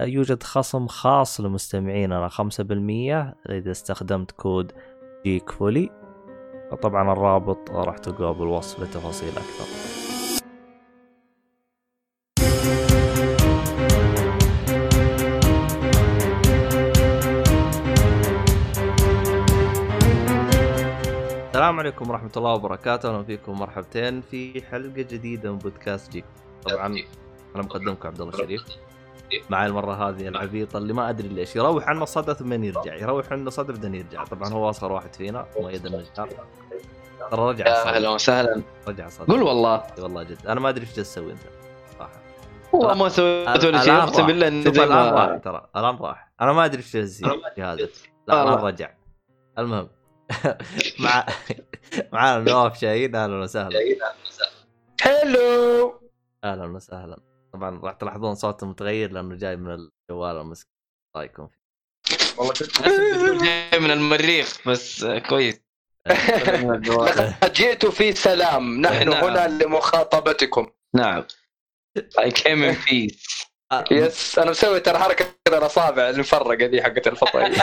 يوجد 0.00 0.42
خصم 0.42 0.86
خاص 0.86 1.40
لمستمعيننا 1.40 2.28
5% 2.28 3.34
إذا 3.50 3.70
استخدمت 3.70 4.30
كود 4.30 4.72
Geekvoli 5.24 5.90
طبعا 6.82 7.12
الرابط 7.12 7.70
راح 7.70 7.98
تلقاه 7.98 8.32
بالوصف 8.32 8.80
لتفاصيل 8.80 9.28
أكثر. 9.28 9.64
السلام 21.46 21.78
عليكم 21.78 22.10
ورحمة 22.10 22.32
الله 22.36 22.54
وبركاته، 22.54 23.08
أهلا 23.08 23.22
فيكم 23.22 23.52
مرحبتين 23.52 24.20
في 24.20 24.62
حلقة 24.70 25.02
جديدة 25.02 25.52
من 25.52 25.58
بودكاست 25.58 26.12
Geek. 26.12 26.24
طبعا 26.64 26.86
أنا 27.54 27.62
مقدمكم 27.62 28.08
عبد 28.08 28.20
الله 28.20 28.34
الشريف. 28.34 28.64
مع 29.50 29.66
المرة 29.66 30.08
هذه 30.08 30.28
العبيط 30.28 30.76
اللي 30.76 30.92
ما 30.92 31.10
أدري 31.10 31.28
ليش. 31.28 31.56
يروح 31.56 31.88
عنا 31.88 32.04
صدى 32.04 32.34
ثم 32.34 32.64
يرجع. 32.64 32.94
يروح 32.94 33.32
عنا 33.32 33.50
صدى 33.50 33.72
بعدين 33.72 33.94
يرجع. 33.94 34.24
طبعا 34.24 34.48
هو 34.48 34.70
اصغر 34.70 34.92
واحد 34.92 35.14
فينا 35.14 35.46
مؤيد 35.60 35.86
النجار 35.86 36.28
ترى 37.30 37.48
رجع 37.50 37.66
أهلا 37.66 38.08
وسهلا. 38.08 38.62
رجع 38.88 39.08
صدى 39.08 39.32
قول 39.32 39.42
والله. 39.42 39.82
والله 39.98 40.22
جد. 40.22 40.46
أنا 40.46 40.60
ما 40.60 40.68
أدري 40.68 40.82
إيش 40.86 40.96
جالس 40.96 41.14
تسوي 41.14 41.32
أنت. 41.32 41.40
صراحة. 41.98 42.20
والله 42.72 42.94
ما 42.94 43.08
سويت 43.08 43.64
ولا 43.64 43.82
شيء 43.84 43.92
أقسم 43.94 44.26
بالله 44.26 44.48
إنه 44.48 44.70
الان 44.70 45.14
راح 45.14 45.36
ترى. 45.38 45.66
الان 45.76 45.96
راح. 45.96 46.32
أنا 46.40 46.52
ما 46.52 46.64
أدري 46.64 46.78
إيش 46.78 46.92
جالس 46.96 47.22
جهازك 47.58 47.90
لا 48.28 48.42
الان 48.42 48.54
رجع. 48.64 48.90
المهم. 49.58 49.88
مع 51.00 51.26
معنا 52.12 52.50
نواف 52.52 52.78
شاهين. 52.78 53.16
أهلا 53.16 53.36
وسهلا. 53.42 53.78
هلو 55.02 56.00
أهلا 56.44 56.64
وسهلا. 56.66 57.16
طبعا 57.56 57.80
راح 57.84 57.94
تلاحظون 57.94 58.34
صوته 58.34 58.66
متغير 58.66 59.12
لأنه 59.12 59.34
جاي 59.34 59.56
من 59.56 59.70
الجوال 60.10 60.36
المسك 60.36 60.68
رايكم 61.16 61.48
فيه 61.48 61.66
والله 62.38 62.52
كنت 62.52 63.42
جاي 63.44 63.80
من 63.80 63.90
المريخ 63.90 64.68
بس 64.68 65.04
كويس. 65.04 65.60
لقد 66.86 67.52
جئت 67.52 67.86
في 67.86 68.12
سلام. 68.12 68.80
نحن 68.80 69.10
نعم. 69.10 69.24
هنا 69.24 69.64
لمخاطبتكم. 69.64 70.66
نعم. 70.94 71.24
I 71.98 72.30
came 72.30 72.62
in 72.62 72.74
peace. 72.74 73.46
يس 73.90 74.38
أنا 74.38 74.50
مسوي 74.50 74.80
ترى 74.80 74.98
حركة 74.98 75.26
كذا 75.44 75.58
الاصابع 75.58 76.08
المفرقة 76.10 76.64
ذي 76.64 76.82
حقت 76.82 77.06
الفضائيه 77.06 77.62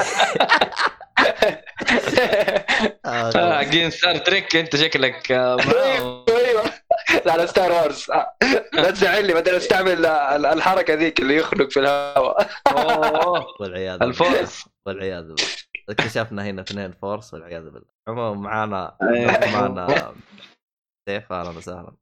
حقين 3.36 3.90
Star 3.90 4.18
Trek 4.18 4.56
أنت 4.56 4.76
شكلك 4.76 5.32
أيوه 5.32 6.26
أيوه. 6.30 6.73
على 7.26 7.48
Star 7.48 7.72
Wars 7.72 8.12
لا 8.74 8.92
تزعلني 8.92 9.34
بدل 9.34 9.56
أستعمل 9.56 10.06
الحركة 10.46 10.94
ذيك 10.94 11.20
اللي 11.20 11.36
يخنق 11.36 11.70
في 11.70 11.80
الهواء. 11.80 12.50
والعياذ 13.60 14.04
الفورس. 14.04 14.70
والعياذ 14.86 15.24
بالله. 15.24 15.48
اكتشفنا 15.90 16.46
هنا 16.46 16.62
اثنين 16.62 16.92
force 16.92 17.34
والعياذ 17.34 17.64
بالله. 17.64 17.90
عموما 18.08 18.42
معانا 18.42 18.98
معانا 19.54 20.16
سيف 21.10 21.32
أهلا 21.32 21.58
وسهلا. 21.58 21.96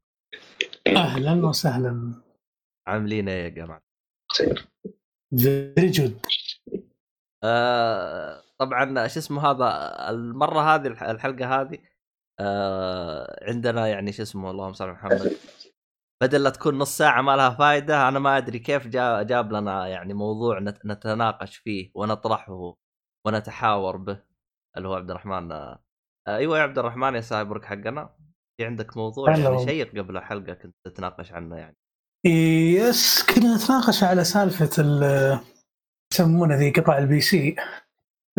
أهلا 0.88 1.46
وسهلا. 1.46 2.22
عاملين 2.88 3.30
إيه 3.30 3.44
يا 3.44 3.50
جماعة؟ 3.50 3.82
very 5.38 5.90
good 5.90 6.26
آه 7.44 8.44
طبعا 8.58 9.08
شو 9.08 9.20
اسمه 9.20 9.52
هذا 9.52 9.96
المرة 10.10 10.76
هذه 10.76 10.88
الحلقة 10.88 11.62
هذه 11.62 11.80
آه 12.42 13.50
عندنا 13.50 13.88
يعني 13.88 14.12
شو 14.12 14.24
اسمه 14.24 14.52
اللهم 14.52 14.74
صل 14.74 14.86
على 14.86 14.94
محمد. 14.94 15.38
بدل 16.24 16.44
لا 16.44 16.50
تكون 16.50 16.78
نص 16.78 16.98
ساعة 16.98 17.22
ما 17.22 17.36
لها 17.36 17.50
فائده 17.50 18.08
أنا 18.08 18.20
ما 18.20 18.38
أدري 18.38 18.60
كيف 18.60 18.88
جا 18.88 19.24
جاب 19.24 19.52
لنا 19.54 19.88
يعني 19.88 20.14
موضوع 20.14 20.60
نتناقش 20.86 21.58
فيه 21.58 21.92
ونطرحه 21.96 22.76
ونتحاور 23.28 23.98
به 23.98 24.20
اللي 24.78 24.88
هو 24.88 24.94
عبد 24.94 25.12
الرحمن. 25.12 25.52
آه 25.52 25.84
أيوه 26.28 26.58
يا 26.58 26.64
عبد 26.64 26.80
الرحمن 26.80 27.16
يا 27.16 27.22
سايبرك 27.22 27.66
حقنا 27.66 28.16
في 28.58 28.66
عندك 28.66 28.98
موضوع 28.98 29.38
يعني 29.38 29.66
شيق 29.66 29.92
قبل 29.98 30.18
الحلقة 30.18 30.54
كنت 30.54 30.76
تتناقش 30.88 31.32
عنه 31.32 31.58
يعني. 31.58 31.78
yes 32.76 33.24
كنا 33.24 33.56
نتناقش 33.56 34.04
على 34.04 34.24
سالفة 34.24 34.70
يسمونه 36.14 36.56
ذي 36.56 36.72
قطع 36.72 36.98
ال 36.98 37.22
PC. 37.22 37.56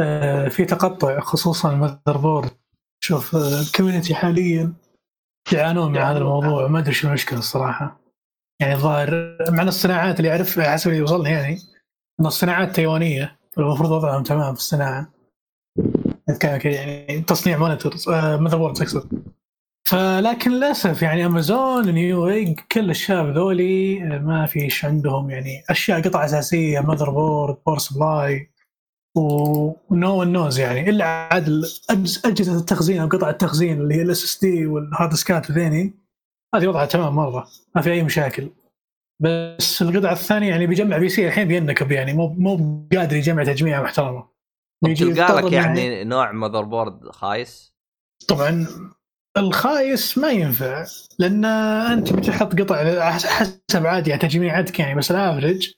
آه، 0.00 0.48
في 0.48 0.64
تقطع 0.64 1.20
خصوصا 1.20 1.72
ال 1.72 2.18
motherboard. 2.18 2.61
شوف 3.04 3.36
ال 3.36 3.44
community 3.44 4.14
حاليا 4.14 4.72
يعانون 5.52 5.92
من 5.92 5.98
هذا 5.98 6.18
الموضوع 6.18 6.66
ما 6.66 6.78
أدري 6.78 6.94
شو 6.94 7.08
المشكلة 7.08 7.38
الصراحة. 7.38 8.00
يعني 8.60 8.74
الظاهر 8.74 9.36
مع 9.50 9.62
الصناعات 9.62 10.20
اللي 10.20 10.30
اعرفها 10.30 10.72
حسب 10.72 10.90
اللي 10.90 11.02
وصلنا 11.02 11.30
يعني 11.30 11.58
ان 12.20 12.26
الصناعات 12.26 12.76
تايوانية 12.76 13.38
المفروض 13.58 13.90
وضعهم 13.90 14.22
تمام 14.22 14.54
في 14.54 14.60
الصناعة. 14.60 15.12
يعني 16.64 17.20
تصنيع 17.20 17.58
monitors 17.58 18.08
آه 18.08 18.36
motherboard 18.36 18.82
أقصد. 18.82 19.22
فلكن 19.88 20.50
للأسف 20.50 21.02
يعني 21.02 21.26
Amazon 21.26 21.90
Newegg 21.90 22.60
كل 22.72 22.90
الشباب 22.90 23.34
ذولي 23.34 23.98
ما 23.98 24.46
فيش 24.46 24.84
عندهم 24.84 25.30
يعني 25.30 25.64
أشياء 25.70 26.02
قطع 26.02 26.24
أساسية 26.24 26.80
motherboard 26.80 27.10
power 27.10 27.56
supply 27.66 27.78
و 27.78 28.51
no 29.16 30.20
one 30.20 30.32
knows 30.32 30.58
يعني 30.58 30.90
إلا 30.90 31.04
عاد 31.04 31.64
أجهزة 32.24 32.58
التخزين 32.58 33.00
أو 33.00 33.08
قطع 33.08 33.30
التخزين 33.30 33.80
اللي 33.80 33.94
هي 33.94 34.02
ال 34.02 34.24
SSD 34.24 34.66
وال 34.66 34.82
hard 34.82 35.14
disk 35.14 35.43
ات 35.43 35.50
وذيني 35.50 35.94
هذه 36.54 36.66
وضعها 36.66 36.86
تمام 36.86 37.14
مرة 37.14 37.48
ما 37.74 37.82
في 37.82 37.92
أي 37.92 38.02
مشاكل. 38.02 38.50
بس 39.22 39.82
القطعة 39.82 40.12
الثانية 40.12 40.48
يعني 40.48 40.66
بيجمع 40.66 40.98
PC 40.98 41.26
الحين 41.26 41.48
بينكب 41.48 41.92
يعني 41.92 42.12
مو 42.12 42.28
مو 42.28 42.86
قادر 42.92 43.16
يجمع 43.16 43.44
تجميعه 43.44 43.82
محترمة. 43.82 44.28
تلقى 44.84 45.42
لك 45.42 45.52
يعني 45.52 46.04
نوع 46.04 46.32
motherboard 46.32 47.08
خايس؟ 47.10 47.74
طبعا 48.28 48.66
الخايس 49.36 50.18
ما 50.18 50.30
ينفع 50.30 50.86
لأن 51.18 51.44
أنت 51.44 52.12
بتحط 52.12 52.60
قطع 52.60 53.10
حسب 53.10 53.86
عادي 53.86 54.16
تجميعتك 54.16 54.78
يعني 54.80 54.94
بس 54.94 55.10
ال 55.10 55.18
average 55.18 55.72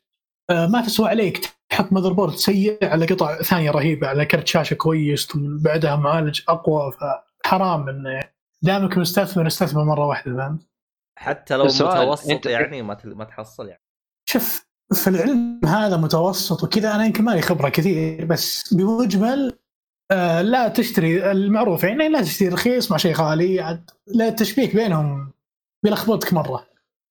آه، 0.51 0.67
ما 0.67 0.81
تسوى 0.81 1.09
عليك 1.09 1.54
تحط 1.71 1.93
motherboard 1.93 2.35
سيء 2.35 2.79
على 2.83 3.07
قطع 3.07 3.43
ثانية 3.43 3.71
رهيبة 3.71 4.07
على 4.07 4.27
كرت 4.27 4.47
شاشة 4.47 4.75
كويس 4.75 5.27
ثم 5.27 5.59
بعدها 5.59 5.97
معالج 5.97 6.41
أقوى 6.49 6.93
فحرام 6.93 7.89
إنه 7.89 8.21
دامك 8.63 8.99
مستثمر 8.99 9.47
استثمر 9.47 9.85
مرة 9.85 10.07
واحدة 10.07 10.37
فهمت؟ 10.37 10.67
حتى 11.19 11.57
لو 11.57 11.65
متوسط 11.65 12.31
أنت 12.31 12.47
يعني 12.47 12.83
ما 12.83 12.99
ما 13.05 13.25
تحصل 13.25 13.69
يعني 13.69 13.83
شوف 14.29 14.67
في 14.93 15.11
العلم 15.11 15.61
هذا 15.65 15.97
متوسط 15.97 16.65
وكذا 16.65 16.95
أنا 16.95 17.07
يمكن 17.07 17.25
ما 17.25 17.31
لي 17.31 17.43
خبرة 17.43 17.69
كثير 17.69 18.25
بس 18.25 18.75
بمجمل 18.75 19.59
آه 20.11 20.43
لا 20.43 20.69
تشتري 20.69 21.31
المعروف 21.31 21.85
يعني 21.85 22.09
لا 22.09 22.23
تشتري 22.23 22.49
رخيص 22.49 22.91
مع 22.91 22.97
شيء 22.97 23.15
غالي 23.15 23.81
لا 24.07 24.29
التشبيك 24.29 24.77
بينهم 24.77 25.33
بيلخبطك 25.83 26.33
مرة 26.33 26.67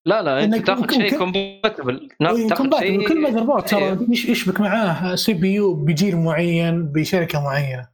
لا 0.05 0.21
لا 0.21 0.43
أنت 0.43 0.67
تاخذ 0.67 0.91
شيء 0.91 1.17
compatible 1.17 2.09
تاخذ 2.49 2.79
شيء 2.79 3.07
كل 3.07 3.21
motherboard 3.21 3.65
ترى 3.65 3.83
إيه. 3.83 3.97
يشبك 4.09 4.59
معاه؟ 4.59 5.15
CPU 5.15 5.73
بجيل 5.73 6.17
معين 6.17 6.91
بشركة 6.91 7.43
معينة. 7.43 7.93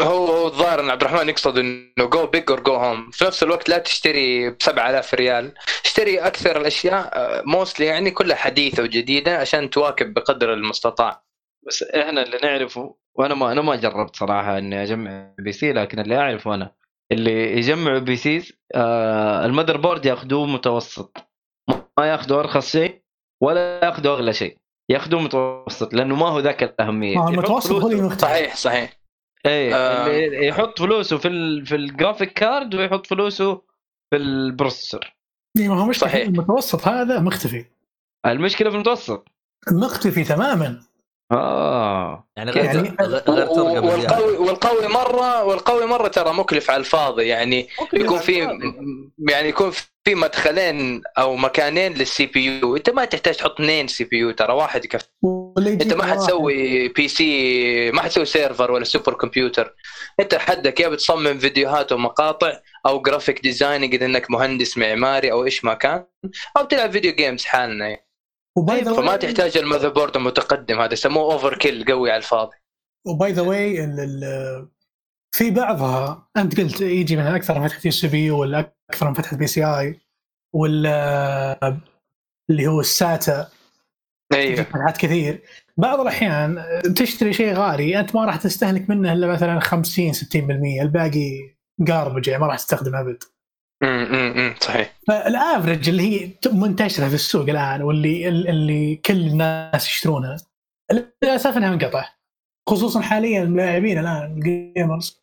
هو 0.00 0.26
هو 0.26 0.46
الظاهر 0.46 0.80
إن 0.80 0.90
عبد 0.90 1.02
الرحمن 1.02 1.28
يقصد 1.28 1.58
إنه 1.58 2.04
go 2.12 2.26
big 2.26 2.50
or 2.50 2.60
go 2.60 2.74
home 2.74 3.10
في 3.10 3.24
نفس 3.24 3.42
الوقت 3.42 3.68
لا 3.68 3.78
تشتري 3.78 4.50
ب 4.50 4.56
7000 4.62 5.14
ريال. 5.14 5.52
اشتري 5.84 6.18
أكثر 6.18 6.60
الأشياء 6.60 7.12
mostly 7.46 7.86
يعني 7.86 8.10
كلها 8.10 8.36
حديثة 8.36 8.82
وجديدة 8.82 9.38
عشان 9.38 9.70
تواكب 9.70 10.14
بقدر 10.14 10.52
المستطاع. 10.52 11.24
بس 11.66 11.82
إحنا 11.82 12.22
اللي 12.22 12.38
نعرفه 12.42 12.96
وأنا 13.14 13.34
ما 13.34 13.52
أنا 13.52 13.62
ما 13.62 13.76
جربت 13.76 14.16
صراحة 14.16 14.58
إني 14.58 14.82
أجمع 14.82 15.34
PC 15.38 15.72
لكن 15.72 15.98
اللي 15.98 16.16
أعرفه 16.16 16.54
أنا 16.54 16.72
اللي 17.12 17.58
يجمعوا 17.58 17.98
PCs 17.98 18.52
آه 18.74 19.46
ال 19.46 19.76
motherboard 19.76 20.06
ياخذوه 20.06 20.46
متوسط. 20.46 21.16
ما 21.98 22.06
ياخذوا 22.06 22.40
أرخص 22.40 22.72
شيء 22.72 23.02
ولا 23.42 23.84
ياخذوا 23.84 24.12
أغلى 24.12 24.32
شيء 24.32 24.58
ياخذوه 24.90 25.20
متوسط 25.20 25.94
لأنه 25.94 26.16
ما 26.16 26.28
هو 26.28 26.40
ذاك 26.40 26.62
الأهمية. 26.62 27.18
آه 27.18 27.28
المتوسط 27.28 27.72
هو 27.72 28.08
صحيح 28.08 28.56
صحيح. 28.56 29.00
اي 29.46 29.74
آه. 29.74 30.06
اللي 30.06 30.46
يحط 30.46 30.78
فلوسه 30.78 31.18
في 31.18 31.28
ال 31.28 31.66
في 31.66 31.74
ال 31.74 31.81
graphic 31.81 32.32
card 32.32 32.74
ويحط 32.74 33.06
فلوسه 33.06 33.62
في 34.10 34.16
ال 34.16 34.25
processor. 34.25 35.14
اي 35.58 35.68
ما 35.68 35.82
هو 35.82 35.86
مش 35.86 35.98
صحيح. 35.98 36.26
المتوسط 36.26 36.88
هذا 36.88 37.20
مختفي. 37.20 37.64
المشكلة 38.26 38.70
في 38.70 38.76
المتوسط. 38.76 39.28
مختفي 39.72 40.24
تماما. 40.24 40.80
آه. 41.32 42.28
يعني 42.36 42.50
غير 42.50 42.64
يعني- 42.64 42.76
غير 42.78 42.92
بزياده 42.98 43.32
والقوي 43.32 44.36
والقوي 44.36 44.88
مرة 44.88 45.44
والقوي 45.44 45.86
مرة 45.86 46.08
ترى 46.08 46.32
مكلف 46.32 46.70
على 46.70 46.80
الفاضي. 46.80 47.26
يعني 47.26 47.68
يكون 47.92 48.18
في 48.18 48.38
يعني 49.28 49.48
يكون 49.48 49.70
في 50.04 50.14
مدخلين 50.14 51.02
أو 51.18 51.36
مكانين 51.36 51.92
لل 51.94 52.26
CPU. 52.26 52.76
أنت 52.76 52.90
ما 52.90 53.04
تحتاج 53.04 53.34
تحط 53.36 53.54
اثنين 53.60 53.88
CPU 53.88 54.30
ترى 54.30 54.52
واحد 54.52 54.84
يكفي. 54.84 55.06
أنت 55.58 55.92
ما 55.94 55.98
واحد. 56.04 56.12
حتسوي 56.12 56.88
PC 56.88 57.90
ما 57.90 58.02
حتسوي 58.02 58.24
server 58.24 58.72
ولا 58.72 58.84
super 58.84 59.14
computer. 59.14 59.74
أنت 60.20 60.34
حدك 60.34 60.80
يا 60.80 60.88
بتصمم 60.88 61.38
فيديوهات 61.38 61.92
ومقاطع 61.92 62.52
أو 62.86 63.02
graphic 63.02 63.42
designing 63.42 63.94
إذا 63.94 64.06
إنك 64.06 64.30
مهندس 64.30 64.78
معماري 64.78 65.32
أو 65.32 65.44
إيش 65.44 65.64
ما 65.64 65.74
كان 65.74 66.04
أو 66.56 66.64
تلعب 66.64 66.90
video 66.90 67.12
games 67.12 67.44
حالنا 67.44 67.88
يعني. 67.88 68.06
و 68.56 68.64
by 68.64 68.80
the 68.80 68.92
فما 68.92 69.16
تحتاج 69.16 69.58
ال 69.58 69.88
motherboard 69.88 70.16
المتقدم 70.16 70.80
هذا 70.80 70.92
يسموه 70.92 71.32
overkill 71.32 71.84
قوي 71.84 72.10
على 72.10 72.18
الفاضي. 72.18 72.56
و 73.06 73.15
by 73.15 73.32
the 73.32 73.42
way 73.42 73.86
في 75.32 75.50
بعضها 75.50 76.28
أنت 76.36 76.60
قلت 76.60 76.80
يجي 76.80 77.16
من 77.16 77.22
أكثر 77.22 77.58
من 77.58 77.68
فتحة 77.68 77.80
ال 77.86 78.08
CPU 78.08 78.38
ولا 78.38 78.72
أكثر 78.90 79.08
من 79.08 79.14
فتحة 79.14 79.36
PCI 79.36 80.00
ولا 80.52 81.80
اللي 82.50 82.66
هو 82.66 82.80
ال 82.80 82.91
SATA. 82.91 83.48
أيوه. 84.32 84.62
فتحات 84.62 84.96
كثير. 84.96 85.42
بعض 85.76 86.00
الأحيان 86.00 86.64
تشتري 86.96 87.32
شيء 87.32 87.54
غالي 87.54 88.00
أنت 88.00 88.14
ما 88.14 88.24
راح 88.24 88.36
تستهلك 88.36 88.90
منه 88.90 89.12
إلا 89.12 89.26
مثلا 89.26 89.60
50 89.60 90.12
60% 90.12 90.16
الباقي 90.82 91.56
garbage 91.88 92.28
يعني 92.28 92.40
ما 92.40 92.46
راح 92.46 92.56
تستخدمه 92.56 93.00
أبد. 93.00 93.22
صحيح. 94.60 94.94
فال 95.08 95.26
average 95.26 95.88
اللي 95.88 96.02
هي 96.02 96.30
منتشرة 96.52 97.08
في 97.08 97.14
السوق 97.14 97.48
الآن 97.48 97.82
واللي 97.82 98.28
اللي 98.28 98.96
كل 98.96 99.26
الناس 99.26 99.86
يشترونها 99.86 100.36
للأسف 101.22 101.56
إنها 101.56 101.74
انقطع 101.74 102.04
خصوصا 102.68 103.00
حاليا 103.00 103.42
اللاعبين 103.42 103.98
الآن 103.98 104.32
ال 104.36 104.48
gamers 104.48 105.20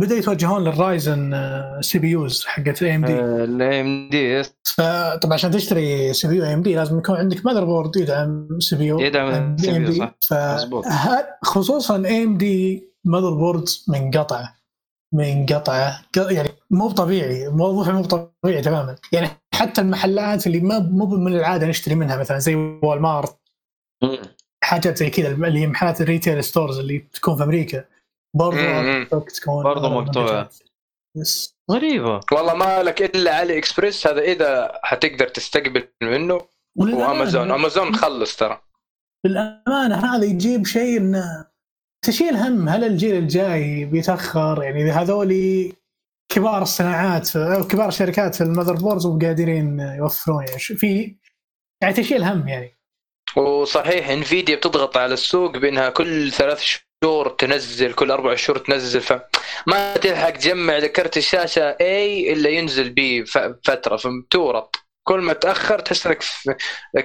بدأوا 0.00 0.18
يتوجهون 0.18 0.64
لل 0.64 0.84
Ryzen 0.84 1.34
آه، 1.34 1.80
سي 1.80 1.98
بي 1.98 2.08
يوز 2.10 2.44
حقت 2.46 2.82
اي 2.82 2.94
ام 2.94 3.04
دي 3.04 3.20
الاي 3.20 3.80
ام 3.80 4.08
دي 4.10 4.42
فطبعا 4.76 5.34
عشان 5.34 5.50
تشتري 5.50 6.12
سي 6.12 6.28
بي 6.28 6.36
يو 6.36 6.44
اي 6.44 6.54
ام 6.54 6.62
دي 6.62 6.74
لازم 6.74 6.98
يكون 6.98 7.16
عندك 7.16 7.46
motherboard 7.46 7.96
يدعم 7.96 8.48
CPU 8.60 9.00
يدعم 9.00 9.56
CPU 9.56 10.04
صح. 10.20 10.36
مظبوط. 10.54 10.84
خصوصا 11.44 12.06
AMD 12.06 12.88
motherboards 13.04 13.84
منقطعة. 13.88 14.54
منقطعة. 15.12 16.02
يعني 16.16 16.48
مو 16.72 16.90
طبيعي 16.90 17.48
موضوع 17.48 17.92
مو 17.92 18.04
طبيعي 18.04 18.62
تماما. 18.62 18.96
يعني 19.12 19.28
حتى 19.54 19.80
المحلات 19.80 20.46
اللي 20.46 20.60
ما 20.60 20.78
مو 20.78 21.06
من 21.06 21.34
العادة 21.34 21.66
نشتري 21.66 21.94
منها 21.94 22.16
مثلا 22.16 22.38
زي 22.38 22.54
Walmart 22.54 23.38
حاجات 24.64 24.96
زي 24.96 25.10
كذا 25.10 25.28
اللي 25.28 25.60
هي 25.60 25.66
محلات 25.66 26.00
ال 26.00 26.06
retail 26.06 26.44
stores 26.44 26.78
اللي 26.78 26.98
تكون 26.98 27.36
في 27.36 27.42
أمريكا. 27.42 27.84
برضو 28.36 28.56
مم. 28.60 29.06
تكون 29.10 29.64
مقطوعة. 29.64 29.86
المنتجات. 29.86 30.56
بس. 31.16 31.56
غريبة. 31.70 32.20
والله 32.32 32.54
ما 32.54 32.82
لك 32.82 33.02
إلا 33.02 33.34
AliExpress 33.34 34.06
هذا 34.06 34.20
إذا 34.20 34.80
حتقدر 34.82 35.28
تستقبل 35.28 35.88
منه. 36.02 36.40
و 36.76 36.85
Amazon. 36.85 37.50
Amazon 37.50 37.88
مخلص 37.88 38.36
ترى. 38.36 38.60
بالأمانة 39.24 39.94
هذا 39.96 40.24
يجيب 40.24 40.66
شيء 40.66 40.96
إنه 40.96 41.46
تشيل 42.06 42.36
هم 42.36 42.68
هل 42.68 42.84
الجيل 42.84 43.16
الجاي 43.16 43.84
بيتأخر؟ 43.84 44.62
يعني 44.62 44.82
إذا 44.82 44.92
هذول 44.92 45.32
كبار 46.28 46.62
الصناعات 46.62 47.36
أو 47.36 47.66
كبار 47.66 47.88
الشركات 47.88 48.34
في 48.34 48.40
ال 48.40 48.72
motherboards 48.74 49.06
وقادرين 49.06 49.80
يوفرون 49.80 50.44
يعني 50.44 50.58
في 50.58 51.16
يعني 51.82 51.94
تشيل 51.94 52.22
هم 52.24 52.48
يعني. 52.48 52.78
وصحيح 53.36 54.08
Nvidia 54.08 54.56
بتضغط 54.56 54.96
على 54.96 55.14
السوق 55.14 55.56
بأنها 55.56 55.88
كل 55.90 56.32
ثلاث 56.32 56.60
شهور 56.60 57.28
تنزل 57.28 57.92
كل 57.92 58.10
أربع 58.10 58.34
شهور 58.34 58.58
تنزل 58.58 59.00
فما 59.00 59.94
تلحق 60.02 60.30
تجمع 60.30 60.76
لكرت 60.78 61.16
الشاشة 61.16 61.76
اي 61.80 62.32
إلا 62.32 62.50
ينزل 62.50 63.24
ف- 63.26 63.38
فترة 63.64 63.96
فمتورط 63.96 64.76
كل 65.08 65.20
ما 65.20 65.32
تأخر 65.32 65.78
تحس 65.78 66.06
إنك 66.06 66.24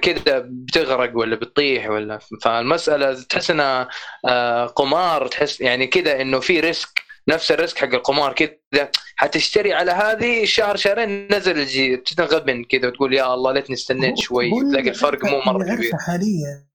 كذا 0.01 0.39
بتغرق 0.49 1.17
ولا 1.17 1.35
بتطيح 1.35 1.89
ولا 1.89 2.19
فالمسألة 2.41 3.23
تحس 3.23 3.51
إنها 3.51 3.87
آه، 4.25 4.65
قمار 4.65 5.27
تحس 5.27 5.61
يعني 5.61 5.87
كذا 5.87 6.21
إنه 6.21 6.39
في 6.39 6.59
risk. 6.59 7.12
نفس 7.29 7.51
ال 7.51 7.56
risk 7.56 7.77
حق 7.77 7.93
القمار 7.93 8.33
كذا. 8.33 8.91
حتشتري 9.15 9.73
على 9.73 9.91
هذه 9.91 10.45
شهر 10.45 10.75
شهرين 10.75 11.33
نزل 11.35 11.59
الجي 11.59 11.97
تنغبن 11.97 12.63
كذا 12.63 12.87
وتقول 12.87 13.13
يا 13.13 13.33
الله 13.33 13.51
ليتني 13.51 13.75
استنيت 13.75 14.17
شوي 14.17 14.51
تلاقي 14.71 14.89
الفرق 14.89 15.25
مو 15.25 15.41
مرة 15.45 15.75
كبير. 15.75 15.91
حاليا 15.97 16.67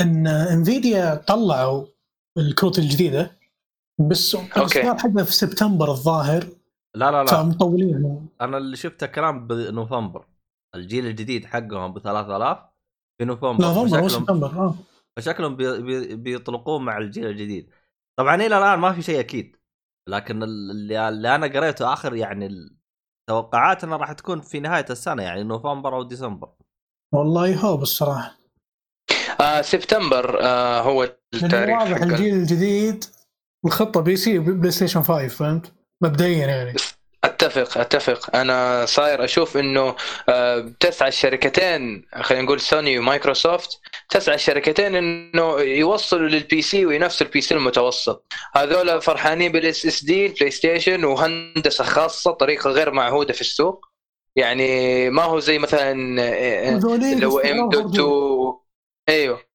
إن 0.00 0.26
Nvidia 0.26 1.14
طلعوا 1.14 1.86
الكروت 2.38 2.78
الجديدة 2.78 3.38
بس 4.10 4.34
الإصدار 4.34 4.98
حقها 4.98 5.24
في 5.24 5.32
سبتمبر 5.32 5.90
الظاهر 5.90 6.44
لا 6.96 7.10
لا 7.10 7.24
لا. 7.24 7.26
فمطولين 7.26 8.28
أنا 8.40 8.58
اللي 8.58 8.76
شفته 8.76 9.06
كلام 9.06 9.46
بنوفمبر. 9.46 10.26
الجيل 10.74 11.06
الجديد 11.06 11.44
حقهم 11.44 11.92
ب 11.92 11.98
3000 11.98 12.58
في 13.18 13.24
نوفمبر. 13.24 13.64
نوفمبر 13.64 14.08
سبتمبر 14.08 14.46
آه. 14.46 14.74
فشكلهم 15.16 15.56
بي 15.56 15.82
بي 15.82 16.16
بيطلقون 16.16 16.84
مع 16.84 16.98
الجيل 16.98 17.26
الجديد. 17.26 17.70
طبعا 18.18 18.34
إلى 18.34 18.58
الآن 18.58 18.78
ما 18.78 18.92
في 18.92 19.02
شيء 19.02 19.20
أكيد. 19.20 19.55
لكن 20.08 20.42
اللي, 20.42 21.08
اللي 21.08 21.34
أنا 21.34 21.46
قريته 21.46 21.92
آخر 21.92 22.14
يعني 22.14 22.70
التوقعات 23.28 23.84
إنها 23.84 23.96
راح 23.96 24.12
تكون 24.12 24.40
في 24.40 24.60
نهاية 24.60 24.86
السنة 24.90 25.22
يعني 25.22 25.42
نوفمبر 25.42 25.94
أو 25.94 26.02
ديسمبر 26.02 26.48
والله 27.14 27.48
يهوب 27.48 27.82
الصراحة 27.82 28.36
آه 29.40 29.62
سبتمبر 29.62 30.38
آه 30.42 30.80
هو 30.80 31.02
لأنه 31.02 31.44
التاريخ 31.46 31.78
واضح. 31.78 32.02
الجيل 32.02 32.34
الجديد 32.34 33.04
الخطة 33.64 34.00
PC 34.00 34.16
و 34.16 34.38
PlayStation 34.38 35.02
5 35.02 35.28
فهمت؟ 35.28 35.72
مبدئيا 36.02 36.46
يعني 36.46 36.74
أتفق 37.24 37.78
أتفق 37.78 38.36
أنا 38.36 38.86
صاير 38.86 39.24
أشوف 39.24 39.56
إنه 39.56 39.96
آه، 40.28 40.72
تسعى 40.80 41.08
الشركتين 41.08 42.06
خلينا 42.22 42.44
نقول 42.44 42.60
Sony 42.60 42.98
و 42.98 43.06
Microsoft 43.06 43.80
تسعى 44.08 44.34
الشركتين 44.34 44.96
إنه 44.96 45.60
يوصلوا 45.60 46.28
لل 46.28 46.62
PC 46.62 46.86
وينافسوا 46.86 47.26
ال 47.26 47.40
PC 47.40 47.54
المتوسط. 47.54 48.26
هذول 48.54 49.02
فرحانين 49.02 49.52
بال 49.52 49.86
SSD 49.86 50.04
ال 50.04 50.26
PlayStation 50.26 51.04
وهندسة 51.04 51.84
خاصة 51.84 52.30
طريقة 52.30 52.70
غير 52.70 52.90
معهودة 52.90 53.32
في 53.32 53.40
السوق. 53.40 53.86
يعني 54.36 55.10
ما 55.10 55.22
هو 55.22 55.38
زي 55.40 55.58
مثلا 55.58 55.92
هو 57.24 57.38
M 57.38 57.68
dot 57.68 57.82
برضو. 57.82 58.62
2 59.08 59.18
أيوه. 59.20 59.46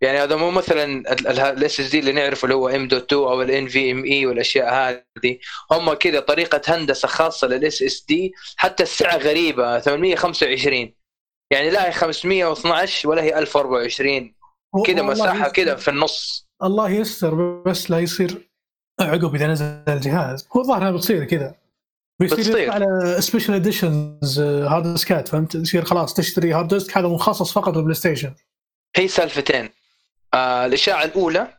يعني 0.00 0.18
هذا 0.18 0.36
مو 0.36 0.50
مثلا 0.50 1.12
ال 1.50 1.80
SSD 1.80 1.98
اللي 1.98 2.12
نعرفه 2.12 2.44
اللي 2.44 2.54
هو 2.54 2.68
M 2.68 2.88
dot 2.88 3.12
2 3.12 3.22
أو 3.22 3.42
ال 3.42 3.68
NVMe 3.68 4.26
والأشياء 4.26 4.74
هذه. 4.74 5.38
هم 5.72 5.92
كذا 5.92 6.20
طريقة 6.20 6.60
هندسة 6.66 7.08
خاصة 7.08 7.46
لل 7.46 7.82
SSD 7.82 8.32
حتى 8.56 8.82
السعة 8.82 9.16
غريبة 9.16 9.80
825 9.80 10.97
يعني 11.50 11.70
لا 11.70 11.86
هي 11.88 11.92
512 11.92 13.08
ولا 13.08 13.22
هي 13.22 13.38
1024 13.38 14.34
كذا 14.86 15.02
مساحة. 15.02 15.48
كذا 15.48 15.74
في 15.74 15.88
النص. 15.88 16.48
الله 16.62 16.90
يستر 16.90 17.62
بس 17.62 17.90
لا 17.90 17.98
يصير 17.98 18.48
عقب 19.00 19.34
إذا 19.34 19.46
نزل 19.46 19.64
الجهاز. 19.88 20.48
هو 20.56 20.60
الظاهر 20.60 20.82
انها 20.82 20.90
بتصير 20.90 21.24
كذا 21.24 21.54
بيصير 22.20 22.70
على 22.70 23.16
special 23.20 23.54
editions 23.54 24.40
هارد 24.40 24.92
ديسكات 24.92 25.28
فهمت؟ 25.28 25.54
يصير 25.54 25.84
خلاص 25.84 26.14
تشتري 26.14 26.52
hard 26.52 26.68
disk 26.68 26.98
هذا 26.98 27.08
مخصص 27.08 27.52
فقط 27.52 27.76
لل 27.76 27.94
PlayStation. 27.94 28.34
هي 28.96 29.08
سالفتين. 29.08 29.70
آه 30.34 30.66
الاشاعه 30.66 31.04
الأولى 31.04 31.57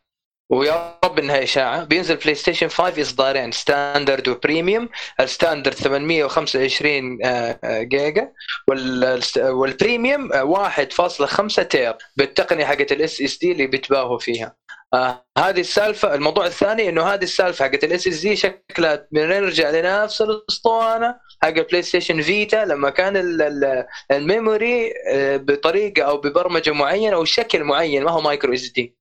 ويا 0.52 1.00
رب 1.06 1.20
إنها 1.20 1.44
إشاعة. 1.44 1.84
بينزل 1.84 2.16
PlayStation 2.16 2.68
5 2.68 3.02
اصدارين 3.02 3.52
standard 3.52 4.28
و 4.28 4.35
premium 4.35 4.90
ال 5.20 5.26
standard 5.26 5.74
825 5.76 7.20
آه، 7.26 7.60
آه، 7.64 7.82
جيجا. 7.84 8.32
وال- 8.68 9.22
وال 9.38 9.59
premium 9.59 10.34
آه، 10.34 10.44
1.5 10.44 11.64
تيرا 11.64 11.94
بالتقنية 12.18 12.66
حقت 12.66 12.92
ال 12.92 13.22
SSD 13.22 13.52
اللي 13.52 13.68
بيتباهوا 13.68 14.18
فيها. 14.20 14.56
آه 14.94 15.26
هذه 15.38 15.60
السالفة. 15.60 16.14
الموضوع 16.14 16.46
الثاني 16.46 16.90
إنه 16.90 17.04
هذه 17.04 17.24
السالفة 17.24 17.66
حقت 17.66 17.84
ال 17.84 18.08
SSD 18.08 18.36
شكلها 18.36 19.08
بنرجع 19.12 19.70
لنفس 19.70 20.22
الأسطوانة 20.22 21.16
حق 21.44 21.48
ال 21.50 21.82
PlayStation 21.82 22.22
Vita 22.22 22.66
لما 22.66 22.90
كان 22.90 23.18
ال- 23.18 23.42
ال- 23.42 23.86
ال 24.12 24.23
memory 24.23 24.94
آه، 25.12 25.38
بطريقة 25.38 26.04
أو 26.04 26.18
ببرمجة 26.18 26.72
معينة 26.72 27.16
أو 27.16 27.26
شكل 27.26 27.64
معين 27.64 28.04
ما 28.04 28.12
هو 28.12 28.22
micro 28.22 28.54
SD 28.54 28.99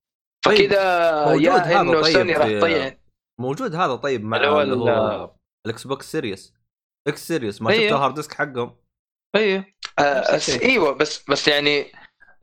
فكذا 0.56 1.24
موجود 1.24 1.42
يا 1.42 1.52
هذا 1.52 1.80
إنه 1.80 2.00
طيب 2.00 2.12
سوني 2.12 2.32
راح 2.32 2.48
تضيع. 2.48 2.96
موجود 3.40 3.74
هذا 3.74 3.94
طيب 3.94 4.24
مع 4.24 4.36
اللي 4.36 4.74
هو 4.74 5.30
ال 5.66 5.86
Xbox 5.86 6.12
Series. 6.12 6.54
X 7.08 7.28
Series 7.28 7.62
ما 7.62 7.70
أيوه. 7.70 7.82
شفت 7.82 7.92
ال 7.92 7.97
hard 7.97 8.14
disk 8.14 8.34
حقهم؟ 8.34 8.76
أيوه. 9.36 9.64
آه. 9.98 10.40
إيوه 10.62 10.92
بس 10.92 11.30
بس 11.30 11.48
يعني 11.48 11.92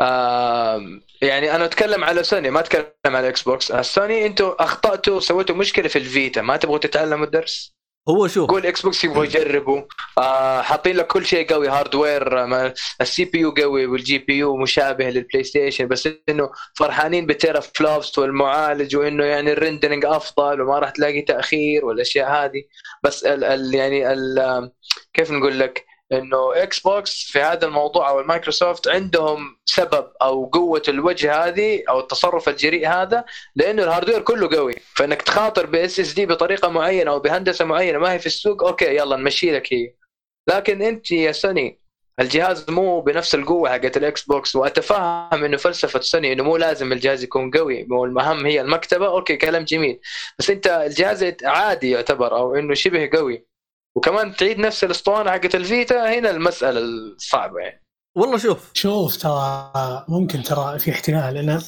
آه 0.01 0.81
يعني 1.21 1.55
أنا 1.55 1.65
أتكلم 1.65 2.03
على 2.03 2.23
سوني 2.23 2.49
ما 2.49 2.59
أتكلم 2.59 2.85
على 3.05 3.29
Xbox. 3.29 3.71
آه، 3.71 3.81
سوني 3.81 4.25
أنتم 4.25 4.55
أخطأتوا 4.59 5.19
سويتوا 5.19 5.55
مشكلة 5.55 5.87
في 5.87 5.95
ال 5.99 6.06
Vita. 6.06 6.41
ما 6.41 6.57
تبغوا 6.57 6.77
تتعلموا 6.77 7.25
الدرس؟ 7.25 7.75
هو 8.09 8.27
شوف. 8.27 8.49
قول 8.49 8.65
Xbox 8.65 9.03
يبغوا 9.03 9.23
يجربوا. 9.23 9.81
آه 10.17 10.61
حاطين 10.61 10.95
لك 10.95 11.07
كل 11.07 11.25
شيء 11.25 11.53
قوي 11.53 11.67
hardware 11.67 12.45
ال 13.01 13.25
CPU 13.25 13.51
قوي 13.51 13.85
وال 13.85 14.17
GPU 14.17 14.57
مشابه 14.57 15.09
لل 15.09 15.43
PlayStation 15.43 15.87
بس 15.87 16.09
إنه 16.29 16.49
فرحانين 16.75 17.25
بال 17.25 17.59
teraflops 17.59 18.19
والمعالج 18.19 18.95
وإنه 18.95 19.25
يعني 19.25 19.51
ال 19.51 19.57
rendering 19.57 20.05
أفضل 20.05 20.61
وما 20.61 20.79
راح 20.79 20.89
تلاقي 20.89 21.21
تأخير 21.21 21.85
والأشياء 21.85 22.31
هذه. 22.31 22.63
بس 23.03 23.23
ال 23.23 23.43
ال 23.43 23.75
يعني 23.75 24.13
ال 24.13 24.71
كيف 25.13 25.31
نقول 25.31 25.59
لك؟ 25.59 25.85
إنه 26.11 26.63
Xbox 26.63 27.23
في 27.31 27.39
هذا 27.39 27.67
الموضوع 27.67 28.09
أو 28.09 28.19
المايكروسوفت 28.19 28.87
عندهم 28.87 29.57
سبب 29.65 30.11
أو 30.21 30.45
قوة 30.45 30.81
الوجه 30.87 31.45
هذه 31.45 31.83
أو 31.89 31.99
التصرف 31.99 32.49
الجريء 32.49 32.87
هذا 32.87 33.25
لأنه 33.55 33.83
ال 33.83 33.88
hardware 33.88 34.21
كله 34.21 34.57
قوي. 34.57 34.73
فإنك 34.95 35.21
تخاطر 35.21 35.65
ب 35.65 35.99
SSD 35.99 36.25
بطريقة 36.25 36.69
معينة 36.69 37.11
أو 37.11 37.19
بهندسة 37.19 37.65
معينة 37.65 37.99
ما 37.99 38.13
هي 38.13 38.19
في 38.19 38.25
السوق 38.25 38.63
okay 38.63 38.95
يلا 38.95 39.15
نمشي 39.15 39.51
لك 39.51 39.73
هي. 39.73 39.93
لكن 40.49 40.81
أنت 40.81 41.11
يا 41.11 41.31
سوني 41.31 41.79
الجهاز 42.19 42.69
مو 42.69 43.01
بنفس 43.01 43.35
القوة 43.35 43.69
حقت 43.69 43.97
ال 43.97 44.23
Xbox 44.23 44.55
وأتفهم 44.55 45.43
إنه 45.43 45.57
فلسفة 45.57 45.99
سوني 45.99 46.33
إنه 46.33 46.43
مو 46.43 46.57
لازم 46.57 46.91
الجهاز 46.93 47.23
يكون 47.23 47.51
قوي 47.51 47.87
والمهم 47.91 48.45
هي 48.45 48.61
المكتبة 48.61 49.07
okay 49.07 49.37
كلام 49.37 49.63
جميل. 49.63 49.99
بس 50.39 50.49
أنت 50.49 50.67
الجهاز 50.67 51.35
عادي 51.43 51.89
يعتبر 51.91 52.37
أو 52.37 52.55
إنه 52.55 52.73
شبه 52.73 53.09
قوي. 53.13 53.45
وكمان 53.95 54.35
تعيد 54.35 54.59
نفس 54.59 54.83
الاسطوانة 54.83 55.31
حقت 55.31 55.55
ال 55.55 55.68
Vita 55.68 56.19
هنا 56.19 56.31
المسألة 56.31 56.79
الصعبة 56.79 57.59
يعني. 57.59 57.81
والله 58.17 58.37
شوف. 58.37 58.71
شوف 58.73 59.17
ترى 59.17 60.05
ممكن 60.07 60.43
ترى 60.43 60.79
في 60.79 60.91
احتمال 60.91 61.33
لأنه 61.33 61.63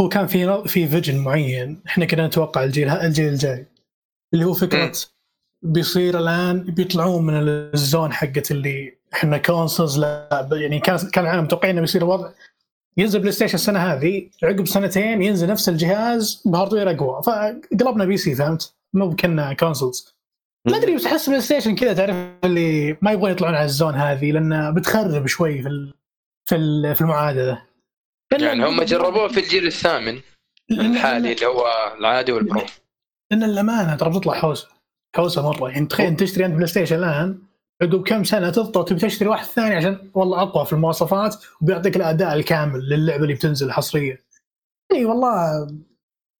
هو 0.00 0.08
كان 0.08 0.26
في 0.26 0.62
في 0.66 0.88
vision 0.88 1.18
معين. 1.18 1.82
إحنا 1.86 2.04
كنا 2.04 2.26
نتوقع 2.26 2.64
الجيل 2.64 2.88
الجيل 2.88 3.28
الجاي. 3.28 3.66
اللي 4.34 4.44
هو 4.44 4.52
فكرة 4.52 4.92
بيصير 5.62 6.18
الآن 6.18 6.62
بيطلعون 6.62 7.26
من 7.26 7.34
ال 7.74 7.82
zone 7.82 8.12
حقت 8.12 8.50
اللي 8.50 8.98
إحنا 9.14 9.38
consoles 9.38 9.98
لا 9.98 10.48
يعني 10.52 10.80
كان 10.80 10.98
كان 11.12 11.24
العالم 11.24 11.44
متوقعين 11.44 11.70
إنه 11.70 11.80
بيصير 11.80 12.02
الوضع 12.02 12.30
ينزل 12.96 13.18
PlayStation 13.18 13.54
السنة 13.54 13.78
هذه 13.78 14.30
عقب 14.42 14.66
سنتين 14.66 15.22
ينزل 15.22 15.46
نفس 15.46 15.68
الجهاز 15.68 16.42
ب 16.44 16.49
hardware 16.49 16.90
أقوى. 16.90 17.22
فقلبنا 17.22 18.04
PC 18.04 18.34
فهمت؟ 18.34 18.74
مو 18.92 19.16
كنا 19.16 19.52
consoles 19.52 20.13
ما 20.66 20.76
أدري 20.76 20.94
بس 20.96 21.06
أحس 21.06 21.28
PlayStation 21.28 21.74
كذا 21.74 21.92
تعرف 21.94 22.16
اللي 22.44 22.96
ما 23.02 23.12
يبغون 23.12 23.30
يطلعون 23.30 23.54
على 23.54 23.64
ال 23.64 23.70
zone 23.70 23.94
هذه 23.94 24.32
لأن 24.32 24.74
بتخرب 24.74 25.26
شوي 25.26 25.62
في 25.62 25.68
ال- 25.68 25.94
في 26.48 26.54
ال- 26.56 26.94
في 26.94 27.00
المعادله 27.00 27.62
يعني 28.32 28.66
هم 28.66 28.82
جربوه 28.82 29.28
في 29.28 29.40
الجيل 29.40 29.66
الثامن 29.66 30.20
الحالي 30.70 31.32
اللي 31.32 31.46
هو 31.46 31.66
العادي 31.98 32.32
وال 32.32 32.44
Pro 32.44 32.62
لأن 33.32 33.42
الأمانة 33.42 33.96
ترى 33.96 34.10
بتطلع 34.10 34.34
حوسة 34.34 34.68
حوسة 35.16 35.50
مرة 35.50 35.70
يعني 35.70 35.86
تخيل 35.86 36.16
تشتري 36.16 36.44
أنت 36.46 36.54
PlayStation 36.54 36.96
الآن 36.98 37.38
عقب 37.82 38.02
كم 38.08 38.24
سنة 38.24 38.50
تضطر 38.50 38.82
تبي 38.82 39.00
تشتري 39.00 39.28
واحد 39.28 39.44
ثاني 39.44 39.74
عشان 39.74 40.10
والله 40.14 40.42
أقوى 40.42 40.66
في 40.66 40.72
المواصفات 40.72 41.36
وبيعطيك 41.60 41.96
الأداء 41.96 42.34
الكامل 42.34 42.80
للعبة 42.88 43.22
اللي 43.22 43.34
بتنزل 43.34 43.72
حصريه. 43.72 44.24
إي 44.92 45.04
والله 45.04 45.66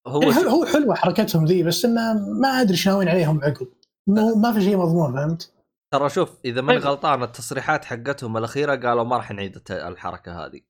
هو 0.07 0.23
يعني 0.23 0.47
هو 0.47 0.67
حلوة 0.67 0.95
حركتهم 0.95 1.45
ذي 1.45 1.63
بس 1.63 1.85
إنه 1.85 2.13
ما 2.41 2.49
أدري 2.49 2.73
إيش 2.73 2.89
ناويين 2.89 3.09
عليهم 3.09 3.41
عقب. 3.45 3.69
مو- 4.09 4.35
ما 4.35 4.53
في 4.53 4.61
شيء 4.61 4.77
مضمون 4.77 5.13
فهمت؟ 5.13 5.53
ترى 5.95 6.09
شوف 6.09 6.39
إذا 6.45 6.61
ماني 6.61 6.79
طيب. 6.81 6.89
غلطان 6.89 7.23
التصريحات 7.23 7.85
حقتهم 7.85 8.37
الأخيرة 8.37 8.77
قالوا 8.77 9.05
ما 9.05 9.17
راح 9.17 9.31
نعيد 9.31 9.63
الحركة 9.71 10.45
هذه. 10.47 10.61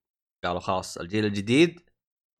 قالوا 0.44 0.60
خلاص 0.60 0.98
الجيل 0.98 1.24
الجديد 1.24 1.80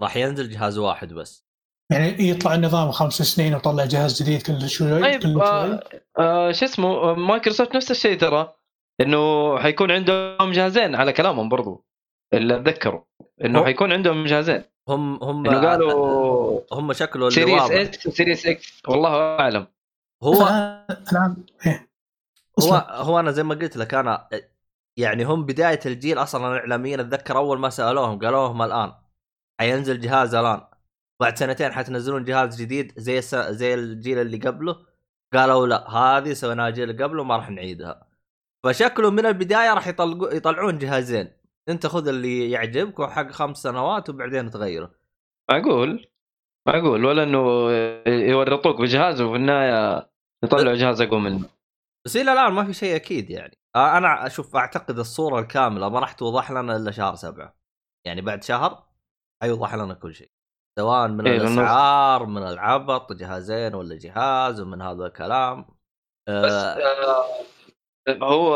راح 0.03 0.17
ينزل 0.17 0.51
جهاز 0.51 0.79
واحد 0.79 1.13
بس. 1.13 1.45
يعني 1.93 2.29
يطلع 2.29 2.55
النظام 2.55 2.91
خمس 2.91 3.13
سنين 3.13 3.55
وطلع 3.55 3.85
جهاز 3.85 4.23
جديد 4.23 4.43
كل 4.43 4.69
شوي 4.69 5.01
طيب 5.01 5.23
كل 5.23 5.33
شوي؟ 5.33 5.43
آه 5.43 5.81
آه 6.19 6.53
شو 6.53 6.65
اسمه 6.65 6.89
آه، 6.89 7.15
مايكروسوفت 7.15 7.77
نفس 7.77 7.91
الشيء 7.91 8.19
ترى 8.19 8.55
إنه 9.01 9.59
حيكون 9.59 9.91
عندهم 9.91 10.53
جهازين 10.53 10.95
على 10.95 11.13
كلامهم 11.13 11.49
برضو 11.49 11.85
اللي 12.35 12.57
اتذكروا 12.57 13.03
إنه 13.45 13.65
حيكون 13.65 13.93
عندهم 13.93 14.25
جهازين. 14.25 14.63
هم 14.89 15.25
هم 15.25 15.47
إنه 15.47 15.69
قالوا 15.69 16.61
هم 16.73 16.93
شكله 16.93 17.29
اللي 17.29 17.35
series 17.35 17.63
واضح. 17.63 17.75
S 17.75 18.07
و 18.07 18.13
series 18.13 18.47
X 18.47 18.83
والله 18.89 19.15
أعلم. 19.41 19.67
هو 20.25 20.49
الان 20.91 21.37
إيه. 21.67 21.89
هو. 22.63 22.75
هو 22.91 23.21
أنا 23.21 23.31
زي 23.31 23.43
ما 23.43 23.55
قلت 23.55 23.77
لك 23.77 23.95
أنا 23.95 24.29
يعني 24.97 25.25
هم 25.25 25.47
بداية 25.47 25.81
الجيل 25.87 26.19
أصلا 26.19 26.59
اعلاميا 26.59 27.01
أتذكر 27.01 27.37
أول 27.37 27.59
ما 27.59 27.71
سألوهم 27.71 28.19
قالوا 28.19 28.49
لهم 28.49 28.63
الآن 28.63 28.93
حينزل 29.61 30.01
جهاز 30.01 30.35
الآن. 30.35 30.61
بعد 31.21 31.39
سنتين 31.39 31.73
حتنزلون 31.73 32.25
جهاز 32.25 32.63
جديد 32.63 32.93
زي 32.97 33.19
الس... 33.19 33.35
زي 33.35 33.75
الجيل 33.75 34.19
اللي 34.19 34.37
قبله. 34.37 34.77
قالوا 35.35 35.67
لا 35.67 35.91
هذه 35.91 36.33
سويناها 36.33 36.69
الجيل 36.69 36.91
اللي 36.91 37.05
قبله 37.05 37.25
ما 37.25 37.37
راح 37.37 37.51
نعيدها. 37.51 38.07
فشكله 38.65 39.11
من 39.11 39.27
البداية 39.27 39.75
راح 39.75 39.89
يطلقوا 39.89 40.33
يطلعون 40.33 40.79
جهازين. 40.79 41.33
أنت 41.69 41.87
خذ 41.87 42.09
اللي 42.09 42.51
يعجبك 42.51 42.99
وحق 42.99 43.31
خمس 43.31 43.63
سنوات 43.63 44.11
وبعدين 44.11 44.51
تغيره. 44.51 44.91
معقول؟ 45.51 46.07
معقول. 46.67 47.05
ولا 47.05 47.23
إنه 47.23 47.71
يورطوك 48.07 48.81
بجهاز 48.81 49.21
وفي 49.21 49.37
النهاية 49.37 50.14
يطلعوا 50.45 50.77
جهاز 50.77 51.01
أقوى 51.01 51.21
منه. 51.21 51.49
بس 52.07 52.17
إلى 52.17 52.33
الآن 52.33 52.53
ما 52.53 52.65
في 52.65 52.73
شيء 52.73 52.97
أكيد 52.97 53.31
يعني. 53.31 53.59
آه، 53.77 53.99
أنا 53.99 54.27
أشوف 54.27 54.57
أعتقد 54.57 54.99
الصورة 54.99 55.41
الكاملة 55.41 55.89
ما 55.89 55.99
راح 55.99 56.13
توضح 56.13 56.51
لنا 56.51 56.77
إلا 56.77 56.91
شهر 56.91 57.15
سبعة. 57.15 57.57
يعني 58.07 58.21
بعد 58.21 58.45
شهر 58.45 58.85
حيوضح 59.43 59.75
لنا 59.75 59.95
كل 59.95 60.15
شيء. 60.15 60.31
سواء 60.79 61.09
من 61.09 61.27
إيه، 61.27 61.37
الأسعار 61.37 62.27
من 62.27 62.43
العبط 62.43 63.13
جهازين 63.13 63.75
ولا 63.75 63.99
جهاز 63.99 64.61
ومن 64.61 64.83
هذا 64.83 65.07
الكلام. 65.07 65.67
بس 66.29 66.53
آه 66.53 66.79
آه 66.79 67.27
هو 68.23 68.53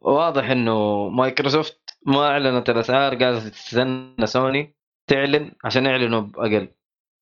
واضح 0.00 0.50
إنه 0.50 1.08
مايكروسوفت 1.08 1.98
ما 2.06 2.28
أعلنت 2.28 2.70
الأسعار 2.70 3.24
قالت 3.24 3.46
تستنى 3.46 4.26
سوني 4.26 4.76
تعلن 5.10 5.52
عشان 5.64 5.86
يعلنوا 5.86 6.20
بأقل. 6.20 6.68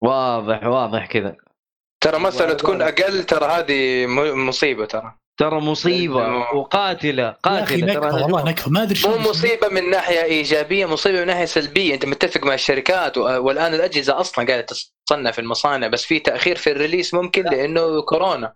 واضح 0.03 0.65
واضح 0.65 1.07
كذا. 1.07 1.37
ترى 2.11 2.19
مسألة 2.19 2.53
تكون 2.55 2.83
أقل 2.83 3.25
ترى 3.25 3.45
هذه 3.47 4.07
م- 4.07 4.49
مصيبة 4.49 4.85
ترى. 4.85 5.15
ترى 5.41 5.61
أخي 7.63 7.81
قاتلة 7.81 7.93
نكبه 7.95 8.11
ترى 8.11 8.23
والله 8.23 8.45
نكبه 8.45 8.71
ما 8.73 8.83
أدري 8.83 9.01
مو 9.07 9.17
مصيبة 9.31 9.69
من 9.69 9.91
ناحية 9.91 10.23
إيجابية 10.23 10.87
مصيبة 10.87 11.21
من 11.21 11.27
ناحية 11.27 11.45
سلبية. 11.45 11.95
أنت 11.95 12.05
متفق 12.07 12.45
مع 12.45 12.55
الشركات 12.55 13.19
و- 13.19 13.23
والآن 13.23 13.75
الأجهزة 13.75 14.21
أصلا 14.21 14.47
قاعدة 14.47 14.67
تصنع 15.07 15.31
في 15.31 15.39
المصانع 15.41 15.87
بس 15.87 16.05
في 16.05 16.19
تأخير 16.19 16.57
في 16.57 16.71
الريليس 16.71 17.15
ممكن 17.15 17.43
لأنه 17.45 18.03
كورونا. 18.03 18.55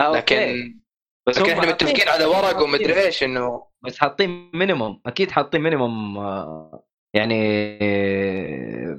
آه، 0.00 0.12
لكن. 0.12 0.80
بس 1.28 1.38
لكن 1.38 1.50
إحنا 1.50 1.66
متفقين 1.66 2.08
على 2.08 2.24
ورق 2.24 2.62
ومدري 2.62 3.00
إيش 3.06 3.22
إنه 3.22 3.66
بس 3.84 3.98
حاطين 3.98 4.50
minimum 4.54 5.00
أكيد 5.06 5.30
حاطين 5.30 5.60
minimum 5.60 6.18
آه، 6.18 6.84
يعني 7.14 7.78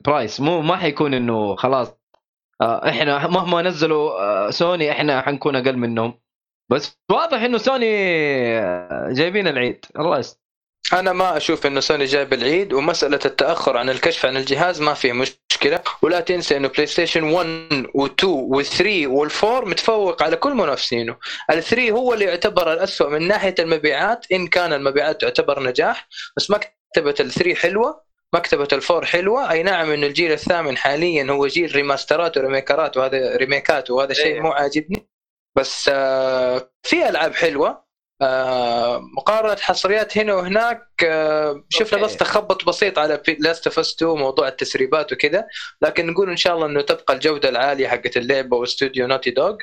price 0.06 0.42
مو 0.42 0.62
ما 0.62 0.75
حيكون 0.78 1.14
إنه 1.14 1.56
خلاص 1.56 1.88
آه، 1.88 1.96
إحنا 2.62 3.28
مهما 3.28 3.62
نزلوا 3.62 4.12
آه، 4.12 4.50
سوني 4.50 4.92
إحنا 4.92 5.22
حنكون 5.22 5.56
أقل 5.56 5.78
منهم. 5.78 6.20
بس 6.72 6.98
واضح 7.12 7.42
إنه 7.42 7.58
سوني 7.58 7.88
آه، 8.60 9.10
جايبين 9.12 9.48
العيد. 9.48 9.86
الله 10.00 10.20
يستر 10.20 10.40
أنا 10.94 11.14
ما 11.14 11.38
أشوف 11.38 11.66
إنه 11.66 11.80
سوني 11.80 12.06
جايب 12.06 12.34
العيد 12.34 12.74
ومسألة 12.74 13.20
التأخر 13.26 13.78
عن 13.78 13.90
الكشف 13.90 14.26
عن 14.26 14.38
الجهاز 14.38 14.82
ما 14.82 14.94
في 14.94 15.12
مشكلة. 15.14 15.80
ولا 16.02 16.20
تنسى 16.20 16.58
إنه 16.58 16.68
بلاي 16.68 16.86
ستيشن 16.88 17.24
1 17.24 17.88
و2 17.98 18.26
و3 18.26 18.82
وال4 19.08 19.46
متفوق 19.46 20.24
على 20.24 20.36
كل 20.36 20.54
منافسينه. 20.54 21.18
ال3 21.52 21.80
هو 21.80 22.14
اللي 22.14 22.26
يعتبر 22.26 22.74
الاسوء 22.74 23.10
من 23.10 23.28
ناحية 23.28 23.56
المبيعات 23.60 24.26
إن 24.32 24.48
كان 24.48 24.74
المبيعات 24.74 25.22
تعتبر 25.22 25.64
نجاح 25.64 26.08
بس 26.38 26.52
مكتبة 26.52 27.16
ال3 27.30 27.54
حلوة. 27.56 28.05
مكتبة 28.36 28.68
ال 28.74 28.80
four 28.80 29.06
حلوة. 29.06 29.51
أي 29.51 29.63
نعم 29.63 29.92
إنه 29.92 30.08
الجيل 30.08 30.32
الثامن 30.32 30.77
حاليا 30.77 31.32
هو 31.32 31.48
جيل 31.48 31.75
ريماسترات 31.75 32.38
وريميكرات 32.38 32.98
وهذا 32.98 33.36
ريميكات 33.36 33.92
وهذا 33.92 34.13
شيء 34.13 34.25
إيه. 34.36 34.42
مو 34.42 34.51
عاجبني. 34.51 35.08
بس 35.58 35.89
آه، 35.94 36.72
في 36.84 37.10
ألعاب 37.10 37.34
حلوة. 37.36 37.86
آه، 38.22 39.01
مقارنة 39.18 39.56
حصريات 39.56 40.18
هنا 40.18 40.34
وهناك 40.34 40.88
آه، 41.06 41.63
شفنا. 41.70 42.01
بس 42.01 42.18
تخبط 42.18 42.65
بسيط 42.65 43.00
على 43.00 43.22
Last 43.40 43.68
of 43.68 43.80
2 43.80 44.12
موضوع 44.18 44.48
التسريبات 44.48 45.13
وكذا. 45.13 45.48
لكن 45.82 46.08
نقول 46.08 46.30
إن 46.30 46.38
شاء 46.38 46.56
الله 46.56 46.65
إنه 46.65 46.82
تبقى 46.82 47.13
الجودة 47.13 47.50
العالية 47.50 47.88
حقت 47.88 48.18
اللعبة 48.18 48.58
واستوديو 48.58 49.08
Naughty 49.08 49.32
Dog 49.32 49.58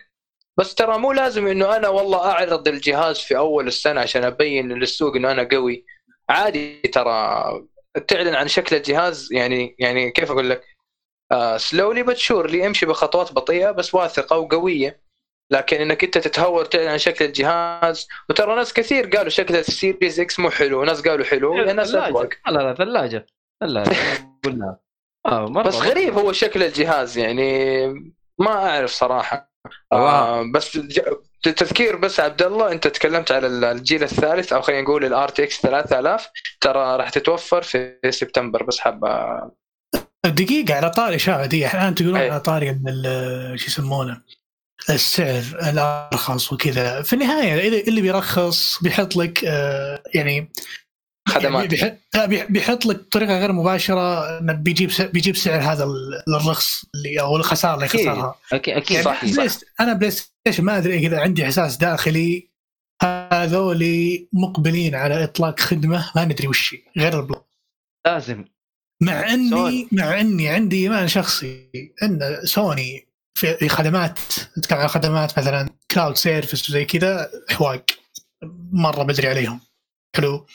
بس 0.58 0.74
ترى 0.74 0.98
مو 0.98 1.12
لازم 1.12 1.46
إنه 1.46 1.76
أنا 1.76 1.88
والله 1.88 2.18
أعرض 2.18 2.68
الجهاز 2.68 3.18
في 3.18 3.36
أول 3.36 3.66
السنة 3.66 4.00
عشان 4.00 4.24
أبين 4.24 4.72
للسوق 4.72 5.16
إنه 5.16 5.30
أنا 5.30 5.48
قوي. 5.52 5.84
عادي 6.28 6.80
ترى 6.80 7.44
تعلن 8.08 8.34
عن 8.34 8.48
شكل 8.48 8.76
الجهاز 8.76 9.32
يعني 9.32 9.76
يعني 9.78 10.10
كيف 10.10 10.30
أقول 10.30 10.50
لك؟ 10.50 10.64
slowly 11.56 12.02
but 12.02 12.16
surely 12.16 12.66
امشي 12.66 12.86
بخطوات 12.86 13.32
بطيئة 13.32 13.70
بس 13.70 13.94
واثقة 13.94 14.38
وقوية. 14.38 15.02
لكن 15.50 15.76
إنك 15.76 16.04
أنت 16.04 16.18
تتهور 16.18 16.64
تعلن 16.64 16.88
عن 16.88 16.98
شكل 16.98 17.24
الجهاز 17.24 18.08
وترى 18.30 18.56
ناس 18.56 18.72
كثير 18.72 19.06
قالوا 19.16 19.28
شكل 19.30 19.56
ال 19.56 19.65
series 19.65 20.20
X 20.20 20.38
مو 20.38 20.50
حلو 20.50 20.84
ناس 20.84 21.08
قالوا 21.08 21.24
حلو 21.24 21.54
ناس 21.54 21.90
ثلاجة. 21.90 22.08
أذواق. 22.08 22.28
لا 22.46 22.58
لا 22.58 22.74
ثلاجة. 22.74 23.26
ثلاجة. 23.60 23.96
قلنا. 24.44 24.76
آه 25.26 25.46
مرة 25.46 25.62
بس 25.62 25.74
غريب 25.74 26.14
هو 26.18 26.32
شكل 26.32 26.62
الجهاز 26.62 27.18
يعني 27.18 27.86
ما 28.38 28.50
أعرف 28.50 28.90
صراحة. 28.90 29.52
آه 29.92 30.42
بس 30.54 30.78
تذكير 31.48 31.96
بس 31.96 32.20
عبد 32.20 32.42
الله 32.42 32.72
انت 32.72 32.86
تكلمت 32.86 33.32
على 33.32 33.46
الجيل 33.46 34.02
الثالث 34.02 34.52
أو 34.52 34.62
خلينا 34.62 34.82
نقول 34.82 35.04
ال 35.04 35.28
RTX 35.28 35.60
3000 35.60 36.28
ترى 36.60 36.96
راح 36.96 37.10
تتوفر 37.10 37.62
في 37.62 37.96
سبتمبر 38.10 38.62
بس 38.62 38.78
حبة 38.78 39.40
دقيقة 40.26 40.74
على 40.74 40.90
طاري 40.90 41.18
شغله 41.18 41.46
دي 41.46 41.66
الآن 41.66 41.94
تقولون 41.94 42.16
أي. 42.16 42.30
على 42.30 42.40
طاري 42.40 42.70
ال- 42.70 43.60
شو 43.60 43.66
يسمونه 43.66 44.22
السعر 44.90 45.42
الأرخص 45.72 46.52
وكذا 46.52 47.02
في 47.02 47.12
النهاية 47.12 47.82
اللي 47.88 48.00
بيرخص 48.00 48.82
بيحط 48.82 49.16
لك 49.16 49.44
آه، 49.44 50.02
يعني 50.14 50.52
خدمات. 51.28 51.72
يعني 51.72 51.98
بيحط 52.16 52.50
بيحط 52.50 52.86
لك 52.86 52.96
بطريقة 52.96 53.38
غير 53.38 53.52
مباشرة 53.52 54.38
انه 54.38 54.52
بيجيب 54.52 54.90
بيجيب 55.12 55.36
سعر 55.36 55.60
هذا 55.60 55.84
ال- 55.84 56.22
الرخص 56.34 56.84
اللي 56.94 57.20
أو 57.20 57.36
الخسارة 57.36 57.74
اللي 57.74 57.88
خسرها 57.88 58.34
أكيد 58.52 58.74
أكيد 58.76 58.90
يعني 59.06 59.32
صح، 59.32 59.46
صح. 59.46 59.60
أنا 59.80 59.92
بلاي 59.92 60.10
ستيشن 60.10 60.64
ما 60.64 60.78
أدري 60.78 60.98
إذا 60.98 61.20
عندي 61.20 61.44
إحساس 61.44 61.76
داخلي 61.76 62.48
هذولي 63.32 64.28
مقبلين 64.32 64.94
على 64.94 65.24
إطلاق 65.24 65.60
خدمة 65.60 66.10
ما 66.16 66.24
ندري 66.24 66.48
وش 66.48 66.76
غير 66.98 67.20
البلو 67.20 67.44
لازم 68.06 68.44
مع 69.02 69.32
إني 69.34 69.50
سوني. 69.50 69.88
مع 69.92 70.20
إني 70.20 70.48
عندي 70.48 70.82
إيمان 70.82 71.08
شخصي 71.08 71.68
إن 72.02 72.40
سوني 72.44 73.08
في 73.34 73.68
خدمات 73.68 74.18
نتكلم 74.58 74.78
عن 74.78 74.88
خدمات 74.88 75.38
مثلا 75.38 75.68
كلاود 75.90 76.16
سيرفيس 76.16 76.70
وزي 76.70 76.84
كذا 76.84 77.30
حواق 77.50 77.84
مرة 78.72 79.02
بدري 79.02 79.28
عليهم 79.28 79.60
حلو 80.16 80.46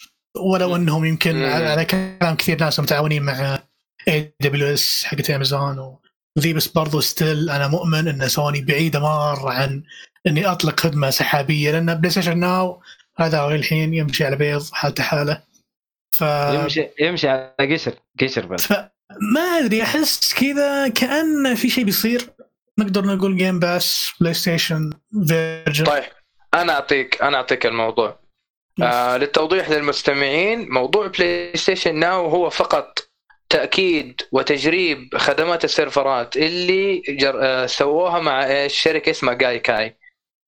ولو 0.41 0.75
انهم 0.75 1.05
يمكن 1.05 1.35
مم. 1.35 1.45
على 1.45 1.85
كلام 1.85 2.35
كثير 2.35 2.59
ناس 2.59 2.79
متعاونين 2.79 3.23
مع 3.23 3.59
AWS 4.07 5.03
حقت 5.05 5.29
امازون 5.29 5.97
وذي 6.37 6.53
بس 6.53 6.67
برضو 6.67 6.99
still 6.99 7.49
أنا 7.49 7.67
مؤمن 7.67 8.07
إن 8.07 8.27
سوني 8.27 8.61
بعيدة 8.61 8.99
مرة 8.99 9.51
عن 9.53 9.83
إني 10.27 10.45
أطلق 10.45 10.79
خدمة 10.79 11.09
سحابية 11.09 11.71
لأن 11.71 11.95
بلاي 11.95 12.09
ستيشن 12.09 12.37
now 12.39 12.81
هذا 13.17 13.45
الحين 13.47 13.93
يمشي 13.93 14.25
على 14.25 14.35
بيض 14.35 14.63
حالته 14.71 15.03
حالة. 15.03 15.41
ف 16.11 16.21
يمشي 16.21 16.89
يمشي 16.99 17.29
على 17.29 17.55
قشر 17.59 17.93
قشر 18.21 18.45
بس. 18.45 18.63
فما 18.63 19.41
أدري 19.59 19.83
أحس 19.83 20.33
كذا 20.33 20.87
كأن 20.87 21.55
في 21.55 21.69
شيء 21.69 21.83
بيصير. 21.83 22.29
نقدر 22.79 23.05
نقول 23.05 23.37
Game 23.37 23.59
Pass 23.59 24.11
بلاي 24.19 24.33
ستيشن 24.33 24.89
version 25.27 25.85
طيب 25.85 26.03
أنا 26.53 26.73
اعطيك 26.73 27.21
أنا 27.21 27.37
أعطيك 27.37 27.65
الموضوع. 27.65 28.19
آه 28.81 29.17
للتوضيح 29.17 29.69
للمستمعين 29.69 30.69
موضوع 30.69 31.07
بلاي 31.07 31.51
ستيشن 31.55 31.95
now 31.95 32.27
هو 32.27 32.49
فقط 32.49 32.99
تأكيد 33.49 34.21
وتجريب 34.31 35.17
خدمات 35.17 35.63
السيرفرات 35.65 36.37
اللي 36.37 36.99
جر... 37.09 37.39
آه 37.43 37.65
سووها 37.65 38.19
مع 38.19 38.67
شركة 38.67 39.09
اسمها 39.09 39.33
Gaikai 39.33 39.97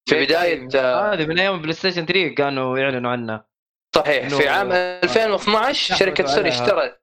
في 0.10 0.26
بداية 0.26 0.68
آه 0.76 1.14
هذه 1.14 1.26
من 1.26 1.40
أيام 1.40 1.62
بلاي 1.62 1.74
ستيشن 1.74 2.06
3 2.06 2.28
كانوا 2.36 2.80
يعلنوا 2.80 3.12
عنها. 3.12 3.46
صحيح 3.96 4.28
في 4.28 4.48
عام 4.48 4.72
2012 4.72 5.96
شركة 5.96 6.26
استحوذوا 6.26 6.50
سوني. 6.52 6.64
اشترت. 6.66 7.02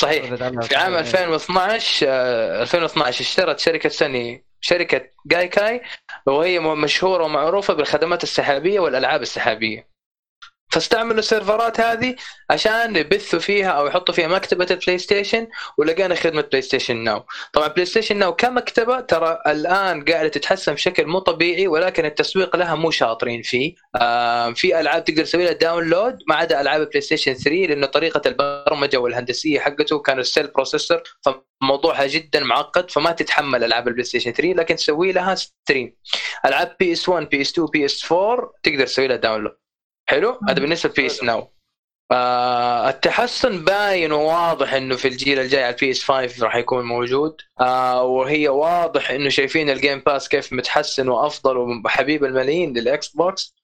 صحيح 0.00 0.34
في 0.62 0.76
عام 0.76 0.94
2012 0.94 2.06
آه، 2.08 2.62
2012 2.62 3.20
اشترت 3.20 3.58
شركة 3.58 3.88
سوني 3.88 4.44
شركة 4.60 5.10
Gaikai 5.26 5.82
وهي 6.26 6.58
مشهورة 6.60 7.24
ومعروفة 7.24 7.74
بالخدمات 7.74 8.22
السحابية 8.22 8.80
والألعاب 8.80 9.22
السحابية. 9.22 9.95
فاستعملوا 10.76 11.18
السيرفرات 11.18 11.80
هذه 11.80 12.16
عشان 12.50 12.96
يبثوا 12.96 13.38
فيها 13.38 13.68
أو 13.70 13.86
يحطوا 13.86 14.14
فيها 14.14 14.28
مكتبة 14.28 14.66
البلاي 14.70 14.98
ستيشن 14.98 15.46
ولقينا 15.78 16.14
خدمة 16.14 16.42
بلاي 16.42 16.62
ستيشن 16.62 16.96
now. 16.96 17.24
طبعا 17.52 17.68
بلاي 17.68 17.86
ستيشن 17.86 18.16
now 18.16 18.34
كمكتبة 18.36 19.00
ترى 19.00 19.38
الآن 19.46 20.04
قاعدة 20.04 20.28
تتحسن 20.28 20.74
بشكل 20.74 21.06
مو 21.06 21.18
طبيعي 21.18 21.68
ولكن 21.68 22.04
التسويق 22.04 22.56
لها 22.56 22.74
مو 22.74 22.90
شاطرين 22.90 23.42
فيه. 23.42 23.74
في 24.54 24.80
ألعاب 24.80 25.04
تقدر 25.04 25.24
تسوي 25.24 25.44
لها 25.44 25.52
download 25.52 26.18
ما 26.28 26.34
عدا 26.34 26.60
ألعاب 26.60 26.88
بلاي 26.88 27.00
ستيشن 27.00 27.34
3 27.34 27.50
لأنه 27.50 27.86
طريقة 27.86 28.22
البرمجة 28.26 28.96
والهندسية 28.96 29.60
حقته 29.60 29.98
كان 29.98 30.18
ال 30.18 30.24
Cell 30.24 30.46
processor 30.46 31.02
فموضوعها 31.60 32.06
جدا 32.06 32.40
معقد 32.40 32.90
فما 32.90 33.12
تتحمل 33.12 33.64
ألعاب 33.64 33.88
البلاي 33.88 34.04
ستيشن 34.04 34.32
3 34.32 34.52
لكن 34.52 34.76
تسوي 34.76 35.12
لها 35.12 35.34
stream 35.34 35.96
ألعاب 36.46 36.76
PS 36.80 37.08
1 37.08 37.28
PS 37.28 37.52
2 37.52 37.68
PS 37.72 38.12
4 38.12 38.52
تقدر 38.62 38.86
تسوي 38.86 39.06
لها 39.08 39.16
download 39.16 39.52
حلو؟ 40.08 40.40
هذا 40.48 40.60
بالنسبة 40.60 40.90
ل 40.90 41.06
PS 41.06 41.22
now. 41.22 41.52
آه 42.12 42.88
التحسن 42.88 43.64
باين 43.64 44.12
وواضح 44.12 44.72
إنه 44.72 44.96
في 44.96 45.08
الجيل 45.08 45.38
الجاي 45.38 45.64
على 45.64 45.74
ال 45.74 45.90
PS 45.90 46.04
5 46.04 46.44
راح 46.44 46.56
يكون 46.56 46.84
موجود. 46.84 47.40
آه 47.60 48.02
وهي 48.02 48.48
واضح 48.48 49.10
إنه 49.10 49.28
شايفين 49.28 49.70
ال 49.70 49.76
Game 49.76 49.98
Pass 50.06 50.28
كيف 50.28 50.52
متحسن 50.52 51.08
وأفضل 51.08 51.56
وحبيب 51.56 52.24
الملايين 52.24 52.72
للإكس 52.78 53.08
بوكس. 53.08 53.56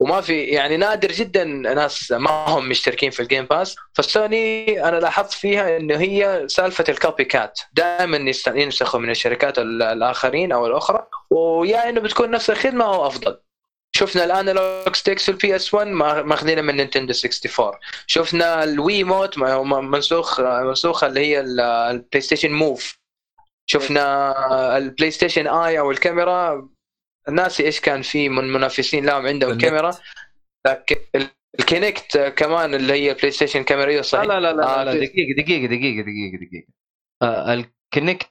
وما 0.00 0.20
في 0.20 0.40
يعني 0.44 0.76
نادر 0.76 1.12
جدا 1.12 1.44
ناس 1.44 2.12
ما 2.12 2.30
هم 2.30 2.68
مشتركين 2.68 3.10
في 3.10 3.20
ال 3.20 3.25
Game 3.25 3.44
Pass 3.44 3.76
فالسوني 3.94 4.84
أنا 4.88 4.96
لاحظت 5.00 5.32
فيها 5.32 5.76
إنه 5.76 5.96
هي 6.00 6.44
سالفة 6.48 6.84
ال 6.88 7.24
copycat 7.24 7.60
دائما 7.72 8.32
ينسخوا 8.48 9.00
من 9.00 9.10
الشركات 9.10 9.58
ال- 9.58 9.82
الآخرين 9.82 10.52
أو 10.52 10.66
الأخرى. 10.66 11.06
ويا 11.30 11.88
إنه 11.88 12.00
بتكون 12.00 12.30
نفس 12.30 12.50
الخدمة 12.50 12.84
أو 12.84 13.06
أفضل. 13.06 13.40
شفنا 13.98 14.24
ال 14.24 14.34
analog 14.34 14.96
sticks 14.96 15.22
في 15.24 15.30
ال 15.30 15.56
PS 15.56 15.74
1 15.74 15.86
ماخذينها 15.86 16.62
من 16.62 16.76
نينتندو 16.76 17.12
64 17.24 17.72
شفنا 18.06 18.64
ال 18.64 19.04
Wii 19.04 19.19
Mote 19.19 19.38
منسوخ 19.38 20.40
منسوخة 20.40 21.06
اللي 21.06 21.20
هي 21.20 21.40
ال- 21.40 21.60
البلاي 21.60 22.20
ستيشن 22.20 22.52
Move 22.52 22.98
شفنا 23.70 24.76
البلاي 24.76 25.10
ستيشن 25.10 25.46
Eye 25.46 25.78
أو 25.78 25.90
الكاميرا. 25.90 26.68
ناسي 27.28 27.64
إيش 27.64 27.80
كان 27.80 28.02
في 28.02 28.28
من 28.28 28.52
منافسين 28.52 29.06
لهم 29.06 29.26
عندهم. 29.26 29.58
كاميرا. 29.58 29.90
لكن 30.66 30.96
ال- 31.14 31.30
ال 31.60 31.68
Kinect 31.68 32.18
كمان 32.36 32.74
اللي 32.74 32.92
هي 32.92 33.14
بلاي 33.14 33.30
ستيشن 33.30 33.64
كاميرا 33.64 33.90
لا 33.92 34.02
صحيح 34.02 34.24
لا 34.24 34.40
لا 34.40 34.52
لا, 34.52 34.80
آه، 34.80 34.84
لا 34.84 34.92
في- 34.92 34.98
دقيقة 34.98 35.42
دقيقة 35.42 35.66
دقيقة 35.66 36.02
دقيقة 36.02 36.46
دقيقة. 36.46 36.66
آه 37.22 37.54
ال 37.54 37.65
Kinect 37.65 38.28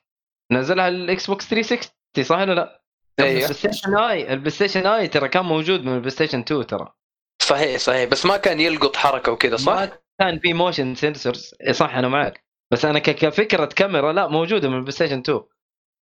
نزلها 0.52 0.88
الاكس 0.88 1.28
بوكس 1.28 1.50
360 1.50 1.92
صح 2.24 2.36
ولا 2.38 2.54
لا؟ 2.54 2.77
أيوه. 3.20 3.32
البلاي 3.32 3.54
ستيشن 3.54 3.96
آي 3.98 4.34
البلاي 4.34 4.50
ستيشن 4.50 4.86
آي 4.88 5.08
ترى 5.08 5.28
كان 5.30 5.46
موجود 5.46 5.84
من 5.84 5.94
البلاي 5.94 6.10
ستيشن 6.10 6.40
2 6.40 6.68
ترى. 6.68 6.94
صحيح 7.42 7.78
صحيح. 7.80 8.10
بس 8.10 8.26
ما 8.26 8.38
كان 8.38 8.60
يلقط 8.60 8.96
حركة 8.96 9.32
وكذا 9.32 9.56
صح؟ 9.58 9.74
ما 9.74 9.90
كان 10.20 10.40
في 10.40 10.54
motion 10.54 10.96
sensors 10.96 11.52
صح 11.72 11.96
أنا 11.96 12.08
معك. 12.08 12.46
بس 12.74 12.86
أنا 12.86 13.00
ك- 13.00 13.10
كفكرة 13.16 13.66
كاميرا 13.66 14.14
لا 14.14 14.28
موجودة 14.28 14.70
من 14.70 14.76
البلاي 14.76 14.92
ستيشن 14.92 15.20
2 15.20 15.42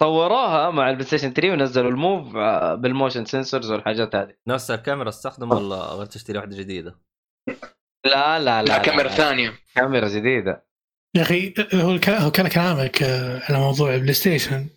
طوروها 0.01 0.69
مع 0.69 0.89
البلاي 0.89 1.07
ستيشن 1.07 1.33
3 1.33 1.51
ونزلوا 1.51 1.91
الموف 1.91 2.35
آه، 2.35 2.75
بال 2.75 2.88
motion 2.88 3.25
sensors 3.25 3.71
والحاجات 3.71 4.15
هذه. 4.15 4.33
نفس 4.47 4.71
الكاميرا 4.71 5.09
استخدم 5.09 5.51
ولا 5.51 5.75
غير 5.75 6.05
تشتري 6.05 6.37
واحدة 6.37 6.57
جديدة؟ 6.57 6.99
لا 8.05 8.39
لا 8.39 8.63
لا, 8.63 8.63
لا 8.63 8.77
كاميرا 8.77 9.03
لا. 9.07 9.15
ثانية. 9.15 9.53
كاميرا 9.75 10.07
جديدة. 10.07 10.65
يا 11.15 11.21
أخي 11.21 11.53
هو 11.73 12.31
كان 12.31 12.47
كلامك 12.47 13.03
آه، 13.03 13.41
على 13.49 13.57
موضوع 13.59 13.93
البلاي 13.95 14.13
ستيشن. 14.13 14.67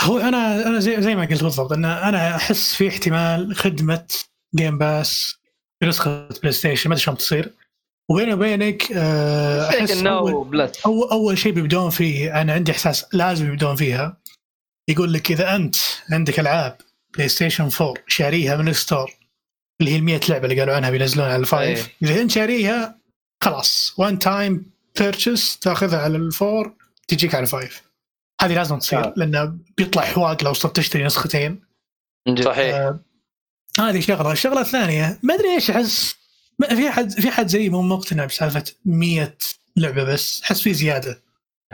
هو 0.00 0.18
أنا 0.18 0.66
أنا 0.66 0.78
زي 0.78 1.02
زي 1.02 1.14
ما 1.14 1.24
قلت 1.24 1.42
بالضبط 1.42 1.72
إن 1.72 1.84
أنا 1.84 2.36
أحس 2.36 2.74
في 2.74 2.88
احتمال 2.88 3.56
خدمة 3.56 4.06
Game 4.54 4.78
Pass 4.78 5.36
بنسخه 5.82 6.28
بلاي 6.28 6.52
ستيشن 6.52 6.90
ما 6.90 6.94
أدري 6.94 7.04
شلون 7.04 7.14
بتصير. 7.14 7.52
وبيني 8.10 8.32
وبينك 8.34 8.92
آه، 8.92 9.68
أحس 9.68 9.90
أول, 10.86 11.08
اول 11.10 11.38
شيء 11.38 11.52
بيبدون 11.52 11.90
فيه 11.90 12.40
أنا 12.40 12.52
عندي 12.52 12.72
إحساس 12.72 13.06
لازم 13.12 13.46
يبدون 13.46 13.76
فيها. 13.76 14.16
يقول 14.88 15.12
لك 15.12 15.30
إذا 15.30 15.56
أنت 15.56 15.76
عندك 16.12 16.40
ألعاب 16.40 16.76
بلاي 17.14 17.28
ستيشن 17.28 17.68
4 17.80 17.94
شاريها 18.06 18.56
من 18.56 18.68
ال 18.68 18.75
store 18.75 19.10
اللي 19.80 19.92
هي 19.92 19.96
ال 19.96 20.04
100 20.04 20.20
لعبة 20.28 20.44
اللي 20.44 20.60
قالوا 20.60 20.74
عنها 20.74 20.90
بينزلونها 20.90 21.32
على. 21.32 21.40
ال 21.40 21.48
five. 21.48 21.88
إذا 22.02 22.20
انت 22.22 22.30
شاريها 22.30 22.98
خلاص. 23.40 23.94
one 23.98 24.18
time 24.18 24.66
purchase 24.98 25.58
تاخذها 25.58 25.98
على 25.98 26.16
ال 26.16 26.27
four 26.27 26.72
تجيك 27.08 27.34
على 27.34 27.42
الفايف. 27.42 27.85
هذه 28.40 28.54
لازم 28.54 28.78
تصير 28.78 29.04
آه. 29.04 29.14
لأنه 29.16 29.58
بيطلع 29.76 30.02
حواق 30.02 30.44
لو 30.44 30.52
صرت 30.52 30.76
تشتري 30.76 31.04
نسختين. 31.04 31.60
صحيح. 32.44 32.74
آه 32.76 33.00
هذه 33.78 34.00
شغلة. 34.00 34.32
الشغلة 34.32 34.60
الثانية 34.60 35.18
ما 35.22 35.34
أدري 35.34 35.54
إيش 35.54 35.70
أحس 35.70 36.16
ما- 36.58 36.74
في 36.74 36.90
حد 36.90 37.10
في 37.20 37.30
حد 37.30 37.46
زي 37.48 37.68
مو 37.68 37.82
مقتنع 37.82 38.24
بسالفة 38.24 38.64
100 38.84 39.36
لعبة 39.76 40.04
بس 40.04 40.42
أحس 40.42 40.60
في 40.60 40.74
زيادة. 40.74 41.22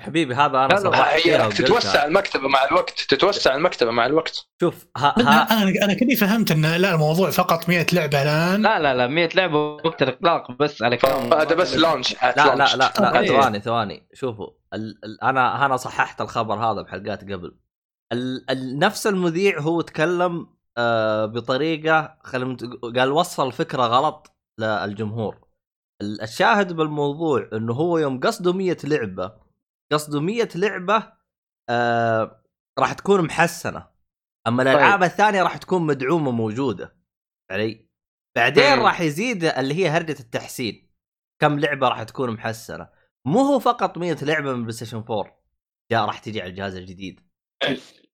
حبيبي 0.03 0.35
هذا 0.35 0.59
أنا 0.65 0.75
لا، 0.75 0.89
لا، 0.89 1.15
هي 1.17 1.35
وقلتها. 1.41 1.49
تتوسع 1.67 2.05
المكتبة 2.05 2.49
مع 2.49 2.65
الوقت 2.65 3.01
تتوسع 3.09 3.55
المكتبة 3.55 3.91
مع 3.91 4.07
الوقت. 4.07 4.47
شوف 4.61 4.87
ها 4.97 5.15
أنا 5.19 5.31
ها. 5.43 5.63
أنا 5.63 5.85
أنا 5.85 5.95
كذي 5.95 6.17
فهمت 6.17 6.51
إن 6.51 6.67
لا 6.67 6.95
الموضوع 6.95 7.31
فقط 7.31 7.69
100 7.69 7.87
لعبة 7.93 8.23
الآن. 8.23 8.63
لا 8.63 8.79
لا 8.79 8.95
لا 8.95 9.07
100 9.07 9.29
لعبة 9.35 9.57
وقت 9.59 10.03
الإطلاق 10.03 10.53
بس 10.53 10.83
على 10.83 10.97
كلام 10.97 11.33
هذا 11.35 11.55
بس 11.55 11.77
لونش 11.77 12.13
لا 12.23 12.35
لا 12.37 12.55
لا, 12.57 12.77
لا 13.01 13.21
إيه. 13.21 13.27
ثواني 13.29 13.61
ثواني. 13.61 14.09
شوفوا 14.15 14.49
ال 14.75 14.99
ال 15.05 15.23
أنا 15.25 15.67
أنا 15.67 15.77
صححت 15.77 16.21
الخبر 16.21 16.55
هذا 16.55 16.83
بحلقات 16.83 17.23
قبل. 17.23 17.57
ال 18.13 18.51
ال 18.51 18.79
نفس 18.79 19.07
المذيع 19.07 19.61
هو 19.61 19.81
تكلم 19.81 20.47
آه 20.79 21.27
بطريقة 21.27 22.19
خلينا 22.25 22.57
قال 22.97 23.13
وصل 23.13 23.47
الفكرة 23.47 23.83
غلط 23.83 24.33
للجمهور. 24.59 25.37
ال- 26.03 26.23
الشاهد 26.23 26.73
بالموضوع 26.73 27.49
إنه 27.53 27.73
هو 27.73 27.99
يوم 27.99 28.21
قصده 28.21 28.53
100 28.53 28.77
لعبة 28.85 29.33
قصده 29.93 30.21
100 30.21 30.49
لعبة 30.55 31.13
آه 31.69 32.43
راح 32.79 32.93
تكون 32.93 33.23
محسنة. 33.23 33.89
أما 34.47 34.63
الألعاب 34.63 35.03
الثانية 35.03 35.43
راح 35.43 35.57
تكون 35.57 35.83
مدعومة 35.87 36.31
موجودة. 36.31 36.97
علي؟ 37.51 37.89
بعدين. 38.37 38.79
راح 38.79 39.01
يزيد 39.01 39.45
اللي 39.45 39.75
هي 39.75 39.89
هرجة 39.89 40.21
التحسين. 40.21 40.91
كم 41.43 41.59
لعبة 41.59 41.89
راح 41.89 42.03
تكون 42.03 42.31
محسنة؟ 42.31 42.89
مو 43.27 43.41
هو 43.41 43.59
فقط 43.59 43.99
100 43.99 44.17
لعبة 44.23 44.53
من 44.53 44.61
بلاي 44.63 44.73
ستيشن 44.73 44.97
4 44.97 45.43
جاء 45.93 46.05
راح 46.05 46.19
تجي 46.19 46.41
على 46.43 46.51
الجهاز 46.51 46.77
الجديد. 46.77 47.21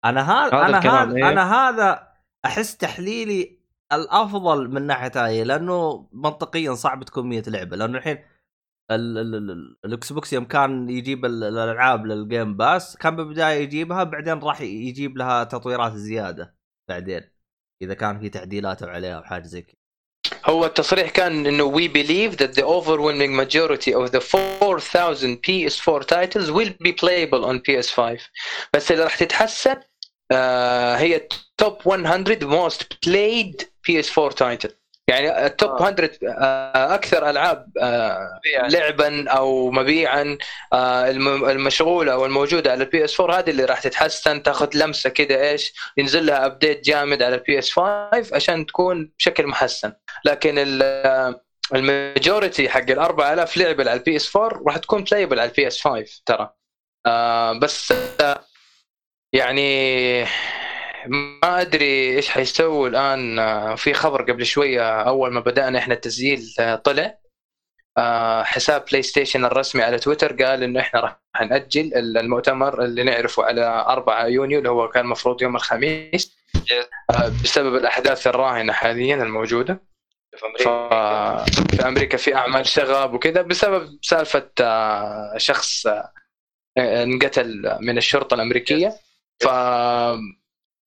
أنا 0.05 0.31
هذا 0.33 0.67
أنا 0.67 0.79
هذا 0.79 1.17
إيه. 1.17 1.29
أنا 1.29 1.55
هذا 1.55 2.09
أحس 2.45 2.77
تحليلي 2.77 3.59
الأفضل 3.93 4.69
من 4.71 4.83
ناحية 4.83 5.13
هاي 5.17 5.45
لأنه 5.45 6.09
منطقيا 6.13 6.75
صعب 6.75 7.05
تكون 7.05 7.29
100 7.29 7.43
لعبة 7.47 7.77
لأنه 7.77 7.99
الحين 7.99 8.17
ال- 8.17 8.23
ال- 8.23 8.25
ال- 8.25 8.38
الاكس 8.91 10.13
بوكس 10.13 10.33
يوم 10.33 10.45
كان 10.45 10.91
يجيب 10.91 11.25
ال- 11.25 11.45
الألعاب 11.45 12.07
لل 12.07 12.23
Game 12.23 12.57
Pass 12.57 12.97
كان 12.97 13.17
بالبداية 13.17 13.63
يجيبها 13.63 14.05
بعدين 14.05 14.39
راح 14.39 14.61
يجيب 14.61 15.17
لها 15.19 15.45
تطويرات 15.45 15.93
زيادة 15.93 16.55
بعدين 16.89 17.21
إذا 17.83 17.95
كان 17.95 18.21
في 18.21 18.29
تعديلات 18.29 18.83
عليها 18.83 19.17
أو 19.17 19.23
حاجة 19.23 19.43
زي 19.43 19.63
كذا. 19.63 19.75
هو 20.47 20.65
التصريح 20.67 21.11
كان 21.11 21.47
إنه 21.47 21.73
we 21.73 21.89
believe 21.89 22.37
that 22.37 22.55
the 22.55 22.65
overwhelming 22.65 23.37
majority 23.37 23.93
of 23.95 24.11
the 24.13 24.21
4000 24.21 25.37
PS4 25.47 26.05
titles 26.07 26.51
will 26.51 26.73
be 26.85 26.93
playable 26.93 27.45
on 27.45 27.59
PS5 27.59 28.01
بس 28.75 28.93
اللي 28.93 29.05
راح 29.05 29.17
تتحسن 29.17 29.77
آه 30.33 30.97
هي 30.97 31.29
top 31.63 31.87
100 31.87 32.39
most 32.39 32.83
played 33.07 33.63
PS4 33.89 34.33
title 34.35 34.71
يعني 35.09 35.47
ال 35.47 35.53
top 35.53 35.71
آه. 35.71 35.91
100 35.91 36.11
آه 36.29 36.95
أكثر 36.95 37.31
ألعاب 37.31 37.67
آه 37.81 38.41
لعبا 38.69 39.31
أو 39.31 39.71
مبيعا 39.71 40.39
الم- 40.75 41.45
المشغولة 41.45 42.13
أو 42.13 42.27
الموجودة 42.27 42.71
على 42.71 42.85
البي 42.85 43.05
اس 43.05 43.21
4 43.21 43.39
هذه 43.39 43.51
اللي 43.51 43.65
راح 43.65 43.81
تتحسن 43.81 44.43
تاخذ 44.43 44.69
لمسة 44.75 45.11
كده 45.11 45.51
إيش 45.51 45.75
ينزل 45.97 46.27
لها 46.27 46.47
update 46.47 46.85
جامد 46.85 47.23
على 47.23 47.35
البي 47.35 47.59
اس 47.59 47.71
5 47.73 48.35
عشان 48.37 48.67
تكون 48.67 49.13
بشكل 49.19 49.47
محسن. 49.47 49.93
لكن 50.25 50.55
ال- 50.59 51.35
ال 51.75 51.85
majority 51.85 52.69
حق 52.69 52.91
ال 52.91 52.99
4000 52.99 53.57
لعبة 53.57 53.83
على 53.91 53.93
البي 53.99 54.17
اس 54.17 54.37
4 54.37 54.63
راح 54.67 54.77
تكون 54.77 55.05
playable 55.05 55.41
على 55.41 55.49
البي 55.51 55.67
اس 55.67 55.81
5 55.83 56.23
ترى. 56.27 56.51
آه 57.07 57.53
بس 57.59 57.93
آه 58.21 58.41
يعني 59.33 60.25
ما 61.09 61.61
أدري 61.61 62.17
إيش 62.17 62.31
حيسووا 62.31 62.89
الآن 62.89 63.39
آه، 63.39 63.75
في 63.75 63.95
خبر 63.95 64.23
قبل 64.23 64.47
شوية 64.47 65.01
أول 65.01 65.33
ما 65.33 65.41
بدأنا 65.41 65.79
إحنا 65.79 65.95
التسجيل 65.95 66.55
آه، 66.61 66.75
طلع 66.75 67.19
آه، 67.99 68.43
حساب 68.43 68.85
بلاي 68.91 69.03
ستيشن 69.03 69.45
الرسمي 69.45 69.83
على 69.83 69.99
تويتر 69.99 70.45
قال 70.45 70.63
إنه 70.63 70.81
إحنا 70.81 71.01
راح 71.01 71.21
نأجل 71.41 71.95
المؤتمر 71.95 72.85
اللي 72.85 73.03
نعرفه 73.03 73.45
على 73.45 73.65
4 73.89 74.27
يونيو 74.27 74.59
اللي 74.59 74.71
هو 74.71 74.89
كان 74.89 75.05
المفروض 75.05 75.43
يوم 75.43 75.57
الخميس 75.57 76.39
بسبب 77.43 77.77
الأحداث 77.77 78.27
الراهنة 78.27 78.73
حاليا 78.73 79.15
الموجودة. 79.15 79.89
في 80.57 80.69
أمريكا. 81.87 82.17
في 82.17 82.35
أعمال 82.35 82.67
شغب 82.67 83.15
وكذا 83.15 83.43
بسبب 83.43 83.99
سالفة 84.03 84.51
شخص 85.37 85.87
انقتل 86.79 87.79
من 87.81 87.99
الشرطة 87.99 88.35
الأمريكية. 88.35 88.93
ف 89.41 89.49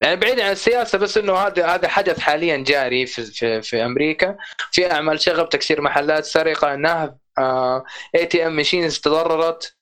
يعني 0.02 0.16
بعيد 0.16 0.40
عن 0.40 0.52
السياسة 0.52 0.98
بس 0.98 1.18
إنه 1.18 1.34
هذا 1.34 1.68
هذا 1.68 1.88
حدث 1.88 2.20
حاليا 2.20 2.58
جاري 2.58 3.06
في 3.06 3.24
في, 3.26 3.62
في 3.62 3.86
أمريكا. 3.86 4.38
في 4.72 4.92
أعمال 4.92 5.20
شغب 5.22 5.50
تكسير 5.50 5.82
محلات 5.82 6.26
سرقة 6.26 6.76
نهب 6.76 7.18
ATM 8.16 8.56
machines 8.56 9.00
تضررت. 9.00 9.76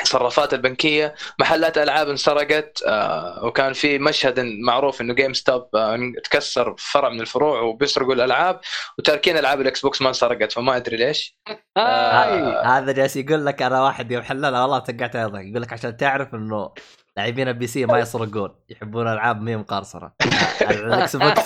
الصرافات 0.00 0.54
البنكية 0.54 1.14
محلات 1.40 1.78
ألعاب 1.78 2.08
انسرقت 2.08 2.82
آه، 2.86 3.44
وكان 3.44 3.72
في 3.72 3.98
مشهد 3.98 4.40
معروف 4.40 5.00
إنه 5.00 5.14
GameStop 5.14 5.76
آه، 5.76 6.12
تكسر 6.24 6.74
فرع 6.78 7.08
من 7.08 7.20
الفروع 7.20 7.60
وبيسرقوا 7.60 8.14
الألعاب 8.14 8.60
وتاركين 8.98 9.36
ألعاب 9.38 9.60
الاكس 9.60 9.80
بوكس 9.80 10.02
ما 10.02 10.08
انسرقت 10.08 10.52
فما 10.52 10.76
أدري 10.76 10.96
ليش. 10.96 11.38
آي. 11.76 12.62
هذا 12.64 12.92
جالس 12.92 13.16
يقول 13.16 13.46
لك 13.46 13.62
أنا 13.62 13.82
واحد 13.82 14.12
يوم 14.12 14.22
حللها 14.22 14.62
والله 14.62 14.78
تقعت 14.78 15.16
اضحك 15.16 15.44
يقول 15.44 15.62
لك 15.62 15.72
عشان 15.72 15.96
تعرف 15.96 16.34
إنه 16.34 16.72
لاعبين 17.16 17.48
ال 17.48 17.66
PC 17.66 17.86
ما 17.86 17.98
يسرقون 17.98 18.54
يحبون 18.68 19.08
ألعاب 19.08 19.56
مقرصنه 19.56 20.10
الاكس 20.60 21.16
بوكس 21.16 21.42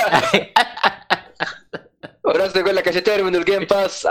وناس 2.27 2.57
يقول 2.57 2.77
لك 2.77 2.89
عشان 2.89 3.03
تعرف 3.03 3.27
انه 3.29 3.39
ال 3.38 3.44
Game 3.44 3.64
Pass 3.64 4.05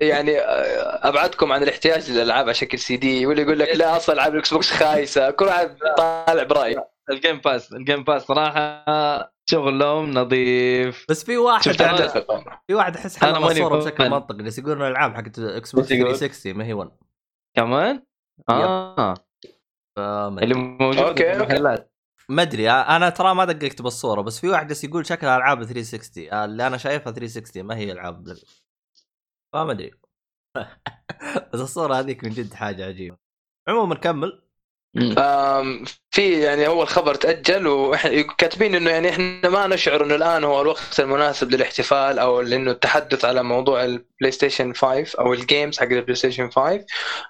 يعني 0.00 0.38
آه، 0.40 1.08
أبعدكم 1.08 1.52
عن 1.52 1.62
الاحتياج 1.62 2.10
للألعاب 2.10 2.44
على 2.44 2.54
شكل 2.54 2.78
سي 2.78 2.96
دي. 2.96 3.26
واللي 3.26 3.42
يقول 3.42 3.58
لك 3.58 3.68
لا 3.76 3.96
أصلا 3.96 4.14
ألعاب 4.14 4.32
الإكس 4.34 4.52
بوكس 4.54 4.70
خايسة. 4.70 5.30
كل 5.30 5.44
واحد 5.44 5.76
طالع 5.98 6.42
برأيه. 6.42 6.88
ال 7.10 7.16
Game 7.16 7.38
Pass 7.38 7.72
ال 7.72 7.78
Game 7.78 8.04
Pass 8.04 8.22
صراحة 8.22 8.84
شغلهم 9.50 10.10
نظيف. 10.10 11.06
بس 11.08 11.24
في 11.24 11.36
واحد 11.36 11.62
شفت 11.62 11.82
أنا- 11.82 11.86
اتفق 11.86 12.42
في 12.66 12.74
واحد 12.74 12.96
أحس 12.96 13.16
حلل 13.16 13.32
معاني 13.32 13.46
الصورة 13.46 13.78
بشكل. 13.78 14.10
منطقي 14.10 14.42
بس 14.42 14.58
يقولون 14.58 14.82
الألعاب 14.82 15.14
حقت 15.16 15.38
إكس 15.38 15.72
بوكس 15.72 15.92
إيش 15.92 16.00
يقول؟ 16.00 16.16
360 16.16 16.56
ما 16.56 16.64
هي 16.66 16.72
1 16.72 16.90
كمان؟ 17.56 18.02
آه. 18.50 19.14
اللي. 19.98 20.54
موجود 20.54 20.98
okay، 20.98 21.34
في 21.34 21.40
okay. 21.40 21.84
ما 22.30 22.42
أدري 22.42 22.70
أنا 22.70 23.08
ترى 23.10 23.34
ما 23.34 23.44
دققت 23.44 23.82
بالصورة 23.82 24.20
بس 24.20 24.40
في 24.40 24.48
واحد 24.48 24.84
يقول 24.84 25.06
شكلها 25.06 25.36
ألعاب 25.36 25.64
360 25.64 26.32
آه، 26.32 26.44
اللي 26.44 26.66
أنا 26.66 26.76
شايفها 26.76 27.12
360 27.12 27.62
ما 27.64 27.76
هي 27.76 27.92
ألعاب 27.92 28.24
بل- 28.24 28.42
فما 29.52 29.72
أدري. 29.72 29.90
بس 31.54 31.60
الصورة 31.60 31.94
هذيك 31.94 32.24
من 32.24 32.30
جد 32.30 32.54
حاجة 32.54 32.86
عجيبة. 32.86 33.16
عموما 33.68 33.94
كمل. 33.94 34.47
في 36.10 36.40
يعني 36.40 36.68
هو 36.68 36.82
الخبر 36.82 37.14
تأجل 37.14 37.66
وإحنا 37.66 38.22
كاتبين 38.22 38.74
إنه 38.74 38.90
يعني 38.90 39.10
إحنا 39.10 39.48
ما 39.48 39.66
نشعر 39.66 40.04
إنه 40.04 40.14
الآن 40.14 40.44
هو 40.44 40.62
الوقت 40.62 41.00
المناسب 41.00 41.50
للاحتفال 41.50 42.18
أو 42.18 42.40
انه 42.40 42.70
التحدث 42.70 43.24
على 43.24 43.42
موضوع 43.42 43.84
البلاي 43.84 44.30
ستيشن 44.30 44.72
5 44.72 45.20
أو 45.20 45.32
ال 45.32 45.40
games 45.40 45.78
حق 45.78 45.84
البلاي 45.86 46.14
ستيشن 46.14 46.50
5 46.50 46.84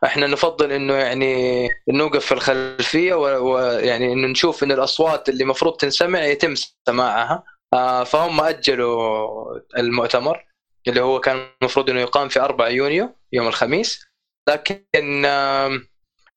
إحنا 0.05 0.27
نفضل 0.27 0.73
إنه 0.73 0.95
يعني 0.95 1.69
نوقف 1.89 2.27
في 2.27 2.33
الخلفية 2.33 3.15
ويعني 3.15 4.13
إنه 4.13 4.27
نشوف 4.29 4.63
إن 4.63 4.73
الأصوات 4.73 5.29
اللي 5.29 5.43
المفروض 5.43 5.77
تنسمع 5.77 6.25
يتم 6.25 6.55
سماعها. 6.87 7.45
آه، 7.73 8.05
فهم 8.05 8.41
أجلوا 8.41 9.59
المؤتمر 9.79 10.45
اللي 10.89 11.01
هو 11.01 11.21
كان 11.21 11.47
المفروض 11.63 11.91
إنه 11.91 12.01
يقام 12.01 12.29
في 12.29 12.41
4 12.41 12.69
يونيو 12.69 13.15
يوم 13.33 13.49
الخميس. 13.49 14.05
لكن 14.49 15.27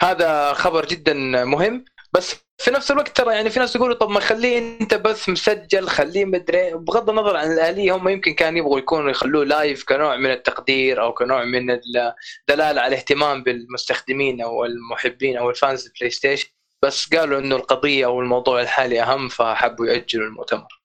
هذا 0.01 0.53
خبر 0.53 0.85
جدا 0.85 1.13
مهم. 1.43 1.85
بس 2.13 2.35
في 2.57 2.71
نفس 2.71 2.91
الوقت 2.91 3.17
ترى 3.17 3.35
يعني 3.35 3.49
في 3.49 3.59
ناس 3.59 3.75
يقولوا 3.75 3.95
طب 3.95 4.09
ما 4.09 4.19
خليه 4.19 4.79
أنت 4.81 4.93
بث 4.93 5.29
مسجل 5.29 5.87
خليه 5.87 6.25
مدري 6.25 6.73
بغض 6.73 7.09
النظر 7.09 7.37
عن 7.37 7.51
الآلية 7.51 7.95
هم 7.95 8.09
يمكن 8.09 8.33
كانوا 8.33 8.59
يبغوا 8.59 8.79
يكونوا 8.79 9.09
يخلوه 9.09 9.45
live 9.45 9.83
كنوع 9.83 10.17
من 10.17 10.31
التقدير 10.31 11.01
أو 11.01 11.13
كنوع 11.13 11.43
من 11.43 11.71
الدلالة 11.71 12.81
على 12.81 12.87
الاهتمام 12.87 13.43
بالمستخدمين 13.43 14.41
أو 14.41 14.65
المحبين 14.65 15.37
أو 15.37 15.49
ال 15.49 15.57
fans 15.57 15.85
البلاي 15.85 16.09
ستيشن 16.09 16.49
بس 16.83 17.13
قالوا 17.13 17.39
إنه 17.39 17.55
القضية 17.55 18.05
أو 18.05 18.21
الموضوع 18.21 18.61
الحالي 18.61 19.01
أهم 19.01 19.27
فحبوا 19.27 19.85
يأجلوا 19.85 20.27
المؤتمر. 20.27 20.81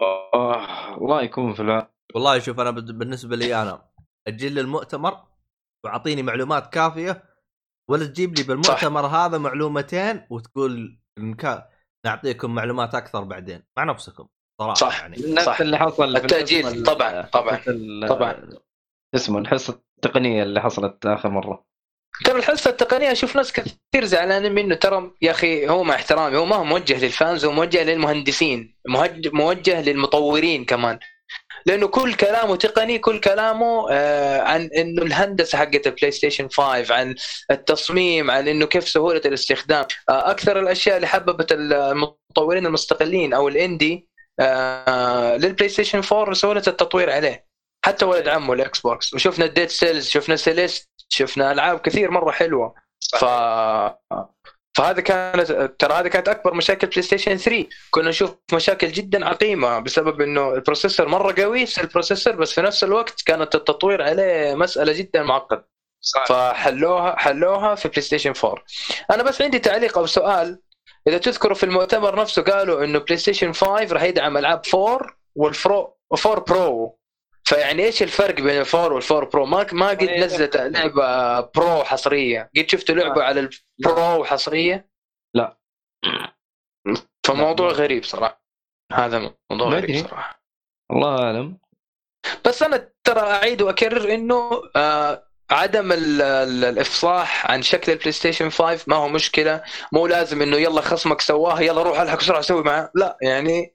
آه، 0.00 0.94
الله 0.96 1.22
يكون 1.22 1.54
في 1.54 1.62
العون. 1.62 1.86
والله 2.14 2.38
شوف 2.38 2.60
أنا 2.60 2.70
بالنسبة 2.70 3.36
لي 3.36 3.62
أنا 3.62 3.82
أجل 4.28 4.58
المؤتمر 4.58 5.16
وأعطيني 5.84 6.22
معلومات 6.22 6.72
كافية 6.72 7.31
ولا 7.90 8.06
تجيب 8.06 8.34
لي 8.38 8.42
بالمؤتمر 8.42 9.06
هذا 9.06 9.38
معلومتين 9.38 10.26
وتقول 10.30 10.98
نك... 11.18 11.68
نعطيكم 12.06 12.54
معلومات 12.54 12.94
أكثر 12.94 13.24
بعدين 13.24 13.62
مع 13.78 13.84
نفسكم 13.84 14.26
صراحة 14.60 14.74
صح. 14.74 15.00
يعني 15.00 15.16
نفس 15.32 15.44
صح. 15.46 15.60
اللي 15.60 15.78
حصل 15.78 16.16
في 16.18 16.24
التأجيل 16.24 16.66
القسم 16.66 16.78
ال- 16.78 16.84
طبعاً، 16.84 17.22
طبعاً، 17.22 17.58
طبعاً. 18.08 18.50
اسمه 19.14 19.38
الحصة 19.38 19.80
التقنية 19.96 20.42
اللي 20.42 20.60
حصلت 20.60 21.06
آخر 21.06 21.28
مرة 21.28 21.64
ترى 22.24 22.38
الحصة 22.38 22.70
التقنية 22.70 23.12
أشوف 23.12 23.36
ناس 23.36 23.52
كثير 23.52 24.04
زعلانين 24.04 24.52
منه 24.52 24.74
ترى 24.74 25.10
يا 25.22 25.30
أخي 25.30 25.68
هو 25.68 25.82
مع 25.84 25.94
احترامي 25.94 26.36
هو 26.36 26.44
ما 26.44 26.56
هو 26.56 26.64
موجه 26.64 27.04
للفانز 27.04 27.44
هو 27.44 27.52
موجه 27.52 27.84
للمهندسين 27.84 28.74
موجه 29.32 29.82
للمطورين 29.82 30.64
كمان 30.64 30.98
لأنه 31.66 31.86
كل 31.86 32.14
كلامه 32.14 32.56
تقني 32.56 32.98
كل 32.98 33.20
كلامه 33.20 33.86
آه 33.90 34.40
عن 34.40 34.70
إنه 34.76 35.02
الهندسة 35.02 35.58
حقت 35.58 35.86
البلاي 35.86 36.10
ستيشن 36.10 36.48
5 36.48 36.94
عن 36.94 37.14
التصميم 37.50 38.30
عن 38.30 38.48
إنه 38.48 38.66
كيف 38.66 38.88
سهولة 38.88 39.20
الاستخدام. 39.24 39.84
آه 40.10 40.30
أكثر 40.30 40.60
الأشياء 40.60 40.96
اللي 40.96 41.06
حببت 41.06 41.52
المطورين 41.52 42.66
المستقلين 42.66 43.34
أو 43.34 43.48
ال 43.48 43.58
indie 43.58 44.08
آه 44.40 45.36
للبلاي 45.36 45.68
ستيشن 45.68 46.02
4 46.12 46.34
سهولة 46.34 46.62
التطوير 46.66 47.10
عليه. 47.10 47.46
حتى 47.84 48.04
ولد 48.04 48.28
عمه 48.28 48.54
الاكس 48.54 48.80
بوكس 48.80 49.14
وشفنا 49.14 49.46
Dead 49.46 49.68
Cells 49.68 50.08
شفنا 50.08 50.36
Celeste 50.36 50.90
شفنا 51.08 51.52
ألعاب 51.52 51.78
كثير 51.80 52.10
مرة 52.10 52.30
حلوة. 52.30 52.74
ف 53.20 53.24
فهذا 54.74 55.00
كانت 55.00 55.52
ترى 55.78 55.94
هذه 55.94 56.08
كانت 56.08 56.28
أكبر 56.28 56.54
مشاكل 56.54 56.86
بلاي 56.86 57.02
ستيشن 57.02 57.36
3 57.36 57.66
كنا 57.90 58.08
نشوف 58.08 58.36
مشاكل 58.52 58.92
جدا 58.92 59.26
عقيمة 59.26 59.78
بسبب 59.78 60.20
إنه 60.20 60.54
ال 60.54 60.59
processor 60.59 61.08
مرة 61.08 61.42
قوي 61.42 61.66
ال 61.78 61.84
processor 61.84 62.36
بس 62.36 62.52
في 62.52 62.62
نفس 62.62 62.84
الوقت 62.84 63.22
كانت 63.22 63.54
التطوير 63.54 64.02
عليه 64.02 64.54
مسألة 64.54 64.92
جدا 64.92 65.22
معقدة. 65.22 65.68
فحلوها 66.26 67.16
حلوها 67.18 67.74
في 67.74 67.88
بلاي 67.88 68.02
ستيشن 68.02 68.32
4 68.44 68.64
أنا 69.10 69.22
بس 69.22 69.42
عندي 69.42 69.58
تعليق 69.58 69.98
أو 69.98 70.06
سؤال. 70.06 70.60
إذا 71.08 71.18
تذكروا 71.18 71.54
في 71.54 71.64
المؤتمر 71.64 72.20
نفسه 72.20 72.42
قالوا 72.42 72.84
إنه 72.84 72.98
بلاي 72.98 73.16
ستيشن 73.16 73.52
5 73.52 73.92
راح 73.92 74.02
يدعم 74.02 74.36
ألعاب 74.36 74.62
4 74.74 74.98
وال 75.34 75.55
four 75.55 75.96
4 76.26 76.44
pro 76.44 76.98
فيعني 77.52 77.84
إيش 77.84 78.02
الفرق 78.02 78.34
بين 78.34 78.60
ال 78.60 78.66
four 78.66 78.92
وال 78.92 79.03
four 79.03 79.24
pro؟ 79.24 79.46
ما 79.46 79.66
ما 79.72 79.88
قد 79.88 80.02
إيه، 80.02 80.24
نزلت. 80.24 80.56
لعبة 80.56 81.40
pro 81.40 81.84
حصرية. 81.84 82.50
قد 82.56 82.68
شفتوا 82.68 82.94
لعبة 82.94 83.22
على 83.22 83.48
ال 83.80 83.91
Pro 83.91 84.24
حصرية؟ 84.24 84.88
لا. 85.34 85.58
فموضوع. 87.26 87.68
غريب 87.70 88.04
صراحة. 88.04 88.42
هذا 88.92 89.34
موضوع 89.50 89.68
غريب. 89.68 90.06
صراحة. 90.06 90.42
الله 90.92 91.18
أعلم. 91.24 91.58
بس 92.46 92.62
أنا 92.62 92.92
ترى 93.04 93.20
أعيد 93.20 93.62
وأكرر 93.62 94.14
إنه 94.14 94.62
آه 94.76 95.28
عدم 95.50 95.92
ال- 95.92 96.22
ال- 96.22 96.64
الإفصاح 96.64 97.50
عن 97.50 97.62
شكل 97.62 97.92
ال 97.92 98.12
PlayStation 98.12 98.50
5 98.50 98.84
ما 98.86 98.96
هو 98.96 99.08
مشكلة. 99.08 99.62
مو 99.92 100.06
لازم 100.06 100.42
إنه 100.42 100.56
يلا 100.56 100.80
خصمك 100.80 101.20
سواها 101.20 101.60
يلا 101.60 101.82
روح 101.82 102.00
ألحق 102.00 102.18
بسرعة 102.18 102.40
سوي 102.40 102.62
معاه. 102.62 102.90
لا 102.94 103.16
يعني 103.22 103.72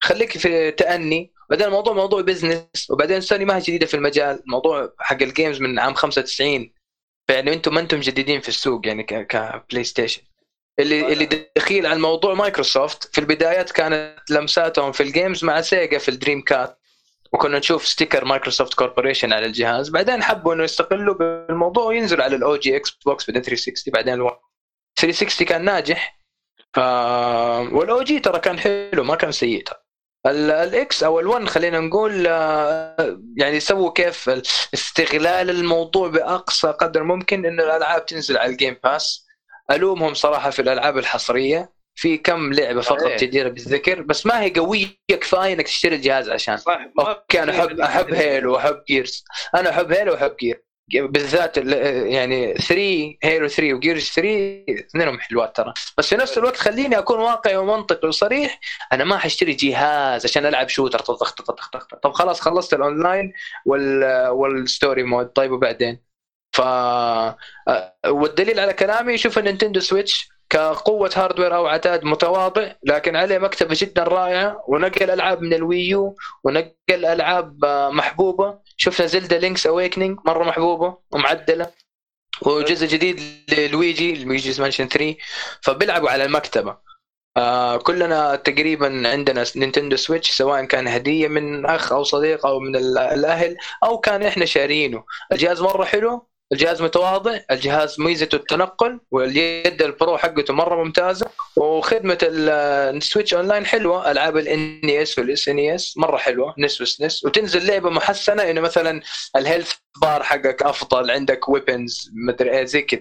خليك 0.00 0.38
في 0.38 0.70
تأني. 0.70 1.32
بعدين 1.50 1.66
الموضوع 1.66 1.92
موضوع 1.92 2.20
business 2.20 2.90
وبعدين 2.90 3.20
سوني 3.20 3.44
ما 3.44 3.56
هي 3.56 3.60
جديدة 3.60 3.86
في 3.86 3.94
المجال. 3.94 4.40
الموضوع 4.46 4.92
حق 4.98 5.22
ال 5.22 5.28
games 5.28 5.60
من 5.60 5.78
عام 5.78 5.94
95 5.94 6.72
فيعني 7.28 7.52
أنتم 7.52 7.74
ما 7.74 7.80
أنتم 7.80 8.00
جديدين 8.00 8.40
في 8.40 8.48
السوق 8.48 8.86
يعني 8.86 9.02
ك 9.02 9.84
PlayStation 9.84 10.22
اللي 10.78 11.12
اللي 11.12 11.48
دخيل 11.56 11.86
على 11.86 11.96
الموضوع 11.96 12.34
مايكروسوفت 12.34 13.14
في 13.14 13.20
البدايات 13.20 13.70
كانت 13.72 14.16
لمساتهم 14.30 14.92
في 14.92 15.02
ال 15.02 15.09
games 15.09 15.44
مع 15.44 15.60
Sega 15.60 15.98
في 15.98 16.08
ال 16.08 16.42
Dreamcast 16.42 16.78
وكنا 17.32 17.58
نشوف 17.58 17.86
sticker 17.86 18.24
Microsoft 18.24 18.74
Corporation 18.74 19.32
على 19.32 19.46
الجهاز. 19.46 19.88
بعدين 19.88 20.22
حبوا 20.22 20.54
إنه 20.54 20.64
يستقلوا 20.64 21.14
بالموضوع 21.14 21.84
وينزلوا 21.84 22.24
على 22.24 22.36
ال 22.36 22.56
OG 22.56 22.76
Xbox 22.76 23.26
بعدين 23.26 23.42
360 23.42 23.92
بعدين 23.92 24.14
ال 24.14 24.19
One 24.19 24.36
360 24.98 25.46
كان 25.46 25.64
ناجح. 25.64 26.20
آه 26.78 27.60
وال 27.74 28.02
OG 28.02 28.20
ترى 28.20 28.38
كان 28.40 28.58
حلو 28.58 29.04
ما 29.04 29.14
كان 29.14 29.32
سيء 29.32 29.64
ترى. 29.64 29.76
الاكس 30.30 31.02
أو 31.02 31.22
ال1 31.42 31.48
خلينا 31.48 31.80
نقول 31.80 32.26
آه، 32.28 33.20
يعني 33.36 33.60
سووا 33.60 33.92
كيف 33.92 34.28
ال- 34.28 34.42
استغلال 34.74 35.50
الموضوع 35.50 36.08
بأقصى 36.08 36.68
قدر 36.68 37.02
ممكن 37.02 37.46
انه 37.46 37.62
الألعاب 37.62 38.06
تنزل 38.06 38.36
على 38.38 38.52
ال 38.52 38.57
Game 38.57 38.76
Pass 38.84 39.26
ألومهم 39.70 40.14
صراحة 40.14 40.50
في 40.50 40.62
الألعاب 40.62 40.98
الحصرية. 40.98 41.76
في 41.98 42.18
كم 42.18 42.52
لعبة 42.52 42.80
فقط 42.80 43.00
صحيح. 43.02 43.16
جديره 43.20 43.48
بالذكر 43.48 44.02
بس 44.02 44.26
ما 44.26 44.42
هي 44.42 44.50
قوية 44.50 44.86
كفاية 45.08 45.52
إنك 45.52 45.64
تشتري 45.66 45.96
الجهاز 45.96 46.28
عشان. 46.30 46.56
صح. 46.56 46.80
okay 46.98 47.42
أنا 47.42 47.52
احب 47.60 47.80
أحب 47.80 48.14
Halo 48.14 48.52
واحب 48.52 48.82
Gears 48.88 49.24
أنا 49.54 49.70
أحب 49.70 49.92
Halo 49.92 50.12
وأحب 50.12 50.36
Gear 50.40 50.64
بالذات 50.94 51.58
ال- 51.58 51.72
يعني 52.12 52.54
3 52.54 53.16
Halo 53.22 53.48
3 53.48 53.74
و 53.74 53.80
Gears 53.80 54.10
3 54.14 54.64
اثنينهم 54.70 55.20
حلوات 55.20 55.56
ترى. 55.56 55.72
بس 55.98 56.08
في 56.08 56.16
نفس 56.16 56.38
الوقت 56.38 56.56
خليني 56.56 56.98
أكون 56.98 57.18
واقعي 57.18 57.56
ومنطقي 57.56 58.08
وصريح 58.08 58.60
أنا 58.92 59.04
ما 59.04 59.18
حاشتري 59.18 59.52
جهاز 59.52 60.24
عشان 60.24 60.46
ألعب 60.46 60.68
shooter 60.68 60.98
طخ 60.98 61.16
طخ 61.32 61.50
طخ 61.52 61.68
طخ. 61.70 61.86
طب 62.02 62.12
خلاص 62.12 62.40
خلصت 62.40 62.74
الاونلاين 62.74 63.32
وال 63.66 64.04
وال 64.28 64.49
story 64.49 65.02
mode 65.02 65.26
طيب 65.26 65.52
وبعدين؟ 65.52 66.00
ف 66.52 66.60
والدليل 68.06 68.60
على 68.60 68.72
كلامي 68.72 69.18
شوف 69.18 69.38
ال 69.38 69.43
Nintendo 69.43 69.80
Switch 69.80 70.28
كقوة 70.50 71.10
hardware 71.16 71.56
أو 71.56 71.66
عتاد 71.66 72.04
متواضع 72.04 72.72
لكن 72.84 73.16
عليه 73.16 73.38
مكتبة 73.38 73.76
جدا 73.78 74.02
رائعة. 74.02 74.64
ونقل 74.68 75.10
ألعاب 75.10 75.42
من 75.42 75.54
ال 75.54 75.66
Wii 75.66 76.04
U 76.04 76.16
ونقل 76.44 76.72
ألعاب 77.04 77.64
آه، 77.64 77.90
محبوبة. 77.90 78.58
شفنا 78.76 79.06
Zelda 79.06 79.38
Link's 79.38 79.66
Awakening 79.66 80.18
مرة 80.26 80.44
محبوبة 80.44 80.96
ومعدلة. 81.12 81.70
وجزء 82.42 82.86
جديد 82.86 83.20
ل 83.58 83.69
Luigi 83.69 84.24
Luigi's 84.24 84.60
Mansion 84.60 84.88
3 84.88 85.16
فبيلعبوا 85.62 86.10
على 86.10 86.24
المكتبة. 86.24 86.76
آه 87.36 87.76
كلنا 87.76 88.36
تقريبا 88.36 89.08
عندنا 89.08 89.44
Nintendo 89.56 89.96
Switch 89.96 90.30
سواء 90.30 90.64
كان 90.64 90.88
هدية 90.88 91.28
من 91.28 91.66
أخ 91.66 91.92
أو 91.92 92.02
صديق 92.04 92.46
أو 92.46 92.60
من 92.60 92.76
ال- 92.76 92.98
الأهل 92.98 93.56
أو 93.84 93.98
كان 93.98 94.22
إحنا 94.22 94.44
شارينه. 94.44 95.04
الجهاز 95.32 95.62
مرة 95.62 95.84
حلو 95.84 96.28
الجهاز 96.52 96.82
متواضع 96.82 97.38
الجهاز 97.50 98.00
ميزته 98.00 98.36
التنقل 98.36 99.00
واليد 99.10 99.82
ال 99.82 99.90
Pro 99.90 100.16
حقته 100.18 100.54
مرة 100.54 100.84
ممتازة 100.84 101.30
وخدمة 101.56 102.18
ال- 102.22 102.48
ال 102.96 103.01
Switch 103.01 103.34
Online 103.34 103.66
حلوة 103.66 104.10
ألعاب 104.10 104.36
ال 104.36 104.47
NES 104.47 104.80
وال 104.90 105.18
SNES 105.18 105.98
مرة 105.98 106.16
حلوة 106.16 106.54
NES 106.58 106.80
و 106.80 106.89
SNES 106.89 107.24
وتنزل 107.24 107.66
لعبة 107.66 107.90
محسنة 107.90 108.42
انه 108.50 108.60
مثلا 108.60 109.00
ال 109.36 109.41
health 109.41 109.72
bar 110.02 110.22
حقك 110.22 110.62
أفضل 110.62 111.10
عندك 111.10 111.48
weapons 111.48 112.10
مدري 112.28 112.50
إيه 112.50 112.64
زي 112.64 112.82
كذا. 112.82 113.00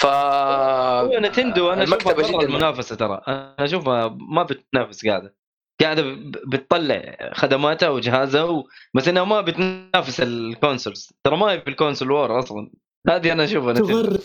ف 0.00 0.06
Nintendo 1.18 1.72
أنا 1.72 1.82
أشوفها 1.84 2.12
جداً. 2.28 2.40
المنافسه 2.40 2.96
ترى. 2.96 3.22
أنا 3.28 3.56
أشوفها 3.58 4.16
ما 4.34 4.42
بتنافس 4.42 5.06
قاعدة. 5.06 5.36
قاعدة 5.80 6.02
بتطلع 6.46 7.16
خدماتها 7.32 7.88
وجهازها 7.88 8.42
و... 8.42 8.68
بس 8.94 9.08
إنها 9.08 9.24
ما 9.24 9.40
بتنافس 9.40 10.20
ال 10.20 10.29
consoles. 10.29 11.12
ترى 11.24 11.36
ما 11.36 11.46
هي 11.46 11.60
في 11.60 11.70
ال 11.70 11.75
console 11.75 12.10
war 12.10 12.38
أصلا. 12.38 12.70
هذه 13.08 13.32
أنا 13.32 13.44
أشوفها 13.44 13.72
تغر 13.72 14.18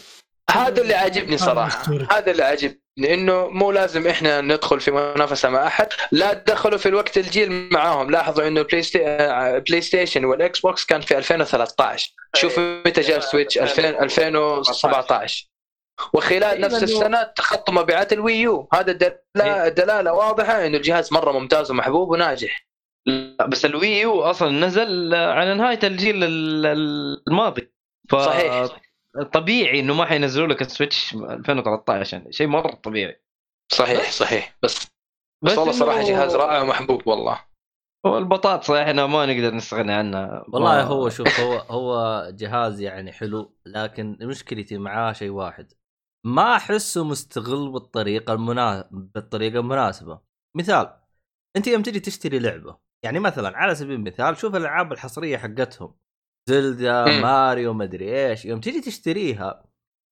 هذا 0.52 0.82
اللي 0.82 0.94
عاجبني 0.94 1.38
صراحة. 1.38 1.82
أسطوري. 1.82 2.08
هذا 2.12 2.32
اللي 2.32 2.44
عاجبني 2.44 3.14
إنه 3.14 3.48
مو 3.48 3.72
لازم 3.72 4.08
إحنا 4.08 4.42
ندخل 4.42 4.80
في 4.80 4.92
منافسة 4.92 5.50
مع 5.50 5.68
أحد. 5.68 5.88
لا 6.12 6.34
تدخلوا 6.34 6.78
في 6.78 6.90
الوقت 6.90 7.18
الجيل 7.18 7.70
معاهم. 7.72 8.12
لاحظوا 8.12 8.48
إنه 8.48 8.62
ال 8.62 8.84
PlaySta... 8.84 9.08
آه، 9.08 9.58
PlayStation 9.58 10.26
وال 10.26 10.60
Xbox 10.60 10.86
كان 10.86 11.02
في 11.02 11.18
2013 11.18 12.12
شوفوا 12.36 12.82
متى 12.86 13.02
جاء 13.02 13.18
ال 13.18 13.23
Switch 13.23 13.58
2000 13.58 13.90
2017 13.90 15.51
وخلال 16.14 16.62
نفس 16.62 16.84
السنة 16.84 17.24
تخطى 17.24 17.72
مبيعات 17.72 18.14
ال 18.14 18.23
Wii 18.23 18.50
U. 18.50 18.68
هذا 18.74 18.92
دلالة, 19.36 19.68
دلاله 19.68 20.14
واضحة 20.14 20.66
إنه 20.66 20.78
الجهاز 20.78 21.14
مرة 21.14 21.32
ممتاز 21.32 21.72
ومحبوب 21.72 22.10
وناجح. 22.10 22.68
لا 23.08 23.46
بس 23.46 23.66
ال 23.66 23.88
Wii 24.00 24.16
U 24.16 24.22
أصلا 24.22 24.50
نزل 24.68 25.16
على 25.16 25.54
نهاية 25.54 25.80
الجيل 25.84 26.24
ال- 26.24 26.66
ال- 26.66 27.24
الماضي. 27.28 27.72
ف 28.10 28.16
صحيح. 28.16 28.68
طبيعي 29.34 29.80
إنه 29.80 29.94
ما 29.94 30.06
حينزلوا 30.06 30.48
لك 30.48 30.62
ال 30.62 30.69
Switch 30.69 31.14
2013 31.14 32.18
يعني 32.18 32.32
شيء 32.32 32.48
مرة 32.48 32.72
طبيعي. 32.72 33.22
صحيح 33.72 34.12
صحيح. 34.12 34.58
بس 34.64 34.88
بس 35.44 35.52
بس 35.52 35.58
والله 35.58 35.72
صراحة 35.74 36.02
إنه- 36.04 36.08
جهاز 36.08 36.36
رائع 36.36 36.62
ومحبوب 36.62 37.08
والله. 37.08 37.40
هو 38.06 38.18
البطاطس 38.18 38.70
إحنا 38.70 39.06
ما 39.08 39.26
نقدر 39.26 39.56
نستغني 39.56 39.94
عنها 39.94 40.46
والله 40.54 40.70
ما- 40.72 40.82
هو 40.82 41.10
شوف 41.10 41.40
هو 41.40 41.54
هو 41.58 42.28
جهاز 42.32 42.82
يعني 42.82 43.12
حلو 43.12 43.54
لكن 43.66 44.18
مشكلتي 44.22 44.78
معاه 44.78 45.14
شيء 45.14 45.30
واحد. 45.30 45.72
ما 46.24 46.56
أحسه 46.56 47.04
مستغل 47.04 47.72
بالطريقة 47.72 48.34
المنا... 48.34 48.90
بالطريقة 48.92 49.60
المناسبة. 49.60 50.20
مثال 50.58 50.94
أنت 51.58 51.68
يوم 51.68 51.82
تجي 51.82 52.00
تشتري 52.00 52.40
لعبة 52.40 52.78
يعني 53.06 53.20
مثلا 53.20 53.58
على 53.58 53.76
سبيل 53.76 53.96
المثال 53.96 54.38
شوف 54.38 54.56
الألعاب 54.56 54.94
الحصرية 54.94 55.38
حقتهم. 55.38 55.96
Zelda. 56.50 57.22
Mario 57.22 57.74
مدري 57.74 58.30
إيش. 58.30 58.46
يوم 58.46 58.60
تجي 58.60 58.82
تشتريها 58.82 59.66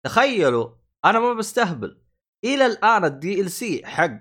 تخيلوا 0.05 0.69
أنا 1.05 1.19
ما 1.19 1.33
بستهبل. 1.33 2.01
إلى 2.45 2.65
الآن 2.65 3.05
ال 3.05 3.51
DLC 3.51 3.85
حق 3.85 4.19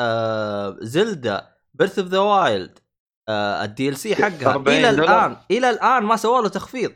آه 0.00 0.76
Zelda 0.80 1.54
Breath 1.74 1.98
of 1.98 2.08
the 2.08 2.18
Wild 2.18 3.88
ال 3.88 3.96
DLC 3.96 4.14
حقها 4.14 4.52
40 4.52 4.78
إلى. 4.78 4.90
الآن 4.90 5.36
إلى 5.50 5.70
الآن 5.70 6.02
ما 6.02 6.16
سووا 6.16 6.42
له 6.42 6.48
تخفيض. 6.48 6.92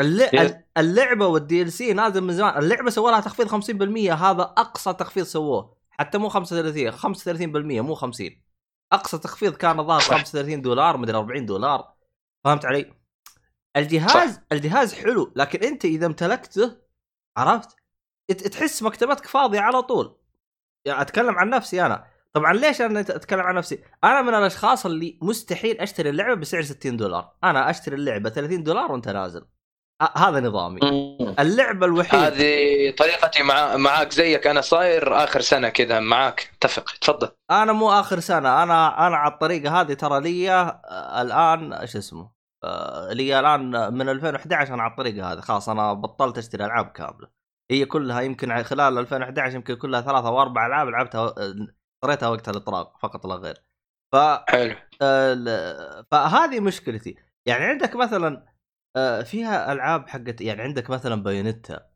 الل-. 0.00 0.64
اللعبه 0.76 1.26
والدي 1.26 1.62
ال 1.62 1.72
سي 1.72 1.92
نازل 1.92 2.20
من 2.20 2.32
زمان 2.32 2.58
اللعبة 2.58 2.90
سووا 2.90 3.10
لها 3.10 3.20
تخفيض 3.20 3.48
50% 3.48 4.10
هذا 4.12 4.42
أقصى 4.42 4.92
تخفيض 4.92 5.24
سووه 5.24 5.76
حتى 5.90 6.18
مو 6.18 6.28
35 6.28 6.92
35% 6.92 7.82
مو 7.82 7.94
50 7.94 8.30
أقصى 8.92 9.18
تخفيض 9.18 9.54
كان 9.56 9.80
الظاهر 9.80 10.00
صح. 10.00 10.10
35 10.10 10.62
دولار 10.62 10.96
مدري 10.96 11.16
40 11.16 11.46
دولار 11.46 11.94
فهمت 12.44 12.64
علي؟ 12.64 12.94
الجهاز 13.76 14.34
صح. 14.34 14.42
الجهاز 14.52 14.94
حلو 14.94 15.32
لكن 15.36 15.58
أنت 15.68 15.84
إذا 15.84 16.06
امتلكته 16.06 16.76
عرفت؟ 17.36 17.76
تحس 18.52 18.82
مكتبتك 18.82 19.26
فاضية 19.26 19.60
على 19.60 19.82
طول 19.82 20.16
يعني 20.84 21.00
أتكلم 21.00 21.34
عن 21.38 21.50
نفسي 21.50 21.86
أنا 21.86 22.06
طبعا 22.32 22.52
ليش 22.52 22.80
أنا 22.80 23.00
أتكلم 23.00 23.40
عن 23.40 23.54
نفسي؟ 23.54 23.84
أنا 24.04 24.22
من 24.22 24.34
الأشخاص 24.34 24.86
اللي 24.86 25.18
مستحيل 25.22 25.80
أشتري 25.80 26.10
اللعبة 26.10 26.34
بسعر 26.34 26.62
60 26.62 26.96
دولار، 26.96 27.36
أنا 27.44 27.70
أشتري 27.70 27.96
اللعبة 27.96 28.30
30 28.30 28.62
دولار 28.62 28.92
وأنت 28.92 29.08
نازل. 29.08 29.46
ه- 30.02 30.18
هذا 30.18 30.40
نظامي. 30.40 30.80
اللعبة 31.38 31.86
الوحيده 31.86 32.26
هذه 32.26 32.90
طريقتي 32.90 33.42
مع 33.42 33.76
معاك 33.76 34.12
زيك 34.12 34.46
أنا 34.46 34.60
صاير 34.60 35.24
آخر 35.24 35.40
سنة 35.40 35.68
كذا 35.68 36.00
معاك 36.00 36.50
اتفق 36.56 36.90
تفضل 37.00 37.28
أنا 37.50 37.72
مو 37.72 37.90
آخر 37.92 38.20
سنة 38.20 38.62
أنا 38.62 39.06
أنا 39.06 39.16
على 39.16 39.32
الطريقة 39.32 39.80
هذه 39.80 39.92
ترى 39.92 40.20
لي 40.20 40.50
آه، 40.52 41.22
الآن 41.22 41.72
إيش 41.72 41.96
اسمه؟ 41.96 42.30
آه، 42.64 43.12
لي 43.12 43.40
الآن 43.40 43.94
من 43.94 44.08
2011 44.08 44.74
أنا 44.74 44.82
على 44.82 44.90
الطريقة 44.90 45.32
هذه 45.32 45.40
خلاص 45.40 45.68
أنا 45.68 45.92
بطلت 45.92 46.38
أشتري 46.38 46.64
ألعاب 46.64 46.86
كاملة. 46.86 47.28
هي 47.70 47.84
كلها 47.84 48.20
يمكن 48.20 48.62
خلال 48.62 48.98
2011 48.98 49.54
يمكن 49.54 49.74
كلها 49.74 50.00
ثلاثة 50.00 50.28
أو 50.28 50.42
أربع 50.42 50.66
ألعاب 50.66 50.88
لعبتها 50.88 51.20
آه، 51.38 51.54
اشتريتها 52.04 52.28
وقت 52.28 52.48
الاطراق 52.48 52.98
فقط 53.02 53.26
لا 53.26 53.34
غير. 53.34 53.62
ف 54.12 54.16
حلو 54.48 54.74
فهذه 56.10 56.60
مشكلتي 56.60 57.16
يعني 57.48 57.64
عندك 57.64 57.96
مثلا 57.96 58.28
آه، 58.38 58.53
فيها 59.24 59.72
ألعاب 59.72 60.08
حقت 60.08 60.40
يعني 60.40 60.62
عندك 60.62 60.90
مثلا 60.90 61.22
Bayonetta. 61.22 61.86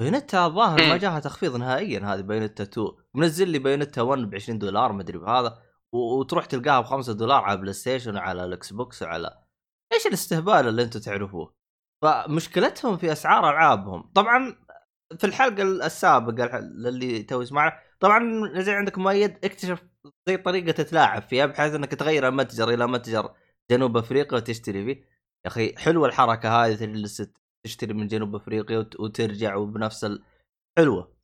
Bayonetta 0.00 0.46
الظاهر 0.46 0.78
ما. 0.88 0.96
جاها 0.96 1.20
تخفيض 1.20 1.56
نهائيا 1.56 2.00
هذه 2.00 2.20
Bayonetta 2.20 2.62
2 2.64 2.88
منزل 3.14 3.48
لي 3.48 3.58
Bayonetta 3.58 4.02
1 4.02 4.18
ب 4.30 4.34
20 4.34 4.58
دولار 4.58 4.92
مدري 4.92 5.18
بهذا. 5.18 5.58
و- 5.92 6.18
وتروح 6.20 6.44
تلقاها 6.46 6.80
ب 6.80 6.84
5 6.84 7.12
دولار 7.12 7.44
على 7.44 7.60
PlayStation 7.60 8.16
وعلى 8.16 8.44
ال 8.44 8.72
Xbox 8.72 9.02
وعلى 9.02 9.44
إيش 9.92 10.06
الاستهبال 10.06 10.68
اللي 10.68 10.82
أنتم 10.82 11.00
تعرفوه. 11.00 11.54
فمشكلتهم 12.02 12.96
في 12.96 13.12
أسعار 13.12 13.50
ألعابهم. 13.50 14.02
طبعا 14.14 14.56
في 15.18 15.24
الحلقة 15.26 15.62
السابقة 15.62 16.58
اللي 16.58 17.22
تو 17.22 17.44
معه 17.50 17.80
طبعا 18.00 18.20
زي 18.60 18.72
عندك 18.72 18.98
مؤيد 18.98 19.44
اكتشف 19.44 19.82
زي 20.28 20.36
طريقة 20.36 20.72
تتلاعب 20.72 21.22
فيها 21.22 21.46
بحيث 21.46 21.74
إنك 21.74 21.90
تغير 21.94 22.28
المتجر 22.28 22.68
إلى 22.68 22.86
متجر 22.86 23.34
جنوب 23.70 23.96
أفريقيا 23.96 24.38
وتشتري 24.38 24.84
فيه. 24.84 25.04
يا 25.44 25.50
أخي 25.50 25.74
حلوة 25.76 26.08
الحركة 26.08 26.64
هذه 26.64 26.84
اللي 26.84 27.08
تشتري 27.64 27.94
من 27.94 28.06
جنوب 28.06 28.34
أفريقيا 28.36 28.78
وت- 28.78 29.00
وترجع 29.00 29.54
وبنفس 29.56 30.04
ال... 30.04 30.22
حلوة. 30.78 31.16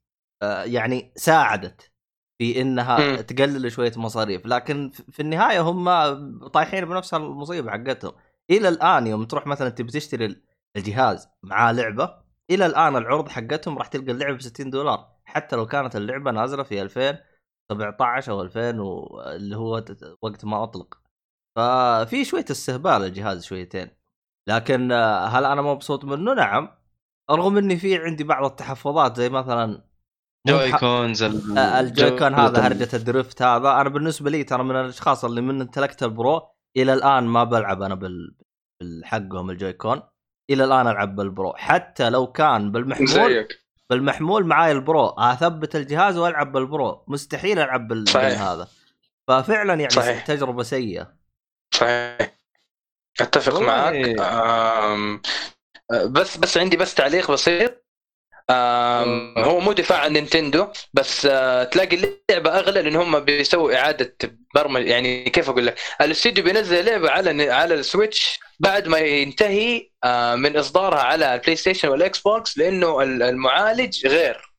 آه 0.43 0.63
يعني 0.63 1.13
ساعدت 1.15 1.91
في 2.41 2.61
إنها 2.61 2.97
مم. 3.15 3.21
تقلل 3.21 3.71
شوية 3.71 3.91
مصاريف 3.97 4.45
لكن 4.45 4.91
في- 5.11 5.19
النهاية 5.19 5.61
هم 5.61 5.89
طايحين 6.47 6.85
بنفس 6.85 7.13
المصيبة 7.13 7.71
حقتهم. 7.71 8.11
إلى 8.51 8.69
الآن 8.69 9.07
يوم 9.07 9.23
تروح 9.25 9.47
مثلا 9.47 9.69
تبي 9.69 9.91
تشتري 9.91 10.41
الجهاز 10.77 11.27
معاه 11.43 11.71
لعبة 11.71 12.21
إلى 12.49 12.65
الآن 12.65 12.95
العروض 12.95 13.29
حقتهم 13.29 13.77
راح 13.77 13.87
تلقى 13.87 14.11
اللعبة 14.11 14.37
ب 14.37 14.41
60 14.41 14.69
دولار. 14.69 15.11
حتى 15.25 15.55
لو 15.55 15.65
كانت 15.65 15.95
اللعبة 15.95 16.31
نازلة 16.31 16.63
في 16.63 16.81
2017 16.81 18.31
أو 18.31 18.41
2000 18.41 18.79
و... 18.79 19.21
اللي 19.21 19.55
هو 19.57 19.83
وقت 20.21 20.45
ما 20.45 20.63
أطلق. 20.63 20.97
ففي 21.55 22.25
شوية 22.25 22.45
استهبال 22.51 22.91
الجهاز 22.91 23.45
شويتين. 23.45 23.96
لكن 24.47 24.91
آه، 24.91 25.25
هل 25.25 25.45
أنا 25.45 25.61
مبسوط 25.61 26.05
منه؟ 26.05 26.33
نعم. 26.33 26.69
رغم 27.31 27.57
إني 27.57 27.77
في 27.77 27.97
عندي 27.97 28.23
بعض 28.23 28.45
التحفظات 28.45 29.17
زي 29.17 29.29
مثلا 29.29 29.65
مو 30.47 30.57
Joy 30.57 30.71
بح- 30.71 30.79
Cons 30.79 31.23
ال- 31.23 31.57
آه، 31.57 31.79
ال 31.79 31.84
Joy-Con 31.84 32.17
جودة 32.29 32.37
هذا 32.45 32.67
هرجة 32.67 32.89
ال 32.95 33.03
drift 33.03 33.41
هذا. 33.41 33.71
أنا 33.71 33.89
بالنسبة 33.89 34.29
لي 34.29 34.43
ترى 34.43 34.63
من 34.63 34.75
الأشخاص 34.75 35.25
اللي 35.25 35.41
من 35.41 35.61
امتلكت 35.61 36.03
ال 36.03 36.12
Pro 36.12 36.41
إلى 36.77 36.93
الآن 36.93 37.23
ما 37.23 37.43
بلعب 37.43 37.81
أنا 37.81 37.95
بال 37.95 38.35
بالحقهم 38.81 39.49
ال 39.49 39.56
Joy-Con 39.56 40.01
إلى 40.49 40.63
الآن 40.63 40.87
ألعب 40.87 41.15
بال 41.15 41.28
Pro. 41.28 41.53
حتى 41.53 42.09
لو 42.09 42.27
كان 42.27 42.71
بالمحمول 42.71 43.07
زيك. 43.07 43.59
بالمحمول 43.89 44.45
معاي 44.45 44.71
ال 44.71 44.80
Pro 44.80 45.07
أثبت 45.07 45.75
الجهاز 45.75 46.17
وألعب 46.17 46.51
بال 46.51 46.69
Pro. 46.69 47.05
مستحيل 47.07 47.59
ألعب 47.59 47.87
بال... 47.87 48.09
صحيح. 48.09 48.41
هذا 48.41 48.67
ففعلا 49.27 49.73
يعني 49.73 49.89
صحيح. 49.89 50.25
تجربة 50.25 50.63
سيئة. 50.63 51.13
صحيح. 51.75 52.36
أتفق 53.21 53.59
معك. 53.59 54.15
بس 56.05 56.37
بس 56.37 56.57
عندي 56.57 56.77
بس 56.77 56.95
تعليق 56.95 57.31
بسيط. 57.31 57.83
هو 59.37 59.59
مو 59.59 59.71
دفاع 59.71 59.99
عن 59.99 60.13
Nintendo 60.13 60.67
بس 60.93 61.25
آه، 61.25 61.63
تلاقي 61.63 61.95
اللعبة 62.29 62.59
أغلى 62.59 62.81
لأن 62.81 62.95
هم 62.95 63.19
بيسووا 63.19 63.75
إعادة 63.75 64.15
برمج- 64.55 64.87
يعني 64.87 65.23
كيف 65.29 65.49
أقول 65.49 65.65
لك؟ 65.65 65.79
الأستوديو 66.01 66.43
بينزل 66.43 66.85
لعبة 66.85 67.09
على 67.11 67.51
على 67.51 67.73
ال 67.73 67.82
Switch 67.82 68.39
بعد 68.59 68.87
ما 68.87 68.97
ينتهي 68.97 69.89
آه، 70.03 70.35
من 70.35 70.57
إصدارها 70.57 70.99
على 70.99 71.33
ال 71.35 71.55
PlayStation 71.55 71.87
وال 71.87 72.19
Xbox 72.19 72.57
لأنه 72.57 73.01
ال- 73.03 73.23
المعالج 73.23 74.07
غير. 74.07 74.53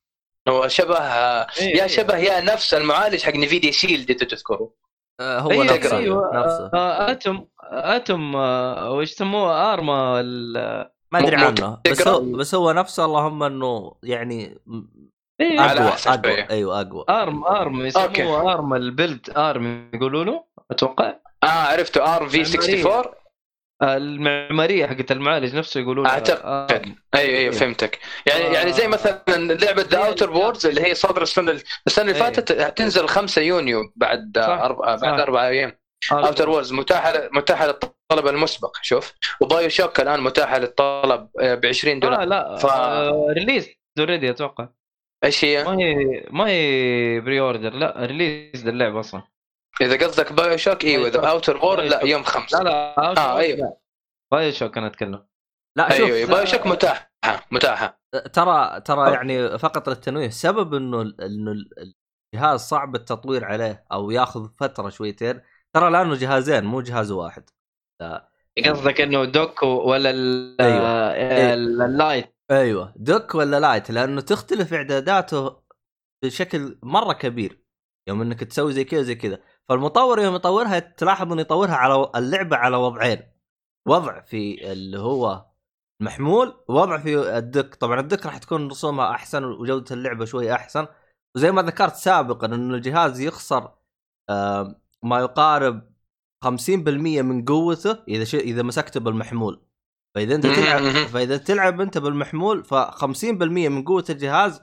هو 0.49 0.69
شبه 0.69 0.97
آه، 0.99 1.47
إيه، 1.61 1.77
يا 1.77 1.83
إيه. 1.83 1.87
شبه 1.89 2.17
يا 2.17 2.41
نفس 2.41 2.75
المعالج 2.75 3.23
حق 3.23 3.35
نفيديا 3.35 3.71
شيلد 3.71 4.11
اذا 4.11 4.27
تذكروا 4.27 4.69
آه، 4.69 4.88
هو 5.21 5.51
أيوة، 5.51 5.65
نفسه 5.65 5.99
أيوة. 5.99 6.31
نفسه 6.35 6.71
آه، 6.75 7.11
اتم 7.11 7.45
اتم 7.73 8.37
آه، 8.37 8.91
وش 8.93 9.13
يسموه 9.13 9.73
آرما 9.73 10.21
ال- 10.21 10.91
ما 11.13 11.19
أدري 11.19 11.37
عنه 11.37 11.79
بس. 11.91 12.09
هو 12.09 12.21
بس 12.21 12.55
هو 12.55 12.73
نفسه 12.73 13.05
اللهم 13.05 13.43
إنه 13.43 13.95
يعني 14.03 14.59
إيه، 15.41 15.61
أقوى 15.65 15.93
أقوى. 16.07 16.51
أيوه 16.51 16.81
أقوى 16.81 17.05
آرم 17.11 17.45
آرم. 17.45 17.87
يسموه 17.87 18.53
آرم 18.53 18.75
البيلد 18.75 19.31
آرم 19.37 19.91
يقولوا 19.95 20.25
له 20.25 20.45
أتوقع 20.71 21.15
آه 21.45 21.47
عرفته 21.47 22.17
آر 22.17 22.29
في 22.29 22.41
64 22.41 22.87
آه، 22.93 23.15
المعمارية 23.83 24.87
حقت 24.87 25.13
المعالج 25.13 25.57
نفسه 25.57 25.81
يقولوا 25.81 26.05
له 26.05 26.11
أعتقد. 26.11 26.41
آرم. 26.45 26.97
أيوه 27.15 27.39
أيوه 27.39 27.53
فهمتك 27.53 27.99
يعني 28.27 28.45
آه. 28.47 28.53
يعني 28.53 28.73
زي 28.73 28.89
مثلا 28.89 29.23
لعبة 29.55 29.83
The 29.83 29.99
Outer 30.07 30.31
Worlds 30.31 30.67
اللي 30.67 30.81
هي 30.87 30.95
صدر 30.95 31.23
السنة 31.23 31.61
السنة 31.87 32.05
اللي 32.11 32.15
إيه. 32.15 32.23
فاتت 32.31 32.53
تنزل 32.79 33.09
5 33.09 33.43
يونيو 33.43 33.93
بعد 33.97 34.33
صح. 34.37 34.43
أربع 34.49 34.85
بعد 34.87 34.99
صح. 35.01 35.07
أربع 35.09 35.49
أيام. 35.49 35.79
Outer 36.13 36.49
Worlds 36.51 36.73
متاحة 36.73 37.29
متاحة 37.33 37.67
للطلب 37.67 38.27
المسبق 38.29 38.77
شوف 38.83 39.13
و 39.41 39.69
BioShock 39.69 40.01
الآن 40.01 40.21
متاحة 40.21 40.59
للطلب 40.59 41.29
ب 41.41 41.67
20 41.67 42.01
دولار 42.01 42.23
آه 42.23 42.25
لا 42.25 42.57
ف- 42.57 42.67
آه 42.67 43.27
release 43.31 43.69
already 43.99 44.31
أتوقع 44.31 44.69
إيش 45.25 45.45
هي؟ 45.45 45.65
ما 45.65 45.79
هي 45.79 46.25
ما 46.31 46.49
هي 46.49 47.21
pre-order 47.21 47.73
لا 47.75 47.95
release 48.07 48.69
اللعبة 48.69 49.01
أصلا 49.01 49.23
إذا 49.81 50.07
قصدك 50.07 50.33
BioShock 50.33 50.85
أيوه 50.85 51.09
The 51.09 51.31
Outer 51.31 51.57
Worlds 51.57 51.85
لا 51.85 52.05
يوم 52.05 52.23
لا 52.23 52.29
خمسة 52.29 52.63
لا 52.63 52.99
آه، 52.99 53.39
أيوة. 53.39 53.59
لا. 53.59 53.77
BioShock 54.33 54.79
أنا 54.79 54.87
أتكلم. 54.87 55.27
لا 55.77 55.89
شوف 55.91 56.07
أيوه 56.07 56.17
أيوة. 56.17 56.31
BioShock 56.31 56.67
متاحة 56.67 57.11
متاحة. 57.51 58.01
ترى 58.33 58.81
ترى. 58.81 59.13
يعني 59.13 59.59
فقط 59.59 59.89
للتنويه 59.89 60.29
سبب 60.29 60.75
إنه 60.75 61.01
إنه 61.03 61.55
الجهاز 62.35 62.61
صعب 62.61 62.95
التطوير 62.95 63.45
عليه 63.45 63.85
أو 63.93 64.11
ياخذ 64.11 64.49
فترة 64.61 64.89
شويتين. 64.89 65.41
ترى 65.73 65.91
لأنه 65.91 66.15
جهازين 66.15 66.65
مو 66.65 66.81
جهاز 66.81 67.11
واحد. 67.11 67.51
قصدك 68.67 69.01
إنه 69.01 69.25
dock 69.25 69.63
ولا 69.63 70.11
ال- 70.11 70.61
أيوة. 70.61 70.81
آه، 70.87 71.55
ال- 71.55 71.83
ال 71.83 71.93
Lite 71.93 72.35
أيوه. 72.51 72.93
dock 72.97 73.35
ولا 73.35 73.61
Lite 73.61 73.91
لأنه 73.91 74.21
تختلف 74.21 74.75
إعداداته 74.75 75.63
بشكل 76.25 76.79
مرة 76.83 77.13
كبير. 77.13 77.63
يوم 78.09 78.23
إنك 78.23 78.41
تسوي 78.45 78.73
زي 78.73 78.85
كذا 78.85 79.03
زي 79.03 79.15
كذا. 79.15 79.39
فالمطور 79.69 80.21
يوم 80.21 80.35
يطورها 80.35 80.79
تلاحظ 80.79 81.33
إنه 81.33 81.41
يطورها 81.41 81.75
على 81.75 82.11
اللعبة 82.17 82.57
على 82.57 82.77
وضعين. 82.77 83.23
وضع 83.89 84.21
في 84.21 84.73
اللي 84.73 84.99
هو 84.99 85.47
محمول 86.03 86.65
ووضع 86.69 86.99
في 86.99 87.39
الدك. 87.39 87.75
طبعا 87.75 88.01
الدك 88.01 88.27
راح 88.27 88.39
تكون 88.39 88.69
رسومها 88.69 89.11
أحسن 89.11 89.45
وجودة 89.45 89.95
اللعبة 89.95 90.25
شوي 90.25 90.53
أحسن. 90.53 90.87
وزي 91.37 91.53
ما 91.53 91.63
ذكرت 91.63 91.95
سابقا 91.95 92.47
انه 92.47 92.75
الجهاز 92.75 93.21
يخسر 93.21 93.73
ما 95.03 95.19
يقارب 95.21 95.93
50% 96.45 97.23
من 97.23 97.45
قوته 97.45 97.99
إذا 98.09 98.25
شيء 98.25 98.41
إذا 98.41 98.63
مسكته 98.63 99.01
بالمحمول. 99.01 99.65
فإذا 100.15 100.35
أنت 100.35 100.47
تلعب. 100.47 100.83
فإذا 101.07 101.37
تلعب 101.37 101.81
أنت 101.81 101.99
بالمحمول 101.99 102.65
ف 102.65 102.75
50% 102.75 103.25
من 103.69 103.85
قوة 103.85 104.05
الجهاز 104.11 104.63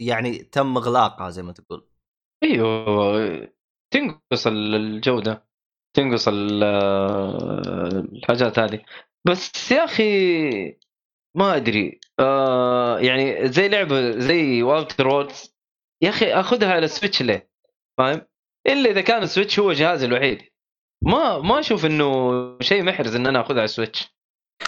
يعني 0.00 0.38
تم 0.38 0.76
إغلاقها 0.76 1.30
زي 1.30 1.42
ما 1.42 1.52
تقول. 1.52 1.88
أيوه 2.42 3.61
تنقص 3.92 4.46
ال- 4.46 4.74
الجودة 4.74 5.44
تنقص 5.96 6.28
ال- 6.28 6.64
الحاجات 8.16 8.58
هذه 8.58 8.80
بس 9.26 9.72
يا 9.72 9.84
أخي 9.84 10.76
ما 11.36 11.56
أدري 11.56 12.00
آه 12.20 12.98
يعني 12.98 13.48
زي 13.48 13.68
لعبة 13.68 14.10
زي 14.10 14.62
Outer 14.62 15.08
Worlds 15.08 15.54
يا 16.02 16.08
أخي 16.08 16.32
أخذها 16.32 16.72
على 16.72 16.84
ال 16.84 16.89
Switch 16.89 17.22
ليه؟ 17.22 17.50
فاهم؟ 17.98 18.20
إلا 18.66 18.90
إذا 18.90 19.00
كان 19.00 19.22
ال 19.22 19.27
Switch 19.27 19.58
هو 19.58 19.72
جهازي 19.72 20.06
الوحيد 20.06 20.42
ما 21.04 21.38
ما 21.38 21.58
أشوف 21.60 21.86
إنه 21.86 22.32
شيء 22.60 22.82
محرز 22.82 23.14
إن 23.16 23.26
أنا 23.26 23.40
أخذها 23.40 23.56
على 23.56 23.64
ال 23.64 23.70
Switch 23.70 24.08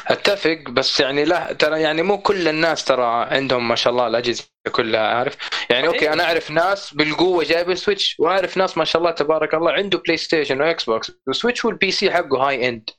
أتفق 0.07 0.71
بس 0.71 1.01
يعني 1.01 1.25
لا 1.25 1.53
ترى 1.53 1.81
يعني 1.83 2.03
مو 2.03 2.19
كل 2.19 2.49
الناس 2.49 2.85
ترى 2.85 3.05
عندهم 3.35 3.69
ما 3.69 3.75
شاء 3.75 3.93
الله 3.93 4.07
الأجهزة 4.07 4.45
كلها 4.73 5.01
عارف؟ 5.01 5.37
يعني 5.71 5.87
أوكي 5.87 6.13
أنا 6.13 6.25
أعرف 6.25 6.51
ناس 6.51 6.95
بالقوة 6.95 7.45
جايب 7.45 7.71
ال 7.71 7.77
Switch 7.77 8.17
وأعرف 8.19 8.57
ناس 8.57 8.79
ما 8.79 8.85
شاء 8.85 9.03
الله 9.03 9.11
تبارك 9.11 9.55
الله 9.55 9.73
عنده 9.73 9.99
PlayStation 9.99 10.61
و 10.61 10.85
Xbox 10.85 11.13
ال 11.29 11.34
Switch 11.34 11.65
وال 11.65 11.91
PC 11.91 12.11
حقه 12.11 12.49
high 12.49 12.69
end 12.69 12.91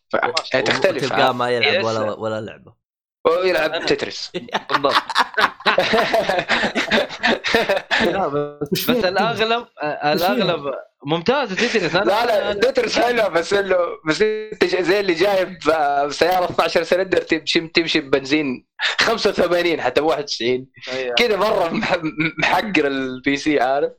يعني 0.54 0.64
تختلف. 0.64 1.10
تلقاه؟ 1.10 1.32
ما 1.32 1.50
يلعب. 1.50 1.84
ولا 1.86 2.00
ولا 2.14 2.42
لعبة. 2.42 2.74
ويلعب 3.26 3.86
Tetris. 3.86 4.32
بالضبط. 4.70 4.94
لا 8.18 8.28
بس, 8.28 8.90
بس 8.92 9.06
الأغلب 9.06 9.66
الأغلب 10.04 10.74
ممتاز 11.06 11.50
Tetris 11.56 11.96
أنا 11.96 12.04
لا 12.06 12.26
لا 12.26 12.54
Tetris 12.54 13.00
حلو 13.00 13.30
بس 13.30 13.54
انه 13.54 13.76
بس 14.08 14.22
أنت 14.22 14.66
زي 14.66 15.00
اللي 15.00 15.14
جايب 15.14 15.58
سياره 16.12 16.46
12 16.46 16.84
سلندر 16.84 17.22
تمشي 17.22 17.68
تمشي 17.68 18.00
ببنزين 18.00 18.68
85 19.00 19.82
حتى 19.82 20.02
91 20.02 20.68
أيوة. 20.94 21.16
كذا 21.16 21.38
مرة 21.38 21.70
مح- 21.70 22.00
محقر 22.40 22.88
ال 22.88 23.38
PC 23.38 23.60
عارف؟ 23.60 23.92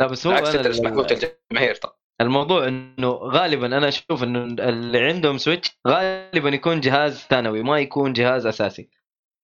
لا 0.00 0.06
بس 0.06 0.26
هو 0.26 0.32
أنا 0.32 0.50
Tetris 0.52 0.78
الجماهير 0.80 1.74
طبعا. 1.74 1.94
الموضوع 2.20 2.68
إنه 2.68 3.08
غالبا 3.10 3.66
أنا 3.66 3.88
أشوف 3.88 4.22
إنه 4.22 4.44
اللي 4.44 4.98
عندهم 4.98 5.38
Switch 5.38 5.78
غالبا 5.88 6.48
يكون 6.48 6.80
جهاز 6.80 7.18
ثانوي 7.30 7.62
ما 7.62 7.78
يكون 7.78 8.12
جهاز 8.12 8.46
أساسي. 8.46 8.88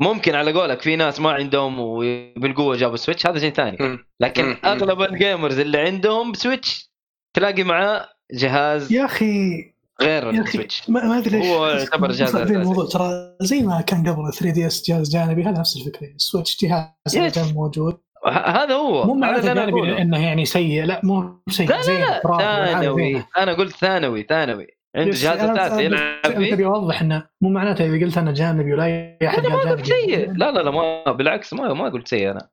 ممكن 0.01 0.35
على 0.35 0.53
قولك 0.53 0.83
في 0.83 0.97
ناس 0.97 1.21
ما 1.21 1.33
عندهم 1.33 1.81
وبالقوة 1.81 2.77
جابوا 2.77 2.97
Switch 2.97 3.27
هذا 3.27 3.39
شيء 3.39 3.53
ثاني. 3.53 3.99
لكن. 4.21 4.57
أغلب 4.65 5.03
ال 5.03 5.11
gamers 5.11 5.59
اللي 5.59 5.79
عندهم 5.79 6.35
Switch 6.35 6.91
تلاقي 7.35 7.63
معاه 7.63 8.09
جهاز 8.33 8.93
يا 8.93 9.05
أخي 9.05 9.65
غير 10.03 10.31
ال 10.31 10.39
Switch 10.39 10.91
ما 10.91 11.05
ما 11.05 11.19
أدري 11.19 11.39
ليش. 11.39 11.47
هو 11.47 11.67
يعتبر 11.67 12.13
جهاز. 12.13 12.37
الموضوع. 12.37 12.87
ترى 12.87 13.37
زي 13.41 13.63
ما 13.63 13.81
كان 13.81 14.09
قبل 14.09 14.33
3DS 14.33 14.91
جهاز 14.91 15.13
جانبي 15.13 15.43
هذا 15.43 15.59
نفس 15.59 15.77
الفكرة. 15.77 16.07
ال 16.07 16.15
Switch 16.15 16.65
جهاز 16.65 17.53
موجود. 17.55 17.99
هذا 18.27 18.75
هو. 18.75 19.05
مو 19.05 19.15
هذا 19.15 19.21
معناته 19.21 19.55
جانبي 19.55 20.03
إنه 20.03 20.25
يعني 20.25 20.45
سيء. 20.45 20.85
لا 20.85 21.01
مو 21.05 21.41
سيء 21.51 21.69
لا 21.69 21.83
لا 21.83 22.21
لا. 22.23 22.73
ثانوي. 22.73 23.25
أنا 23.39 23.53
قلت 23.53 23.77
ثانوي 23.77 24.23
ثانوي. 24.23 24.78
عنده 24.99 25.11
جهاز 25.11 25.41
اساسي 25.41 25.85
يلعب 25.85 26.37
فيه 26.37 26.55
تبي 26.55 26.67
اوضح 26.67 27.01
إنه 27.01 27.27
مو 27.41 27.49
معناته 27.49 27.85
إذا 27.87 28.07
قلت 28.07 28.19
أنا 28.19 28.33
جانبي 28.33 28.73
ولا 28.73 28.85
أي 28.85 29.19
أحد 29.27 29.39
أنا 29.39 29.49
ما 29.49 29.71
قلت. 29.71 29.87
سيء 29.87 30.33
لا 30.33 30.51
لا 30.51 30.63
لا 30.63 30.71
ما 30.71 31.13
بالعكس 31.13 31.55
ما 31.55 31.75
ما 31.75 31.89
قلت 31.89 32.09
سيء 32.09 32.31
أنا. 32.31 32.49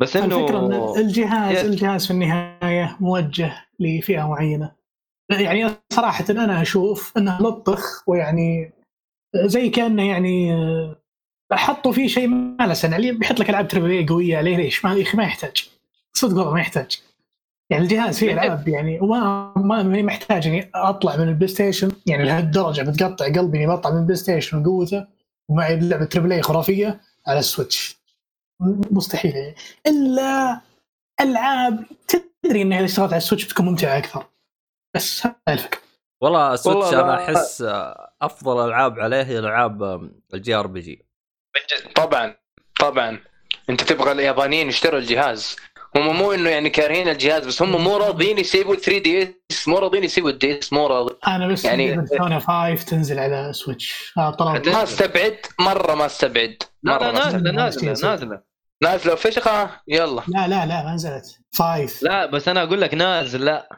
بس 0.00 0.16
الفكرة 0.16 0.58
إن 0.58 0.64
انه 0.64 0.96
الجهاز 0.96 1.56
yes. 1.56 1.64
الجهاز 1.64 2.06
في 2.06 2.10
النهاية 2.10 2.96
موجه 3.00 3.66
لفئة 3.80 4.28
معينة. 4.28 4.72
يعني 5.30 5.70
صراحة 5.92 6.24
أنا 6.30 6.62
أشوف 6.62 7.12
إنه 7.16 7.38
لطخ 7.42 8.08
ويعني 8.08 8.72
زي 9.36 9.68
كأنه 9.68 10.08
يعني 10.08 10.54
حطوا 11.52 11.92
فيه 11.92 12.08
شيء 12.08 12.28
ما 12.28 12.66
له 12.66 12.74
سنة. 12.74 12.96
اللي 12.96 13.12
بيحط 13.12 13.40
لك 13.40 13.50
ألعاب 13.50 13.68
triple 13.68 13.90
A 13.90 14.06
قوية 14.06 14.36
عليه 14.36 14.56
ليش؟ 14.56 14.84
ما 14.84 14.94
يا 14.94 15.02
أخي 15.02 15.16
ما 15.16 15.24
يحتاج. 15.24 15.70
صدق 16.12 16.36
والله 16.36 16.52
ما 16.52 16.60
يحتاج. 16.60 17.02
يعني 17.70 17.84
الجهاز 17.84 18.18
فيه 18.18 18.32
العاب 18.32 18.68
يعني 18.68 19.00
وما 19.00 19.52
ما 19.56 19.82
ما 19.82 20.02
محتاج 20.02 20.46
إني 20.46 20.70
أطلع 20.74 21.16
من 21.16 21.28
ال 21.28 21.48
PlayStation 21.48 21.92
يعني 22.06 22.24
لهالدرجة 22.24 22.82
بتقطع 22.82 23.24
قلبي 23.24 23.58
إني 23.58 23.66
بطلع 23.66 23.90
من 23.90 23.98
ال 23.98 24.16
PlayStation 24.16 24.58
وقوته 24.58 25.06
ومعي 25.50 25.80
لعبة 25.80 26.04
triple 26.04 26.32
A 26.32 26.42
خرافية 26.42 27.00
على 27.26 27.38
ال 27.38 27.45
Switch. 27.45 27.98
مستحيل 28.90 29.36
يعني. 29.36 29.54
إلا 29.86 30.60
ألعاب 31.20 31.84
تدري 32.08 32.62
انها 32.62 32.78
اذا 32.78 32.84
اشتغلت 32.84 33.12
على 33.12 33.18
ال 33.18 33.22
Switch 33.22 33.44
بتكون 33.44 33.66
ممتعة 33.66 33.98
أكثر. 33.98 34.26
بس 34.96 35.26
هذا 35.26 35.34
الفكرة. 35.48 35.80
والله 36.22 36.56
Switch 36.56 36.86
والله 36.86 37.00
أنا 37.00 37.24
أحس 37.24 37.64
أفضل 38.22 38.68
ألعاب 38.68 39.00
عليه 39.00 39.22
هي 39.22 39.38
ألعاب 39.38 40.10
ال 40.34 40.54
JRPG. 40.54 41.06
طبعا 41.94 42.34
طبعا. 42.80 43.18
أنت 43.70 43.82
تبغى 43.82 44.12
اليابانيين 44.12 44.68
يشتروا 44.68 45.00
الجهاز. 45.00 45.56
هم 45.96 46.16
مو 46.16 46.32
إنه 46.32 46.50
يعني 46.50 46.70
كارهين 46.70 47.08
الجهاز 47.08 47.46
بس 47.46 47.62
هم 47.62 47.84
مو 47.84 47.96
راضيين 47.96 48.38
يسيبوا 48.38 48.74
3DS 48.74 49.68
مو 49.68 49.78
راضيين 49.78 50.04
يسيبوا 50.04 50.30
ال 50.30 50.58
DS 50.58 50.72
مو 50.72 50.86
راضي. 50.86 51.14
أنا 51.26 51.48
بس 51.48 51.64
يعني- 51.64 51.96
Persona 51.96 52.38
5 52.38 52.84
تنزل 52.84 53.18
على 53.18 53.52
سويتش 53.52 54.12
طلب 54.38 54.68
ما 54.68 54.82
استبعد 54.82 55.36
مرة 55.60 55.94
ما 55.94 56.06
استبعد. 56.06 56.56
لا 56.82 56.92
مرة 56.92 57.04
لا 57.06 57.12
ما 57.12 57.18
استبعد. 57.18 57.42
نازلة 57.42 57.52
نازلة 57.92 58.10
نازلة. 58.10 58.42
نازلة. 58.82 59.14
فشخه 59.14 59.70
يلا. 59.88 60.22
لا 60.28 60.48
لا 60.48 60.66
لا 60.66 60.84
ما 60.84 60.94
نزلت. 60.94 61.24
5 61.54 62.04
لا 62.04 62.26
بس 62.26 62.48
أنا 62.48 62.62
أقول 62.62 62.80
لك 62.80 62.94
نازل 62.94 63.44
لا. 63.44 63.68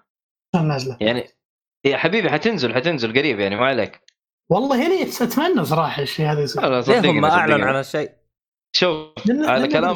نازلة؟ 0.54 0.96
يعني 1.00 1.24
يا 1.84 1.96
حبيبي 1.96 2.30
حتنزل 2.30 2.74
حتنزل 2.74 3.18
قريب 3.18 3.40
يعني 3.40 3.56
ما 3.56 3.66
عليك. 3.66 4.00
والله 4.50 4.82
يا 4.82 4.88
ريت 4.88 5.22
أتمنى 5.22 5.64
صراحة 5.64 6.02
الشيء 6.02 6.26
هذا 6.32 6.40
يصير. 6.40 6.62
لا 6.62 6.80
لا 6.80 7.00
ليه 7.00 7.11
هم 7.11 7.24
أعلن. 7.24 7.62
عن 7.64 7.76
الشيء 7.80 8.11
شوف 8.72 9.06
على 9.28 9.68
كلام- 9.68 9.94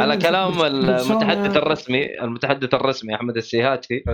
على 0.00 0.16
كلام 0.16 0.62
المتحدث 0.62 1.56
الرسمي 1.56 2.20
المتحدث 2.20 2.74
الرسمي 2.74 3.14
أحمد 3.14 3.36
السيهاتي. 3.36 4.04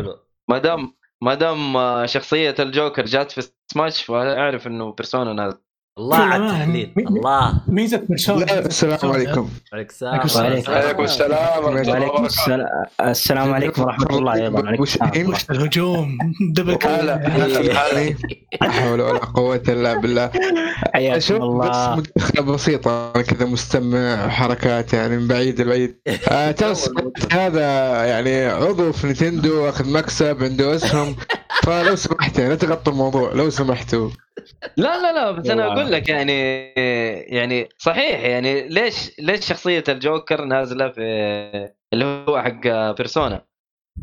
ما 0.48 0.58
دام 0.58 0.94
ما 1.22 1.34
دام 1.34 1.76
شخصية 2.06 2.54
الجوكر 2.58 3.04
جات 3.04 3.30
في 3.32 3.42
سماش 3.72 4.02
فأعرف 4.02 4.66
إنه 4.66 4.92
بيرسونا 4.92 5.32
نازل. 5.32 5.58
الله 5.98 6.16
على 6.16 6.46
التحليل. 6.46 6.92
الله. 6.98 7.60
ميزة 7.68 8.02
لا، 8.08 8.66
السلام 8.66 8.98
عليكم. 9.02 9.48
عليك 9.72 9.90
السلام. 9.90 10.14
عليكم 10.14 10.24
السلام. 10.24 10.52
عليك 10.52 10.68
عليكم 10.68 11.04
السلام. 11.04 11.64
ورحمه 11.64 11.78
الله 11.78 11.92
وعليكم 11.92 12.14
وبركاته 12.14 12.26
السلام. 12.26 12.66
السلام 13.00 13.54
عليكم 13.54 13.82
ورحمة 13.82 14.18
الله 14.18 14.34
أيضا 14.34 15.36
الهجوم. 15.50 16.18
دبل 16.52 16.78
هلا 16.84 17.16
لا 18.60 18.70
حول 18.70 19.00
ولا 19.00 19.18
قوة 19.18 19.62
إلا 19.68 20.00
بالله. 20.00 20.30
حياكم 20.94 21.20
شوف 21.20 21.36
بس 21.36 21.42
الله. 21.42 21.96
مداخلة 21.96 22.42
بسيطة. 22.42 23.12
أنا 23.16 23.22
كذا 23.22 23.46
مستمع 23.46 24.28
حركات 24.28 24.92
يعني 24.92 25.16
من 25.16 25.28
بعيد 25.28 25.60
لبعيد. 25.60 25.96
آه 26.28 26.50
ترى 26.50 26.74
هذا 27.32 27.66
يعني 28.04 28.46
عضو 28.46 28.92
في 28.92 29.06
نتندو 29.06 29.68
أخذ 29.68 29.92
مكسب 29.92 30.36
عنده 30.42 30.74
أسهم. 30.74 31.16
فلو 31.62 31.96
سمحت 31.96 32.38
يعني 32.38 32.50
لا 32.50 32.56
تغطوا 32.56 32.92
الموضوع. 32.92 33.32
لو 33.32 33.50
سمحتوا. 33.50 34.10
لا 34.76 35.02
لا 35.02 35.12
لا 35.12 35.30
بس 35.30 35.50
أنا 35.50 35.72
أقول 35.72 35.92
لك 35.92 36.08
يعني 36.08 36.72
يعني 37.36 37.68
صحيح 37.78 38.20
يعني 38.20 38.68
ليش 38.68 39.10
ليش 39.18 39.46
شخصية 39.46 39.84
الجوكر 39.88 40.44
نازلة 40.44 40.88
في 40.88 41.02
اللي 41.92 42.04
هو 42.04 42.42
حق 42.42 42.68
بيرسونا؟ 42.96 43.46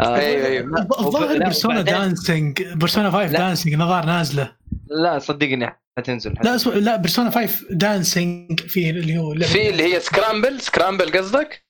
آه، 0.01 0.17
يعني 0.17 0.25
أيوه 0.25 0.47
أيوه. 0.47 0.87
الظاهر 0.99 1.37
بيرسونا 1.37 1.81
دانسينج 1.81 2.63
بيرسونا 2.63 3.11
5 3.11 3.31
دانسينج 3.31 3.75
نظار 3.75 4.05
نازلة. 4.05 4.55
لا 4.87 5.19
صدقني 5.19 5.79
حتنزل 5.97 6.37
حتى. 6.37 6.49
لا 6.49 6.55
أسو... 6.55 6.71
لا 6.71 6.95
بيرسونا 6.95 7.29
5 7.29 7.65
دانسينج 7.71 8.59
في 8.59 8.89
اللي 8.89 9.17
هو 9.17 9.35
في 9.35 9.69
اللي 9.69 9.83
هي 9.83 9.99
Scramble 9.99 10.61
Scramble 10.61 11.17
قصدك؟ 11.17 11.65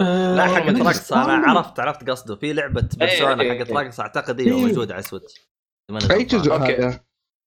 آه، 0.00 0.36
لا 0.36 0.46
حقت 0.46 0.76
رقص 0.76 1.12
أنا 1.12 1.32
عرفت 1.46 1.80
عرفت 1.80 2.10
قصده. 2.10 2.36
في 2.36 2.52
لعبة 2.52 2.80
إيه، 2.80 2.98
Persona 2.98 3.42
إيه، 3.42 3.58
حقت 3.58 3.70
إيه. 3.70 3.78
رقص 3.78 4.00
أعتقد 4.00 4.40
هي 4.40 4.50
موجودة 4.50 4.94
على 4.94 5.02
Switch 5.02 5.48
أي 6.10 6.24
جزء 6.24 6.52
أوكي. 6.52 6.98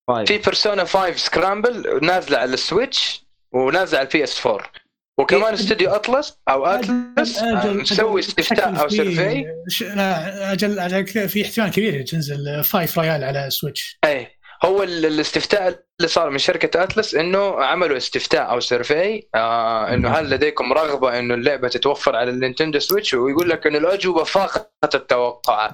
5 0.08 0.26
في 0.26 0.38
Persona 0.38 0.86
5 0.86 1.12
Scramble 1.16 2.00
نازلة 2.06 2.38
على 2.38 2.54
ال 2.54 2.64
Switch 2.64 3.26
ونازلة 3.52 4.00
على 4.00 4.08
ال 4.08 4.24
PS 4.24 4.48
4 4.48 4.72
وكمان 5.18 5.54
استوديو 5.54 5.90
Atlus 5.90 6.38
أو 6.50 6.66
Atlus 6.66 7.38
آه، 7.38 7.74
مسوي 7.74 8.20
استفتاء 8.20 8.82
أو 8.82 8.90
survey 8.90 9.46
لا 9.82 10.52
أجل 10.52 10.80
أجل 10.80 11.30
في 11.30 11.42
احتمال 11.42 11.72
كبير 11.72 12.02
تنزل 12.02 12.64
Five 12.64 13.00
Royal 13.00 13.24
على 13.24 13.50
Switch 13.50 14.00
اي 14.06 14.28
هو 14.66 14.84
الاستفتاء 14.84 15.68
اللي 16.00 16.08
صار 16.08 16.30
من 16.30 16.38
شركة 16.38 16.84
Atlus 16.84 17.16
إنه 17.16 17.64
عملوا 17.64 17.98
استفتاء 17.98 18.52
أو 18.52 18.60
survey 18.60 19.28
آه 19.36 19.94
إنه 19.94 20.10
هل 20.10 20.24
نعم. 20.24 20.34
لديكم 20.34 20.74
رغبة 20.74 21.20
إنه 21.20 21.34
اللعبة 21.34 21.68
تتوفر 21.68 22.16
على 22.16 22.32
ال 22.32 22.37
Nintendo 22.37 22.80
Switch؟ 22.80 23.14
ويقول 23.14 23.50
لك 23.50 23.68
إنه 23.68 23.78
الأجوبة 23.78 24.24
فاقت 24.24 24.96
التوقعات 24.96 25.74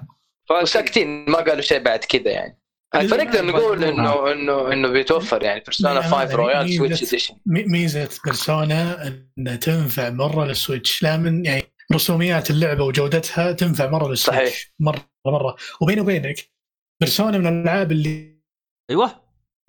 طيب. 0.49 0.61
وساكتين 0.61 1.25
ما 1.29 1.37
قالوا 1.37 1.61
شيء 1.61 1.79
بعد 1.79 1.99
كذا 1.99 2.31
يعني. 2.31 2.60
فنقدر 2.93 3.45
نقول 3.45 3.83
انه 3.83 4.31
انه 4.31 4.73
إنه 4.73 4.87
بيتوفر 4.87 5.43
يعني 5.43 5.59
Persona 5.59 6.01
5 6.01 6.35
Royal 6.35 6.73
Switch 6.73 7.03
edition 7.03 7.35
مي- 7.45 7.63
ميزة 7.63 8.09
Persona 8.25 9.07
إنها 9.37 9.55
تنفع 9.55 10.09
مرة 10.09 10.45
لل 10.45 10.60
Switch 10.60 11.03
لا 11.03 11.17
من 11.17 11.45
يعني 11.45 11.63
رسوميات 11.93 12.49
اللعبة 12.51 12.83
وجودتها 12.83 13.51
تنفع 13.51 13.89
مرة 13.89 14.09
لل 14.09 14.19
Switch 14.19 14.49
صحيح. 14.51 14.71
مره 14.79 15.09
مرة. 15.25 15.55
وبيني 15.81 16.01
وبينك 16.01 16.49
Persona 17.01 17.37
من 17.37 17.47
الألعاب 17.47 17.91
اللي 17.91 18.41
أيوه. 18.89 19.11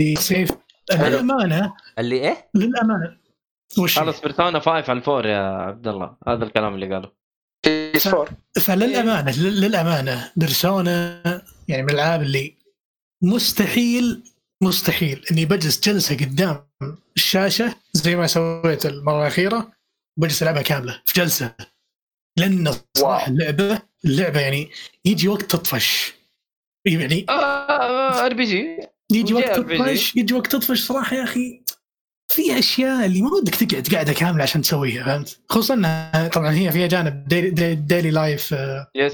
اللي 0.01 0.17
سيف 0.17 0.51
للامانه 0.93 1.75
اللي 1.99 2.17
إيه؟ 2.29 2.51
للأمانة. 2.55 3.17
وش؟ 3.79 3.99
خلص 3.99 4.21
Persona 4.21 4.59
5 4.61 4.71
على 4.91 4.99
الفور 4.99 5.27
يا 5.27 5.39
عبد 5.39 5.89
الله. 5.89 6.17
هذا 6.29 6.45
الكلام 6.45 6.75
اللي 6.75 6.95
قاله. 6.95 7.13
PS 7.67 8.07
4 8.07 8.29
فللأمانة 8.61 9.31
لل- 9.39 9.61
للأمانة 9.61 10.33
Persona 10.37 11.23
يعني 11.69 11.83
من 11.83 11.91
الألعاب 11.91 12.23
اللي 12.23 12.57
مستحيل 13.23 14.23
مستحيل 14.63 15.25
إني 15.31 15.45
بجلس 15.45 15.81
جلسة 15.81 16.17
قدام 16.17 16.67
الشاشة 17.17 17.75
زي 17.93 18.17
ما 18.17 18.27
سويت 18.27 18.87
المرة 18.87 19.23
الأخيرة 19.23 19.73
بجلس 20.19 20.43
ألعبها 20.43 20.63
كاملة 20.63 21.03
في 21.05 21.21
جلسة. 21.21 21.55
لأن 22.39 22.75
صراحة 22.97 23.29
اللعبة 23.29 23.83
اللعبة 24.05 24.41
يعني 24.41 24.71
يجي 25.05 25.29
وقت 25.29 25.43
تطفش. 25.43 26.15
يعني 26.87 27.27
RPG 27.29 28.79
يجي 29.13 29.35
وقت. 29.35 29.57
تطفش 29.57 30.17
يجي 30.17 30.35
وقت 30.35 30.53
تطفش 30.53 30.81
صراحة 30.81 31.17
يا 31.17 31.25
أخي. 31.25 31.63
في 32.29 32.59
أشياء 32.59 33.07
اللي 33.07 33.23
ما 33.23 33.31
ودك 33.31 33.55
تقعد 33.55 33.89
قاعدة 33.89 34.13
كاملة 34.13 34.43
عشان 34.43 34.63
تسويها 34.63 35.05
فهمت؟ 35.05 35.41
خصوصا 35.49 35.75
إنها 35.75 36.29
طبعا 36.29 36.51
هي 36.51 36.73
فيها 36.73 36.87
جانب 36.87 37.29
daily, 37.29 37.75
daily, 37.75 38.11
life 38.11 38.55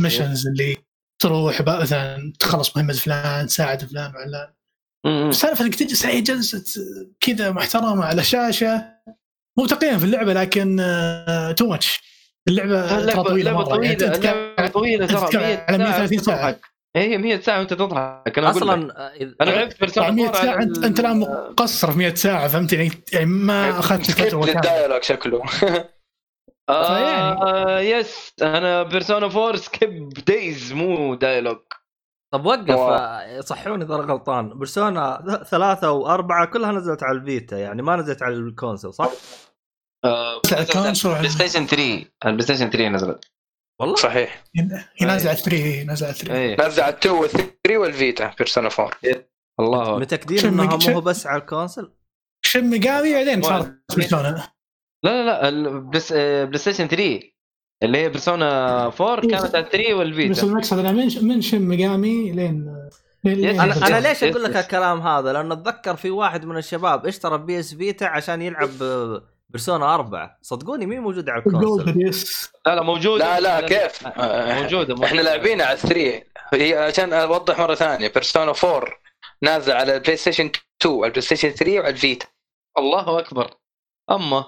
missions 0.00 0.46
اللي 0.46 0.76
تروح 1.22 1.62
بقى 1.62 1.80
مثلا 1.80 2.32
تخلص 2.38 2.76
مهمة 2.76 2.92
فلان 2.92 3.46
تساعد 3.46 3.84
فلان 3.84 4.12
وعلان. 4.14 5.32
سالفه 5.32 5.64
إنك 5.64 5.74
تجلس 5.74 6.06
اي 6.06 6.20
جلسة 6.20 6.64
كذا 7.20 7.50
محترمة 7.50 8.04
على 8.04 8.24
شاشة 8.24 8.84
مو 9.58 9.66
تقييم 9.66 9.98
في 9.98 10.04
اللعبة 10.04 10.32
لكن 10.32 10.76
too 11.56 11.66
much 11.68 12.00
اللعبة 12.48 12.88
ترى 12.88 12.98
اللعبه 12.98 13.22
طويلة 13.22 13.50
اللعبه 13.50 13.68
مرة 13.70 13.84
يعني 13.84 13.96
طويلة 13.96 14.16
اللعبه 14.16 14.68
طويلة 14.68 15.06
ترى 15.06 15.20
تتكلم 15.20 15.40
100 15.42 15.64
على 15.68 15.78
ساعة 15.78 15.78
130 15.78 16.18
ساعة. 16.18 16.58
هي 16.96 17.18
100 17.18 17.40
ساعة 17.40 17.58
وأنت 17.58 17.74
تضحك 17.74 18.38
أنا 18.38 18.50
أصلا 18.50 18.98
آه، 19.06 19.34
أنا 19.40 19.50
لعبت 19.50 19.80
Persona 19.80 20.10
100 20.10 20.26
4 20.28 20.42
ساعة 20.42 20.62
انت 20.62 20.84
أنت 20.84 21.00
الآن 21.00 21.18
مقصر 21.20 21.92
في 21.92 21.98
100 21.98 22.14
ساعة 22.14 22.48
فهمت 22.48 22.72
يعني 23.12 23.26
ما 23.26 23.78
أخذت 23.78 24.10
skip 24.10 24.26
فتره 24.28 24.40
كامله 24.40 24.54
لل 24.54 24.64
dialogue 24.64 25.02
شكله. 25.02 25.42
آه 26.68 27.80
yes 27.80 28.32
أنا 28.42 28.82
Persona 28.82 29.26
4 29.26 29.56
skip 29.56 30.08
days 30.08 30.72
مو 30.72 31.14
dialogue 31.14 31.58
طب 32.34 32.46
وقف. 32.46 32.70
آه، 32.70 33.40
صحوني 33.40 33.84
اذا 33.84 33.94
غلطان 33.94 34.58
Persona 34.58 35.24
ث- 35.28 35.48
ثلاثة 35.48 35.90
وأربعة 35.92 36.46
كلها 36.46 36.72
نزلت 36.72 37.02
على 37.02 37.18
ال 37.18 37.26
Vita 37.26 37.58
يعني 37.58 37.82
ما 37.82 37.96
نزلت 37.96 38.22
على 38.22 38.34
ال 38.34 38.42
console 38.42 38.94
صح؟ 38.94 39.10
على 40.04 40.40
ال 40.62 40.69
console 40.69 41.14
بلاي 41.14 41.28
ستيشن 41.28 41.66
3 41.66 42.04
البلاي 42.26 42.42
ستيشن 42.42 42.70
3 42.70 42.88
نزلت 42.88 43.24
والله؟ 43.80 43.94
صحيح 43.96 44.44
هي 44.96 45.06
نازلة 45.06 45.30
على 45.30 45.38
3 45.38 45.82
نازلة 45.82 46.08
على 46.08 46.16
3 46.18 46.34
إيه 46.34 46.56
نازلة 46.56 46.84
على 46.84 46.94
2 46.94 47.14
وال 47.14 47.30
3 47.30 47.78
وال 47.78 47.97
Vita 47.97 48.34
Persona 48.38 48.68
4 48.78 48.90
الله. 49.60 49.98
متأكدين 49.98 50.38
إنها 50.46 50.78
مو 50.88 51.00
بس 51.00 51.26
على 51.26 51.40
ال 51.40 51.46
console؟ 51.46 51.92
Shin 52.46 52.70
Megami 52.70 53.12
بعدين 53.14 53.42
صارت. 53.42 53.78
Persona 53.96 54.48
لا 55.02 55.22
لا 55.22 55.50
لا 55.50 56.00
آه، 56.12 56.44
بلاي 56.44 56.58
ستيشن 56.58 56.88
3 56.88 57.20
اللي 57.82 57.98
هي 57.98 58.08
Persona 58.08 58.82
4 59.00 59.20
كانت 59.20 59.54
على 59.54 59.68
3 59.72 59.78
بس 59.78 59.90
وال 59.98 60.13
Vita 60.13 60.42
المقصد 60.42 60.78
أنا 60.78 60.92
من 60.92 61.08
من 61.22 61.40
Shin 61.40 61.68
Megami 61.68 62.32
لين 62.32 62.88
أنا 63.26 63.86
أنا 63.86 64.08
ليش 64.08 64.24
أقول 64.24 64.44
لك. 64.44 64.56
الكلام 64.56 65.00
هذا؟ 65.00 65.32
لأنه 65.32 65.54
أتذكر 65.54 65.96
في 65.96 66.10
واحد 66.10 66.44
من 66.44 66.56
الشباب 66.56 67.06
اشترى 67.06 67.38
PS 67.38 67.74
Vita 67.74 68.04
عشان 68.04 68.42
يلعب 68.42 68.82
آه، 68.82 69.22
Persona 69.48 69.94
4 69.94 70.38
صدقوني 70.42 70.86
مو 70.86 71.00
موجود 71.00 71.28
على 71.28 71.42
ال 71.46 71.57
console. 71.57 72.48
لا 72.66 72.74
لا 72.74 72.82
موجوده 72.82 73.38
لا 73.38 73.60
لا 73.60 73.66
كيف؟ 73.68 74.06
آه، 74.06 74.62
موجوده 74.62 75.04
إحنا 75.04 75.20
لاعبين 75.20 75.60
على 75.60 75.76
3 75.76 76.22
هي 76.54 76.78
عشان 76.78 77.12
أوضح 77.12 77.58
مرة 77.60 77.74
ثانية 77.74 78.08
Persona 78.08 78.52
4 78.64 78.84
نازل 79.42 79.72
على 79.72 79.96
البلاي 79.96 80.16
ستيشن 80.16 80.50
2 80.82 80.94
على 80.96 81.04
البلاي 81.06 81.20
ستيشن 81.22 81.50
3 81.50 81.74
وعلى 81.78 81.88
ال 81.88 81.94
Vita. 81.94 82.26
الله 82.78 83.18
أكبر. 83.18 83.50
أما 84.10 84.44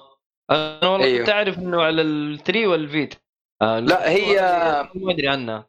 أنا 0.51 0.89
والله 0.89 1.07
أيوه. 1.07 1.19
كنت 1.19 1.29
أعرف 1.29 1.59
إنه 1.59 1.83
على 1.83 2.03
ال 2.03 2.13
three 2.13 2.67
وال 2.67 2.80
Vita. 2.80 3.15
آه 3.63 3.79
لا، 3.79 4.11
هي- 4.11 4.89
ما 4.95 5.13
ادري 5.13 5.29
عنها. 5.29 5.67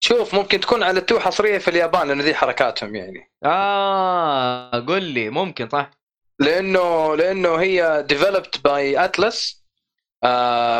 شوف 0.00 0.34
ممكن 0.34 0.60
تكون 0.60 0.82
على 0.82 0.98
ال 1.00 1.05
two 1.05 1.18
حصرية 1.20 1.58
في 1.58 1.68
اليابان 1.68 2.08
لأنه 2.08 2.22
ذي 2.24 2.34
حركاتهم 2.34 2.94
يعني. 2.96 3.30
آه 3.44 4.84
قول 4.86 5.02
لي 5.02 5.30
ممكن 5.30 5.68
صح؟ 5.68 5.90
لأنه 6.38 7.16
لأنه 7.16 7.54
هي 7.54 8.06
developed 8.12 8.60
by 8.64 9.04
Atlus 9.04 9.64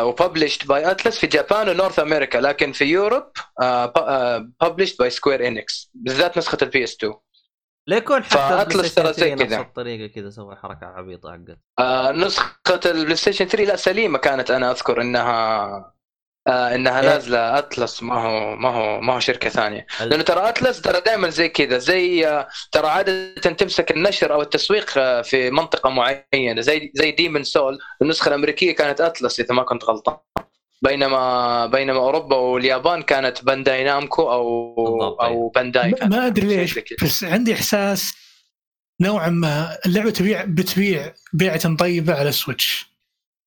و 0.03 0.09
published 0.09 0.67
by 0.67 0.91
Atlus 0.91 1.19
في 1.19 1.27
Japan 1.27 1.69
و 1.69 1.74
North 1.74 1.99
America 1.99 2.37
لكن 2.37 2.71
في 2.71 2.85
Europe 2.85 3.23
published 4.61 4.97
by 4.97 5.09
Square 5.09 5.47
Enix 5.47 5.91
بالذات 5.93 6.37
نسخة 6.37 6.57
ال 6.61 6.83
PS 6.83 6.95
2 6.95 7.13
ليه 7.87 7.97
يكون 7.97 8.23
حتى 8.23 8.61
البلاي 8.61 8.89
ترى 8.89 9.13
ستيشن 9.13 9.13
زي 9.13 9.29
3 9.29 9.33
نفس 9.35 9.43
كذا. 9.53 9.61
الطريقة 9.61 10.13
كذا 10.13 10.29
سوى 10.29 10.55
حركه 10.55 10.87
عبيطه 10.87 11.31
حقت 11.31 11.57
آه، 11.79 12.11
نسخة 12.11 12.79
البلاي 12.85 13.15
ستيشن 13.15 13.45
3 13.45 13.63
لا 13.63 13.75
سليمة 13.75 14.17
كانت 14.17 14.51
أنا 14.51 14.71
أذكر 14.71 15.01
إنها 15.01 15.91
آه 16.47 16.75
إنها 16.75 17.01
إيه. 17.01 17.07
نازلة. 17.09 17.57
Atlus 17.57 18.03
ما 18.03 18.15
هو 18.15 18.55
ما 18.55 18.69
هو 18.69 19.01
ما 19.01 19.13
هو 19.15 19.19
شركة 19.19 19.49
ثانية. 19.49 19.85
ال- 20.01 20.09
لأنه 20.09 20.23
ترى 20.23 20.49
Atlus 20.49 20.81
ترى 20.81 21.01
دائما 21.01 21.29
زي 21.29 21.49
كذا 21.49 21.77
زي 21.77 22.27
آه، 22.27 22.47
ترى 22.71 22.87
عادة 22.87 23.33
تمسك 23.33 23.91
النشر 23.91 24.33
أو 24.33 24.41
التسويق 24.41 24.89
آه، 24.97 25.21
في 25.21 25.51
منطقة 25.51 25.89
معينة 25.89 26.61
زي 26.61 26.91
زي 26.95 27.11
Demon's 27.11 27.43
Souls 27.43 27.77
النسخة 28.01 28.29
الأمريكية 28.29 28.75
كانت 28.75 29.01
Atlus 29.01 29.39
إذا 29.39 29.53
ما 29.55 29.63
كنت 29.63 29.83
غلطان. 29.85 30.17
بينما 30.87 31.65
بينما 31.65 31.97
أوروبا 31.99 32.35
واليابان 32.35 33.01
كانت 33.01 33.43
Bandai 33.45 33.83
Namco 33.83 34.31
أو 34.31 34.75
بالضبط، 34.75 35.21
أو 35.21 35.49
Bandai 35.49 35.95
ما- 36.03 36.27
أدري 36.27 36.47
ليش. 36.47 36.79
بس 37.03 37.23
عندي 37.23 37.53
إحساس 37.53 38.13
نوعا 39.01 39.29
ما 39.29 39.77
اللعبة 39.85 40.09
تبيع 40.09 40.43
بتبيع 40.47 41.13
بيعة 41.33 41.75
طيبة 41.75 42.13
على 42.13 42.29
ال 42.29 42.37
Switch 42.37 42.85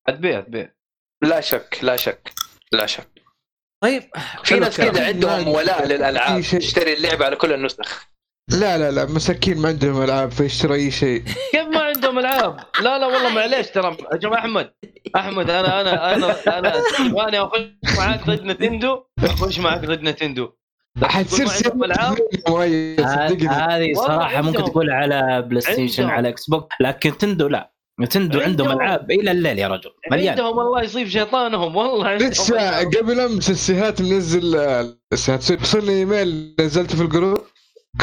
تبيع 0.08 0.40
تبيع 0.40 0.72
لا 1.22 1.40
شك 1.40 1.78
لا 1.82 1.96
شك 1.96 2.32
لا 2.72 2.86
شك 2.86 3.08
طيب 3.82 4.02
في 4.44 4.54
ناس. 4.58 4.76
كذا 4.76 5.06
عندهم 5.06 5.48
ولاء 5.48 5.86
للألعاب. 5.86 6.40
تشتري 6.42 6.92
اللعبة 6.94 7.24
على 7.24 7.36
كل 7.36 7.52
النسخ 7.52 8.08
لا 8.50 8.78
لا 8.78 8.90
لا 8.90 9.04
مساكين 9.04 9.58
ما 9.58 9.68
عندهم 9.68 10.02
ألعاب 10.02 10.30
فيشتري 10.30 10.74
أي 10.74 10.90
شيء 10.90 11.22
كيف 11.52 11.66
ما 11.66 11.87
العاب؟ 12.18 12.56
لا 12.80 12.98
لا 12.98 13.06
والله 13.06 13.28
معليش 13.38 13.66
ترى. 13.66 13.96
يا 14.12 14.16
جماعة 14.18 14.40
أحمد 14.40 14.70
أحمد 15.16 15.50
أنا 15.50 15.80
أنا 15.80 16.14
أنا 16.14 16.58
أنا 16.58 16.72
تبغاني 16.98 17.38
أخش 17.40 17.60
معاك 17.98 18.26
ضد 18.26 18.44
نتندو. 18.44 19.04
أخش 19.24 19.58
معاك 19.58 19.84
ضد 19.84 20.02
نتندو. 20.02 20.48
حتصير 21.02 21.46
هذه 23.50 23.92
صراحة 23.94 24.42
ممكن. 24.42 24.64
تقول 24.64 24.90
على 24.90 25.42
بلاي 25.42 25.60
ستيشن. 25.60 26.04
على 26.04 26.28
إكس 26.28 26.46
بوكس 26.50 26.76
لكن 26.80 27.18
نتندو 27.18 27.48
لا. 27.48 27.72
نتندو 28.00 28.40
عندهم. 28.40 28.72
ألعاب 28.72 29.10
إلى 29.10 29.30
الليل 29.30 29.58
يا 29.58 29.68
رجل. 29.68 29.90
مليان. 30.10 30.28
عندهم 30.28 30.60
الله 30.60 30.82
يصيب 30.82 31.08
شيطانهم. 31.08 31.76
والله 31.76 32.08
عندهم. 32.08 32.28
لسه. 32.30 32.78
قبل 32.84 33.20
أمس 33.20 33.50
السيهات 33.50 34.02
منزل 34.02 34.56
السيهات 35.12 35.50
وصلني 35.62 35.92
إيميل 35.92 36.54
نزلته 36.60 36.96
في 36.96 37.02
ال 37.02 37.08
group. 37.08 37.40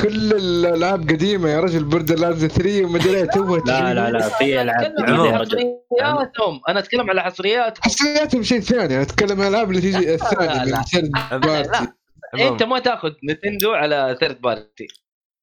كل 0.02 0.34
الألعاب 0.34 1.02
قديمة 1.10 1.50
يا 1.50 1.60
رجل 1.60 1.84
Borderlands 1.84 2.46
3 2.46 2.86
ومدري 2.86 3.18
إيه، 3.18 3.26
two 3.26 3.56
لا 3.56 3.94
لا 3.94 4.12
لا 4.12 4.30
في 4.30 4.62
ألعاب 4.62 4.82
أتكلم 4.82 5.06
جديدة 5.06 5.22
على 5.22 5.30
يا 5.30 5.38
رجل 5.38 5.58
حصرياتهم 5.92 6.62
أنا 6.70 6.80
أتكلم 6.80 7.10
على 7.10 7.22
حصريات 7.24 7.78
حصرياتهم 7.82 8.44
شيء 8.44 8.60
ثاني 8.60 9.02
أتكلم 9.02 9.42
عن 9.42 9.48
الالعاب 9.48 9.70
اللي 9.70 9.82
تيجي 9.82 10.14
الثانية 10.14 10.64
لا، 10.64 10.84
لا. 11.32 11.96
عموماً. 12.34 12.50
أنت 12.50 12.64
ما 12.64 12.80
تأخذ 12.80 13.12
نتندو 13.30 13.72
على 13.74 14.18
third 14.20 14.42
party 14.42 14.88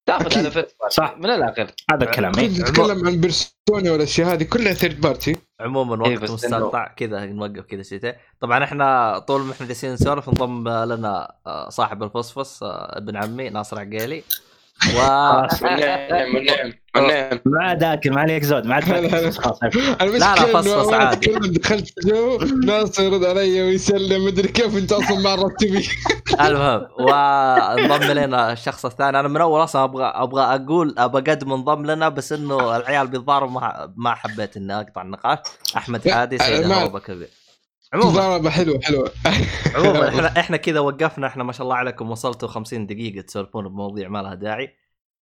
تاخذ. 0.07 0.38
على 0.38 0.50
first 0.50 0.76
party 0.80 0.94
صح. 0.94 1.14
من 1.18 1.30
الآخر 1.30 1.70
هذا 1.90 2.05
الكلام 2.05 2.32
إيه. 2.38 2.48
نتكلم 2.48 3.07
عن 3.07 3.20
بيرسونا 3.20 3.92
والاشياء 3.92 4.32
هذه 4.32 4.42
كلها 4.42 4.72
third 4.72 5.00
party 5.00 5.36
عموما 5.61 6.07
إيه، 6.07 6.12
وقت 6.12 6.22
بس 6.22 6.30
مستمتع 6.30 6.88
كذا 6.88 7.26
نوقف 7.26 7.64
كذا 7.64 7.82
شيء 7.82 8.14
طبعا 8.40 8.64
إحنا 8.64 9.18
طول 9.18 9.40
ما 9.40 9.53
إحنا 9.53 9.66
جالسين 9.66 9.92
نسولف 9.92 10.28
انضم 10.28 10.68
لنا 10.68 11.34
آه، 11.46 11.68
صاحب 11.68 12.03
الفصفص 12.03 12.62
آه، 12.62 12.98
ابن 12.98 13.16
عمي 13.16 13.50
ناصر 13.50 13.80
عقيلي 13.80 14.22
و 14.96 14.98
والنعم 15.62 16.34
والنعم 16.34 16.72
والنعم 16.96 17.40
ما 17.44 17.64
عاد 17.64 17.82
آكل 17.82 18.10
ما 18.10 18.20
عليك 18.20 18.42
زود 18.42 18.66
ما 18.66 18.74
عاد 18.74 18.88
لا، 18.88 18.98
إنه 18.98 20.46
فصفص 20.46 20.92
عادي. 20.92 21.30
دخلت 21.30 22.06
جو 22.06 22.38
ناصر 22.64 23.02
يرد 23.02 23.24
علي 23.24 23.62
ويسلم 23.62 24.24
مدري 24.24 24.48
كيف 24.48 24.76
أنت 24.76 24.92
أصلا 24.92 25.18
ما 25.18 25.30
عرفت 25.30 25.64
بي 25.64 25.88
المهم 26.40 26.86
وانضم 26.98 28.12
لنا 28.12 28.52
الشخص 28.52 28.84
الثاني. 28.84 29.20
أنا 29.20 29.28
من 29.28 29.40
أول 29.40 29.64
أصلا 29.64 29.84
أبغى 29.84 30.04
أبغى 30.04 30.42
أقول 30.42 30.94
أبغى 30.98 31.22
اقدم 31.22 31.52
انضم 31.52 31.86
لنا 31.86 32.08
بس 32.08 32.32
إنه 32.32 32.76
العيال 32.76 33.06
بيتضاربوا 33.06 33.60
ما 33.60 33.92
ما 33.96 34.14
حبيت 34.14 34.56
إني 34.56 34.76
أقطع 34.76 35.02
النقاش. 35.02 35.38
أحمد 35.76 36.08
لا، 36.08 36.14
حادي 36.14 36.38
سيد 36.38 36.72
هروبه 36.72 36.98
كبير 36.98 37.28
عموما. 37.95 38.11
ضربه 38.12 38.51
حلوة 38.51 38.80
حلوة 38.82 39.11
عموما 39.74 40.09
إحنا 40.12 40.40
إحنا 40.40 40.57
كذا 40.57 40.80
وقفنا 40.80 41.26
إحنا 41.26 41.45
ما 41.45 41.53
شاء 41.53 41.62
الله 41.64 41.76
عليكم 41.76 42.11
وصلتوا 42.11 42.49
50 42.49 42.86
دقيقة 42.86 43.20
تسولفون 43.22 43.68
بمواضيع 43.68 44.09
ما 44.09 44.18
لها 44.22 44.34
داعي. 44.34 44.68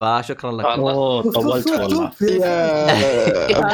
فشكرا 0.00 0.52
لكم 0.52 0.68
أوه 0.80 1.22
طولت 1.32 1.68
والله. 1.80 2.10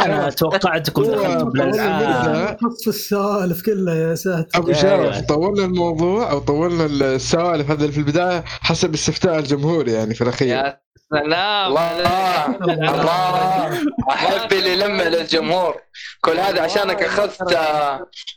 أنا 0.05 0.31
توقعتكم 0.31 1.03
دخلتوا 1.03 1.51
بالالعاب 1.51 2.59
نص 2.63 2.89
السوالف 2.89 3.63
كلها 3.63 3.95
يا 3.95 4.15
ساتر. 4.15 4.59
أبو 4.59 4.73
شرف 4.73 5.21
طولنا 5.21 5.65
الموضوع 5.65 6.31
أو 6.31 6.39
طولنا 6.39 6.87
السوالف 6.87 7.71
هذا 7.71 7.81
اللي 7.81 7.93
في 7.93 7.99
البداية 7.99 8.45
حسب 8.47 8.95
استفتاء 8.95 9.39
الجمهور 9.39 9.89
يعني 9.89 10.15
في 10.15 10.23
الأخير. 10.25 10.49
يا 10.49 10.86
سلام 11.11 11.77
الله. 11.77 12.47
الله. 12.47 13.81
أحب 14.11 14.53
اللي 14.53 14.73
يلمع 14.73 15.03
للجمهور. 15.05 15.77
كل 16.21 16.39
هذا 16.39 16.63
عشانك 16.63 17.03
أخذت 17.03 17.59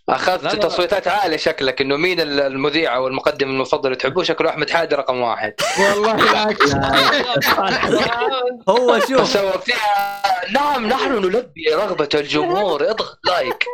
أخذت. 0.10 0.56
تصويتات 0.66 1.08
عالية 1.08 1.38
شكلك 1.38 1.82
إنه 1.82 1.96
مين 1.98 2.20
المذيع 2.22 2.96
أو 2.96 3.08
المقدم 3.08 3.50
المفضل 3.50 3.86
اللي 3.86 3.96
تحبوه؟ 3.96 4.24
شكله 4.24 4.50
أحمد 4.50 4.70
حادي 4.70 4.96
رقم 4.96 5.20
واحد. 5.22 5.54
والله 5.80 6.14
بالعكس 6.14 6.76
هو 8.70 9.00
شوف. 9.00 9.28
سوى 9.28 9.54
فيها 9.66 10.22
نعم 10.52 10.88
نحن 10.88 11.12
نلبي 11.12 11.74
رغبة 11.74 12.10
الجمهور. 12.14 12.90
اضغط 12.92 13.20
لايك. 13.26 13.66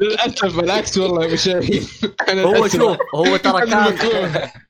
للأسف 0.00 0.56
بالعكس 0.56 0.98
والله 0.98 1.24
يا 1.24 1.60
أبو 2.28 2.56
هو. 2.56 2.68
شوف 2.68 2.96
هو 3.14 3.36
ترى 3.36 3.66
كان. 3.66 3.98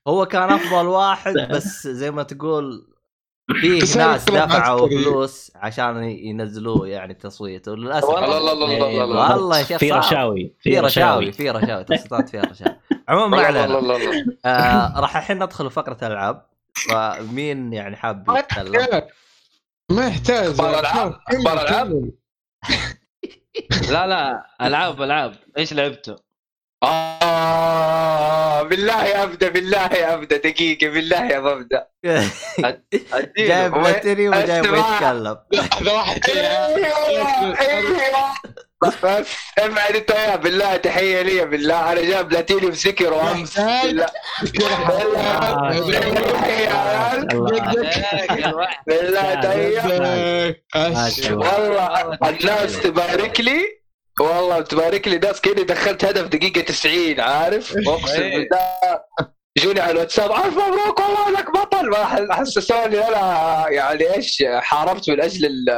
هو 0.08 0.26
كان 0.26 0.50
أفضل 0.50 0.86
واحد 0.86 1.34
بس 1.50 1.86
زي 1.88 2.10
ما 2.10 2.22
تقول 2.22 2.97
في 3.60 3.78
ناس 3.98 4.24
دفعوا. 4.24 4.88
فلوس 4.88 5.52
عشان 5.56 6.04
ينزلوه 6.04 6.88
يعني 6.88 7.14
تصويت 7.14 7.68
وللأسف 7.68 8.08
والله 8.08 8.38
الله 8.38 8.52
الله 8.52 8.64
الله 8.88 9.04
الله 9.04 9.30
والله 9.36 9.62
شيخ 9.64 9.78
في. 9.78 9.92
رشاوي 9.92 10.54
في 10.60 10.80
رشاوي 10.80 11.32
في 11.32 11.50
رشاوي 11.50 11.84
تصويتات 11.84 12.28
فيها 12.28 12.42
رشاوي 12.42 12.76
عموما 13.08 13.36
ما 13.36 13.42
علينا 13.42 13.78
آه 14.44 15.00
راح 15.00 15.16
الحين 15.16 15.42
ندخل 15.42 15.70
فقرة 15.70 15.98
الألعاب 16.02 16.46
فمين 16.74 17.72
يعني 17.72 17.96
حاب 17.96 18.24
يتكلم 18.38 18.74
يحتاج. 18.74 19.04
ما 19.90 20.06
يحتاج 20.06 20.46
أخبار 20.50 20.78
ألعاب؟ 20.80 21.18
أخبار 21.28 21.62
ألعاب؟ 21.62 22.10
لا 23.92 24.06
لا 24.06 24.46
ألعاب 24.62 25.02
ألعاب 25.02 25.34
إيش 25.58 25.72
لعبتوا؟ 25.72 26.16
آه 26.82 28.62
بالله 28.62 29.22
ابدا 29.22 29.48
بالله 29.48 30.14
ابدا 30.14 30.36
دقيقة 30.36 30.88
بالله 30.88 31.24
يا 31.26 31.38
أديله 33.12 33.48
جايب 33.48 33.72
باتري 33.72 34.28
وجايب. 34.28 34.64
يتكلم 34.64 35.38
لحظة 35.52 35.94
واحدة 35.94 36.32
أيوه 36.32 37.60
أيوه 37.60 38.34
بس 38.82 38.94
ابعد 39.58 39.96
انت 39.96 40.10
يا 40.10 40.36
بالله 40.36 40.76
تحية 40.76 41.22
لي 41.22 41.44
بالله. 41.46 41.92
أنا 41.92 42.02
جايب 42.02 42.28
بلاتينيوم 42.28 42.74
سكر 42.74 43.12
وامس 43.12 43.60
بالله. 43.60 44.06
بالله. 48.86 49.34
تحية. 49.34 49.82
والله 51.34 52.18
الناس 52.28 52.80
تبارك 52.80 53.40
لي. 53.40 53.77
والله 54.20 54.60
تبارك 54.60 55.08
لي 55.08 55.18
ناس 55.18 55.40
كذا 55.40 55.62
دخلت 55.62 56.04
هدف 56.04 56.26
دقيقة 56.28 56.60
90 56.60 57.20
عارف؟ 57.20 57.76
أقسم 57.88 58.22
إيه. 58.22 58.48
بالله 58.48 59.00
يجوني 59.58 59.80
على 59.80 59.90
الواتساب 59.92 60.30
الف 60.32 60.58
مبروك؟ 60.58 61.00
والله 61.00 61.28
انك 61.28 61.50
بطل. 61.50 61.90
ما 61.90 62.04
حسسوني 62.34 63.08
أنا 63.08 63.64
يعني 63.68 64.14
إيش 64.14 64.44
حاربت 64.58 65.10
من 65.10 65.20
أجل 65.20 65.68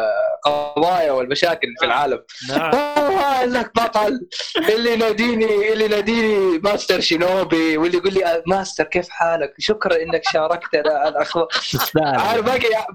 القضايا 0.47 1.13
والمشاكل 1.13 1.69
في 1.81 1.87
العالم. 1.87 2.23
نعم. 2.49 2.71
والله 2.75 3.45
انك 3.45 3.71
بطل. 3.75 4.21
اللي 4.69 4.93
يناديني 4.93 5.73
اللي 5.73 5.85
يناديني 5.85 6.59
master 6.59 7.01
Shinobi 7.01 7.77
واللي 7.77 7.99
يقول 7.99 8.15
لي 8.15 8.27
"آه، 8.27 8.43
ماستر 8.47 8.85
كيف 8.85 9.09
حالك؟ 9.09 9.55
شكرا 9.59 10.03
إنك 10.03 10.23
شاركتنا 10.33 11.09
الأخبار. 11.09 11.49
عارف 11.97 12.41
باقي 12.45 12.87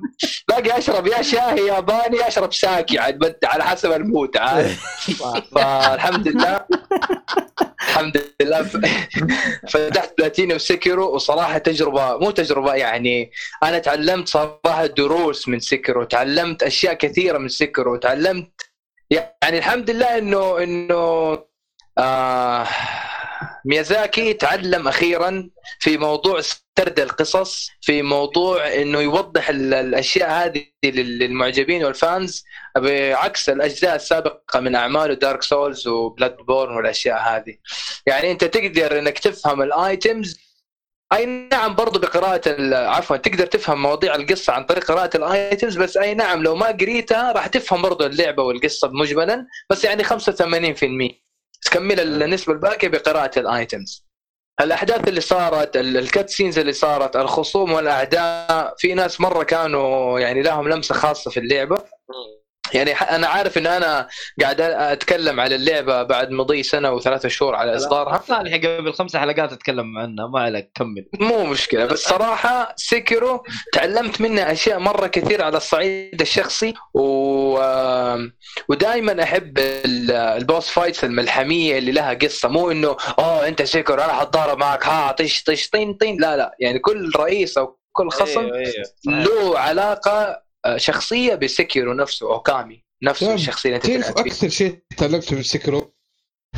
باقي 0.48 0.78
أشرب 0.78 1.08
يا 1.08 1.22
شاهي 1.22 1.68
ياباني 1.68 2.18
يا 2.18 2.28
أشرب 2.28 2.54
ساكي 2.54 3.00
عاد 3.00 3.18
بعد 3.20 3.38
على 3.46 3.64
حسب 3.64 3.92
ال 3.91 4.01
mood 4.01 4.38
عارف. 4.38 4.84
فالحمد 5.56 6.28
لله 6.28 6.66
الحمد 7.90 8.24
لله. 8.42 8.64
فتحت 9.70 10.14
platinum 10.18 10.60
Sekiro 10.76 11.16
وصراحة 11.15 11.57
تجربة 11.57 12.17
مو 12.17 12.32
تجربة 12.32 12.73
يعني 12.73 13.32
أنا 13.63 13.80
تعلمت 13.80 14.28
صراحة 14.28 14.86
دروس 14.86 15.47
من 15.47 15.59
Sekiro 15.60 16.03
تعلمت 16.03 16.63
أشياء 16.63 16.93
كثيرة 16.93 17.38
من 17.38 17.47
Sekiro 17.49 17.95
تعلمت 17.95 18.61
يعني 19.11 19.57
الحمد 19.57 19.89
لله 19.89 20.17
إنه 20.17 20.63
إنه 20.63 21.43
آه 21.97 22.67
ميازاكي 23.65 24.34
تعلم 24.34 24.88
أخيرا 24.88 25.49
في 25.80 25.97
موضوع 25.97 26.41
سرد 26.80 26.99
القصص 26.99 27.69
في 27.82 28.01
موضوع 28.01 28.73
إنه 28.73 28.99
يوضح 28.99 29.49
ال- 29.49 29.73
الأشياء 29.73 30.30
هذه 30.45 30.65
لل- 30.86 31.19
للمعجبين 31.19 31.86
وال 31.86 32.05
fans 32.05 32.43
بعكس 32.78 33.49
الأجزاء 33.49 33.95
السابقة 33.95 34.59
من 34.59 34.76
اعماله 34.76 35.13
Dark 35.14 35.43
Souls 35.43 35.88
و 35.88 36.36
Bloodborne 36.38 36.76
والأشياء 36.76 37.19
هذه. 37.21 37.55
يعني 38.07 38.32
أنت 38.32 38.43
تقدر 38.43 38.99
إنك 38.99 39.19
تفهم 39.19 39.61
ال 39.62 39.74
items 39.74 40.39
أي 41.14 41.26
نعم 41.26 41.76
برضو 41.76 41.99
بقراءة 41.99 42.41
عفوا 42.76 43.18
تقدر 43.18 43.45
تفهم 43.45 43.82
مواضيع 43.82 44.16
القصة 44.16 44.53
عن 44.53 44.64
طريق 44.66 44.84
قراءة 44.84 45.18
ال 45.18 45.28
items 45.28 45.78
بس 45.78 45.97
أي 45.97 46.14
نعم 46.14 46.43
لو 46.43 46.56
ما 46.56 46.68
قريتها 46.68 47.32
راح 47.32 47.47
تفهم 47.47 47.82
برضو 47.82 48.06
اللعبة 48.06 48.43
والقصة 48.43 48.88
مجملا 48.93 49.47
بس 49.70 49.84
يعني 49.86 50.03
85% 50.03 51.12
تكمل 51.62 51.99
النسبة 52.24 52.53
الباقية 52.53 52.88
بقراءة 52.88 53.39
ال 53.39 53.49
items. 53.49 54.06
الأحداث 54.62 55.08
اللي 55.08 55.22
صارت 55.22 55.78
ال- 55.78 55.97
ال 55.97 56.06
cut 56.06 56.30
scenes 56.30 56.60
اللي 56.60 56.74
صارت 56.74 57.16
الخصوم 57.16 57.72
والأعداء 57.72 58.76
في 58.78 58.93
ناس 58.93 59.22
مرة 59.22 59.43
كانوا 59.43 60.20
يعني 60.20 60.41
لهم 60.41 60.70
لمسة 60.70 60.95
خاصة 60.95 61.32
في 61.32 61.39
اللعبة. 61.39 61.78
يعني 62.76 62.91
أنا 62.91 63.28
عارف 63.28 63.57
إن 63.57 63.67
أنا 63.67 64.07
قاعد 64.41 64.61
أتكلم 64.61 65.39
على 65.39 65.55
اللعبة 65.55 66.03
بعد 66.03 66.32
مضي 66.32 66.63
سنة 66.63 66.91
وثلاثة 66.91 67.30
شهور 67.30 67.55
على 67.55 67.76
إصدارها. 67.76 68.23
صالح 68.28 68.55
قبل 68.55 68.93
خمسة 68.93 69.19
حلقات 69.19 69.53
أتكلم 69.53 69.97
عنها 69.97 70.28
ما 70.28 70.39
عليك 70.39 70.71
كمل. 70.76 71.05
مو 71.19 71.45
مشكلة 71.45 71.86
بس 71.86 71.99
صراحة 72.03 72.73
Sekiro 72.76 73.43
تعلمت 73.73 74.21
منها 74.21 74.51
أشياء 74.51 74.80
مرة 74.80 75.07
كثير 75.07 75.43
على 75.43 75.57
الصعيد 75.57 76.21
الشخصي 76.21 76.73
و... 76.93 77.01
ودائما 78.69 79.23
أحب 79.23 79.57
ال- 79.59 80.11
ال 80.12 80.23
boss 80.23 80.70
fights 80.70 81.03
الملحمية 81.03 81.78
اللي 81.78 81.91
لها 81.91 82.13
قصة. 82.13 82.49
مو 82.49 82.71
إنه 82.71 82.97
أوه 83.19 83.47
أنت 83.47 83.61
Sekiro 83.62 84.03
أنا 84.03 84.13
حتضارب 84.13 84.57
معك 84.57 84.86
ها 84.88 85.11
طش 85.11 85.43
طش 85.43 85.69
طين 85.69 85.93
طين. 85.93 86.17
لا 86.21 86.38
لا 86.38 86.55
يعني 86.59 86.80
كل 86.80 87.11
رئيس 87.15 87.57
أو 87.57 87.80
كل 87.91 88.09
خصم 88.09 88.39
أيوه، 88.39 88.57
أيوه. 88.57 89.23
له 89.23 89.59
علاقة 89.59 90.45
شخصية 90.78 91.36
ب 91.36 91.44
Sekiro 91.44 91.93
نفسه 91.93 92.34
أوكامي 92.34 92.84
نفسه 93.03 93.26
طيب، 93.26 93.36
الشخصية 93.36 93.70
اللي 93.70 93.95
أنت 93.95 94.05
تعرف 94.05 94.18
أكثر 94.18 94.49
شيء 94.49 94.80
تعلمته 94.97 95.36
من 95.36 95.43
Sekiro 95.43 95.95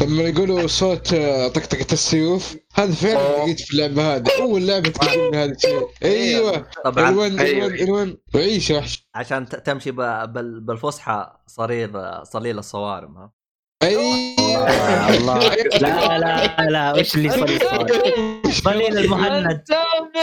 لما 0.02 0.24
يقولوا 0.24 0.68
صوت 0.68 1.14
آه، 1.14 1.48
طقطقة 1.48 1.86
السيوف 1.94 2.56
هذا 2.74 2.94
فعلا. 2.94 3.38
لقيت 3.44 3.60
في 3.62 3.74
اللعبة 3.74 4.16
هذه. 4.16 4.24
أول 4.42 4.68
لعبة 4.68 4.90
تعلمني 4.90 5.38
هذا 5.44 5.52
الشيء. 5.52 5.88
أيوه. 6.04 6.68
طبعا. 6.86 7.10
الوان 7.10 7.40
أيوه. 7.40 7.66
الوان. 7.68 7.84
الوان 7.84 8.18
وعيش 8.36 8.72
وحش. 8.72 9.08
عشان 9.16 9.50
تمشي 9.50 9.92
ب- 9.92 10.34
بال- 10.34 10.60
بالفصحى 10.60 11.32
صرير 11.48 12.24
صليل 12.24 12.60
الصوارم 12.60 13.18
ها؟ 13.18 13.32
أيوه. 13.84 14.04
الله. 15.10 15.40
لا 15.82 16.18
لا 16.18 16.70
لا. 16.70 17.00
وش 17.00 17.16
اللي 17.16 17.30
صليل 17.30 17.60
صليل 18.64 18.98
المهند. 18.98 19.64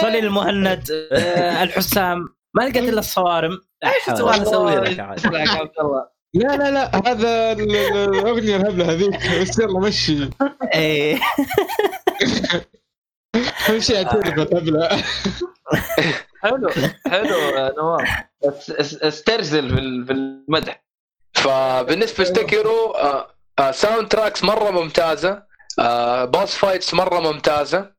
صليل 0.00 0.24
المهند. 0.24 0.90
آه، 1.12 1.62
الحسام. 1.62 2.28
ما 2.54 2.62
لقيت 2.62 2.76
إلا 2.76 2.98
الصوارم. 2.98 3.58
إيش 3.84 4.18
تبغى 4.18 4.38
نسوي 4.38 4.74
لك؟ 4.76 5.00
عبد 5.00 5.26
الله. 5.80 6.14
لا 6.34 6.56
لا 6.56 6.70
لا 6.70 6.96
هذا 7.10 7.52
ال- 7.52 7.76
ال- 7.76 8.14
الأغنية 8.14 8.56
الهبلة 8.56 8.92
هذيك. 8.92 9.40
بس 9.40 9.58
يلا 9.58 9.80
مشي. 9.80 10.30
إيه. 10.74 11.20
مشي 13.70 13.96
اعترف 13.96 14.26
هبله 14.54 15.02
حلو 16.42 16.70
حلو 17.08 17.72
نواف. 17.78 18.08
اس- 18.44 18.70
اس- 18.70 19.02
استرسل 19.02 19.68
في 19.74 19.78
ال- 19.80 20.06
في 20.06 20.12
المدح. 20.12 20.84
فبالنسبة 21.34 22.24
ل 22.24 22.34
Sekiro 22.34 22.90
آه، 22.90 23.26
آه، 23.58 23.70
soundtracks 23.70 24.44
مرة 24.44 24.70
ممتازة 24.70 25.42
آه، 25.78 26.24
boss 26.24 26.54
fights 26.56 26.94
مرة 26.94 27.20
ممتازة. 27.20 27.93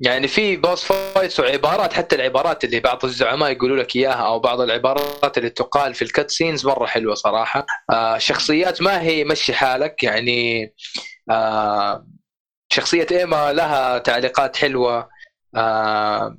يعني 0.00 0.28
في 0.28 0.56
boss 0.56 0.84
fights 0.84 1.40
وعبارات 1.40 1.92
حتى 1.92 2.16
العبارات 2.16 2.64
اللي 2.64 2.80
بعض 2.80 3.04
الزعماء 3.04 3.50
يقولوا 3.50 3.76
لك 3.76 3.96
إياها 3.96 4.26
أو 4.26 4.38
بعض 4.38 4.60
العبارات 4.60 5.38
اللي 5.38 5.50
تقال 5.50 5.94
في 5.94 6.02
ال 6.02 6.30
cutscenes 6.30 6.66
مرة 6.66 6.86
حلوة 6.86 7.14
صراحة. 7.14 7.66
آه، 7.90 8.18
شخصيات 8.18 8.82
ما 8.82 9.00
هي 9.02 9.24
مشي 9.24 9.54
حالك 9.54 10.02
يعني 10.02 10.72
آه، 11.30 12.06
شخصية 12.72 13.06
Emma 13.10 13.52
لها 13.52 13.98
تعليقات 13.98 14.56
حلوة. 14.56 15.08
آه، 15.56 16.38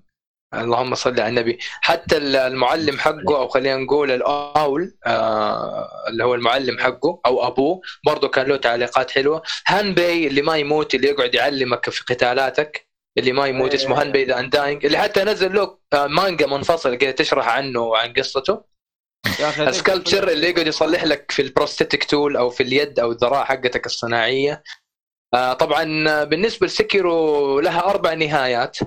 اللهم 0.61 0.95
صل 0.95 1.19
على 1.19 1.27
النبي. 1.27 1.59
حتى 1.81 2.17
المعلم 2.17 2.99
حقه 2.99 3.37
أو 3.37 3.47
خلينا 3.47 3.75
نقول 3.75 4.11
ال 4.11 4.33
Owl 4.33 4.97
آه 5.05 5.89
اللي 6.09 6.23
هو 6.23 6.35
المعلم 6.35 6.79
حقه 6.79 7.21
أو 7.25 7.47
أبوه 7.47 7.81
برضه 8.05 8.27
كان 8.27 8.45
له 8.45 8.55
تعليقات 8.55 9.11
حلوة. 9.11 9.41
Hanbei 9.67 10.27
اللي 10.27 10.41
ما 10.41 10.57
يموت 10.57 10.95
اللي 10.95 11.07
يقعد 11.07 11.35
يعلمك 11.35 11.89
في 11.89 12.03
قتالاتك 12.03 12.87
اللي 13.17 13.31
ما 13.31 13.47
يموت 13.47 13.69
إيه. 13.69 13.75
اسمه 13.75 14.01
Hanbei 14.01 14.25
the 14.25 14.39
Undying 14.39 14.85
اللي 14.85 14.97
حتى 14.97 15.23
نزل 15.23 15.55
له 15.55 15.77
آه، 15.93 16.07
مانجا 16.07 16.47
منفصل 16.47 16.95
كذا 16.95 17.11
تشرح 17.11 17.47
عنه 17.47 17.79
وعن 17.81 18.13
قصته. 18.13 18.63
ال 19.59 19.67
Sculptor 19.67 20.27
اللي 20.29 20.49
يقعد 20.49 20.67
يصلح 20.67 21.03
لك 21.03 21.31
في 21.31 21.41
ال 21.41 21.47
prosthetic 21.47 22.03
tool 22.03 22.37
أو 22.37 22.49
في 22.49 22.63
اليد 22.63 22.99
أو 22.99 23.11
الذراع 23.11 23.43
حقتك 23.43 23.85
الصناعية. 23.85 24.63
آه 25.33 25.53
طبعا 25.53 26.23
بالنسبة 26.23 26.67
ل 26.67 26.80
Sekiro 26.80 27.59
لها 27.59 27.89
أربع 27.89 28.13
نهايات. 28.13 28.77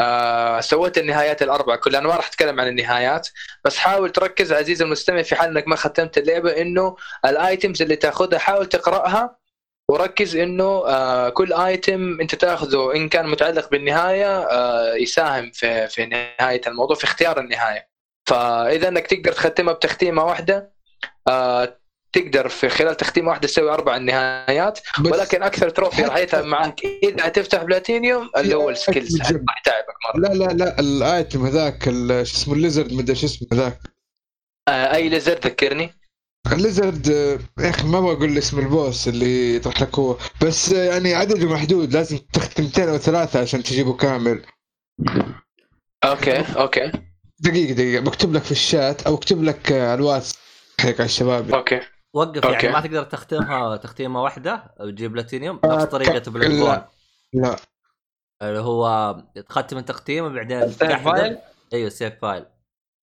آه 0.00 0.60
سويت 0.60 0.98
النهايات 0.98 1.42
الأربعة 1.42 1.76
كلها. 1.76 2.00
أنا 2.00 2.08
ما 2.08 2.16
راح 2.16 2.26
أتكلم 2.28 2.60
عن 2.60 2.68
النهايات 2.68 3.28
بس 3.64 3.76
حاول 3.78 4.10
تركز 4.10 4.52
عزيزي 4.52 4.84
المستمع 4.84 5.22
في 5.22 5.36
حال 5.36 5.50
إنك 5.50 5.68
ما 5.68 5.76
ختمت 5.76 6.18
اللعبة 6.18 6.60
إنه 6.60 6.96
ال 7.24 7.34
items 7.34 7.82
اللي 7.82 7.96
تأخذها 7.96 8.38
حاول 8.38 8.66
تقرأها 8.66 9.38
وركز 9.90 10.36
إنه 10.36 10.64
آه 10.86 11.28
كل 11.28 11.52
item 11.52 12.20
أنت 12.20 12.34
تأخذه 12.34 12.96
إن 12.96 13.08
كان 13.08 13.26
متعلق 13.28 13.70
بالنهاية 13.70 14.38
آه 14.38 14.94
يساهم 14.94 15.50
في 15.50 15.88
في 15.88 16.06
نهاية 16.06 16.60
الموضوع 16.66 16.96
في 16.96 17.04
اختيار 17.04 17.40
النهاية. 17.40 17.88
فإذا 18.26 18.88
إنك 18.88 19.06
تقدر 19.06 19.32
تختمها 19.32 19.72
بتختيمة 19.74 20.24
واحدة 20.24 20.72
آه 21.28 21.78
تقدر 22.14 22.48
في 22.48 22.68
خلال 22.68 22.96
تختيمه 22.96 23.28
واحدة 23.28 23.48
تسوي 23.48 23.70
أربع 23.70 23.96
نهايات 23.96 24.78
بس 25.00 25.12
ولكن 25.12 25.42
أكثر 25.42 25.70
trophy 25.70 26.02
راح 26.02 26.16
يتعب 26.16 26.44
معك 26.44 26.80
إذا 27.02 27.28
تفتح 27.28 27.62
بلاتينيوم 27.62 28.30
اللي 28.36 28.54
هو 28.54 28.70
ال 28.70 28.77
skills 28.77 29.20
أكيد. 29.20 29.36
راح 29.48 29.60
يتعبك 29.60 29.94
مرة. 30.04 30.28
لا 30.28 30.34
لا 30.44 30.64
لا 30.64 30.80
ال 30.80 30.93
item 30.93 31.46
هذاك 31.46 31.84
شو 31.84 32.20
اسمه 32.22 32.54
ال 32.54 32.59
lizard 32.59 32.92
مدري 32.92 33.16
شو 33.16 33.26
اسمه 33.26 33.48
ذاك 33.54 33.78
آه 34.68 34.94
أي 34.94 35.08
ليزر 35.08 35.32
ذكرني؟ 35.32 35.90
ال 36.52 36.60
lizard 36.60 37.10
آه، 37.10 37.38
يا 37.64 37.70
أخي 37.70 37.86
ما 37.86 38.00
بقول 38.00 38.38
اسم 38.38 38.58
ال 38.58 38.68
boss 38.68 39.08
اللي 39.08 39.56
يطرح 39.56 39.82
لك 39.82 39.98
هو 39.98 40.16
بس 40.42 40.72
آه، 40.72 40.84
يعني 40.92 41.14
عدده 41.14 41.48
محدود 41.48 41.92
لازم 41.92 42.18
تختمتين 42.32 42.88
أو 42.88 42.98
ثلاثة 42.98 43.40
عشان 43.40 43.62
تجيبه 43.62 43.96
كامل. 43.96 44.42
okay 46.04 46.36
okay. 46.56 46.92
دقيقة 47.40 47.72
دقيقة 47.72 48.02
بكتب 48.02 48.32
لك 48.32 48.42
في 48.42 48.52
الشات 48.52 49.02
أو 49.02 49.14
اكتب 49.14 49.42
لك 49.42 49.72
آه، 49.72 49.86
على 49.90 49.94
الواتس 49.94 50.34
حق 50.80 50.88
على 50.88 51.04
الشباب. 51.04 51.54
okay. 51.54 51.80
وقف 52.14 52.44
okay. 52.46 52.56
يعني 52.56 52.68
ما 52.72 52.80
تقدر 52.80 53.02
تختمها 53.02 53.76
تختيمه 53.76 54.22
واحدة 54.22 54.74
وتجيب 54.80 55.12
بلاتينيوم 55.12 55.60
آه، 55.64 55.74
نفس 55.74 55.84
طريقة 55.84 56.30
بلاد 56.30 56.50
لا. 56.50 56.88
لا 57.32 57.56
اللي 58.42 58.58
هو 58.60 59.16
تختم 59.48 59.78
التختيمه 59.78 60.28
بعدين 60.28 60.68
file؟ 60.68 61.38
أيوه 61.72 61.86
ال 61.86 61.92
save 61.92 62.14
file 62.22 62.44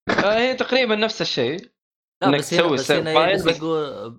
آه، 0.09 0.38
هي 0.39 0.53
تقريبا 0.53 0.95
نفس 0.95 1.22
الشيء 1.22 1.70
لا 2.22 2.28
إنك 2.28 2.39
بس 2.39 2.53
هنا 2.53 2.62
تسوي 2.64 2.74
بس 2.74 2.82
ال 2.82 2.85
save 2.85 2.97
هنا 2.99 3.14
file 3.13 3.36
بس 3.36 3.57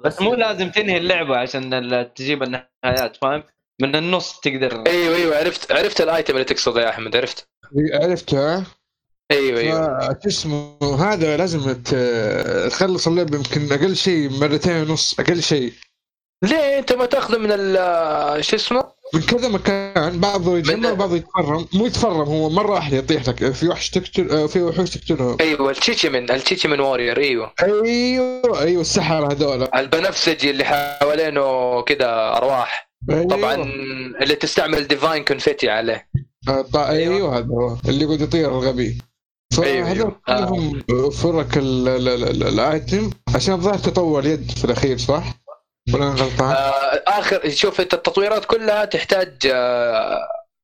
بس- 0.06 0.20
مو 0.22 0.34
لازم 0.34 0.70
تنهي 0.70 0.96
اللعبة 0.96 1.36
عشان 1.36 2.12
تجيب 2.14 2.42
النهايات 2.42 3.16
فاهم 3.16 3.44
من 3.80 3.96
النص 3.96 4.40
تقدر 4.40 4.84
أيوه 4.86 5.16
أيوه 5.16 5.36
عرفت 5.36 5.72
عرفت 5.72 6.00
ال 6.00 6.07
item 6.07 6.34
اللي 6.34 6.44
تقصده 6.44 6.80
يا 6.80 6.88
أحمد 6.88 7.16
عرفت 7.16 7.48
عرفته 7.94 8.38
ها؟ 8.56 8.66
أيوه 9.32 9.60
أيوه. 9.60 10.18
شو 10.22 10.28
اسمه 10.28 10.76
هذا 11.12 11.36
لازم 11.36 11.72
تخلص 12.70 13.06
اللعبة 13.08 13.36
يمكن 13.36 13.72
أقل 13.72 13.96
شيء 13.96 14.30
مرتين 14.30 14.76
ونص 14.90 15.20
أقل 15.20 15.42
شيء. 15.42 15.72
ليه 16.44 16.78
أنت 16.78 16.92
ما 16.92 17.06
تأخذه 17.06 17.38
من 17.38 17.48
ال- 17.52 18.44
شو 18.44 18.56
اسمه؟ 18.56 18.84
من 19.14 19.20
كذا 19.20 19.48
مكان 19.48 20.20
بعضه 20.20 20.58
يتجمع 20.58 20.92
بعضه 20.92 21.16
يتفرم. 21.16 21.66
مو 21.74 21.86
يتفرم 21.86 22.28
هو 22.28 22.50
مرة 22.50 22.70
واحدة 22.72 22.96
يطيح 22.96 23.28
لك. 23.28 23.50
في 23.50 23.68
وحش 23.68 23.90
تقتل 23.90 24.30
آه، 24.30 24.46
في 24.46 24.62
وحوش 24.62 24.90
تقتلهم. 24.90 25.36
أيوه 25.40 25.70
التشيتشمن 25.70 26.30
التشيتشمن 26.30 26.80
وورير 26.80 27.18
أيوه. 27.20 27.52
أيوه 27.62 28.60
أيوه 28.62 28.80
السحرة 28.80 29.32
هذول 29.32 29.68
البنفسجي 29.74 30.50
اللي 30.50 30.64
حوالينه 30.64 31.82
كذا 31.82 32.06
أرواح. 32.36 32.92
أيوة. 33.10 33.24
طبعا 33.28 33.54
اللي 34.22 34.34
تستعمل 34.34 34.86
divine 34.88 35.24
confetti 35.24 35.68
عليه. 35.70 36.08
آه، 36.48 36.62
طا- 36.62 36.76
أيوه. 36.76 37.38
هذا 37.38 37.78
اللي 37.88 38.04
يقعد 38.04 38.20
يطير 38.20 38.48
الغبي. 38.48 38.82
أيوة، 38.82 39.11
فهذول. 39.56 40.12
آه. 40.28 40.46
كلهم 40.46 41.10
فرق 41.10 41.56
ال- 41.58 41.88
ال- 41.88 42.08
ال- 42.08 42.28
ال- 42.28 42.48
ال 42.48 42.61
item 42.61 43.10
عشان 43.34 43.54
الظاهر 43.54 43.78
تطور 43.78 44.26
يد 44.26 44.50
في 44.50 44.64
الأخير 44.64 44.98
صح؟ 44.98 45.22
ولا 45.94 46.02
أنا 46.04 46.14
غلطان؟ 46.14 46.50
آه 46.50 47.02
آخر 47.06 47.50
شوف 47.50 47.80
انت 47.80 47.94
التطويرات 47.94 48.44
كلها 48.44 48.84
تحتاج 48.84 49.36
آه 49.52 50.18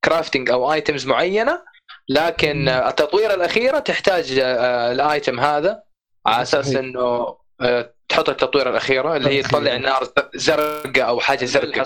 crafting 0.04 0.50
أو 0.50 0.72
items 0.72 1.06
معينة 1.06 1.62
لكن 2.08 2.68
التطويره 2.68 3.34
الأخيرة 3.34 3.78
تحتاج 3.78 4.38
آه 4.42 4.92
ال 4.92 5.02
item 5.02 5.40
هذا 5.40 5.82
على 6.26 6.42
أساس. 6.42 6.74
إنه 6.74 7.36
آه 7.60 7.94
تحط 8.08 8.28
التطويره 8.28 8.70
الأخيرة 8.70 9.16
اللي 9.16 9.30
هي 9.30 9.42
تطلع 9.42 9.74
النار 9.76 10.08
زرقاء 10.34 11.08
أو 11.08 11.20
حاجة 11.20 11.44
زرقاء 11.44 11.84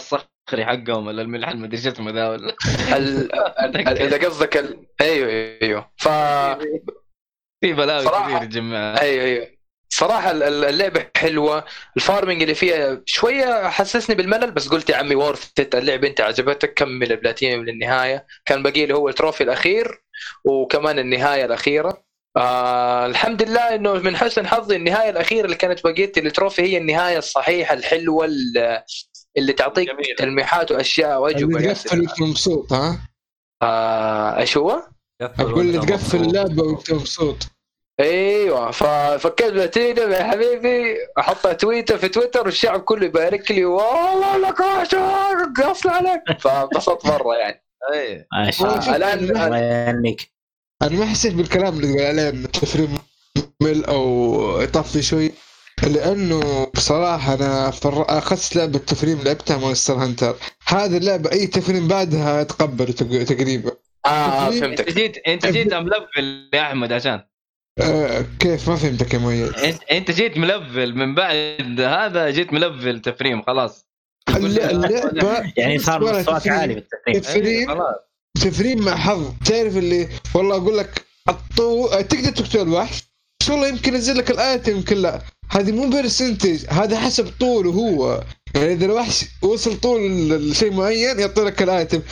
الصخري 0.49 0.66
حقهم 0.66 1.07
ولا 1.07 1.22
الملح 1.22 1.49
المدري 1.49 1.76
شو 1.80 1.88
اسمه 1.88 2.11
ذا 2.11 2.28
ولا 2.28 2.55
إذا 3.90 4.18
قصدك 4.26 4.57
ال... 4.57 4.86
أيوه 5.01 5.59
أيوه 5.62 5.90
ف 5.97 6.09
في 7.61 7.72
بلاوي 7.72 8.05
صراحة. 8.05 8.28
كثير 8.28 8.43
يجمعها 8.43 9.01
أيوه 9.01 9.24
أيوه. 9.24 9.47
صراحة 9.88 10.30
ال- 10.30 10.43
ال- 10.43 10.64
اللعبة 10.64 11.07
حلوة، 11.16 11.64
ال 11.96 12.02
farming 12.02 12.42
اللي 12.43 12.55
فيها 12.55 13.03
شوية 13.07 13.68
حسسني 13.68 14.16
بالملل 14.16 14.51
بس 14.51 14.68
قلت 14.68 14.90
يا 14.90 14.97
عمي 14.97 15.14
worth 15.14 15.50
اللعبة 15.74 16.09
أنت 16.09 16.20
عجبتك 16.20 16.74
كمل 16.74 17.12
البلاتينيوم 17.12 17.64
للنهاية، 17.64 18.26
كان 18.45 18.62
باقي 18.62 18.86
لي 18.86 18.95
هو 18.95 19.09
ال 19.09 19.14
trophy 19.14 19.44
الأخير 19.45 20.03
وكمان 20.45 20.99
النهاية 20.99 21.45
الأخيرة. 21.45 22.05
آه 22.36 23.07
الحمد 23.07 23.43
لله 23.43 23.74
إنه 23.74 23.93
من 23.95 24.16
حسن 24.16 24.47
حظي 24.47 24.76
النهاية 24.76 25.11
الأخيرة 25.11 25.45
اللي 25.45 25.57
كانت 25.57 25.84
بقيت 25.84 26.18
ال 26.18 26.25
trophy 26.25 26.62
هي 26.62 26.78
النهاية 26.78 27.18
الصحيحة 27.18 27.74
الحلوة 27.74 28.26
اللي- 29.37 29.43
اللي 29.43 29.53
تعطيك 29.53 29.89
جميلة. 29.89 30.14
تلميحات 30.18 30.72
وأشياء 30.72 31.20
واجوبة 31.20 31.57
اللي. 31.57 31.74
تقفل 31.74 32.01
وانت 32.01 32.20
مبسوط 32.22 32.72
ها؟ 32.72 32.99
آه 33.62 34.39
إيش 34.39 34.57
هو؟ 34.57 34.83
أقول 35.22 35.66
لي 35.66 35.78
تقفل 35.78 36.20
اللعبه 36.20 36.62
وانت 36.62 36.93
مبسوط 36.93 37.37
أيوه 38.01 38.70
ففكيت 38.70 39.53
بلاتينيوم 39.53 40.11
يا 40.11 40.22
حبيبي 40.24 40.97
احطها 41.18 41.53
تويتر 41.53 41.99
في 41.99 42.09
تويتر 42.09 42.45
والشعب 42.45 42.80
كله 42.80 43.05
يبارك 43.07 43.51
لي 43.51 43.64
والله 43.64 44.37
لك 44.37 44.62
قصل 45.64 45.89
عليك 45.89 46.22
فانبسطت 46.41 47.07
مرة 47.07 47.35
يعني 47.35 47.64
إيه 47.95 48.26
ما 48.33 48.51
شاء 48.51 48.68
هو 48.91 48.97
الله 48.97 49.59
يهنيك 49.59 50.33
أنا 50.83 50.91
ما 50.91 51.07
حسيت 51.07 51.35
بالكلام 51.35 51.74
اللي 51.76 51.87
تقول 51.93 52.07
عليه 52.07 52.28
انه 52.28 52.49
تفريم 52.49 52.99
ممل 53.61 53.85
أو 53.85 54.61
يطفي 54.61 55.03
شوي 55.03 55.33
لأنه 55.83 56.64
بصراحة 56.74 57.35
أنا 57.35 57.70
فر... 57.70 58.05
أخذت 58.18 58.57
لعبة 58.57 58.78
تفريم 58.78 59.20
لعبتها 59.24 59.57
Monster 59.57 59.94
Hunter. 59.94 60.36
هذه 60.66 60.97
اللعبة 60.97 61.33
أي 61.33 61.47
تفريم 61.47 61.89
بعدها 61.89 62.41
اتقبله 62.41 62.93
تق- 62.93 63.24
تقريبا. 63.24 63.70
آه, 64.07 64.09
آه 64.09 64.49
انت 64.49 64.59
فهمتك. 64.64 64.93
جيت 64.93 65.16
أنت 65.28 65.47
جيت 65.47 65.74
ملفل 65.74 66.51
يا 66.55 66.62
أحمد 66.62 66.93
عشان. 66.93 67.20
آه 67.80 68.24
كيف؟ 68.41 68.68
ما 68.70 68.76
فهمتك 68.76 69.14
يا 69.14 69.18
مؤيد. 69.18 69.55
أنت 69.55 69.83
أنت 69.93 70.11
جيت 70.11 70.37
ملفل 70.39 70.95
من 70.95 71.14
بعد 71.14 71.80
هذا 71.80 72.30
جيت 72.30 72.53
ملفل 72.53 73.01
تفريم 73.01 73.43
خلاص. 73.43 73.87
الل- 74.28 74.61
اللعبه 74.61 75.53
يعني 75.57 75.78
صار 75.78 76.05
ولا 76.05 76.18
مستواك. 76.18 76.49
عالي 76.49 76.74
بالتفريم. 76.74 77.20
تفريم 77.20 77.68
خلاص. 77.68 77.95
تفريم 78.43 78.85
مع 78.85 78.97
حظ. 78.97 79.33
تعرف 79.47 79.76
اللي 79.76 80.09
والله 80.35 80.57
أقول 80.57 80.78
لك 80.78 81.05
الطو... 81.28 81.89
تقدر 81.89 82.30
تقتل 82.30 82.61
الوحش 82.61 83.05
بس 83.43 83.51
والله 83.51 83.68
يمكن 83.68 83.95
ينزل 83.95 84.18
لك 84.18 84.30
ال 84.30 84.40
item 84.40 84.76
يمكن 84.76 84.97
لا. 84.97 85.20
هذه 85.53 85.72
مو 85.72 85.90
percentage 85.90 86.66
هذا 86.68 87.00
حسب 87.00 87.30
طوله 87.40 87.70
هو. 87.70 88.24
يعني 88.55 88.72
إذا 88.72 88.84
الوحش 88.84 89.24
وصل 89.42 89.80
طول 89.80 90.00
الشيء 90.32 90.72
معين 90.72 91.20
يعطي 91.20 91.40
لك 91.40 91.62
ال 91.62 91.69
item. 91.69 92.03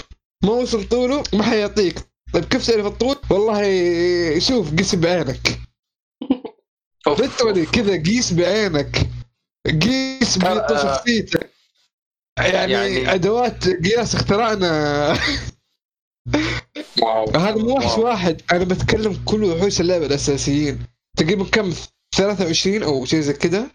ما 0.44 0.50
وصل 0.50 0.88
طوله 0.88 1.22
ما 1.32 1.42
حيعطيك. 1.42 1.98
طيب 2.32 2.44
كيف 2.44 2.66
تعرف 2.66 2.86
الطول؟ 2.86 3.16
والله 3.30 4.38
شوف 4.38 4.74
قيس 4.74 4.94
بعينك. 4.94 5.60
أوف. 7.06 7.20
literally 7.20 7.66
كذا 7.66 8.02
قيس 8.02 8.32
بعينك. 8.32 9.08
قيس 9.82 10.38
بطول 10.38 10.78
شخصيتك. 10.78 11.50
يعني, 12.38 12.72
يعني- 12.72 13.14
أدوات 13.14 13.68
قياس 13.68 14.14
اخترعنا. 14.14 14.70
wow. 17.02 17.30
هذا 17.30 17.54
مو 17.56 17.76
وحش. 17.76 17.98
واحد. 17.98 18.42
أنا 18.52 18.64
بتكلم 18.64 19.22
كل 19.24 19.44
وحوش 19.44 19.80
اللعبة 19.80 20.06
الأساسيين. 20.06 20.78
تقريبا 21.16 21.44
كم 21.44 21.72
23 22.16 22.82
أو 22.82 23.04
شيء 23.04 23.20
زي 23.20 23.32
كذا 23.32 23.66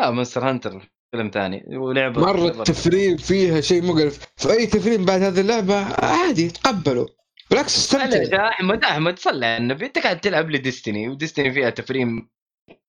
لا 0.00 0.10
Monster 0.10 0.48
Hunter 0.48 0.90
فيلم 1.12 1.30
ثاني 1.34 1.76
ولعبة 1.76 2.20
مرة 2.20 2.46
التفريم 2.46 3.16
فيها 3.16 3.60
شيء 3.60 3.82
مقرف. 3.82 4.18
فأي 4.36 4.66
تفريم 4.66 5.04
بعد 5.04 5.22
هذه 5.22 5.40
اللعبة 5.40 5.76
عادي 6.04 6.48
تقبله. 6.48 7.06
بالعكس 7.50 7.76
استمتع. 7.76 8.22
يا 8.22 8.48
احمد 8.48 8.84
أحمد 8.84 9.18
صلي 9.18 9.46
على 9.46 9.56
النبي. 9.56 9.86
أنت 9.86 9.98
قاعد 9.98 10.20
تلعب 10.20 10.50
ل 10.50 10.57
Destiny 10.57 11.08
و 11.08 11.14
Destiny 11.14 11.52
فيها 11.52 11.70
تفريم 11.70 12.28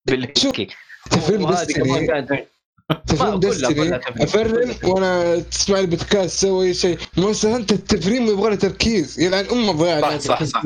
بالهكي 0.06 0.66
تفريم 1.10 1.50
Destiny. 1.50 2.08
تفريم 3.06 3.40
Destiny. 3.40 3.96
أفرم 3.96 4.74
وأنا 4.84 5.38
تسمع 5.38 5.78
البودكاست 5.78 6.40
سوي 6.40 6.74
شيء. 6.74 6.98
مو 7.16 7.32
انت 7.44 7.72
التفريم 7.72 8.26
يبغى 8.26 8.50
له 8.50 8.56
تركيز. 8.56 9.20
يلعن 9.20 9.44
أمه 9.44 9.72
ضيع 9.72 10.00
صح، 10.00 10.18
صح، 10.18 10.42
صح. 10.44 10.62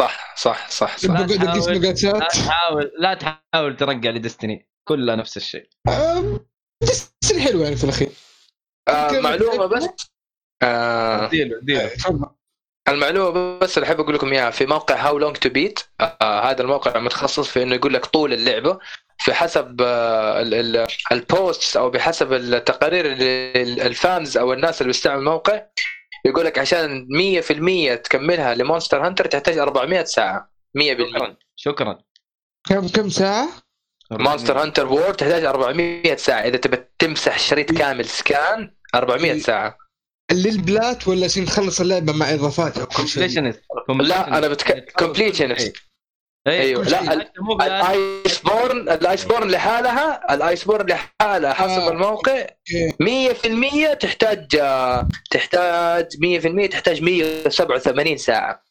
صح 0.00 0.36
صح 0.36 0.70
صح, 0.70 0.96
صح. 0.98 1.08
لا 1.10 1.26
تحاول- 1.26 1.72
لا 1.78 2.24
تحاول 2.34 2.92
لا 2.98 3.14
تحاول 3.14 3.76
ترجع 3.76 4.10
ل 4.10 4.16
Destiny. 4.16 4.68
كلها 4.88 5.16
نفس 5.16 5.36
الشيء. 5.36 5.68
أم، 5.88 6.46
Destiny 6.82 7.42
حلوة 7.42 7.64
يعني 7.64 7.76
في 7.76 7.84
الأخير. 7.84 8.08
آه 8.88 9.10
معلومة 9.20 9.66
بس؟ 9.66 9.88
آه 10.62 11.28
ديلو 11.28 11.60
ديلو. 11.62 11.88
تفضل. 11.88 12.28
المعلومة 12.88 13.58
بس 13.58 13.78
اللي 13.78 13.86
أحب 13.86 14.00
أقول 14.00 14.14
لكم 14.14 14.32
إياها 14.32 14.50
في 14.50 14.66
موقع 14.66 14.96
How 14.96 15.18
Long 15.18 15.36
to 15.36 15.48
Beat 15.48 15.80
هذا 16.22 16.62
الموقع 16.62 17.00
متخصص 17.00 17.48
في 17.48 17.62
إنه 17.62 17.74
يقول 17.74 17.94
لك 17.94 18.06
طول 18.06 18.32
اللعبة. 18.32 18.78
في 19.18 19.34
حسب 19.34 19.76
آه 19.80 20.86
ال 21.12 21.23
posts 21.23 21.76
أو 21.76 21.90
بحسب 21.90 22.32
التقارير 22.32 23.04
ال 23.86 23.96
fans 23.96 24.36
أو 24.38 24.52
الناس 24.52 24.80
اللي 24.80 24.88
بيستعملوا 24.92 25.20
الموقع 25.20 25.62
يقول 26.26 26.44
لك 26.44 26.58
عشان 26.58 27.06
100% 27.10 27.94
تكملها 27.94 28.54
ل 28.54 28.60
Monster 28.60 29.06
Hunter 29.06 29.26
تحتاج 29.26 29.58
400 29.58 30.04
ساعة. 30.04 30.50
100% 30.78 30.80
شكرا. 30.80 31.36
شكرا. 31.56 31.98
كم 32.68 32.88
كم 32.88 33.08
ساعة؟ 33.08 33.48
Monster 34.10 34.62
Hunter 34.62 34.86
World 34.86 35.14
تحتاج 35.14 35.44
400 35.44 36.16
ساعة. 36.16 36.40
إذا 36.40 36.56
تبي 36.56 36.76
تمسح 36.98 37.38
شريط 37.38 37.72
كامل 37.72 38.04
سكان 38.04 38.74
400 38.94 39.38
ساعة. 39.38 39.76
لل 40.32 40.57
plat 40.57 41.08
ولا 41.08 41.24
عشان 41.24 41.44
تخلص 41.44 41.80
اللعبة 41.80 42.12
مع 42.12 42.34
إضافاتها؟ 42.34 42.82
وكل 42.82 43.08
شيء؟ 43.08 43.54
لا 43.88 44.38
أنا 44.38 44.48
بتك 44.48 44.92
كومبليشنست 44.92 45.76
أيوه. 46.46 46.84
لا. 46.84 47.12
ال 47.12 48.38
Iceborne 48.44 48.88
ال 48.88 49.24
Iceborne 49.24 49.50
لحالها 49.50 50.34
ال 50.34 50.64
Iceborne 50.64 50.86
لحالها 50.86 51.52
حسب 51.52 51.80
آه. 51.80 51.90
الموقع 51.90 52.46
100% 53.02 53.94
تحتاج 54.00 54.56
آه، 54.60 55.08
تحتاج 55.30 56.06
100% 56.16 56.66
تحتاج 56.70 57.02
187 57.02 58.16
ساعة. 58.16 58.62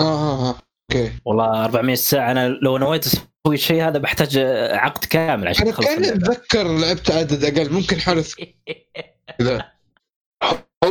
آه 0.00 0.04
آه 0.04 0.48
آه. 0.50 0.54
okay. 0.92 1.12
والله 1.24 1.64
400 1.64 1.94
ساعة. 1.94 2.30
أنا 2.30 2.48
لو 2.48 2.78
نويت 2.78 3.06
أسوي 3.06 3.54
الشيء 3.54 3.82
هذا 3.88 3.98
بحتاج 3.98 4.38
عقد 4.72 5.04
كامل 5.04 5.48
عشان 5.48 5.62
أنا 5.62 5.70
أخلص 5.74 5.86
كأني 5.86 5.96
اللعبة. 6.08 6.32
أتذكر 6.32 6.62
لعبت 6.78 7.10
عدد 7.10 7.44
أقل. 7.44 7.72
ممكن 7.72 8.00
حلف 8.00 8.34
لا 9.38 9.72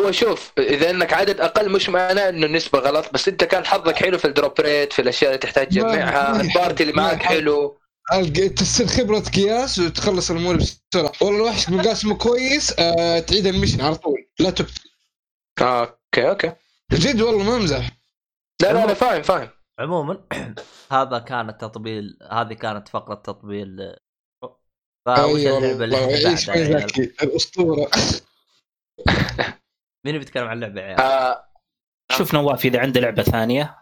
هو 0.02 0.12
شوف 0.12 0.52
إذا 0.58 0.90
إنك 0.90 1.14
عدد 1.14 1.42
أقل 1.42 1.72
مش 1.72 1.90
معناه 1.90 2.30
إنه 2.30 2.46
النسبة 2.46 2.80
غلط 2.80 3.14
بس 3.14 3.28
أنت 3.28 3.44
كان 3.44 3.66
حظك 3.66 3.96
حلو 3.96 4.18
في 4.18 4.26
ال 4.26 4.33
drop 4.33 4.60
rate 4.60 4.94
في 4.94 5.02
الأشياء 5.02 5.30
اللي 5.32 5.40
تحتاج 5.40 5.68
تجمعها 5.68 6.42
ال 6.42 6.49
party 6.49 6.84
اللي 6.84 6.94
معك. 6.94 7.24
حلو. 7.24 7.78
تصير 8.56 8.88
خبرة 8.88 9.20
قياس 9.20 9.80
وتخلص 9.80 10.32
الأمور 10.32 10.56
بسرعة. 10.56 11.12
والله 11.22 11.38
الوحش 11.40 11.70
مقاس 11.70 12.06
مو 12.06 12.18
كويس 12.18 12.80
آه 12.80 13.20
تعيد 13.20 13.48
ال 13.48 13.52
mission 13.52 13.82
على 13.82 13.96
طول 13.96 14.28
لا 14.40 14.54
آه، 15.62 15.82
أوكي 15.82 16.30
okay. 16.30 16.54
جد 16.94 17.22
والله 17.22 17.44
ما 17.44 17.56
أمزح. 17.56 17.90
لا 18.62 18.74
لا 18.74 18.84
أنا 18.84 18.94
فاهم 18.94 19.22
فاهم. 19.22 19.50
عموما 19.80 20.24
هذا 20.92 21.20
كان 21.20 21.50
التطبيل 21.50 22.20
هذه 22.32 22.54
كانت 22.54 22.88
فقرة 22.88 23.16
تطبيل 23.16 23.96
فوش 25.06 25.40
اللعبه 25.40 25.84
اللي 25.84 25.98
والله 25.98 26.36
إحنا 26.36 26.78
مين 30.06 30.18
بيتكلم 30.18 30.48
عن 30.48 30.56
اللعبه 30.64 30.82
يا 30.82 30.86
عيال؟ 30.86 31.00
آه 31.02 31.44
شوف 32.12 32.34
نواف 32.34 32.66
إذا 32.66 32.80
عنده 32.80 33.02
لعبة 33.02 33.24
ثانية. 33.24 33.76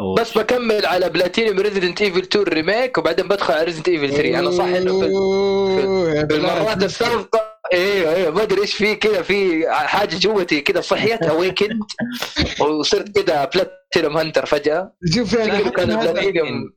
أو 0.00 0.14
بس 0.14 0.38
بكمل 0.38 0.86
على 0.86 1.08
platinum 1.08 1.58
Resident 1.60 2.02
Evil 2.02 2.18
2 2.22 2.44
remake 2.44 2.98
وبعدين 2.98 3.28
بدخل 3.28 3.54
على 3.54 3.64
Resident 3.64 3.88
Evil 3.88 4.12
3 4.12 4.38
أنا 4.38 4.50
صح 4.50 4.64
إنه 4.64 5.00
في 5.00 5.08
في 6.28 6.34
المرات 6.36 6.62
بلاد. 6.64 6.82
السابقة 6.82 7.40
أيوه 7.72 8.14
أيوه 8.14 8.30
ما 8.34 8.42
أدري 8.42 8.60
إيش 8.60 8.74
في 8.74 8.94
كذا 8.94 9.22
في 9.22 9.64
حاجة 9.70 10.16
جوتي 10.18 10.60
كذا 10.60 10.80
صحيت 10.80 11.22
awakened 11.22 11.80
وصرت 12.60 13.18
كذا 13.18 13.44
platinum 13.44 14.16
hunter 14.16 14.46
فجأة. 14.46 14.92
شوف 15.14 15.32
يعني 15.32 15.70
كان 15.70 15.90
هذا- 15.90 16.12
بلاتينيوم 16.12 16.72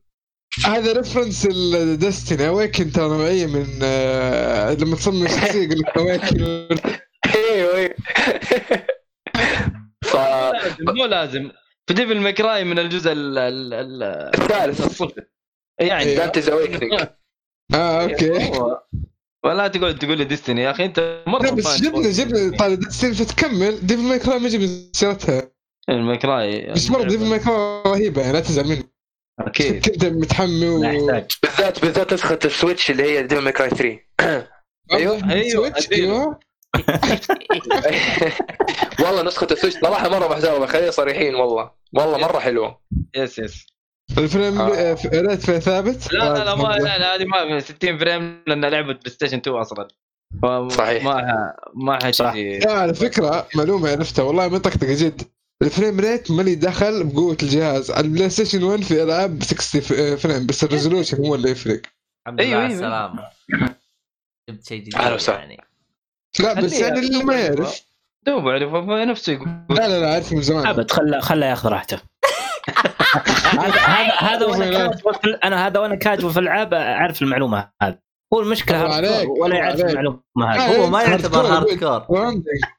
هذا 0.66 0.92
reference 0.92 1.48
ال 1.52 1.64
Destiny 1.64 2.48
Awoken 2.48 2.92
ترى 2.92 3.08
نوعيه 3.08 3.46
من 3.46 3.66
آه، 3.82 4.74
لما 4.74 4.96
تصمم 4.96 5.28
شخصية 5.28 5.62
يقول 5.62 5.78
لك 5.78 5.96
Awoken 5.98 6.68
أيوه 7.50 7.76
أيوه 7.76 7.94
ف 10.10 10.16
مو 10.80 11.04
لازم 11.04 11.50
في 11.88 11.94
Devil 11.94 12.20
May 12.20 12.42
Cry 12.42 12.64
من 12.64 12.78
الجزء 12.78 13.12
ال 13.12 13.38
ال 13.38 13.74
ال 13.74 14.02
الثالث. 14.02 14.80
الصفر 14.80 15.24
يعني. 15.80 16.14
Dante's 16.14 16.48
Awakening 16.48 16.92
آه 17.74 18.02
okay. 18.02 18.52
ولا 19.44 19.68
تقول 19.68 19.98
تقول 19.98 20.18
لي 20.18 20.24
Destiny 20.24 20.62
يا 20.62 20.70
أخي 20.70 20.84
أنت 20.84 21.24
مرة 21.26 21.42
لا 21.42 21.50
بس 21.50 21.80
جبنا 21.82 22.10
جبنا 22.10 22.56
طال 22.56 22.80
Destiny 22.80 23.14
فتكمل 23.14 23.86
Devil 23.86 24.02
May 24.02 24.18
Cry 24.18 24.38
ما 24.38 24.48
جبنا 24.48 24.68
سيرتها 24.92 25.50
ال 25.88 26.00
May 26.00 26.36
Cry 26.36 26.72
بس 26.72 26.90
مرة 26.90 27.02
Devil 27.02 27.24
May 27.24 27.38
Cry 27.38 27.82
رهيبة 27.86 28.20
يعني 28.22 28.32
لا 28.32 28.40
تزعل 28.40 28.68
مني. 28.68 28.82
أكيد. 29.40 29.88
كنت 29.88 30.04
متحمي 30.04 30.68
و... 30.68 30.80
بالذات 31.42 31.80
بالذات 31.80 32.12
نسخة 32.12 32.38
ال 32.44 32.51
Switch 32.51 32.90
اللي 32.90 33.02
هي 33.02 33.22
Devil 33.22 33.42
May 33.42 33.56
Cry 33.56 33.70
3 33.70 33.98
أيوه، 34.92 35.30
أيوه، 35.30 35.48
Switch، 35.48 35.86
أديله. 35.86 36.12
أيوه. 36.14 36.40
والله 39.04 39.22
نسخة 39.22 39.46
ال 39.50 39.54
Switch 39.54 39.76
صراحة 39.80 40.08
مرة 40.08 40.28
محترمة 40.28 40.66
خلينا 40.66 40.90
صريحين 40.90 41.34
والله. 41.34 41.70
والله 41.94 42.18
مرة 42.18 42.38
حلوة. 42.38 42.80
yes 43.16 43.38
yes 43.38 43.66
ال 44.18 44.25
frame 44.25 44.60
آه. 44.60 44.74
آه، 44.74 44.96
rate 45.14 45.40
فيها 45.46 45.58
ثابت؟ 45.58 46.12
لا 46.12 46.18
لا 46.38 46.44
لا 46.44 46.54
ما 46.54 46.62
لا 46.68 46.98
لا 46.98 47.14
هذه 47.14 47.24
ما 47.24 47.60
60 47.60 47.98
frame 47.98 48.42
لأن 48.46 48.64
لعبة 48.64 48.92
PlayStation 48.92 49.36
2 49.38 49.56
أصلا 49.56 49.88
صحيح. 50.68 51.04
ما 51.04 51.52
ما 51.74 51.98
لا 52.20 52.72
على 52.72 52.94
فكرة 52.94 53.48
معلومة 53.54 53.90
عرفتها. 53.90 54.22
والله 54.22 54.48
من 54.48 54.58
طقطقه 54.58 54.94
جد. 54.94 55.22
ال 55.62 55.68
frame 55.68 56.00
rate 56.00 56.30
مالي 56.30 56.54
دخل 56.54 57.04
بقوة 57.04 57.36
الجهاز. 57.42 57.90
ال 57.90 58.30
PlayStation 58.30 58.62
1 58.62 58.82
في 58.82 59.02
ألعاب 59.02 59.42
60 59.42 59.80
f- 59.80 59.92
frame 59.92 60.46
بس 60.46 60.64
ال 60.64 60.70
resolution 60.70 61.26
هو 61.26 61.34
اللي 61.34 61.50
يفرق. 61.50 61.80
الحمد 62.26 62.40
لله 62.40 62.56
على 62.56 62.64
أيوه. 62.66 62.74
السلامة. 62.74 63.28
جبت 64.50 64.66
شيء 64.66 64.80
جديد 64.80 65.12
وسهلا. 65.12 65.38
يعني. 65.38 65.64
لا 66.40 66.52
بس 66.52 66.80
يعني 66.80 66.98
اللي 66.98 67.24
ما 67.24 67.34
يعرف. 67.34 67.80
دوب 68.26 68.48
عرف 68.48 68.72
نفسه 68.88 69.32
يقول. 69.32 69.48
لا 69.70 69.88
لا 69.88 70.00
لا 70.00 70.12
عارف 70.14 70.32
من 70.32 70.42
زمان. 70.42 70.66
أبد 70.66 70.90
خله 70.90 71.20
خله 71.20 71.46
ياخذ 71.46 71.68
راحته. 71.68 71.98
هذا 73.58 73.76
هذا 74.18 74.46
وأنا 74.46 74.98
أنا 75.44 75.66
هذا 75.66 75.80
وأنا 75.80 75.94
كاجوال 75.94 76.32
في 76.32 76.40
الالعاب 76.40 76.74
أعرف 76.74 77.22
المعلومة 77.22 77.70
هذه. 77.82 77.98
هو 78.34 78.40
المشكلة 78.40 78.84
hard 78.84 79.26
ولا 79.40 79.56
يعرف. 79.56 79.80
المعلومة 79.80 80.20
هذه. 80.38 80.76
هو 80.76 80.86
ما 80.86 81.02
يعتبر 81.02 81.46
هارد؟ 81.46 81.78
كور 81.78 82.06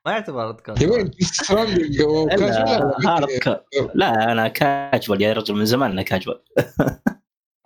ما 0.05 0.11
يعتبر 0.11 0.41
هارد 0.41 0.61
كور 0.61 0.75
هارد 3.05 3.29
كور 3.43 3.91
لا 3.95 4.31
أنا 4.31 4.47
كاجوال 4.47 5.21
يا 5.21 5.33
رجل 5.33 5.55
من 5.55 5.65
زمان 5.65 5.91
أنا 5.91 6.01
كاجوال 6.01 6.41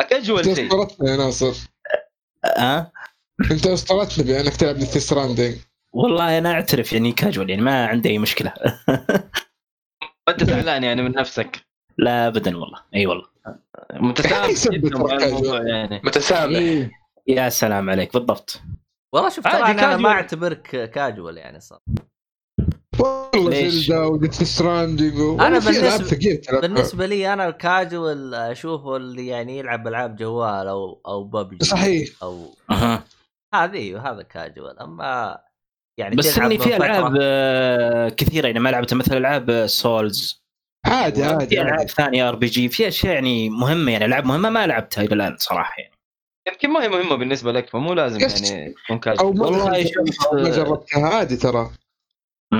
كاجوال 0.10 0.48
أنت 0.48 0.56
شيء 0.56 0.88
يا 1.04 1.18
ناصر. 1.18 1.54
أه؟ 2.46 2.92
أنت 3.52 3.68
اسطورتنا 3.68 4.26
بأنك 4.26 4.56
تلعب 4.56 4.76
ديث 4.76 4.98
ستراندنج 4.98 5.56
والله 5.94 6.38
أنا 6.38 6.52
أعترف 6.52 6.94
يعني 6.94 7.12
كاجوال 7.12 7.50
يعني 7.50 7.62
ما 7.62 7.86
عندي 7.86 8.10
أي 8.10 8.18
مشكلة. 8.18 8.54
أنت 10.30 10.44
زعلان 10.44 10.84
يعني 10.84 11.02
من 11.02 11.12
نفسك؟ 11.12 11.66
لا 11.98 12.28
ابدا 12.28 12.58
والله. 12.58 12.80
أي 12.96 13.06
والله. 13.06 13.26
متسامح 13.94 14.50
يعني. 15.68 16.02
متسامح. 16.04 16.58
إيه. 16.58 16.92
يا 17.28 17.50
سلام 17.50 17.90
عليك. 17.90 18.14
بالضبط. 18.14 18.62
والله 19.14 19.30
شوف 19.30 19.44
ترى 19.44 19.54
أنا 19.54 19.72
أنا 19.72 19.98
ما. 19.98 20.10
أعتبرك 20.10 20.92
كاجوال 20.92 21.38
يعني 21.38 21.60
صار 21.60 21.80
والله؟ 23.00 23.68
Zelda 23.70 24.06
و 24.06 24.12
Death 24.12 24.44
Stranding 24.44 25.14
ثقيلة 25.62 26.36
ترى. 26.36 26.62
بالنسبة 26.62 27.06
لي 27.06 27.34
أنا 27.34 27.48
الكاجوال 27.48 28.34
اشوفه 28.34 28.96
اللي 28.96 29.28
يعني 29.28 29.58
يلعب 29.58 29.88
ألعاب 29.88 30.16
جوال 30.16 30.68
أو 30.68 31.02
أو 31.08 31.24
ببجي 31.24 31.66
صحيح. 31.66 32.10
أو. 32.24 32.56
هذه 33.54 34.12
هذا 34.12 34.22
كاجوال 34.22 34.80
أما 34.80 35.40
يعني 36.02 36.16
بس 36.16 36.38
إني 36.38 36.58
في 36.58 36.76
ألعاب 36.76 37.18
آه، 37.22 38.10
كثيرة 38.10 38.48
يعني 38.48 38.60
ما 38.60 38.70
لعبتها 38.70 38.96
مثل 38.96 39.18
ألعاب 39.18 39.68
Souls 39.68 40.42
عادي 40.86 41.24
عادي 41.24 41.56
في 41.56 41.62
العاب. 41.62 41.88
ثانية 41.88 42.30
RPG 42.30 42.70
في 42.70 42.88
أشياء 42.88 43.14
يعني 43.14 43.50
مهمة 43.50 43.92
يعني 43.92 44.06
ألعاب 44.06 44.26
مهمة 44.26 44.50
ما 44.50 44.68
لعبتها 44.68 45.04
إلى 45.04 45.16
الآن 45.16 45.36
صراحة 45.40 45.74
يعني 45.78 45.96
يمكن 46.48 46.70
ما 46.70 46.84
هي 46.84 46.90
مهمة 46.90 47.16
بالنسبة 47.16 47.52
لك 47.52 47.70
فمو 47.70 47.94
لازم. 47.94 48.20
يعني 48.20 48.74
تكون 48.88 49.18
أو 49.20 49.28
والله 49.28 49.66
ما 50.34 50.50
جربتها 50.50 51.08
عادي 51.08 51.36
ترى. 51.36 51.72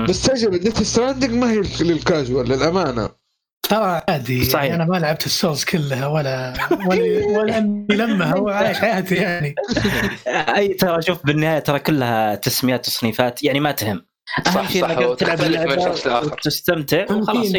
بس 0.08 0.22
تجربة 0.22 0.56
Death 0.56 0.82
Stranding 0.82 1.30
ما 1.30 1.50
هي 1.52 1.62
للكاجوال 1.80 2.48
للأمانة 2.48 3.21
ترى 3.68 4.02
عادي 4.08 4.44
صحيح. 4.44 4.62
يعني 4.64 4.74
أنا 4.82 4.84
ما 4.90 4.96
لعبت 4.96 5.26
ال 5.26 5.32
Souls 5.32 5.64
كلها 5.64 6.06
ولا 6.06 6.54
ولا 6.86 7.26
ولا 7.26 7.58
أني 7.58 7.86
لمها 7.90 8.36
وعايش 8.36 8.78
حياتي 8.78 9.14
يعني. 9.14 9.54
أي 10.28 10.68
ترى 10.68 11.02
شوف 11.02 11.26
بالنهاية 11.26 11.58
ترى 11.58 11.78
كلها 11.78 12.34
تسميات 12.34 12.84
تصنيفات 12.84 13.44
يعني 13.44 13.60
ما 13.60 13.72
تهم. 13.72 14.06
أهم 14.46 14.54
صح، 14.54 14.70
شيء 14.70 14.82
صح، 14.82 14.90
إنك 14.90 15.18
تلعب 15.18 15.40
اللعبة. 15.40 15.96
وتستمتع 16.22 17.04
وخلاص 17.10 17.52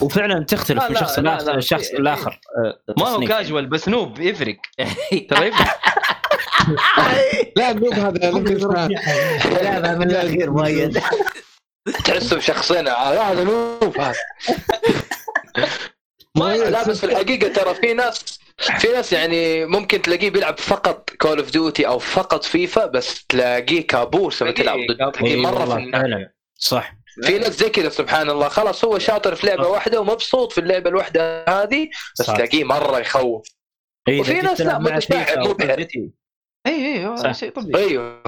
وفعلا 0.00 0.44
تختلف 0.44 0.90
من 0.90 0.96
شخص 0.96 1.18
لا، 1.18 1.22
لآخر 1.22 1.44
لا، 1.52 1.58
الشخص 1.58 1.90
الآخر 1.90 2.40
آه، 2.64 2.92
ما 2.98 3.08
هو. 3.08 3.20
كاجوال 3.20 3.66
بس 3.66 3.88
noob 3.88 4.20
يفرق 4.20 4.56
ترى 5.30 5.46
يفرق 5.46 5.78
لا 7.56 7.70
ال 7.70 7.74
noob 7.74 7.92
هذا 7.94 8.30
لا 9.80 9.94
من 9.98 10.10
الأخير 10.10 10.50
مؤيد. 10.50 11.00
تحسه 12.04 12.36
بشخصين. 12.36 12.88
آه، 12.88 13.22
هذا 13.32 13.44
noob 13.44 13.98
هذا. 14.00 14.14
ما 16.36 16.56
لا 16.56 16.88
بس 16.88 17.00
في 17.00 17.06
الحقيقة 17.06 17.48
ترى 17.48 17.74
في 17.74 17.92
ناس 17.94 18.38
في 18.78 18.88
ناس 18.88 19.12
يعني 19.12 19.66
ممكن 19.66 20.02
تلاقيه 20.02 20.30
بيلعب 20.30 20.58
فقط 20.58 21.10
Call 21.10 21.38
of 21.38 21.50
Duty 21.50 21.86
أو 21.86 21.98
فقط 21.98 22.44
فيفا 22.44 22.86
بس 22.86 23.26
تلاقيه 23.26 23.86
كابوس 23.86 24.42
لما 24.42 24.52
تلعب 24.52 24.78
ضد 24.90 25.22
مرة 25.22 25.64
في 25.64 26.28
صح. 26.58 26.98
في 27.22 27.38
ناس 27.38 27.58
زي 27.58 27.70
كذا 27.70 27.88
سبحان 27.88 28.30
الله. 28.30 28.48
خلاص 28.48 28.84
هو 28.84 28.98
شاطر 28.98 29.34
في 29.34 29.46
لعبة 29.46 29.68
واحدة 29.68 30.00
ومبسوط 30.00 30.52
في 30.52 30.60
اللعبة 30.60 30.90
الواحدة 30.90 31.44
هذه 31.48 31.88
بس. 32.20 32.26
تلاقيه 32.26 32.64
مرة 32.64 32.98
يخوف. 32.98 33.48
إيه، 34.08 34.20
وفي 34.20 34.40
ناس 34.40 34.60
لا، 34.60 34.78
متفاعل،. 34.78 35.56
جيتي. 35.76 36.10
إي 36.66 37.08
إي 37.26 37.34
شيء 37.34 37.50
طبيعي. 37.50 37.84
أيوه. 37.84 38.22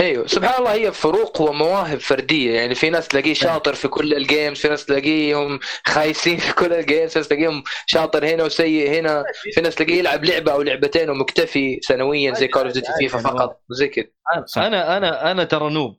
أيوه. 0.00 0.26
سبحان 0.26 0.58
الله 0.58 0.72
هي 0.72 0.92
فروق 0.92 1.40
ومواهب 1.40 1.98
فردية. 2.00 2.54
يعني 2.54 2.74
في 2.74 2.90
ناس 2.90 3.08
تلاقيه 3.08 3.34
شاطر 3.34 3.74
في 3.74 3.88
كل 3.88 4.14
ال 4.14 4.21
games 4.21 4.58
في 4.58 4.68
ناس 4.68 4.86
تلاقيهم 4.86 5.60
خايسين 5.86 6.36
في 6.36 6.54
كل 6.54 6.72
ال 6.72 6.78
games 6.78 7.10
في 7.12 7.18
ناس 7.18 7.28
تلاقيهم 7.28 7.62
شاطر 7.86 8.26
هنا 8.26 8.44
وسيء 8.44 8.90
هنا. 8.90 9.24
في 9.54 9.60
ناس 9.60 9.74
تلاقيه 9.74 9.98
يلعب 9.98 10.24
لعبة 10.24 10.52
أو 10.52 10.62
لعبتين 10.62 11.10
ومكتفي 11.10 11.78
سنويا 11.82 12.34
زي 12.34 12.48
Call 12.48 12.62
of 12.64 12.72
Duty 12.72 12.92
FIFA 12.98 13.18
فقط. 13.18 13.60
زي 13.70 13.88
كذا. 13.88 14.06
أنا 14.56 14.96
أنا 14.96 15.30
أنا 15.30 15.44
ترى 15.44 15.70
noob 15.70 15.98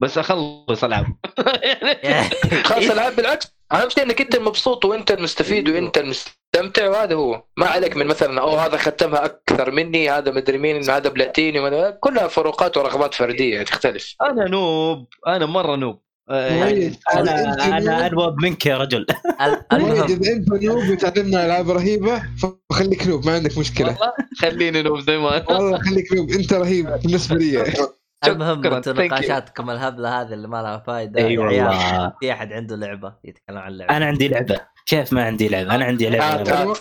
بس 0.00 0.18
أخلص 0.18 0.84
ألعب. 0.84 1.06
خلاص 2.64 2.90
العاب 2.90 3.16
بالعكس. 3.16 3.55
أهم 3.72 3.88
شيء 3.88 4.04
إنك 4.04 4.20
أنت 4.20 4.34
المبسوط 4.34 4.84
وأنت 4.84 5.10
المستفيد 5.10 5.68
وأنت 5.68 5.98
المستمتع 5.98 6.88
وهذا 6.88 7.14
هو. 7.14 7.42
ما 7.56 7.66
عليك 7.66 7.96
من 7.96 8.06
مثلا 8.06 8.40
أوه 8.40 8.66
هذا 8.66 8.76
ختمها 8.76 9.24
أكثر 9.24 9.70
مني 9.70 10.10
هذا 10.10 10.32
مدري 10.32 10.58
مين 10.58 10.90
هذا 10.90 11.08
بلاتيني 11.08 11.92
كلها 11.92 12.28
فروقات 12.28 12.76
ورغبات 12.76 13.14
فردية 13.14 13.62
تختلف. 13.62 14.14
أنا 14.22 14.48
نوب 14.48 15.06
أنا 15.26 15.46
مرة 15.46 15.76
نوب. 15.76 16.06
آه، 16.30 16.46
يعني 16.46 16.60
مؤيد 16.60 16.96
أنا 17.14 17.54
أنا 17.66 18.08
نوب. 18.08 18.20
أنوب 18.20 18.42
منك 18.42 18.66
يا 18.66 18.78
رجل. 18.78 19.06
إذا 19.72 20.32
أنت 20.32 20.52
نوب 20.52 20.88
وتعلمنا 20.90 21.46
ألعاب 21.46 21.70
رهيبة 21.70 22.22
فخليك 22.70 23.06
نوب 23.06 23.26
ما 23.26 23.34
عندك 23.34 23.58
مشكلة. 23.58 23.86
والله 23.88 24.12
خليني 24.40 24.82
نوب 24.82 25.00
زي 25.00 25.18
ما 25.18 25.36
أنا. 25.36 25.44
والله 25.50 25.78
خليك 25.78 26.12
نوب 26.12 26.30
أنت 26.30 26.52
رهيب 26.52 26.86
بالنسبة 27.02 27.36
لي. 27.36 27.64
المهم. 28.32 28.66
أنتم. 28.66 29.00
نقاشاتكم 29.02 29.70
الهبلة 29.70 30.20
هذه 30.22 30.32
اللي 30.32 30.48
ما 30.48 30.62
لها 30.62 30.78
فائده 30.86 31.26
إي 31.26 31.34
يا 31.34 31.42
عيال 31.44 31.66
والله 31.66 32.12
في 32.20 32.32
أحد 32.32 32.52
عنده 32.52 32.76
لعبة 32.76 33.12
يتكلم 33.24 33.58
عن 33.58 33.72
لعبة 33.72 33.96
أنا 33.96 34.06
عندي 34.06 34.28
لعبة 34.28 34.60
كيف 34.86 35.12
ما 35.12 35.24
عندي 35.24 35.48
لعبة 35.48 35.74
أنا 35.74 35.84
عندي 35.84 36.06
آه، 36.08 36.10
لعبه 36.10 36.52
آه. 36.52 36.62
الله. 36.62 36.76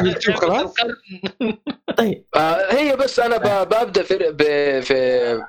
اليوتيوب 0.00 0.36
خلاص 0.36 0.74
طيب 1.96 2.24
آه 2.36 2.72
هي 2.72 2.96
بس 2.96 3.20
أنا 3.20 3.64
ببدا 3.64 4.02
في, 4.02 4.16
ب- 4.18 4.80
في 4.80 4.94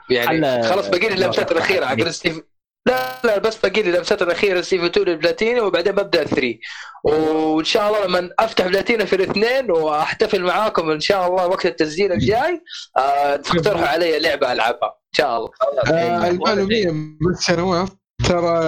يعني 0.10 0.64
خلاص 0.64 0.90
باقي 0.90 1.08
لي 1.10 1.14
اللمسات 1.16 1.52
الأخيرة 1.52 1.86
ستيف 2.12 2.42
لا 2.90 3.20
لا 3.24 3.38
بس 3.38 3.58
باقي 3.58 3.82
لي 3.82 3.90
اللمسات 3.90 4.22
الأخيرة 4.22 4.62
ستيف 4.62 4.84
2 4.84 5.08
للبلاتيني 5.08 5.62
وبعدين 5.62 5.94
ببدأ 5.94 6.24
3 6.24 6.56
وإن 7.04 7.66
شاء 7.66 7.88
الله 7.88 8.06
لما 8.06 8.30
أفتح 8.40 8.68
بلاتيني 8.68 9.06
في 9.06 9.16
الاثنين 9.16 9.72
وأحتفل 9.72 10.44
معاكم 10.44 10.90
إن 10.92 11.00
شاء 11.00 11.28
الله 11.28 11.48
وقت 11.48 11.66
التسجيل 11.66 12.12
الجاي 12.12 12.62
آه 12.98 13.36
تقترحوا 13.36 13.88
علي 13.88 14.20
لعبة 14.20 14.52
ألعبها. 14.52 14.90
إن 14.90 15.14
شاء 15.18 15.38
الله. 15.38 15.50
آه، 15.94 16.28
المعلوميه 16.28 16.88
بس 17.32 17.42
شنواف 17.48 17.90
ترى 18.28 18.60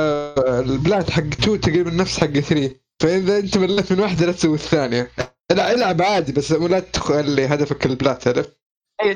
البلات 0.60 1.10
حق 1.12 1.22
2 1.22 1.62
تقريبا 1.62 1.92
نفس 1.92 2.20
حق 2.20 2.28
3 2.28 2.76
فإذا 3.02 3.38
أنت 3.38 3.58
مليت 3.58 3.92
من 3.92 4.00
واحدة 4.00 4.26
لا 4.26 4.32
تسوي 4.32 4.54
الثانية. 4.56 5.12
لا 5.52 5.72
ألعب 5.74 6.02
عادي 6.02 6.32
بس 6.32 6.52
لا 6.52 6.80
تخلي 6.80 7.46
هدفك 7.46 7.86
ال 7.86 7.94
plat 7.94 8.28
عرفت؟ 8.28 8.61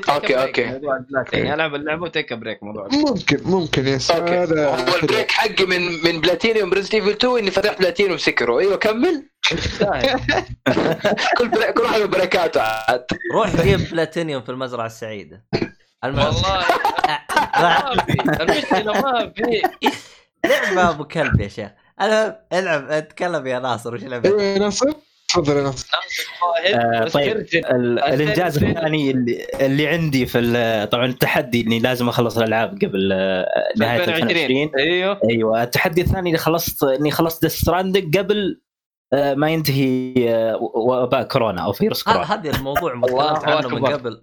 okay. 0.08 0.64
موضوع 0.66 0.96
البلاتيني 0.96 1.54
العب 1.54 1.74
اللعبه 1.74 2.02
و 2.02 2.08
take 2.08 2.32
break 2.32 2.62
موضوع. 2.62 2.88
ممكن 2.92 3.38
ممكن 3.44 3.86
yes 3.88 4.10
okay. 4.10 4.32
هذا 4.32 4.68
هو 4.68 4.96
ال 4.96 5.02
break 5.02 5.30
حقي 5.30 5.66
من 5.66 6.04
من 6.04 6.20
platinum 6.20 6.70
Resident 6.70 6.94
Evil 6.94 7.10
2 7.10 7.38
إني 7.38 7.50
فتحت 7.50 7.78
بلاتينيوم 7.78 8.18
سكرو 8.18 8.58
أيوه 8.60 8.76
كمل. 8.76 9.28
كل 11.38 11.48
break 11.48 11.70
كل 11.74 11.82
واحد 11.82 12.00
break 12.00 12.43
اته 12.43 12.60
عاد. 12.62 13.06
روح 13.34 13.62
جيب 13.62 13.80
بلاتينيوم 13.90 14.42
في 14.42 14.48
المزرعة 14.48 14.86
السعيدة. 14.86 15.44
والله. 16.04 16.34
ما 17.60 17.94
في. 18.06 18.42
المشكلة 18.42 18.92
ما 18.92 19.32
في. 19.36 19.62
لعبة 20.44 20.90
أبو 20.90 21.04
كلب 21.04 21.40
يا 21.40 21.48
شيخ. 21.48 21.70
المهم 22.02 22.34
العب 22.52 22.90
اتكلم 22.90 23.46
يا 23.46 23.58
ناصر 23.58 23.94
وش 23.94 24.02
لعبتك؟ 24.04 24.26
أيوه 24.30 24.42
يا 24.42 24.58
ناصر؟ 24.58 24.92
تفضل 25.28 25.62
ناصر. 25.62 25.88
آه، 26.74 27.00
طيب. 27.08 27.08
طيب 27.10 27.36
ال- 27.64 27.98
الإنجاز 27.98 28.58
الثاني 28.64 29.10
اللي, 29.10 29.46
اللي 29.60 29.86
عندي 29.88 30.26
في 30.26 30.38
ال- 30.38 30.88
طبعا 30.90 31.06
التحدي 31.06 31.60
إني 31.60 31.78
لازم 31.78 32.08
أخلص 32.08 32.38
الألعاب 32.38 32.78
قبل 32.84 33.10
آه، 33.12 33.46
نهاية 33.78 34.04
2020 34.04 34.70
أيوه. 34.78 35.20
أيوه 35.30 35.62
التحدي 35.62 36.00
الثاني 36.00 36.28
اللي 36.28 36.38
خلصت 36.38 36.84
إني 36.84 37.10
خلصت 37.10 37.46
ستراندنج 37.46 38.18
قبل 38.18 38.60
آه، 39.12 39.34
ما 39.34 39.50
ينتهي 39.50 40.14
آه، 40.28 40.56
وباء 40.74 41.22
كورونا 41.22 41.64
أو 41.64 41.72
فيروس 41.72 42.02
كورونا. 42.02 42.34
هذا 42.34 42.50
الموضوع 42.50 42.94
ما 42.94 43.06
الله 43.06 43.38
تكلمت 43.38 43.64
عنه 43.66 43.68
من. 43.68 43.86
قبل. 43.86 44.22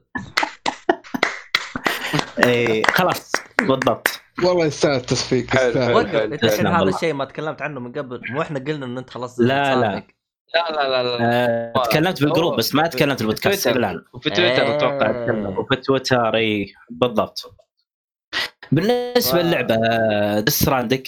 إيه 2.46 2.84
خلاص 2.84 3.32
بالضبط. 3.60 4.08
والله 4.44 4.66
يستاهل 4.66 4.96
التصفيق 4.96 5.44
يستاهل. 5.56 5.98
الحين 6.44 6.68
هذا 6.68 6.78
والله. 6.80 6.96
الشيء 6.96 7.14
ما 7.14 7.26
تكلمت 7.26 7.62
عنه 7.62 7.80
من 7.80 7.92
قبل 7.92 8.22
مو 8.30 8.42
إحنا 8.42 8.60
قلنا 8.60 8.86
إن 8.86 8.98
أنت 8.98 9.10
خلصت 9.10 9.40
لا، 9.40 9.76
لا. 9.76 10.04
لا 10.56 10.72
لا 10.72 10.88
لا 11.04 11.18
لا. 11.18 11.18
آه، 11.76 11.84
تكلمت 11.84 12.18
في 12.18 12.26
ال 12.26 12.31
group 12.31 12.56
بس 12.56 12.76
ما 12.76 12.88
تكلمت 12.88 13.16
في 13.16 13.22
ال 13.22 13.27
podcast 13.27 13.64
Twitter. 13.64 13.80
الآن. 13.80 14.04
وفي 14.14 14.30
تويتر 14.30 14.76
أتوقع 14.76 15.10
آه. 15.10 15.56
وفي 15.60 15.76
تويتر 15.76 16.36
إي 16.36 16.74
بالضبط. 16.90 17.56
بالنسبة 18.72 19.38
wow. 19.38 19.48
للعبة 19.48 19.76
Death 20.40 20.54
Stranding 20.54 21.08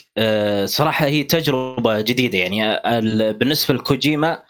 صراحة 0.65 1.05
هي 1.05 1.23
تجربة 1.23 2.01
جديدة 2.01 2.37
يعني 2.37 2.65
آه، 2.65 2.99
ال- 2.99 3.33
بالنسبة 3.33 3.73
لكوجيما 3.73 4.43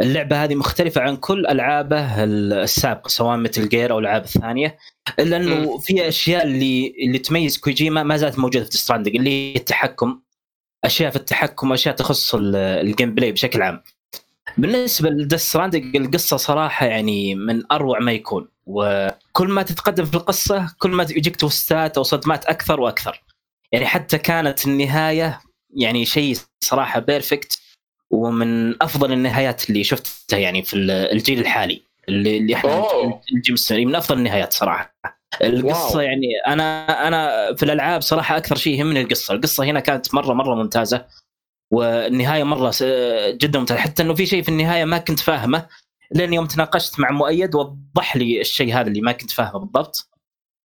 اللعبة 0.00 0.44
هذه 0.44 0.54
مختلفة 0.54 1.00
عن 1.00 1.16
كل 1.16 1.46
ألعابه 1.46 2.24
السابقة 2.24 3.08
سواء 3.08 3.36
Metal 3.36 3.68
Gear 3.68 3.92
أو 3.92 3.98
الالعاب 3.98 4.24
الثانية 4.24 4.76
إلا 5.18 5.36
أنه 5.36 5.78
في 5.78 6.08
أشياء 6.08 6.44
اللي 6.46 6.94
اللي 7.06 7.18
تميز 7.18 7.58
كوجيما 7.58 8.02
ما 8.02 8.16
زالت 8.16 8.38
موجودة 8.38 8.64
في 8.64 8.76
Stranding 8.78 9.16
اللي 9.16 9.30
هي 9.30 9.56
التحكم. 9.56 10.20
أشياء 10.84 11.10
في 11.10 11.16
التحكم 11.16 11.72
اشياء 11.72 11.94
تخص 11.94 12.34
ال- 12.34 12.56
ال 12.56 13.14
gameplay 13.14 13.32
بشكل 13.32 13.62
عام. 13.62 13.82
بالنسبة 14.58 15.10
ل 15.10 15.15
Death 15.15 15.40
Stranding 15.40 15.96
القصة 15.96 16.36
صراحة 16.36 16.86
يعني 16.86 17.34
من 17.34 17.72
أروع 17.72 17.98
ما 17.98 18.12
يكون 18.12 18.48
وكل 18.66 19.48
ما 19.48 19.62
تتقدم 19.62 20.04
في 20.04 20.14
القصة 20.14 20.74
كل 20.78 20.90
ما 20.90 21.02
يجيك 21.02 21.36
twist 21.36 21.86
ات 21.86 21.96
أو 21.96 22.02
صدمات 22.02 22.44
أكثر 22.44 22.80
وأكثر. 22.80 23.22
يعني 23.72 23.86
حتى 23.86 24.18
كانت 24.18 24.66
النهاية 24.66 25.40
يعني 25.76 26.04
شيء 26.04 26.36
صراحة 26.64 27.00
perfect 27.00 27.58
ومن 28.10 28.82
أفضل 28.82 29.12
النهايات 29.12 29.70
اللي 29.70 29.84
شفتها 29.84 30.38
يعني 30.38 30.62
في 30.62 30.74
ال- 30.74 30.90
الجيل 30.90 31.38
الحالي 31.40 31.82
اللي 32.08 32.38
اللي 32.38 32.54
إحنا 32.54 32.84
السنوي 33.50 33.84
من 33.84 33.94
أفضل 33.94 34.18
النهايات 34.18 34.52
صراحة. 34.52 34.94
القصة 35.42 35.96
واو. 35.96 36.00
يعني 36.00 36.26
أنا 36.46 37.08
أنا 37.08 37.54
في 37.54 37.62
الألعاب 37.62 38.00
صراحة 38.02 38.36
أكثر 38.36 38.56
شيء 38.56 38.78
يهمني 38.78 39.00
القصة، 39.00 39.34
القصة 39.34 39.64
هنا 39.64 39.80
كانت 39.80 40.14
مره 40.14 40.34
مرة 40.34 40.54
ممتازة. 40.54 41.06
والنهاية 41.70 42.44
مرة 42.44 42.74
جدا 43.32 43.58
ممتازه 43.58 43.80
حتى 43.80 44.02
إنه 44.02 44.14
في 44.14 44.26
شيء 44.26 44.42
في 44.42 44.48
النهاية 44.48 44.84
ما 44.84 44.98
كنت 44.98 45.20
فاهمه 45.20 45.66
لين 46.14 46.32
يوم 46.32 46.46
تناقشت 46.46 47.00
مع 47.00 47.10
مؤيد 47.10 47.54
وضح 47.54 48.16
لي 48.16 48.40
الشيء 48.40 48.74
هذا 48.74 48.88
اللي 48.88 49.00
ما 49.00 49.12
كنت 49.12 49.30
فاهمه 49.30 49.58
بالضبط. 49.58 50.10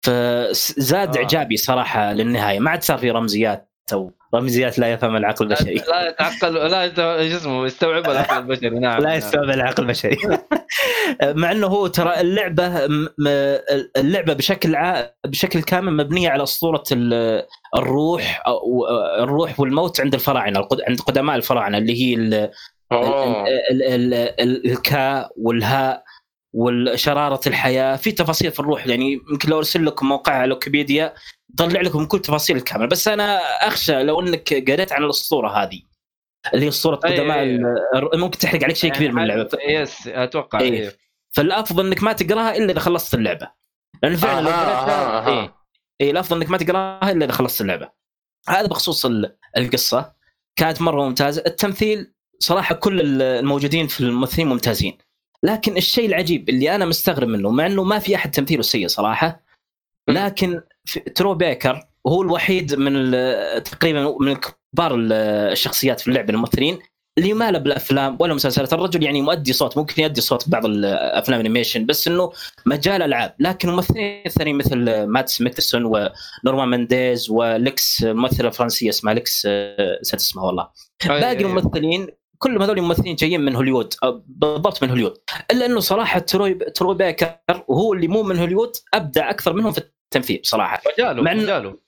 فزاد 0.05 1.17
آه. 1.17 1.21
إعجابي 1.21 1.57
صراحة 1.57 2.13
للنهاية. 2.13 2.59
ما 2.59 2.71
عاد 2.71 2.83
صار 2.83 2.97
في 2.97 3.11
رمزيات 3.11 3.71
أو 3.93 4.11
رمزيات 4.35 4.79
لا 4.79 4.91
يفهم 4.91 5.15
العقل 5.15 5.45
البشري. 5.45 5.73
لا 5.73 6.07
يتعقل 6.09 6.53
لا 6.53 7.29
شو 7.29 7.37
اسمه 7.37 7.65
يستوعب 7.65 8.09
العقل 8.09 8.37
البشري. 8.43 8.69
نعم 8.69 9.01
لا 9.01 9.07
نعم. 9.07 9.17
يستوعب 9.17 9.49
العقل 9.49 9.83
البشري. 9.83 10.17
مع 11.23 11.51
إنه 11.51 11.67
هو 11.67 11.87
ترى 11.87 12.21
اللعبة 12.21 12.87
اللعبة 13.97 14.33
بشكل 14.33 14.75
ع... 14.75 15.09
بشكل 15.25 15.63
كامل 15.63 15.93
مبنية 15.93 16.29
على 16.29 16.43
أسطورة 16.43 16.83
الروح 17.77 18.43
أو 18.47 18.87
الروح 19.19 19.59
والموت 19.59 20.01
عند 20.01 20.13
الفراعنة 20.13 20.67
عند 20.87 21.01
قدماء 21.01 21.35
الفراعنة 21.35 21.77
اللي 21.77 22.01
هي 22.01 22.15
ال... 22.15 22.33
ال... 22.33 23.83
ال... 23.83 24.13
ال... 24.13 24.71
الكاء 24.71 25.31
والهاء 25.37 26.03
والشرارة 26.53 27.39
الحياة 27.47 27.95
في 27.95 28.11
تفاصيل 28.11 28.51
في 28.51 28.59
الروح 28.59 28.87
يعني 28.87 29.21
يمكن 29.31 29.49
لو 29.49 29.57
أرسل 29.57 29.85
لكم 29.85 30.09
موقع 30.09 30.33
على 30.33 30.53
ويكيبيديا 30.53 31.13
يطلع 31.53 31.81
لكم 31.81 32.05
كل 32.05 32.19
تفاصيل 32.19 32.55
الكامل 32.55 32.87
بس 32.87 33.07
أنا 33.07 33.37
أخشى 33.67 34.03
لو 34.03 34.21
إنك 34.21 34.53
قريت 34.71 34.91
عن 34.91 35.03
الأسطورة 35.03 35.49
هذه 35.49 35.81
اللي 36.53 36.65
هي 36.65 36.69
أسطورة 36.69 36.95
أي- 36.95 36.99
قدماء 36.99 37.37
أي- 37.37 37.41
ال- 38.13 38.19
ممكن 38.19 38.37
تحرق 38.39 38.63
عليك 38.63 38.75
شيء 38.75 38.91
كبير 38.91 39.11
من 39.11 39.23
اللعبة 39.23 39.49
yes 39.67 40.07
أتوقع 40.07 40.59
إيه. 40.59 40.73
إيه. 40.73 40.95
فالأفضل 41.31 41.87
إنك 41.87 42.03
ما 42.03 42.13
تقراها 42.13 42.57
إلا 42.57 42.71
إذا 42.71 42.79
خلصت 42.79 43.13
اللعبة 43.13 43.51
لأن 44.03 44.15
فعلا 44.15 44.41
لو 44.41 44.49
أها، 44.49 44.63
قريتها 44.63 45.03
أها، 45.05 45.27
أها. 45.27 45.41
إيه. 45.41 45.55
اي 46.01 46.11
الافضل 46.11 46.37
إنك 46.37 46.49
ما 46.49 46.57
تقراها 46.57 47.11
إلا 47.11 47.25
إذا 47.25 47.33
خلصت 47.33 47.61
اللعبة. 47.61 47.89
هذا 48.49 48.67
بخصوص 48.67 49.05
ال- 49.05 49.35
القصة. 49.57 50.13
كانت 50.55 50.81
مرة 50.81 51.07
ممتازة. 51.07 51.43
التمثيل 51.45 52.13
صراحة 52.39 52.75
كل 52.75 53.01
ال- 53.01 53.21
الموجودين 53.21 53.87
في 53.87 53.99
الممثلين 53.99 54.47
ممتازين. 54.47 54.97
لكن 55.43 55.77
الشيء 55.77 56.05
العجيب 56.05 56.49
اللي 56.49 56.75
أنا 56.75 56.85
مستغرب 56.85 57.27
منه 57.27 57.49
مع 57.49 57.65
إنه 57.65 57.83
ما 57.83 57.99
في 57.99 58.15
أحد 58.15 58.31
تمثيله 58.31 58.61
سيء 58.61 58.87
صراحة 58.87 59.43
لكن 60.09 60.61
Troy 61.15 61.33
Baker 61.33 61.87
هو 62.07 62.21
الوحيد 62.21 62.75
من 62.75 63.11
تقريبا 63.63 64.17
من 64.21 64.33
كبار 64.35 64.95
ال- 64.95 65.13
الشخصيات 65.51 65.99
في 65.99 66.07
اللعبه 66.07 66.33
الممثلين 66.33 66.79
اللي 67.17 67.33
ما 67.33 67.51
له 67.51 67.59
بالأفلام 67.59 68.17
ولا 68.19 68.33
مسلسلات 68.33 68.73
الرجل 68.73 69.03
يعني 69.03 69.21
مؤدي 69.21 69.53
صوت 69.53 69.77
ممكن 69.77 70.01
يؤدي 70.03 70.21
صوت 70.21 70.49
بعض 70.49 70.65
الافلام 70.65 71.39
animation 71.39 71.85
بس 71.85 72.07
إنه 72.07 72.31
مجال 72.65 73.01
ألعاب. 73.01 73.35
لكن 73.39 73.69
الممثلين 73.69 74.23
الثانيين 74.25 74.57
مثل 74.57 75.03
Mads 75.03 75.41
Mikkelsen 75.41 75.85
و 75.85 75.97
Norman 75.97 76.67
Reedus 76.67 77.29
وليكس 77.29 78.03
ممثلة 78.03 78.49
فرنسية 78.49 78.89
اسمها 78.89 79.13
ليكس 79.13 79.43
آه، 79.49 79.99
نسيت 80.01 80.19
اسمها 80.19 80.45
والله. 80.45 80.69
باقي. 81.05 81.41
الممثلين 81.45 82.07
كلهم 82.37 82.61
هذول 82.61 82.77
الممثلين 82.77 83.15
جايين 83.15 83.41
من 83.41 83.55
هوليوود 83.55 83.93
بالضبط 84.27 84.83
من 84.83 84.89
هوليوود 84.89 85.17
إلا 85.51 85.65
إنه 85.65 85.79
صراحة 85.79 86.19
Troy 86.19 86.53
Troy 86.53 86.95
Baker 86.95 87.37
وهو 87.67 87.93
اللي 87.93 88.07
مو 88.07 88.23
من 88.23 88.37
هوليوود 88.39 88.71
أبدع 88.93 89.29
أكثر 89.29 89.53
منهم 89.53 89.71
في 89.71 89.77
التمثيل 89.77 90.41
صراحة. 90.43 90.81
مجاله 90.93 91.21
مع 91.21 91.33
مجاله. 91.33 91.84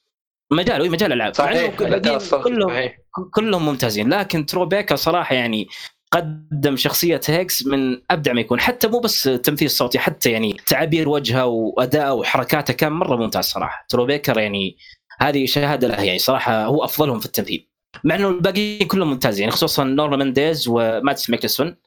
مجاله 0.52 0.84
إيه، 0.84 0.90
مجال 0.90 1.14
العاب 1.14 1.34
صحيح 1.34 1.76
كلهم 1.76 2.70
صحيح. 2.70 2.98
كلهم 3.32 3.66
ممتازين. 3.66 4.10
لكن 4.10 4.46
Troy 4.46 4.66
Baker 4.66 4.96
صراحة 4.96 5.36
يعني 5.36 5.68
قدم 6.12 6.76
شخصية 6.76 7.22
هيكس 7.28 7.66
من 7.66 8.02
أبدع 8.12 8.34
ما 8.34 8.42
يكون. 8.42 8.60
حتى 8.60 8.88
مو 8.88 9.00
بس 9.00 9.24
تمثيل 9.24 9.70
صوتي 9.70 10.00
حتى 10.00 10.32
يعني 10.32 10.58
تعابير 10.66 11.10
وجهه 11.10 11.46
وأداءه 11.46 12.14
وحركاته 12.14 12.74
كان 12.74 12.92
مرة 12.92 13.16
ممتاز 13.16 13.46
صراحة. 13.46 13.86
Troy 13.90 14.06
Baker 14.06 14.40
يعني 14.40 14.78
هذه 15.20 15.46
شهادة 15.46 15.88
له 15.88 16.04
يعني 16.04 16.20
صراحة 16.20 16.66
هو 16.66 16.84
أفضلهم 16.84 17.20
في 17.20 17.26
التمثيل. 17.26 17.70
مع 18.04 18.16
إنه 18.16 18.30
الباقيين 18.30 18.88
كلهم 18.88 19.10
ممتازين 19.10 19.42
يعني 19.42 19.52
خصوصا 19.52 19.84
Norman 19.84 20.20
Reedus 20.20 20.68
و 20.68 20.80
Mads 20.80 21.30
Mikkelsen 21.30 21.78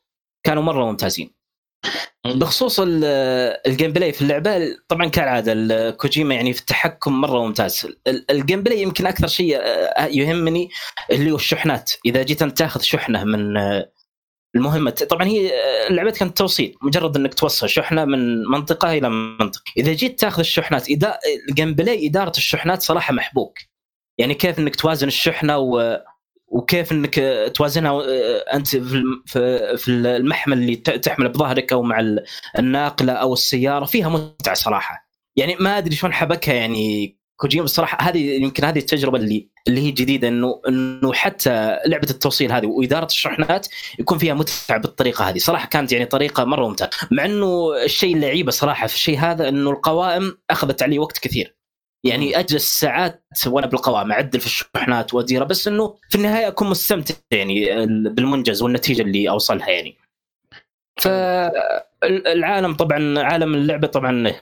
كانوا 0.47 0.63
مرة 0.63 0.85
ممتازين. 0.85 1.40
بخصوص 2.27 2.81
ال- 2.81 3.05
ال 3.67 3.93
gameplay 3.93 4.13
في 4.13 4.23
اللعبة 4.23 4.77
طبعا 4.89 5.07
كالعادة 5.07 5.53
ال- 5.53 5.97
كوجيما 5.97 6.35
يعني 6.35 6.53
في 6.53 6.61
التحكم 6.61 7.21
مرة 7.21 7.47
ممتاز. 7.47 7.87
ال- 8.07 8.31
ال 8.31 8.63
gameplay 8.63 8.83
يمكن 8.83 9.07
أكثر 9.07 9.27
شيء 9.27 9.57
آه، 9.61 10.07
يهمني 10.07 10.69
اللي 11.13 11.31
هو 11.31 11.37
الشحنات. 11.37 11.93
إذا 12.07 12.23
جيت 12.23 12.43
أنت 12.43 12.59
تاخذ 12.59 12.81
شحنة 12.81 13.25
من 13.25 13.57
آه، 13.57 13.93
المهمة 14.57 14.91
طبعا 14.91 15.27
هي 15.27 15.49
آه، 15.55 15.89
اللعبة 15.89 16.11
كانت 16.11 16.39
توصيل 16.39 16.77
مجرد 16.83 17.17
إنك 17.17 17.35
توصل 17.35 17.69
شحنة 17.69 18.05
من 18.05 18.43
منطقة 18.45 18.93
إلى 18.93 19.09
منطقة. 19.11 19.63
إذا 19.77 19.93
جيت 19.93 20.21
تاخذ 20.21 20.41
الشحنات 20.41 20.89
إذا 20.89 21.19
ال 21.49 21.75
gameplay 21.75 22.07
إدارة 22.07 22.37
الشحنات 22.37 22.83
صراحة 22.83 23.15
محبوك. 23.15 23.59
يعني 24.19 24.35
كيف 24.35 24.59
إنك 24.59 24.77
توازن 24.77 25.09
الشحنة 25.09 25.59
و 25.59 26.01
وكيف 26.51 26.93
إنك 26.93 27.15
توازنها 27.55 27.91
آه، 27.93 28.45
أنت 28.55 28.69
في 28.69 28.77
الم- 28.95 29.23
في 29.27 29.77
في 29.77 29.91
المحمل 29.91 30.59
اللي 30.59 30.77
تحمله 30.77 31.29
بظهرك 31.29 31.73
أو 31.73 31.83
مع 31.83 32.01
ال- 32.01 32.25
الناقلة 32.59 33.13
أو 33.13 33.33
السيارة 33.33 33.85
فيها 33.85 34.09
متعة 34.09 34.55
صراحة. 34.55 35.11
يعني 35.37 35.57
ما 35.61 35.79
أدري 35.79 35.95
شلون 35.97 36.13
حبكها 36.13 36.55
يعني 36.55 37.17
كوجيما 37.37 37.65
الصراحه 37.65 37.99
هذه 38.09 38.19
يمكن 38.43 38.65
هذه 38.65 38.79
التجربة 38.79 39.19
اللي 39.19 39.49
اللي 39.69 39.81
هي 39.81 39.91
جديدة 39.91 40.29
إنه 40.29 40.61
إنه 40.69 41.13
حتى 41.13 41.77
لعبة 41.87 42.11
التوصيل 42.11 42.53
هذه 42.53 42.67
وإدارة 42.67 43.05
الشحنات 43.05 43.67
يكون 43.99 44.19
فيها 44.19 44.35
متعة 44.35 44.79
بالطريقة 44.79 45.29
هذه. 45.29 45.39
صراحة 45.39 45.69
كانت 45.69 45.93
يعني 45.93 46.05
طريقة 46.05 46.45
مرة 46.45 46.69
ممتازه 46.69 46.91
مع 47.11 47.25
إنه 47.25 47.69
الشيء 47.85 48.15
اللعيبة 48.17 48.51
صراحة 48.51 48.87
في 48.87 48.95
الشيء 48.95 49.19
هذا 49.19 49.49
إنه 49.49 49.71
القوائم 49.71 50.37
أخذت 50.51 50.83
علي 50.83 50.99
وقت 50.99 51.19
كثير. 51.19 51.60
يعني 52.05 52.39
أجلس 52.39 52.81
ساعات 52.81 53.25
وأنا 53.47 53.67
بالقوائم 53.67 54.13
أعدل 54.13 54.41
في 54.41 54.47
الشحنات 54.47 55.15
وأديره 55.15 55.45
بس 55.45 55.69
إنه 55.69 55.97
في 56.09 56.15
النهاية 56.15 56.49
أكون 56.49 56.71
مستمتع 56.71 57.15
يعني 57.31 57.87
بالمنجز 57.87 58.63
والنتيجة 58.63 59.03
اللي 59.03 59.29
أوصلها 59.29 59.69
يعني. 59.69 59.97
فالعالم 61.01 62.75
طبعا 62.75 63.19
عالم 63.19 63.55
اللعبة 63.55 63.87
طبعا 63.87 64.33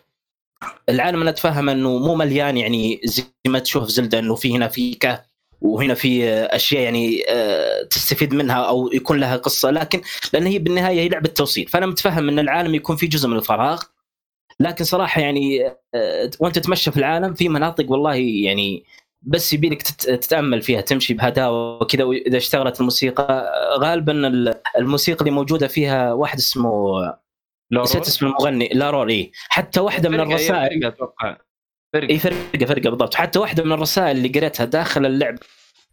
العالم 0.89 1.21
أنا 1.21 1.31
أتفهم 1.31 1.69
إنه 1.69 1.99
مو 1.99 2.15
مليان 2.15 2.57
يعني 2.57 3.01
زي 3.05 3.25
ما 3.47 3.59
تشوف 3.59 3.85
في 3.85 3.93
زلدة 3.93 4.19
إنه 4.19 4.35
في 4.35 4.57
هنا 4.57 4.69
في 4.69 4.95
كهف 4.95 5.21
وهنا 5.61 5.95
في 5.95 6.29
أشياء 6.31 6.83
يعني 6.83 7.23
آه، 7.29 7.83
تستفيد 7.83 8.35
منها 8.35 8.57
أو 8.57 8.91
يكون 8.93 9.21
لها 9.21 9.37
قصة 9.37 9.71
لكن 9.71 10.01
لأن 10.33 10.47
هي 10.47 10.59
بالنهاية 10.59 11.01
هي 11.01 11.09
لعبة 11.09 11.29
توصيل. 11.29 11.69
فأنا 11.69 11.87
متفهم 11.87 12.29
إن 12.29 12.39
العالم 12.39 12.75
يكون 12.75 12.97
في 12.97 13.07
جزء 13.07 13.29
من 13.29 13.37
الفراغ 13.37 13.83
لكن 14.61 14.85
صراحة 14.85 15.21
يعني 15.21 15.67
آه، 15.95 16.31
وأنت 16.41 16.59
تتمشى 16.59 16.91
في 16.91 16.97
العالم 16.97 17.35
في 17.35 17.49
مناطق 17.49 17.91
والله 17.91 18.15
يعني 18.15 18.85
بس 19.23 19.53
يبيلك 19.53 19.83
تت- 19.83 20.11
تتأمل 20.11 20.63
فيها 20.63 20.81
تمشي 20.81 21.15
بهداوة 21.15 21.83
وكذا 21.83 22.05
وإذا 22.05 22.37
اشتغلت 22.37 22.81
الموسيقى 22.81 23.53
غالبا 23.81 24.13
ال- 24.29 24.55
الموسيقى 24.79 25.21
اللي 25.21 25.31
موجودة 25.31 25.67
فيها 25.69 26.13
واحد 26.13 26.39
اسمه 26.39 26.93
نسيت 27.73 28.07
اسم 28.07 28.27
المغني 28.27 28.69
لارول 28.69 29.09
اي 29.11 29.31
حتى 29.49 29.81
واحدة 29.81 30.09
من 30.09 30.21
الرسائل 30.21 30.85
أتوقع. 30.85 31.37
فرقة. 31.93 32.11
إي 32.11 32.19
فرقة 32.19 32.67
فرقة 32.67 32.91
بالضبط. 32.91 33.15
حتى 33.15 33.39
واحدة 33.39 33.65
من 33.65 33.73
الرسائل 33.73 34.17
اللي 34.17 34.29
قريتها 34.29 34.65
داخل 34.65 35.07
اللعب 35.07 35.35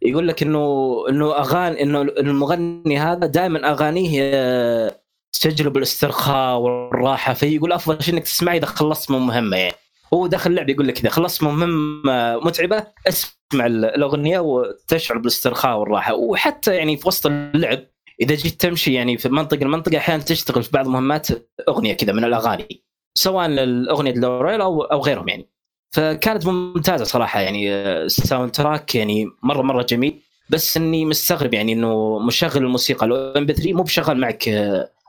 يقول 0.02 0.28
لك 0.28 0.42
إنه 0.42 0.94
إنه 1.08 1.34
اغاني 1.38 1.82
إنه 1.82 2.02
المغني 2.02 2.98
هذا 2.98 3.26
دائما 3.26 3.70
أغانيه 3.70 4.20
آه، 4.34 5.00
تجلب 5.38 5.76
الاسترخاء 5.76 6.58
والراحة 6.58 7.34
فيقول 7.34 7.72
أفضل 7.72 8.02
شيء 8.02 8.14
إنك 8.14 8.22
تسمعه 8.22 8.54
إذا 8.54 8.66
خلصت 8.66 9.10
من 9.10 9.18
مهمة. 9.18 9.56
يعني 9.56 9.74
هو 10.14 10.26
داخل 10.26 10.50
اللعب 10.50 10.68
يقول 10.68 10.88
لك 10.88 10.98
إذا 10.98 11.08
خلصت 11.08 11.42
من 11.42 11.50
مهمة 11.50 12.40
متعبة 12.44 12.86
اسمع 13.08 13.66
الأغنية 13.66 14.38
وتشعر 14.38 15.18
بالاسترخاء 15.18 15.78
والراحة. 15.78 16.14
وحتى 16.14 16.74
يعني 16.74 16.96
في 16.96 17.08
وسط 17.08 17.26
اللعب 17.26 17.78
إذا 18.20 18.34
جيت 18.34 18.60
تمشي 18.60 18.92
يعني 18.92 19.18
في 19.18 19.28
منطقة 19.28 19.62
المنطقة 19.62 19.98
أحيانا 19.98 20.22
تشتغل 20.22 20.62
في 20.62 20.70
بعض 20.72 20.86
المهمات 20.86 21.28
أغنية 21.68 21.94
كذا 21.94 22.12
من 22.12 22.24
الأغاني 22.24 22.82
سواء 23.14 23.46
الأغنية 23.46 24.12
لو 24.12 24.31
رور 24.31 24.60
أو 24.60 24.82
أو 24.82 25.00
غيرهم 25.00 25.28
يعني. 25.28 25.48
فكانت 25.90 26.46
ممتازة 26.46 27.04
صراحة 27.04 27.40
يعني 27.40 27.72
ال 27.74 28.50
soundtrack 28.50 28.94
يعني 28.94 29.26
مره 29.42 29.62
مرة 29.62 29.82
جميل. 29.82 30.20
بس 30.50 30.76
إني 30.76 31.04
مستغرب 31.04 31.54
يعني 31.54 31.72
إنه 31.72 32.18
مشغل 32.18 32.64
الموسيقى. 32.64 33.06
ال 33.06 33.46
MP 33.46 33.52
3 33.52 33.72
مو 33.72 33.82
بشغال 33.82 34.20
معك 34.20 34.48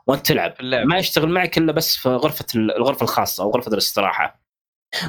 وانت 0.07 0.25
تلعب. 0.25 0.53
اللعب. 0.59 0.85
ما 0.87 0.97
يشتغل 0.97 1.29
معك 1.29 1.57
إلا 1.57 1.71
بس 1.71 1.95
في 1.95 2.09
غرفة 2.09 2.45
الغرفة 2.55 3.03
الخاصة 3.03 3.43
أو 3.43 3.51
غرفة 3.51 3.71
الاستراحة. 3.73 4.41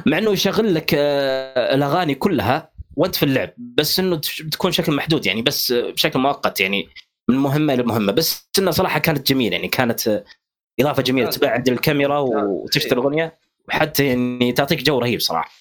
مع 0.05 0.17
إنه 0.17 0.31
يشغل 0.31 0.75
لك 0.75 0.93
آه، 0.97 1.75
الأغاني 1.75 2.15
كلها 2.15 2.71
وأنت 2.95 3.15
في 3.15 3.23
اللعب. 3.23 3.53
بس 3.57 3.99
إنه 3.99 4.15
تش- 4.17 4.43
تكون 4.51 4.71
شكل 4.71 4.95
محدود 4.95 5.25
يعني 5.25 5.41
بس 5.41 5.71
آه، 5.71 5.91
بشكل 5.91 6.19
مؤقت 6.19 6.59
يعني 6.59 6.89
من 7.29 7.35
مهمة 7.37 7.73
إلى 7.73 7.83
مهمة. 7.83 8.11
بس 8.11 8.49
انها 8.59 8.71
صراحة 8.71 8.99
كانت 8.99 9.27
جميلة 9.29 9.55
يعني 9.55 9.67
كانت 9.67 10.07
آه، 10.07 10.23
إضافة 10.79 11.03
جميلة. 11.03 11.29
تبعد 11.29 11.69
الكاميرا 11.69 12.19
وتشتري. 12.19 12.99
اغنيه 12.99 13.39
وحتى 13.67 14.05
يعني 14.07 14.51
تعطيك 14.51 14.83
جو 14.83 14.99
رهيب 14.99 15.19
صراحة. 15.19 15.51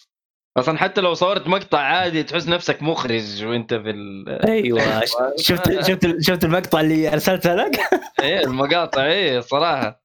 أصلا 0.57 0.79
حتى 0.79 1.01
لو 1.01 1.15
صورت 1.15 1.47
مقطع 1.47 1.79
عادي 1.79 2.23
تحس 2.23 2.49
نفسك 2.49 2.83
مخرج 2.83 3.45
وأنت 3.45 3.75
في 3.75 3.91
ال 3.91 4.29
أيوه. 4.49 5.05
شفت 5.47 5.87
شفت 5.89 6.17
شفت 6.21 6.45
المقطع 6.45 6.81
اللي 6.81 7.13
أرسلته 7.13 7.55
لك؟ 7.55 7.81
إيه 8.23 8.41
المقاطع 8.41 9.05
إيه 9.05 9.41
صراحة. 9.41 10.03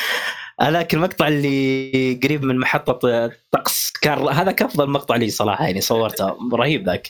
هذاك 0.60 0.94
المقطع 0.94 1.28
اللي 1.28 2.20
قريب 2.24 2.44
من 2.44 2.58
محطة 2.58 3.30
طقس. 3.50 3.90
كان 3.90 4.28
هذاك 4.28 4.62
أفضل 4.62 4.90
مقطع 4.90 5.16
لي 5.16 5.30
صراحة 5.30 5.64
يعني 5.64 5.80
صورته. 5.80 6.36
رهيب 6.54 6.86
ذاك. 6.86 7.08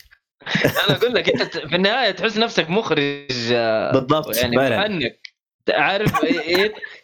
أنا 0.65 0.97
أقول 0.97 1.15
لك 1.15 1.29
أنت 1.29 1.57
في 1.59 1.77
النهاية 1.77 2.11
تحس 2.11 2.37
نفسك 2.37 2.71
مخرج 2.71 3.53
آه، 3.53 3.93
بالضبط 3.93 4.37
يعني 4.37 4.57
محنك 4.57 5.21
عارف 5.71 6.13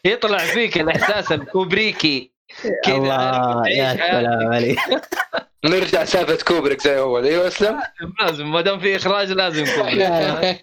يطلع 0.05 0.39
فيك 0.39 0.81
الإحساس 0.81 1.33
الكوبريكي. 1.33 2.33
كذا 2.85 2.95
الله 2.97 3.69
يا. 3.69 3.97
سلام 3.97 4.53
عليك. 4.53 4.79
نرجع 5.65 6.05
سالفة 6.05 6.45
كوبريك 6.45 6.81
زي 6.81 6.99
أول. 6.99 7.25
أيوه 7.25 7.47
أسلم. 7.49 7.81
لازم. 8.21 8.53
ما 8.53 8.61
دام 8.61 8.81
في 8.81 8.97
إخراج 8.97 9.33
لازم 9.33 9.65
كوبريك. 9.77 10.63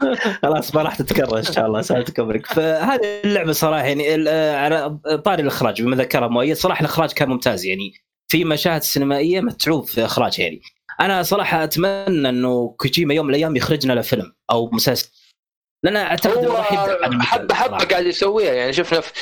خلاص 0.42 0.74
ما 0.74 0.82
راح 0.82 0.96
تتكرر 0.96 1.38
إن 1.38 1.42
شاء 1.42 1.66
الله 1.66 1.82
سالفة 1.82 2.12
كوبريك. 2.12 2.46
فهذه 2.46 3.20
اللعبة 3.24 3.52
صراحة 3.52 3.84
يعني 3.86 4.14
ال- 4.14 4.28
آه، 4.28 4.56
على 4.56 4.98
طاري 5.24 5.42
الإخراج 5.42 5.82
بما 5.82 5.96
ذكرها 5.96 6.28
مؤيد 6.28 6.56
صراحة 6.56 6.80
الإخراج 6.80 7.12
كان 7.12 7.28
ممتاز 7.28 7.64
يعني. 7.64 7.92
في 8.28 8.44
مشاهد 8.44 8.82
سينمائية 8.82 9.40
متعوب 9.40 9.84
في 9.86 10.04
اخراج 10.04 10.38
يعني. 10.38 10.60
أنا 11.00 11.22
صراحة 11.22 11.64
أتمنى 11.64 12.28
إنه 12.28 12.74
كوجيما 12.78 13.14
يوم 13.14 13.26
من 13.26 13.30
الأيام 13.34 13.56
يخرج 13.56 13.86
لنا 13.86 14.02
فيلم 14.02 14.32
أو 14.50 14.70
مسلسل. 14.72 15.10
لأن 15.84 15.96
أعتقد 15.96 16.44
هو 16.44 16.56
راح 16.56 16.72
المثل 16.72 17.22
حبة 17.22 17.54
حبة. 17.54 17.76
قاعد 17.84 18.06
يسويها 18.06 18.52
يعني. 18.52 18.72
شفنا 18.72 19.00
في 19.00 19.12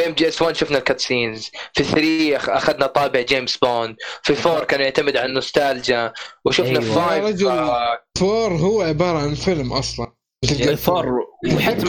في 0.00 0.06
MGS 0.06 0.42
1 0.42 0.56
شفنا 0.56 0.78
ال 0.78 1.00
cutscenes 1.00 1.50
في 1.74 1.84
3 1.84 2.38
أخ- 2.38 2.48
أخذنا 2.50 2.86
طابع 2.86 3.20
جيمس 3.20 3.56
بوند 3.56 3.96
في 4.22 4.48
4 4.48 4.64
كان 4.64 4.80
يعتمد 4.80 5.16
على 5.16 5.26
النوستالجيا 5.26 6.12
وشفنا 6.44 6.68
أيوة. 6.80 6.80
في 6.80 6.88
يا 7.00 7.20
5 7.22 7.28
رجل. 7.28 7.48
آه، 7.48 7.98
four 8.18 8.52
هو 8.52 8.82
عبارة 8.82 9.18
عن 9.18 9.34
فيلم 9.34 9.72
أصلا 9.72 10.12
ال 10.50 10.64
four 10.64 11.20
وحتى 11.54 11.82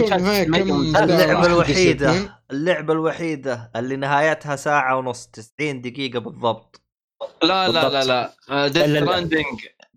الوحيدة 1.45 2.09
اثنين. 2.11 2.29
اللعبة 2.51 2.93
الوحيدة 2.93 3.71
اللي 3.75 3.95
نهايتها 3.95 4.55
ساعة 4.55 4.97
ونص 4.97 5.27
90 5.27 5.81
دقيقة 5.81 6.19
بالضبط 6.19 6.81
لا 7.43 7.67
لا 7.69 7.89
لا 7.89 8.03
لا 8.49 8.67
Death 8.67 8.77
لا. 8.85 9.01
Stranding 9.01 9.45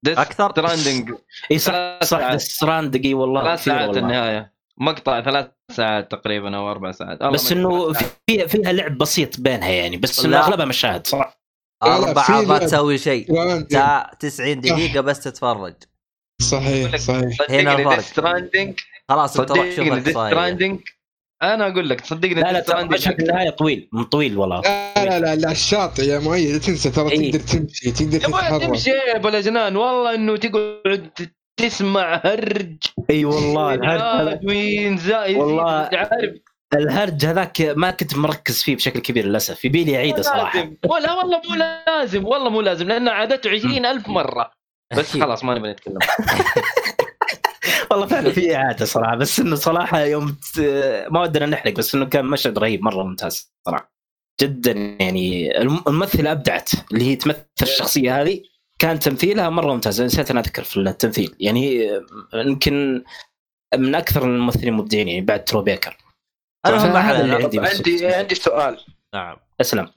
Death 0.02 0.18
أكثر؟ 0.18 0.50
Stranding 0.50 1.12
إي 1.50 1.58
صح 1.58 1.72
صح 2.02 2.18
ساعات. 2.18 2.40
Strand 2.40 3.04
إي 3.06 3.14
والله 3.14 3.42
ثلاث 3.44 3.64
ساعات. 3.64 3.96
النهاية 3.96 4.53
مقطع 4.80 5.20
ثلاث 5.22 5.46
ساعات 5.72 6.10
تقريبا 6.12 6.56
أو 6.56 6.70
أربع 6.70 6.92
ساعات. 6.92 7.20
الله 7.20 7.32
بس 7.32 7.52
إنه. 7.52 7.92
فيها 7.92 8.46
فيها 8.46 8.72
لعب 8.72 8.98
بسيط 8.98 9.40
بينها 9.40 9.68
يعني 9.68 9.96
بس 9.96 10.24
إنه. 10.24 10.38
أغلبها 10.38 10.64
مشاهد. 10.64 11.06
أربعة 11.82 12.40
في 12.42 12.48
ما. 12.48 12.58
تسوي 12.58 12.98
شيء. 12.98 13.26
وأنت- 13.32 13.72
ساعة 13.72 14.14
90 14.14 14.60
دقيقة 14.60 15.00
بس 15.00 15.20
تتفرج. 15.20 15.74
صحيح 16.42 16.96
صحيح. 16.96 17.36
هنا 17.50 17.76
الفرق. 17.98 18.74
خلاص 19.08 19.40
انت 19.40 19.52
روح 19.52 19.70
شوف 19.70 20.18
أنا 21.42 21.66
أقول 21.68 21.88
لك 21.88 22.04
صدقني 22.04 22.34
لا 22.34 22.52
لا 22.52 22.60
ترى 22.60 22.80
النهاية 22.80 23.50
طويل. 23.50 23.88
طويل 24.10 24.38
والله. 24.38 24.60
لا 24.60 25.04
لا 25.04 25.18
لا, 25.18 25.34
لا 25.36 25.50
الشاطئ 25.50 26.02
يا 26.02 26.18
مؤيد 26.18 26.50
لا 26.52 26.58
تنسى 26.58 26.90
ترى 26.90 27.10
إيه. 27.12 27.32
تقدر 27.32 27.44
تمشي 27.46 27.90
تقدر 27.90 28.18
تتحرك. 28.18 28.62
تمشي 28.62 28.90
يا 28.90 29.16
أبو 29.16 29.28
الجنان 29.28 29.76
والله 29.76 30.14
إنه 30.14 30.36
تقعد 30.36 31.10
تسمع 31.56 32.20
هرج. 32.24 32.76
إي 33.10 33.24
والله 33.24 33.74
الهرج 33.74 34.00
هذا- 34.00 34.40
وينزا 34.44 35.26
والله. 35.36 35.70
عارف. 35.92 36.34
الهرج 36.74 37.24
هذاك 37.26 37.60
ما 37.60 37.90
كنت 37.90 38.16
مركز 38.16 38.62
فيه 38.62 38.76
بشكل 38.76 39.00
كبير 39.00 39.26
للأسف 39.26 39.64
يبي 39.64 39.84
لي 39.84 39.96
اعيده 39.96 40.22
صراحة. 40.22 40.58
لازم. 40.58 40.76
ولا 40.88 41.12
والله 41.12 41.40
مو 41.50 41.54
لازم 41.54 42.24
والله 42.26 42.50
مو 42.50 42.60
لازم 42.60 42.88
لأنه 42.88 43.10
عادته 43.10 43.50
20 43.50 43.86
ألف 43.86 44.08
مرة. 44.08 44.50
بس. 44.96 45.16
خلاص 45.16 45.44
ما 45.44 45.54
نبي 45.58 45.68
نتكلم. 45.68 45.98
والله 47.90 48.06
فعلا 48.06 48.30
في 48.30 48.56
إعادة 48.56 48.84
صراحة 48.84 49.16
بس 49.16 49.40
إنه 49.40 49.56
صراحة 49.56 50.00
يوم. 50.00 50.36
ما 51.10 51.20
ودنا 51.20 51.46
نحرق 51.46 51.72
بس 51.72 51.94
إنه 51.94 52.04
كان 52.06 52.24
مشهد 52.24 52.58
رهيب 52.58 52.82
مرة 52.82 53.02
ممتاز 53.02 53.52
صراحة. 53.66 53.94
جدا 54.40 54.72
يعني 55.00 55.58
الم- 55.60 55.84
الممثلة 55.88 56.32
أبدعت 56.32 56.70
اللي 56.92 57.04
هي 57.04 57.16
تمثل 57.16 57.44
الشخصية 57.62 58.22
هذه. 58.22 58.42
كان 58.78 58.98
تمثيلها 58.98 59.50
مرة 59.50 59.74
ممتاز. 59.74 60.02
نسيت 60.02 60.30
أنا 60.30 60.40
أذكر 60.40 60.64
في 60.64 60.76
التمثيل. 60.76 61.36
يعني 61.40 61.90
يمكن 62.34 63.04
من 63.74 63.94
أكثر 63.94 64.22
الممثلين 64.24 64.68
المبدعين 64.68 65.08
يعني 65.08 65.20
بعد 65.20 65.44
ترو 65.44 65.62
بيكر. 65.62 65.96
المهم 66.66 66.92
ما 66.92 67.20
اللي 67.20 67.34
عندي 67.34 67.60
عندي 67.60 68.06
عندي 68.06 68.34
سؤال. 68.34 68.78
نعم. 69.14 69.36
أسلم. 69.60 69.88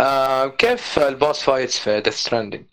آه 0.00 0.46
كيف 0.46 0.98
ال 0.98 1.07
boss 1.07 1.42
fights 1.42 1.78
في 1.78 2.00
Death 2.00 2.14
Stranding؟ 2.14 2.64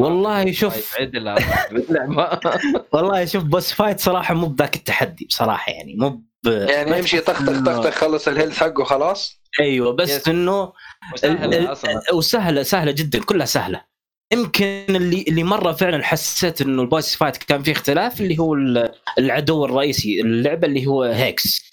والله 0.00 0.52
شوف. 0.52 0.96
اللعبه 1.00 2.40
والله 2.92 3.24
شوف 3.24 3.44
boss 3.44 3.72
fight 3.72 4.00
صراحة 4.00 4.34
مو 4.34 4.46
بذاك 4.46 4.76
التحدي 4.76 5.24
بصراحة 5.24 5.72
يعني. 5.72 5.94
مو 5.94 6.22
ب... 6.44 6.46
يعني 6.46 6.90
ما 6.90 6.96
يمشي 6.96 7.20
طخ 7.20 7.46
طخ 7.46 7.64
طخ 7.64 7.80
طخ 7.80 7.94
خلص 7.94 8.28
ال 8.28 8.32
health 8.32 8.58
حقه 8.58 8.84
خلاص 8.84 9.42
أيوه 9.60 9.92
بس. 9.92 10.28
إنه 10.28 10.72
وسهلة 11.14 11.72
أصلا. 11.72 12.02
وسهله 12.12 12.62
سهلة 12.62 12.92
جدا 12.92 13.24
كلها 13.24 13.46
سهلة. 13.46 13.84
يمكن 14.32 14.84
اللي 14.88 15.24
اللي 15.28 15.42
مرة 15.42 15.72
فعلا 15.72 16.04
حسيت 16.04 16.60
إنه 16.60 16.82
ال 16.82 16.89
boss 16.89 17.16
fight 17.16 17.36
كان 17.36 17.62
فيه 17.62 17.72
اختلاف 17.72 18.20
اللي 18.20 18.38
هو 18.38 18.54
ال- 18.54 18.92
العدو 19.18 19.64
الرئيسي 19.64 20.20
اللعبة 20.20 20.66
اللي 20.66 20.86
هو 20.86 21.02
هيكس. 21.02 21.68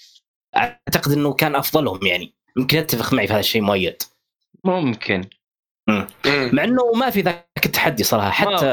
أعتقد 0.56 1.12
إنه 1.12 1.32
كان 1.32 1.54
أفضلهم 1.54 2.06
يعني. 2.06 2.34
يمكن 2.56 2.78
يتفق 2.78 3.14
معي 3.14 3.26
في 3.26 3.32
هذا 3.32 3.40
الشيء 3.40 3.62
مؤيد. 3.62 4.02
ممكن. 4.64 5.24
مم. 5.88 6.06
مع 6.26 6.64
إنه 6.64 6.92
ما 6.92 7.10
في 7.10 7.20
ذاك 7.20 7.46
التحدي 7.66 8.04
صراحة. 8.04 8.30
حتى 8.56 8.66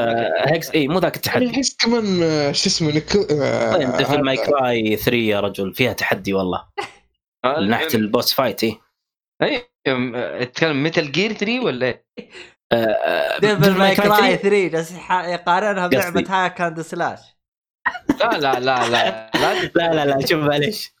هيكس 0.46 0.70
إي 0.70 0.88
مو 0.88 0.98
ذاك 0.98 1.16
التحدي. 1.16 1.50
احس 1.50 1.76
كمان 1.76 2.22
آه، 2.22 2.52
شو 2.52 2.66
اسمه 2.68 3.02
آه، 3.30 3.96
Devil 3.96 4.22
May 4.22 4.36
Cry 4.36 4.96
3 4.96 5.16
يا 5.16 5.40
رجل 5.40 5.74
فيها 5.74 5.92
تحدي 5.92 6.32
والله. 6.32 6.64
من 7.58 7.68
ناحيه 7.68 7.88
ال 7.94 8.02
boss 8.02 8.32
fight 8.34 8.64
إي. 8.64 8.78
اي 9.42 9.64
تتكلم 10.44 10.82
Metal 10.82 11.12
Gear 11.12 11.32
3 11.32 11.60
ولا 11.60 11.86
إيه؟ 11.86 12.04
Devil 13.40 13.76
May 13.78 13.96
Cry 13.96 14.36
3 14.36 14.68
جالس 14.68 14.92
يقارنها 15.10 15.86
بلعبة 15.86 16.24
hack 16.28 16.60
and 16.60 16.80
slash 16.80 17.20
لا 18.20 18.38
لا 18.38 18.60
لا 18.60 18.88
لا 18.88 19.30
لا. 19.34 19.70
لا 19.74 20.04
لا 20.04 20.26
شوف 20.26 20.40
معليش. 20.40 20.94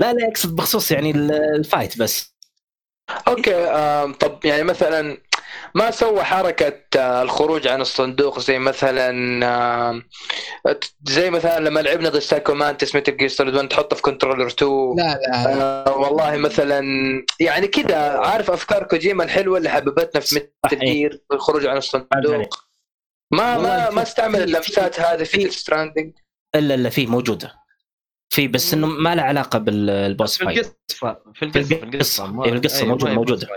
لا 0.00 0.12
لا 0.12 0.28
اقصد 0.28 0.56
بخصوص 0.56 0.92
يعني 0.92 1.10
ال 1.10 1.25
fight 1.25 1.98
بس. 1.98 2.36
أوكي 3.28 3.66
طب 4.20 4.44
يعني 4.44 4.62
مثلا 4.62 5.18
ما 5.76 5.90
سوى 5.90 6.22
حركة 6.24 6.80
آه، 6.98 7.22
الخروج 7.22 7.66
عن 7.68 7.80
الصندوق 7.80 8.38
زي 8.40 8.58
مثلا 8.58 9.10
آم، 9.90 10.02
زي 11.02 11.30
مثلا 11.30 11.60
لما 11.60 11.80
لعبنا 11.80 12.08
ضد 12.08 12.18
Psycho 12.18 12.54
Mantis 12.54 12.96
Metal 12.96 13.16
Gear 13.16 13.28
Solid 13.28 13.54
1 13.54 13.68
تحطه 13.68 13.96
في 13.96 14.02
controller 14.02 14.46
2 14.46 14.70
لا 14.96 15.02
لا 15.02 15.86
آه 15.86 15.96
والله 15.98 16.36
مثلا 16.36 16.80
يعني 17.40 17.66
كذا 17.68 17.96
عارف 18.18 18.50
أفكار 18.50 18.82
كوجيما 18.82 19.24
الحلوة 19.24 19.58
اللي 19.58 19.68
حببتنا 19.68 20.20
في 20.20 20.48
Metal. 20.64 20.78
Gear 20.78 21.20
الخروج 21.32 21.66
عن 21.66 21.76
الصندوق. 21.76 22.58
ما 23.32 23.58
ما 23.58 23.90
ما 23.90 24.02
استعمل 24.02 24.42
اللمسات 24.42 25.00
هذه 25.00 25.24
في 25.24 25.50
Stranding 25.50 26.12
إلا 26.54 26.74
إلا 26.74 26.90
فيه 26.90 27.06
موجودة. 27.06 27.54
في 28.32 28.48
بس 28.48 28.74
إنه 28.74 28.86
ما 28.86 29.14
له 29.14 29.22
علاقة 29.22 29.58
بال 29.58 29.85
boss 29.85 30.38
في 30.38 30.44
fight. 30.44 30.58
القصة 30.66 31.18
في 31.34 31.44
القصة 31.44 31.62
في 31.76 31.84
القصة 31.84 32.42
في 32.42 32.48
القصة 32.48 32.84
أيوة، 32.84 33.24
موجودة- 33.24 33.48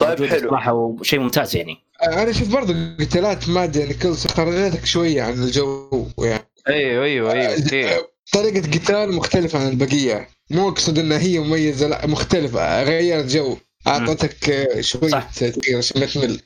ما. 0.00 0.14
طيب 0.14 0.24
حلو. 0.24 0.50
صراحة 0.50 0.72
وشيء 0.72 1.20
ممتاز 1.20 1.56
يعني. 1.56 1.76
أنا 2.02 2.30
أشوف 2.30 2.48
برضه 2.52 2.74
قتالات 3.00 3.48
Mads 3.48 3.76
يعني 3.76 3.94
كل 3.94 4.14
خرجتك 4.14 4.84
شوية 4.86 5.22
عن 5.22 5.32
الجو 5.32 6.06
يعني. 6.18 6.50
أيوه 6.68 7.04
أيوه 7.04 7.32
أيوه 7.32 7.54
كثير 7.54 7.90
طريقة 8.32 8.70
قتال 8.70 9.14
مختلفة 9.14 9.58
عن 9.58 9.68
البقية. 9.68 10.28
مو 10.50 10.68
أقصد 10.68 10.98
إنها 10.98 11.18
هي 11.18 11.38
مميزة 11.38 11.86
لا 11.88 12.06
مختلفة 12.06 12.82
غيرت 12.82 13.24
جو. 13.24 13.56
اعطتك 13.86 14.50
آه، 14.50 14.80
شوية 14.80 15.10
صح. 15.10 15.30
تغيير 15.30 15.78
عشان 15.78 16.00
ما 16.00 16.06
تمل. 16.06 16.40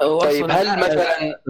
طيب 0.00 0.50
هل 0.50 0.78
مثلا 0.78 1.40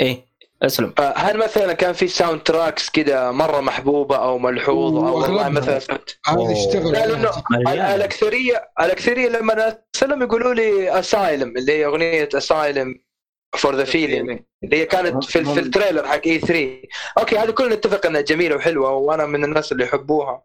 إيه. 0.00 0.29
أسلم. 0.62 0.94
آه، 0.98 1.14
هل 1.16 1.38
مثلا 1.38 1.72
كان 1.72 1.92
في 1.92 2.08
soundtracks 2.08 2.90
كذا 2.90 3.30
مرة 3.30 3.60
محبوبة 3.60 4.16
أو 4.16 4.38
ملحوظة 4.38 5.08
أو 5.08 5.18
والله. 5.20 5.48
مثلا 5.48 5.80
هذا 6.26 7.32
مليان. 7.50 7.94
الاكثريه 7.94 8.70
الاكثريه 8.80 9.28
لما 9.28 9.76
Asylum 9.96 10.22
يقولوا 10.22 10.54
لي 10.54 10.98
Asylum 10.98 11.56
اللي 11.56 11.72
هي 11.72 11.86
أغنية 11.86 12.28
Asylums 12.34 12.94
for 13.56 13.74
the 13.74 13.84
Feeling 13.84 14.40
اللي 14.64 14.76
هي 14.76 14.86
كانت 14.86 15.24
في, 15.24 15.44
في 15.44 15.60
ال 15.60 15.66
trailer 15.66 16.06
حق 16.06 16.20
E3 16.26 16.82
أوكي 17.18 17.38
هذه 17.38 17.50
كلنا 17.50 17.74
نتفق 17.74 18.06
إنها 18.06 18.20
جميلة 18.20 18.56
وحلوة 18.56 18.90
وأنا 18.90 19.26
من 19.26 19.44
الناس 19.44 19.72
اللي 19.72 19.84
يحبوها. 19.84 20.42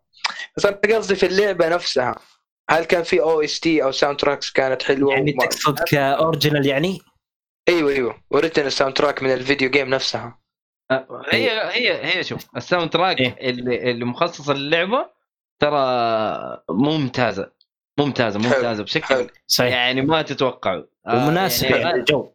بس 0.57 0.65
أنا 0.65 0.97
قصدي 0.97 1.15
في 1.15 1.25
اللعبة 1.25 1.69
نفسها 1.69 2.15
هل 2.69 2.83
كان 2.83 3.03
في 3.03 3.21
OST 3.21 3.83
أو 3.83 3.91
soundtracks 3.91 4.51
كانت 4.51 4.83
حلوة 4.83 5.13
يعني 5.13 5.31
تقصد 5.31 5.79
ك 5.79 5.89
original 5.89 6.65
يعني؟ 6.65 7.01
أيوه 7.69 7.91
أيوه 7.91 8.15
original 8.33 8.71
soundtrack 8.71 9.23
من 9.23 9.33
ال 9.33 9.39
video 9.39 9.69
game 9.69 9.89
نفسها 9.89 10.39
هي 11.31 11.49
هي 11.51 12.05
هي 12.17 12.23
شوف 12.23 12.45
ال 12.57 12.89
soundtrack 12.89 13.19
إيه. 13.21 13.49
اللي 13.49 13.91
اللي 13.91 14.05
مخصصه 14.05 14.53
للعبة 14.53 15.09
ترى 15.59 15.79
ممتازة 16.69 17.51
ممتازة 17.99 18.39
حلو. 18.39 18.49
ممتازة 18.49 18.83
بشكل 18.83 19.05
حلو. 19.05 19.27
صحيح 19.47 19.73
يعني 19.73 20.01
ما 20.01 20.21
تتوقعوا 20.21 20.83
آه، 21.07 21.27
ومناسب 21.27 21.65
يعني 21.65 21.81
يعني 21.81 21.99
الجو 21.99 22.29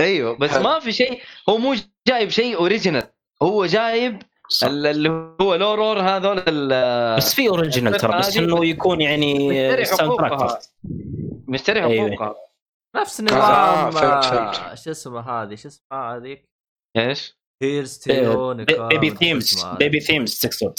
أيوه 0.00 0.38
بس 0.38 0.50
حلو. 0.50 0.62
ما 0.62 0.78
في 0.78 0.92
شيء 0.92 1.20
هو 1.48 1.58
مو 1.58 1.74
جايب 2.08 2.28
شيء 2.28 2.56
original 2.56 3.06
هو 3.42 3.66
جايب 3.66 4.22
صح. 4.48 4.66
ال- 4.68 4.86
اللي 4.86 5.08
هو 5.40 5.54
Low 5.54 5.74
Roar 5.74 6.00
هذول 6.00 6.42
ال- 6.48 7.16
بس 7.16 7.34
في 7.34 7.48
original 7.48 7.96
ترى 7.96 8.18
بس 8.18 8.36
إنه 8.36 8.64
يكون 8.66 9.00
يعني 9.00 9.48
مشتري 9.48 9.84
soundtrack 9.84 10.32
حقوقها 10.32 10.58
مشتري 11.48 11.84
أيوة. 11.84 12.45
نفس 13.00 13.20
آه، 13.20 13.24
نظام 13.24 13.38
آه، 13.96 14.20
فهمت. 14.20 14.78
شو 14.78 14.90
اسمه 14.90 15.20
هذه؟ 15.20 15.54
شو 15.54 15.68
اسمها 15.68 16.16
هذيك؟ 16.16 16.44
إيش؟ 16.96 17.36
Here's 17.62 18.04
BB's 18.88 19.10
Theme 19.10 19.64
BB's 19.78 20.00
Theme 20.00 20.38
تقصد 20.38 20.74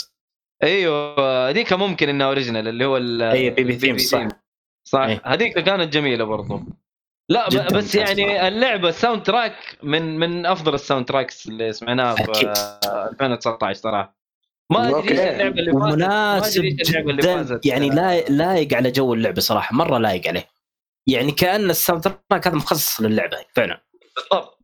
أيوه 0.63 1.49
هذيك 1.49 1.73
ممكن 1.73 2.09
إنها 2.09 2.27
original 2.27 2.67
اللي 2.67 2.85
هو 2.85 2.97
ال- 2.97 3.21
أي 3.21 3.49
BB's 3.49 3.75
Theme 3.77 4.09
صح. 4.09 4.27
صح. 4.87 5.19
هذيك 5.25 5.59
كانت 5.59 5.93
جميلة 5.93 6.23
برضو. 6.23 6.61
لا 7.31 7.49
بس 7.49 7.95
يعني. 7.95 8.47
اللعبة 8.47 8.89
ال 8.89 9.23
soundtrack 9.23 9.77
من 9.83 10.19
من 10.19 10.45
أفضل 10.45 10.73
ال 10.73 11.05
soundtracks 11.05 11.47
اللي 11.47 11.73
سمعناها 11.73 12.15
في 12.15 12.23
أكيد. 12.31 12.47
آه، 12.47 13.09
2019 13.09 13.79
صراحة 13.79 14.17
ما 14.71 14.99
أدري 14.99 15.31
اللعبة 15.31 15.59
اللي 15.59 15.73
فازت. 16.41 16.57
إيش 16.57 16.89
اللعبة 16.89 17.11
اللي 17.11 17.21
فازت 17.21 17.65
يعني 17.65 17.89
لا 17.89 18.21
لايق 18.21 18.73
على 18.73 18.91
جو 18.91 19.13
اللعبة 19.13 19.41
صراحة 19.41 19.75
مرة 19.75 19.97
لايق 19.97 20.27
عليه. 20.27 20.47
يعني 21.07 21.31
كأن 21.31 21.69
ال 21.69 22.03
soundtrack 22.03 22.47
هذا 22.47 22.55
مخصص 22.55 23.01
للعبة 23.01 23.37
فعلا. 23.55 23.83
بالضبط 24.15 24.59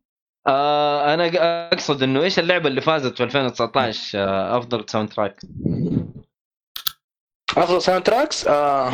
آه 0.46 1.14
أنا 1.14 1.30
أقصد 1.72 2.02
إنه 2.02 2.22
إيش 2.22 2.38
اللعبة 2.38 2.68
اللي 2.68 2.80
فازت 2.80 3.16
في 3.16 3.22
2019 3.24 4.18
آه 4.18 4.58
أفضل 4.58 4.84
sound 4.88 5.08
track 5.08 5.40
أفضل 7.56 7.82
soundtracks 7.82 8.46
آه 8.46 8.92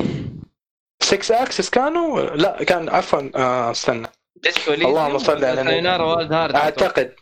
6 1.03 1.43
اكسس 1.43 1.71
كانوا؟ 1.71 2.21
لا 2.21 2.65
كان 2.65 2.89
عفوا 2.89 3.31
آه 3.35 3.71
استنى. 3.71 4.09
Disco 4.37 4.73
اللهم 4.73 5.19
صل 5.19 5.45
على 5.45 5.61
النبي. 5.61 5.89
أعتقد 6.57 7.15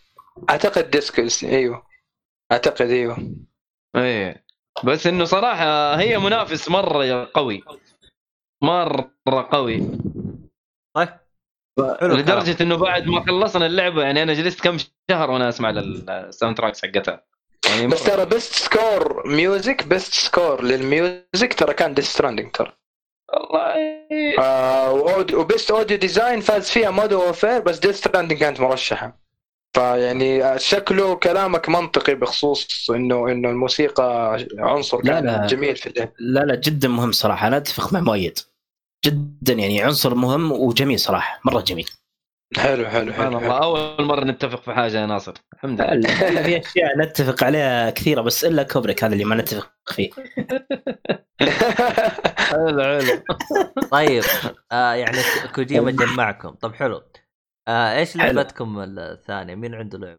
أعتقد 0.51 0.91
Disco 0.91 1.45
أيوه. 1.45 1.83
أعتقد 2.53 2.91
أيوه. 2.91 3.19
إيه. 3.97 4.45
بس 4.85 5.07
إنه 5.07 5.25
صراحة 5.25 5.95
هي 6.01 6.19
منافس 6.19 6.69
مرة 6.69 7.31
قوي. 7.35 7.65
مرة 8.63 9.49
قوي. 9.53 9.89
طيب. 11.05 11.97
حلو. 12.01 12.15
لدرجة 12.15 12.63
إنه 12.63 12.77
بعد 12.77 13.07
ما 13.07 13.25
خلصنا 13.27 13.67
اللعبة 13.67 14.03
يعني 14.03 14.23
أنا 14.23 14.35
جلست 14.35 14.61
كم 14.61 14.77
شهر 15.11 15.31
وأنا 15.31 15.49
أسمع 15.49 15.71
ال 15.71 16.57
soundtracks 16.57 16.83
حقتها. 16.83 17.25
يعني 17.69 17.87
بس. 17.87 18.05
ترى 18.05 18.25
best 18.25 18.55
score 18.55 19.29
music 19.29 19.87
best 19.87 20.15
score 20.15 20.65
لل 20.65 20.90
music 20.90 21.55
ترى 21.57 21.75
كان 21.75 21.95
Death 21.95 22.05
Stranding 22.05 22.51
ترى. 22.51 22.73
والله. 23.35 23.75
آه 24.39 24.93
و 25.35 25.42
best 25.42 25.71
audio 25.71 25.97
design 25.97 26.41
فاز 26.41 26.71
فيها 26.71 26.91
Modern 26.91 27.23
Warfare 27.23 27.61
بس 27.61 27.79
Death 27.79 27.97
Stranding 27.97 28.39
كانت 28.39 28.61
مرشحة. 28.61 29.19
فيعني 29.77 30.59
شكله 30.59 31.15
كلامك 31.15 31.69
منطقي 31.69 32.15
بخصوص 32.15 32.91
انه 32.91 33.29
إنه 33.33 33.51
الموسيقى 33.51 34.39
عنصر 34.59 34.99
لا، 35.05 35.15
كان 35.15 35.27
لا. 35.27 35.47
جميل 35.47 35.77
في 35.77 35.87
اللعبه 35.87 36.13
لا 36.19 36.41
لا 36.41 36.55
جدا 36.55 36.89
مهم 36.89 37.13
صراحة. 37.13 37.47
أنا 37.47 37.57
أتفق 37.57 37.93
مع 37.93 38.01
مؤيد. 38.01 38.39
جدا 39.07 39.53
يعني 39.53 39.83
عنصر 39.83 40.15
مهم 40.15 40.53
وجميل 40.53 40.99
صراحة 40.99 41.41
مرة 41.45 41.61
جميل. 41.61 41.89
حلو 42.57 42.87
حلو 42.87 43.13
حلو, 43.13 43.27
الله 43.27 43.41
حلو. 43.41 43.53
أول 43.53 44.05
مرة 44.05 44.25
نتفق 44.25 44.63
في 44.63 44.73
حاجة 44.73 45.01
يا 45.01 45.07
ناصر. 45.07 45.35
الحمد 45.55 45.81
لله. 45.81 46.43
في 46.43 46.59
أشياء 46.59 46.99
نتفق 46.99 47.45
عليها 47.45 47.91
كثيرة 47.91 48.21
بس 48.21 48.45
إلا 48.45 48.63
كوبريك 48.63 49.05
هذا 49.05 49.13
اللي 49.13 49.25
ما 49.25 49.35
نتفق 49.35 49.71
فيه. 49.87 50.11
حلو 52.51 52.83
حلو. 52.83 53.23
طيب 53.91 54.23
آه 54.73 54.93
يعني 54.93 55.19
كوجيما 55.55 55.91
جمعكم 55.91 56.51
طب 56.51 56.75
حلو. 56.75 57.03
آه 57.69 57.99
إيش. 57.99 58.17
لعبتكم 58.17 58.79
الثانية؟ 58.99 59.55
مين 59.55 59.75
عنده 59.75 59.99
لعبة؟ 59.99 60.19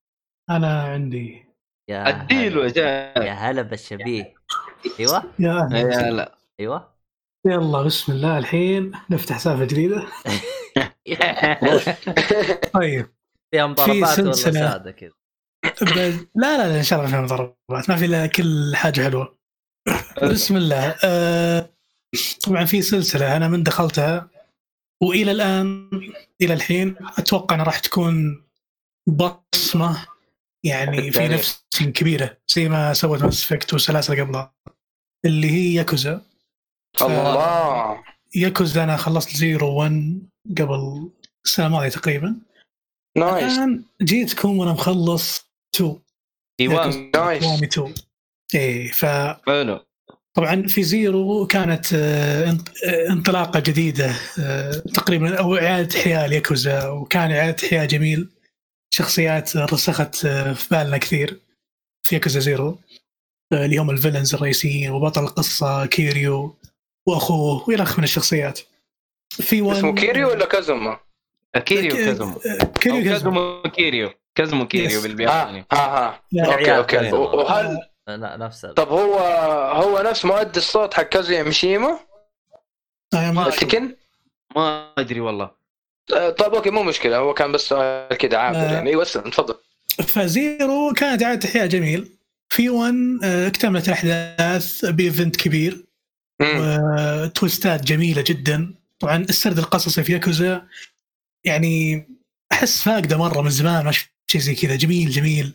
أنا 0.49 0.81
عندي. 0.81 1.45
يا 1.89 2.09
اديله 2.09 2.65
يا 2.65 3.13
هلا 3.17 3.33
هلا 3.33 3.61
بالشبيه. 3.61 4.33
أيوه. 4.99 5.23
يا 5.39 5.51
أهلا. 5.51 5.79
يا 5.79 6.11
لا 6.11 6.37
أيوه. 6.59 6.98
يلا 7.47 7.81
بسم 7.81 8.11
الله 8.11 8.37
الحين 8.37 8.91
نفتح 9.09 9.37
سالفة 9.39 9.65
جديدة. 9.65 10.07
طيب. 12.73 13.09
فيها 13.51 13.67
مضاربات 13.67 14.19
ولا. 14.19 14.33
سادة 14.33 14.91
كذا؟ 14.91 15.11
لا 16.35 16.57
لا 16.57 16.67
لا 16.67 16.77
إن 16.77 16.83
شاء 16.83 16.99
الله 16.99 17.11
فيها 17.11 17.21
مضاربات. 17.21 17.89
ما 17.89 17.95
في 17.95 18.05
إلا 18.05 18.27
كل 18.27 18.75
حاجة 18.75 19.01
حلوة. 19.01 19.37
بسم 20.23 20.57
الله. 20.57 20.95
آه 21.03 21.69
طبعا 22.45 22.65
في 22.65 22.81
سلسلة 22.81 23.37
أنا 23.37 23.47
من 23.47 23.63
دخلتها 23.63 24.29
وإلى 25.03 25.31
الآن 25.31 25.89
إلى 26.41 26.53
الحين 26.53 26.95
أتوقع 27.17 27.55
إنها 27.55 27.65
راح 27.65 27.79
تكون 27.79 28.43
بصمة 29.07 30.05
يعني 30.65 31.11
في. 31.11 31.27
نفس 31.27 31.65
كبيرة 31.79 32.37
زي 32.47 32.69
ما 32.69 32.93
سوت 32.93 33.23
Mass 33.23 33.43
Effect 33.43 33.73
وسلاسل 33.73 34.21
قبلها 34.21 34.53
اللي 35.25 35.51
هي 35.51 35.73
ياكوزا 35.73 36.21
الله. 37.01 38.03
ياكوزا 38.35 38.83
أنا 38.83 38.97
خلصت 38.97 39.37
زيرو 39.37 39.75
1 39.75 40.21
قبل 40.57 41.09
السنة 41.45 41.65
الماضيه 41.65 41.89
تقريبا. 41.89 42.35
nice. 43.17 43.57
الآن 43.57 43.83
جيتكم 44.01 44.57
وأنا 44.57 44.71
مخلص 44.71 45.49
2 45.75 45.99
ديوان 46.59 47.11
nice. 47.15 47.43
كوامي 47.43 47.67
2 47.67 47.93
إيه 48.55 48.91
ف 48.91 49.05
حلو. 49.45 49.85
طبعا 50.33 50.67
في 50.67 50.83
Zero 50.83 51.47
كانت 51.47 51.93
آه، 51.93 52.57
آه، 52.85 53.09
انطلاقة 53.09 53.59
جديدة 53.59 54.11
آه، 54.39 54.71
تقريبا 54.71 55.39
أو 55.39 55.55
إعادة 55.55 55.99
احياء 55.99 56.25
الياكوزا 56.25 56.87
وكان 56.87 57.31
إعادة 57.31 57.67
احياء 57.67 57.85
جميل. 57.85 58.29
شخصيات 58.93 59.57
رسخت 59.57 60.15
في 60.55 60.67
بالنا 60.71 60.97
كثير 60.97 61.39
في 62.07 62.15
ياكوزا 62.15 62.39
Zero 62.39 62.79
اللي 63.53 63.77
هم 63.77 63.89
ال 63.89 63.95
villains 63.95 64.35
الرئيسيين 64.35 64.91
وبطل 64.91 65.23
القصة 65.23 65.85
كيريو. 65.85 66.58
واخوه 67.09 67.69
والى 67.69 67.83
اخره 67.83 67.97
من 67.97 68.03
الشخصيات. 68.03 68.59
في 69.29 69.61
one 69.61 69.75
اسمه 69.75 69.95
كيريو 69.95 70.29
ولا 70.29 70.45
كازوما؟ 70.45 70.99
كيريو 71.65 71.91
آه، 71.91 72.65
كيريو 72.79 72.97
أو 72.97 73.03
كازوما. 73.03 73.61
كيريو. 73.75 74.09
كازومو 74.35 74.67
كيريو 74.67 74.99
Yes. 74.99 75.03
بالياباني 75.03 75.65
آه 75.71 75.75
آه. 75.75 76.21
لا، 76.31 76.45
أوكي 76.53 76.77
أوكي. 76.77 76.97
كازوما. 76.97 77.25
وهل 77.33 77.77
لا 78.07 78.37
نفس 78.37 78.65
ال- 78.65 78.73
طب 78.73 78.89
هو 78.89 79.15
هو 79.83 80.01
نفس 80.09 80.25
مؤدي 80.25 80.59
الصوت 80.59 80.93
حق 80.93 81.03
كازويا 81.03 81.43
ميشيما 81.43 81.99
آه، 83.13 83.31
ما- 83.31 83.49
تكن 83.49 83.95
ما 84.55 84.91
أدري 84.97 85.19
والله. 85.19 85.51
آه، 86.13 86.29
طيب 86.29 86.53
أوكي 86.55 86.69
مو 86.69 86.83
مشكلة. 86.83 87.17
هو 87.17 87.33
كان 87.33 87.51
بس 87.51 87.61
سؤال 87.67 88.17
كذا 88.17 88.37
عابر 88.37 88.57
آه. 88.59 88.73
يعني. 88.73 88.89
أيوه 88.89 89.01
اسلم 89.01 89.29
تفضل. 89.29 89.55
ف 90.07 90.25
Zero 90.25 90.93
كانت 90.97 91.23
اعاده 91.23 91.49
احياء 91.49 91.67
جميل. 91.67 92.11
في 92.49 92.69
1 92.69 93.19
آه، 93.23 93.47
اكتملت 93.47 93.87
الاحداث 93.87 94.85
ب 94.85 94.94
event 94.94 95.35
كبير. 95.35 95.83
و 96.41 96.62
twistات 96.62 97.83
جميلة 97.83 98.23
جدا. 98.27 98.73
طبعا 98.99 99.17
السرد 99.17 99.57
القصصي 99.59 100.03
في 100.03 100.13
ياكوزا 100.13 100.67
يعني 101.45 102.07
أحس 102.51 102.81
فاقده 102.81 103.17
مرة 103.17 103.41
من 103.41 103.49
زمان 103.49 103.85
ما 103.85 103.91
شفت 103.91 104.09
شيء 104.27 104.41
زي 104.41 104.55
كذا. 104.55 104.75
جميل 104.75 105.09
جميل. 105.09 105.53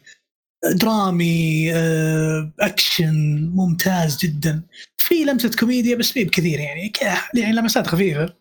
درامي 0.72 1.72
آه، 1.74 2.52
أكشن 2.60 3.14
ممتاز 3.54 4.18
جدا. 4.18 4.62
في 4.98 5.14
لمسة 5.14 5.50
كوميديا 5.58 5.96
بس 5.96 6.16
مي 6.16 6.24
بكثير 6.24 6.60
يعني 6.60 6.92
يعني 7.34 7.52
لمسات 7.52 7.86
خفيفة. 7.86 8.34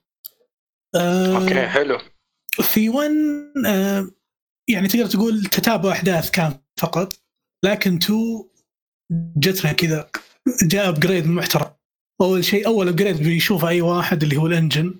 آه، 0.95 1.37
أوكي 1.37 1.67
حلو. 1.67 1.99
في 2.61 2.89
1 2.89 3.11
آه، 3.65 4.09
يعني 4.69 4.87
تقدر 4.87 5.05
تقول 5.05 5.45
تتابع 5.45 5.91
احداث 5.91 6.31
كان 6.31 6.59
فقط 6.79 7.13
لكن 7.65 7.95
2 7.97 8.49
جتنا 9.37 9.71
كذا 9.73 10.09
جاء 10.63 10.89
upgrade 10.89 11.27
محترم. 11.27 11.71
أول 12.21 12.45
شيء 12.45 12.67
أول 12.67 12.87
upgrade 12.87 13.23
بيشوفه 13.23 13.67
أي 13.67 13.81
واحد 13.81 14.23
اللي 14.23 14.37
هو 14.37 14.47
ال 14.47 14.54
engine 14.54 14.93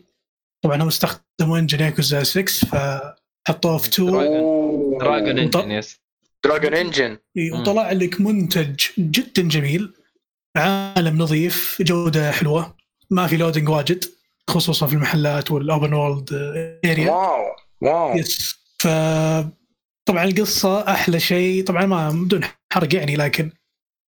طبعا 0.64 0.84
هم 0.84 0.88
استخدموا 0.88 1.60
engine 1.60 1.80
ياكوزا 1.80 2.23
6 2.23 2.44
فحطوه 2.45 3.77
في 3.77 3.88
2 3.88 4.10
أوه. 4.10 4.99
دراجون 4.99 5.40
انجن 5.40 5.72
يس 5.72 5.99
دراجون 6.44 6.73
انجن 6.73 7.18
وطلع 7.53 7.91
لك 7.91 8.22
منتج 8.22 8.81
جدا 8.99 9.41
جميل. 9.41 9.94
عالم 10.57 11.18
نظيف 11.18 11.81
جودة 11.81 12.31
حلوة. 12.31 12.76
ما 13.10 13.27
في 13.27 13.38
loading 13.38 13.70
واجد 13.69 14.06
خصوصا 14.49 14.88
في 14.88 14.94
المحلات 14.94 15.52
والاوبن 15.52 15.94
وورلد 15.94 16.30
اريا 16.85 17.11
واو 17.11 17.56
واو. 17.81 18.18
يس 18.18 18.56
ف 18.80 18.88
طبعا 20.06 20.23
القصة 20.23 20.91
أحلى 20.91 21.19
شيء. 21.19 21.64
طبعا 21.64 21.85
ما 21.85 22.10
بدون 22.10 22.41
حرق 22.73 22.95
يعني 22.95 23.15
لكن 23.15 23.52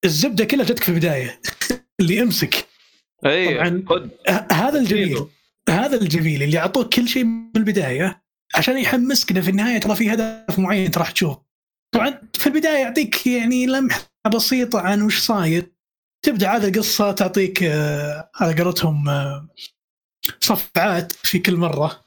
الزبدة 0.05 0.44
كلها 0.44 0.64
جتك 0.64 0.82
في 0.82 0.89
البداية. 0.89 1.40
اللي 2.01 2.22
امسك 2.22 2.66
أيوه 3.27 3.81
طبعاً. 3.81 4.11
ه- 4.29 4.53
هذا 4.53 4.79
الجميل. 4.81 5.27
هذا 5.69 5.97
الجميل 6.01 6.43
اللي 6.43 6.59
اعطوك 6.59 6.95
كل 6.95 7.09
شيء 7.09 7.25
من 7.25 7.51
البداية 7.57 8.23
عشان 8.55 8.79
يحمسك 8.79 9.31
إنه 9.31 9.41
في 9.41 9.51
النهاية. 9.51 9.79
ترى 9.81 9.97
في 9.97 10.13
هدف 10.13 10.59
معين 10.59 10.91
راح 10.97 11.11
تشوف. 11.11 11.37
طبعا 11.95 12.19
في 12.35 12.47
البداية 12.47 12.79
يعطيك 12.79 13.27
يعني 13.27 13.67
لمحة 13.67 14.01
بسيطة 14.35 14.81
عن 14.81 15.03
وش 15.03 15.19
صاير. 15.19 15.67
تبدأ 16.25 16.49
عاد 16.49 16.65
القصة 16.65 17.13
تعطيك 17.13 17.63
آه، 17.63 18.31
على 18.41 18.63
قولتهم 18.63 19.09
آه، 19.09 19.49
صفعات 20.41 21.13
في 21.13 21.39
كل 21.39 21.57
مرة. 21.57 22.05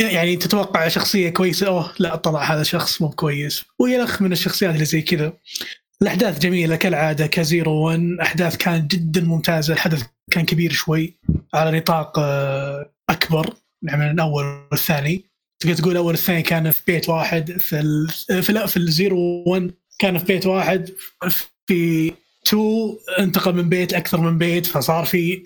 يعني 0.00 0.36
تتوقع 0.36 0.88
شخصية 0.88 1.30
كويسة 1.30 1.66
أوه 1.66 1.92
لا 1.98 2.16
طلع 2.16 2.42
هذا 2.54 2.62
شخص 2.62 3.02
مو 3.02 3.10
كويس. 3.10 3.64
ويلخ 3.78 4.22
من 4.22 4.32
الشخصيات 4.32 4.74
اللي 4.74 4.84
زي 4.84 5.02
كذا. 5.02 5.32
الأحداث 6.02 6.38
جميلة 6.38 6.76
كالعادة 6.76 7.26
ك 7.26 7.35
Zero 7.35 7.72
1 7.72 8.16
أحداث 8.22 8.56
كانت 8.56 8.90
جدا 8.94 9.20
ممتازة 9.20 9.74
الحدث 9.74 10.02
كان 10.30 10.44
كبير 10.44 10.72
شوي 10.72 11.18
على 11.54 11.78
نطاق 11.78 12.18
آه، 12.18 12.92
أكبر 13.10 13.54
يعني 13.82 14.00
من 14.00 14.10
الأول 14.10 14.44
والثاني. 14.72 15.24
تقدر 15.60 15.74
تقول 15.74 15.92
الأول 15.92 16.06
والثاني 16.06 16.42
كان 16.42 16.70
في 16.70 16.82
beat 16.86 17.08
واحد 17.08 17.50
في 17.50 17.80
ال 17.80 18.08
في, 18.42 18.52
لا 18.52 18.66
في 18.66 18.76
ال 18.76 18.90
Zero 18.90 19.44
1 19.46 19.70
كان 19.98 20.18
في 20.18 20.24
beat 20.24 20.46
واحد 20.46 20.90
في 21.66 22.12
2 22.46 22.96
انتقل 23.18 23.54
من 23.54 23.68
beat 23.68 23.92
أكثر 23.92 24.20
من 24.20 24.38
beat 24.38 24.66
فصار 24.66 25.04
في 25.04 25.42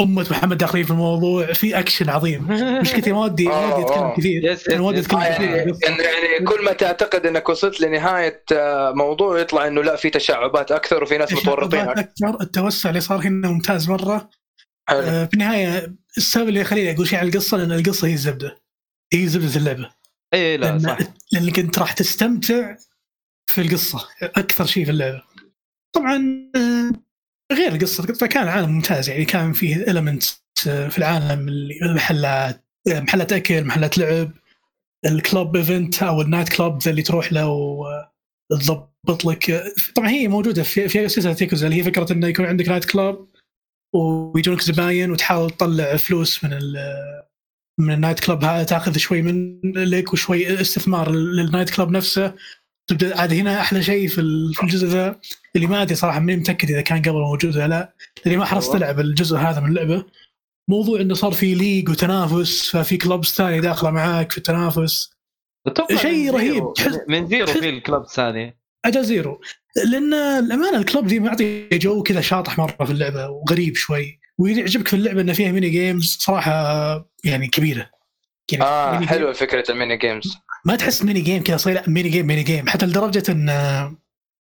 أمة 0.00 0.26
محمد 0.30 0.58
داخلين 0.58 0.84
في 0.84 0.90
الموضوع 0.90 1.52
في 1.52 1.78
اكشن 1.78 2.10
عظيم. 2.10 2.46
مش 2.80 2.92
كثير 2.92 3.14
ما 3.14 3.20
ودي 3.20 3.44
ما 3.44 3.74
ودي 3.74 3.84
أتكلم 3.84 4.04
آه، 4.04 4.14
كثير. 4.16 4.44
yes 4.44 4.68
أنا 4.68 4.80
ما 4.80 4.86
ودي 4.86 5.00
أتكلم 5.00 5.20
آه، 5.20 5.34
كثير. 5.34 5.50
يعني. 5.50 5.72
يعني 6.02 6.44
كل 6.46 6.64
ما 6.64 6.72
تعتقد 6.72 7.26
إنك 7.26 7.48
وصلت 7.48 7.80
لنهاية 7.80 8.44
آه، 8.52 8.92
موضوع 8.92 9.40
يطلع 9.40 9.66
إنه 9.66 9.82
لا 9.82 9.96
في 9.96 10.10
تشعبات 10.10 10.72
أكثر 10.72 11.02
وفي 11.02 11.18
ناس 11.18 11.32
متورطين. 11.32 11.80
أكثر. 11.80 12.40
التوسع 12.40 12.88
اللي 12.88 13.00
صار 13.00 13.20
هنا 13.20 13.48
ممتاز 13.50 13.90
مرة. 13.90 14.30
آه، 14.88 15.24
في 15.24 15.34
النهاية 15.34 15.94
السبب 16.16 16.48
اللي 16.48 16.60
يخليني 16.60 16.94
أقول 16.94 17.08
شيء 17.08 17.18
عن 17.18 17.28
القصة 17.28 17.56
لأن 17.56 17.72
القصة 17.72 18.08
هي 18.08 18.12
الزبدة. 18.12 18.62
هي 19.12 19.26
زبدة 19.26 19.56
اللعبة. 19.56 19.90
إي 20.34 20.56
لا 20.56 20.78
صح. 20.78 20.98
لأن 20.98 21.06
لأنك 21.32 21.58
أنت 21.58 21.78
راح 21.78 21.92
تستمتع 21.92 22.76
في 23.46 23.60
القصة. 23.60 24.08
أكثر 24.22 24.66
شيء 24.66 24.84
في 24.84 24.90
اللعبة. 24.90 25.22
طبعا 25.92 26.50
آه، 26.56 26.92
غير 27.54 27.72
القصة 27.72 28.04
القصة 28.04 28.26
كان 28.26 28.48
عالم 28.48 28.70
ممتاز 28.70 29.08
يعني 29.08 29.24
كان 29.24 29.52
فيه 29.52 29.76
المنت 29.76 30.22
في 30.64 30.98
العالم 30.98 31.48
المحلات 31.82 32.64
محلات 32.88 33.32
أكل 33.32 33.64
محلات 33.64 33.98
لعب 33.98 34.30
ال 35.06 35.16
club 35.16 35.56
event 35.56 36.02
أو 36.02 36.22
ال 36.22 36.26
night 36.26 36.48
club 36.48 36.82
ذا 36.82 36.90
اللي 36.90 37.02
تروح 37.02 37.32
له 37.32 37.48
وتضبط 38.50 39.24
لك 39.24 39.64
طبعا 39.94 40.08
هي 40.08 40.28
موجودة 40.28 40.62
في 40.62 40.88
في 40.88 41.08
سلسلة 41.08 41.36
ياكوزا 41.40 41.66
اللي 41.66 41.78
هي 41.78 41.82
فكرة 41.82 42.12
إنه 42.12 42.26
يكون 42.26 42.46
عندك 42.46 42.68
night 42.68 42.84
club 42.84 43.28
ويجونك 43.94 44.60
زباين 44.60 45.10
وتحاول 45.10 45.50
تطلع 45.50 45.96
فلوس 45.96 46.44
من 46.44 46.50
من 47.80 47.94
ال 47.94 47.98
night 47.98 48.20
club 48.20 48.44
هذا 48.44 48.64
تاخذ 48.64 48.96
شوي 48.96 49.22
من 49.22 49.60
لك 49.74 50.12
وشوي 50.12 50.60
استثمار 50.60 51.10
لل 51.10 51.27
night 51.27 51.70
club 51.70 51.90
نفسه 51.90 52.34
تبدا 52.86 53.20
عاد 53.20 53.32
هنا 53.32 53.60
أحلى 53.60 53.82
شيء 53.82 54.08
في 54.08 54.20
ال- 54.20 54.54
في 54.54 54.62
الجزء 54.62 54.86
ذا 54.86 55.20
اللي 55.56 55.66
ما 55.66 55.82
أدري 55.82 55.94
صراحة 55.94 56.20
ماني 56.20 56.40
متأكد 56.40 56.70
إذا 56.70 56.80
كان 56.80 56.98
قبل 57.02 57.12
موجود 57.20 57.56
ولا 57.56 57.68
لا 57.68 57.94
لأني 58.24 58.36
ما 58.36 58.44
حرصت 58.44 58.68
أيوة. 58.68 58.78
ألعب 58.78 59.00
الجزء 59.00 59.36
هذا 59.36 59.60
من 59.60 59.68
اللعبة. 59.68 60.04
موضوع 60.68 61.00
إنه 61.00 61.14
صار 61.14 61.32
في 61.32 61.54
league 61.54 61.88
وتنافس 61.88 62.70
ففي 62.70 62.96
clubs 62.96 63.28
ثانية 63.28 63.60
داخلة 63.60 63.90
معاك 63.90 64.32
في 64.32 64.38
التنافس. 64.38 65.10
شيء 65.96 66.30
رهيب. 66.34 66.72
تحس- 66.76 67.00
من 67.08 67.26
Zero 67.28 67.46
في 67.46 67.68
ال 67.68 67.75
club 67.75 68.04
ثاني. 68.06 68.56
أجل 68.84 69.04
Zero. 69.04 69.40
لأن 69.92 70.14
الأمانة 70.14 70.78
ال 70.78 70.84
club 70.84 71.06
دي 71.06 71.20
معطي 71.20 71.68
جو 71.72 72.02
كذا 72.02 72.20
شاطح 72.20 72.58
مرة 72.58 72.84
في 72.84 72.90
اللعبة 72.92 73.28
وغريب 73.28 73.76
شوي. 73.76 74.20
ويعجبك 74.38 74.88
في 74.88 74.96
اللعبة 74.96 75.20
إنه 75.20 75.32
فيها 75.32 75.52
mini 75.52 75.70
games 75.70 76.16
صراحة 76.20 76.52
يعني 77.24 77.48
كبيرة. 77.48 77.90
يعني 78.52 78.64
آه 78.64 79.00
حلوة 79.06 79.32
فكرة 79.32 79.64
ال 79.72 79.77
mini 79.77 79.96
games. 79.96 80.36
ما 80.64 80.76
تحس 80.76 81.02
mini 81.04 81.20
game 81.20 81.42
كذا 81.42 81.56
صاير 81.56 81.76
لا، 81.76 81.84
mini 81.88 82.08
game 82.08 82.26
mini 82.26 82.42
game. 82.42 82.68
حتى 82.68 82.86
لدرجة 82.86 83.22
إن 83.28 83.48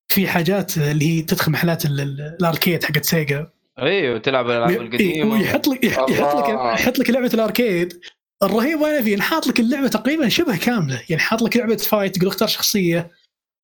في 0.09 0.29
حاجات 0.29 0.77
اللي 0.79 1.05
هي 1.19 1.23
تدخل 1.23 1.53
محلات 1.53 1.85
ال- 1.85 2.01
ال- 2.01 2.37
ال 2.41 2.47
arcade 2.47 2.85
حقت 2.85 3.05
سيجا. 3.05 3.51
أيوه 3.79 4.19
تلعب 4.19 4.51
الألعاب 4.51 4.71
القديمة. 4.71 5.33
ويحط 5.35 5.69
لك 5.69 5.85
يح- 5.85 5.93
يحط 6.11 6.37
لك. 6.37 6.81
يحط 6.81 6.99
لك 6.99 7.11
لعبة 7.11 7.31
ال 7.35 7.43
arcade. 7.43 8.01
الرهيب 8.43 8.81
وين 8.81 9.03
فيه 9.03 9.17
حاط 9.21 9.47
لك 9.47 9.61
اللعبة 9.61 9.89
تقريبا 9.89 10.29
شبه 10.29 10.57
كاملة. 10.57 11.03
يعني 11.09 11.23
حاط 11.23 11.43
لك 11.43 11.57
لعبة 11.57 11.77
fight 11.77 12.17
تقول 12.17 12.29
اختار 12.29 12.49
شخصية. 12.49 13.11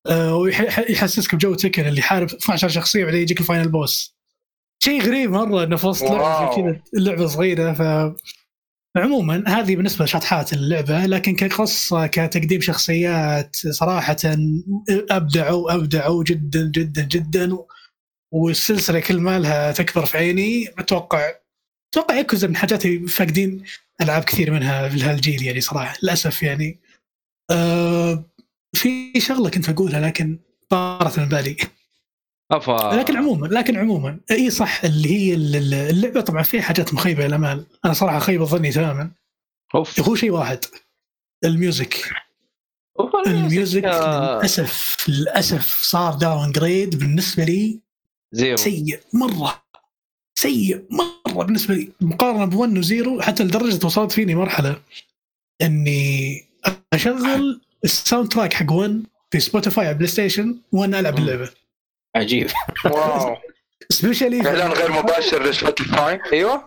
آه، 0.07 0.37
ويحسسك 0.37 1.35
بجو 1.35 1.55
تكن 1.55 1.87
اللي 1.87 1.99
يحارب 1.99 2.27
12 2.29 2.69
شخصية 2.69 3.05
بعدين 3.05 3.21
يجيك 3.23 3.41
ال 3.41 3.45
final 3.45 3.69
boss 3.69 4.17
شيء 4.83 5.03
غريب 5.03 5.31
مرة 5.31 5.65
إنه 5.65 5.77
في 5.77 5.87
وسط 5.87 6.03
لعبة 6.11 6.57
كذا 6.57 6.81
اللعبة 6.97 7.27
صغيرة 7.27 7.73
ف 7.73 7.83
عموما 8.97 9.45
هذه 9.47 9.77
بالنسبة 9.77 10.05
لشطحات 10.05 10.53
اللعبة 10.53 11.07
لكن 11.07 11.37
كقصة 11.37 12.07
كتقديم 12.07 12.61
شخصيات 12.61 13.57
صراحة 13.57 14.17
أبدعوا 15.11 15.75
أبدعوا 15.75 16.25
جدا 16.25 16.71
جدا 16.75 17.03
جدا 17.03 17.59
والسلسلة 18.33 19.01
كل 19.01 19.21
ما 19.21 19.39
لها 19.39 19.73
تكبر 19.73 20.07
في 20.07 20.19
عيني. 20.19 20.69
أتوقع 20.79 21.33
أتوقع 21.93 22.15
ياكوزا 22.15 22.49
من 22.49 22.57
اللي 22.57 23.09
فاقدين 23.09 23.63
ألعاب 24.01 24.25
كثير 24.25 24.51
منها 24.51 24.89
في 24.89 25.03
هالجيل 25.03 25.43
يعني 25.43 25.61
صراحة 25.61 25.97
للأسف 26.03 26.43
يعني. 26.43 26.79
آه 27.51 28.25
في 28.77 29.13
شغلة 29.21 29.51
كنت 29.51 29.71
بقولها 29.71 30.01
لكن 30.01 30.39
طارت 30.69 31.19
من 31.19 31.29
بالي. 31.29 31.57
افا 32.51 32.97
لكن 32.97 33.17
عموما 33.17 33.47
لكن 33.47 33.77
عموما. 33.77 34.19
إي 34.31 34.51
صح 34.51 34.85
اللي 34.85 35.11
هي 35.11 35.35
ال- 35.35 35.75
اللعبة 35.75 36.21
طبعا 36.21 36.43
فيها 36.43 36.63
حاجات 36.63 36.95
مخيبة 36.95 37.27
الامال 37.27 37.67
أنا 37.85 37.93
صراحة 37.93 38.19
خيب 38.19 38.45
ظني 38.45 38.71
تماما. 38.73 39.11
أوف. 39.75 40.01
هو 40.09 40.15
شيء 40.15 40.31
واحد 40.31 40.59
ال 41.45 41.54
music. 41.54 42.11
ال 43.27 43.36
music 43.36 43.85
آه، 43.85 44.37
للأسف 44.39 44.97
للأسف 45.09 45.83
صار 45.83 46.15
downgrade 46.15 46.99
بالنسبة 46.99 47.45
لي 47.45 47.81
Zero. 48.33 48.57
سيء 48.57 49.01
مرة. 49.13 49.63
سيء 50.39 50.85
مرة 50.91 51.45
بالنسبة 51.45 51.75
لي. 51.75 51.93
مقارنة 52.01 52.45
ب 52.45 52.53
one 52.53 52.79
و 52.79 52.87
Zero 52.87 53.21
حتى 53.21 53.45
لدرجة 53.45 53.87
وصلت 53.87 54.13
فيني 54.13 54.35
مرحلة 54.35 54.81
إني 55.63 56.45
أشغل 56.93 57.61
ال 57.85 58.29
soundtrack 58.33 58.53
حق 58.53 58.73
one 58.73 59.03
في 59.31 59.41
سبوتيفاي 59.41 59.85
على 59.85 59.93
البلاي 59.93 60.09
ستيشن 60.11 60.57
وأنا 60.73 61.01
ألعب. 61.01 61.19
اللعبة. 61.19 61.51
عجيب. 62.17 62.51
واو. 62.85 63.37
especially 63.91 64.47
اعلان 64.49 64.71
غير 64.73 64.93
مباشر 64.93 65.43
لسبوتيفاي 65.43 66.21
أيوه. 66.33 66.67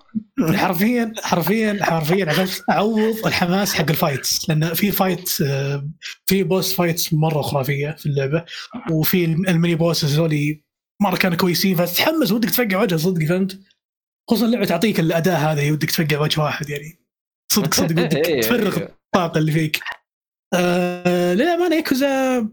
حرفيا 0.55 1.13
حرفيا 1.23 1.77
حرفيا 1.81 2.25
عشان 2.29 2.47
أعوض 2.69 3.27
الحماس 3.27 3.73
حق 3.73 3.89
ال 3.89 3.97
fights. 3.97 4.49
لأن 4.49 4.73
في 4.73 4.91
fight 4.91 5.29
آه، 5.45 5.89
في 6.25 6.43
boss 6.43 6.75
fights 6.75 7.13
مرة 7.13 7.41
خرافية 7.41 7.91
في 7.99 8.05
اللعبة. 8.05 8.45
وفي 8.91 9.25
ال 9.25 9.35
mini 9.35 9.75
bosses 9.75 10.13
هذولي 10.13 10.63
مرة 11.01 11.15
كانوا 11.15 11.37
كويسين. 11.37 11.75
فتتحمس 11.75 12.31
ودك 12.31 12.49
تفقع 12.49 12.81
وجه 12.81 12.95
صدق 12.95 13.25
فهمت؟ 13.25 13.59
خصوصا 14.29 14.45
اللعبة 14.45 14.65
تعطيك 14.65 14.99
الأداء 14.99 15.39
هذا 15.39 15.71
ودك 15.71 15.91
تفقع 15.91 16.19
وجه 16.19 16.41
واحد 16.41 16.69
يعني. 16.69 16.99
صدق 17.51 17.73
صدق 17.73 18.03
ودك 18.03 18.27
إيه، 18.27 18.41
تفرغ. 18.41 18.77
الطاقة 18.77 19.37
اللي 19.37 19.51
فيك. 19.51 19.79
آه 20.53 21.33
للامانه 21.33 21.75
ياكوزا 21.75 22.47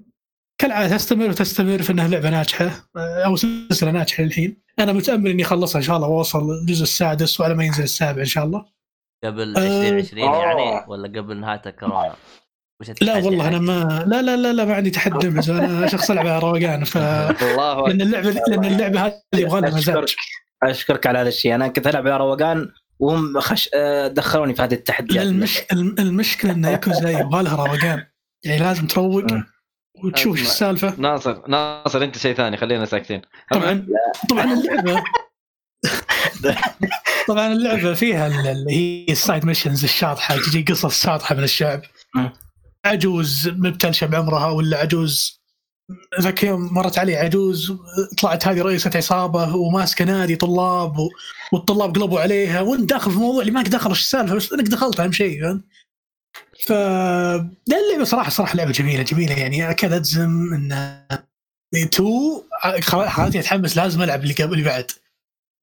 كالعادة 0.58 0.96
تستمر 0.96 1.28
وتستمر 1.28 1.82
في 1.82 1.92
إنها 1.92 2.08
لعبة 2.08 2.30
ناجحة 2.30 2.88
أو 2.96 3.36
سلسلة 3.36 3.90
ناجحة 3.90 4.22
للحين. 4.22 4.62
أنا 4.78 4.92
متأمل 4.92 5.30
إني 5.30 5.42
اخلصها 5.42 5.78
إن 5.78 5.82
شاء 5.84 5.96
الله 5.96 6.08
وأوصل 6.08 6.50
الجزء 6.50 6.82
السادس 6.82 7.40
وعلى 7.40 7.54
ما 7.54 7.64
ينزل 7.64 7.82
السابع 7.84 8.20
إن 8.20 8.26
شاء 8.26 8.44
الله. 8.44 8.64
قبل 9.24 9.56
آه، 9.56 9.88
2020 9.88 10.22
يعني. 10.34 10.84
ولا 10.88 11.08
قبل 11.20 11.36
نهاية 11.36 11.62
الكورونا؟ 11.66 12.14
لا 13.00 13.14
والله 13.16 13.48
أنا 13.48 13.56
حقك؟ 13.56 13.62
ما 13.62 14.04
لا 14.06 14.22
لا 14.22 14.36
لا 14.36 14.52
لا 14.52 14.64
ما 14.64 14.74
عندي 14.74 14.90
تحدي 14.90 15.28
أنا 15.50 15.86
شخص 15.86 16.10
ألعب 16.10 16.26
على 16.26 16.38
روقان 16.38 16.84
ف 16.84 16.96
الله 16.96 17.88
لأن 17.88 18.00
اللعبة 18.00 18.30
لأن 18.48 18.64
اللعبة 18.64 19.06
هذه 19.06 19.20
يبغى 19.34 19.60
لها 19.60 19.70
مزاج. 19.70 19.96
أشكرك. 19.96 20.16
أشكرك 20.62 21.06
على 21.06 21.18
هذا 21.18 21.28
الشيء. 21.28 21.54
أنا 21.54 21.68
كنت 21.68 21.86
ألعب 21.86 22.06
على 22.08 22.16
روقان 22.16 22.68
وهم 22.98 23.40
خش... 23.40 23.68
آه، 23.74 24.08
دخلوني 24.08 24.54
في 24.54 24.62
هذه 24.62 24.74
التحديات. 24.74 25.26
المش... 25.26 25.60
الم- 25.72 25.96
المشكلة 25.98 26.52
إن 26.52 26.64
ياكوزا 26.64 27.10
يبغى 27.10 27.42
لها 27.42 27.56
روقان. 27.66 28.06
يعني 28.44 28.58
لازم 28.60 28.86
تروق. 28.86 29.24
وتشوف 30.04 30.38
إيش. 30.38 30.46
السالفة 30.46 30.94
ناصر 30.98 31.48
ناصر 31.48 32.02
أنت 32.04 32.18
شيء 32.18 32.34
ثاني 32.34 32.56
خلينا 32.56 32.84
ساكتين 32.84 33.22
طبعا 33.52 33.86
طبعا 34.30 34.52
اللعبة 34.52 35.02
طبعا 37.28 37.52
اللعبة 37.52 37.94
فيها 37.94 38.26
ال- 38.26 38.46
اللي 38.46 38.72
هي 38.72 39.12
ال 39.12 39.19
side 39.19 39.44
missions 39.44 39.84
الشاطحة 39.84 40.36
تجي 40.36 40.62
قصص 40.62 41.02
شاطحة 41.02 41.34
من 41.34 41.44
الشعب. 41.44 41.82
عجوز 42.84 43.48
مبتلشة 43.48 44.06
بعمرها 44.06 44.50
ولا 44.50 44.78
عجوز 44.78 45.40
ذاك 46.20 46.42
يوم 46.44 46.74
مرت 46.74 46.98
علي 46.98 47.16
عجوز 47.16 47.72
طلعت 48.22 48.48
هذه 48.48 48.62
رئيسة 48.62 48.90
عصابة 48.94 49.56
وماسكة 49.56 50.04
نادي 50.04 50.36
طلاب 50.36 50.98
و... 50.98 51.08
والطلاب 51.52 51.94
قلبوا 51.94 52.20
عليها 52.20 52.60
وانت 52.60 52.90
داخل 52.90 53.10
في 53.10 53.18
موضوع 53.18 53.40
اللي 53.40 53.52
ماك 53.52 53.68
دخل 53.68 53.90
إيش 53.90 54.00
السالفة 54.00 54.34
بس 54.34 54.52
إنك 54.52 54.68
دخلت 54.68 55.00
أهم 55.00 55.12
شيء 55.12 55.42
فهمت؟ 55.42 55.64
ف 56.64 56.70
لا 56.70 57.78
اللعبة 57.86 58.04
صراحة 58.04 58.30
صراحة 58.30 58.56
لعبة 58.56 58.72
جميلة 58.72 59.02
جميلة 59.02 59.38
يعني. 59.38 59.70
أكاد 59.70 59.92
أجزم 59.92 60.54
إن 61.74 61.90
تو 61.90 62.42
خلتني 62.82 63.40
أتحمس 63.40 63.76
لازم 63.76 64.02
ألعب 64.02 64.22
اللي 64.22 64.34
قبل 64.34 64.52
اللي 64.52 64.64
بعد. 64.64 64.90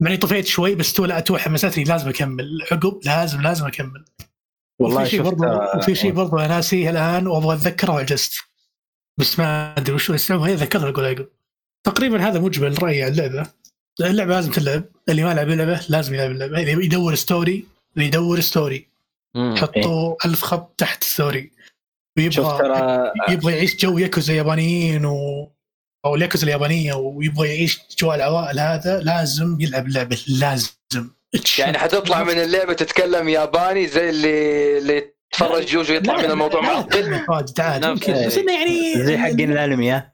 مع 0.02 0.10
إني 0.10 0.18
طفيت 0.18 0.46
شوي 0.46 0.76
بس 0.76 0.94
تو 0.94 1.06
لا 1.06 1.20
تو 1.20 1.38
حمستني 1.38 1.84
لازم 1.84 2.10
أكمل. 2.10 2.62
عقب 2.72 3.00
لازم 3.06 3.42
لازم 3.42 3.66
أكمل. 3.66 4.06
والله 4.80 5.02
وفي 5.02 5.10
شيء 5.10 5.22
برضه 5.22 5.78
وفي 5.78 5.96
شيء 5.96 6.12
برضه 6.12 6.40
أنا 6.40 6.48
ناسيه 6.48 6.90
الآن 6.90 7.28
وأبغى 7.28 7.56
أتذكره 7.56 7.94
وعجزت 7.94 8.34
بس 9.20 9.40
ما 9.40 9.78
أدري 9.78 9.96
وش 9.96 10.12
اسمه 10.12 10.48
هي 10.48 10.56
ذكرت 10.56 10.84
أقول 10.84 11.06
عقب 11.06 11.28
تقريبا 11.84 12.28
هذا 12.28 12.40
مجمل 12.40 12.84
رأيي 12.84 13.04
عن 13.04 13.12
اللعبة. 13.12 13.48
اللعبة 14.02 14.36
لازم 14.36 14.52
تلعب. 14.52 14.84
اللي 15.10 15.24
ما 15.24 15.34
لعب 15.34 15.50
اللعبة 15.50 15.82
لازم 15.90 16.14
يلعب 16.14 16.32
اللعبة. 16.32 16.62
اللي 16.62 16.86
يدور 16.86 17.16
story 17.16 17.66
اللي 17.96 18.08
يدور 18.08 18.40
story. 18.40 18.93
حطوا 19.38 20.16
ألف 20.26 20.42
خط 20.42 20.74
تحت 20.78 21.04
شفت 21.04 21.50
ويبغى 22.18 22.58
ترى 22.58 23.12
يبغى 23.30 23.54
يعيش 23.54 23.76
جو 23.76 23.98
ياكوزا 23.98 24.34
يابانيين 24.34 25.06
و 25.06 25.50
أو 26.06 26.16
الياكوزا 26.16 26.44
اليابانية 26.44 26.94
ويبغى 26.94 27.48
يعيش 27.48 27.82
جو 28.00 28.14
العوائل 28.14 28.60
هذا 28.60 29.00
لازم 29.00 29.58
يلعب 29.60 29.88
اللعبه 29.88 30.18
لازم. 30.28 30.72
يعني 31.60 31.78
حتطلع 31.78 32.24
من 32.24 32.40
اللعبة 32.40 32.74
تتكلم 32.74 33.30
ياباني 33.30 33.88
زي 33.88 34.10
اللي 34.10 34.78
اللي 34.78 35.14
تفرج 35.32 35.66
جوجو 35.66 35.94
يطلع 35.94 36.18
من 36.18 36.32
الموضوع 36.32 36.62
معضل 36.62 37.26
تعال 37.54 37.82
نفس 37.82 38.08
يمكن. 38.08 38.26
بس. 38.26 38.38
إنه 38.38 38.54
يعني 38.54 39.04
زي 39.04 39.18
حقين 39.18 39.52
الأنمي 39.52 39.92
ها؟ 39.92 40.14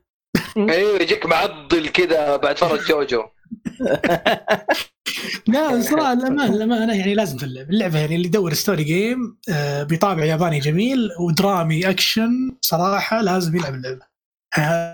أيوه 0.57 1.01
يجيك 1.01 1.25
معضل 1.25 1.89
كذا 1.89 2.35
بعد 2.35 2.57
فرج 2.57 2.79
جوجو. 2.87 3.23
لا 5.47 5.81
صراحة 5.81 6.13
الامانه 6.13 6.55
الامانه 6.55 6.93
يعني 6.99 7.13
لازم 7.13 7.37
تلعب 7.37 7.69
اللعبة. 7.69 7.99
يعني 7.99 8.15
اللي 8.15 8.27
يدور 8.27 8.53
story 8.53 8.83
game 8.83 9.37
آه، 9.49 9.83
بطابع 9.83 10.25
ياباني 10.25 10.59
جميل 10.59 11.09
ودرامي 11.19 11.89
اكشن 11.89 12.55
صراحة 12.61 13.21
لازم 13.21 13.55
يلعب 13.55 13.73
اللعبة. 13.73 14.09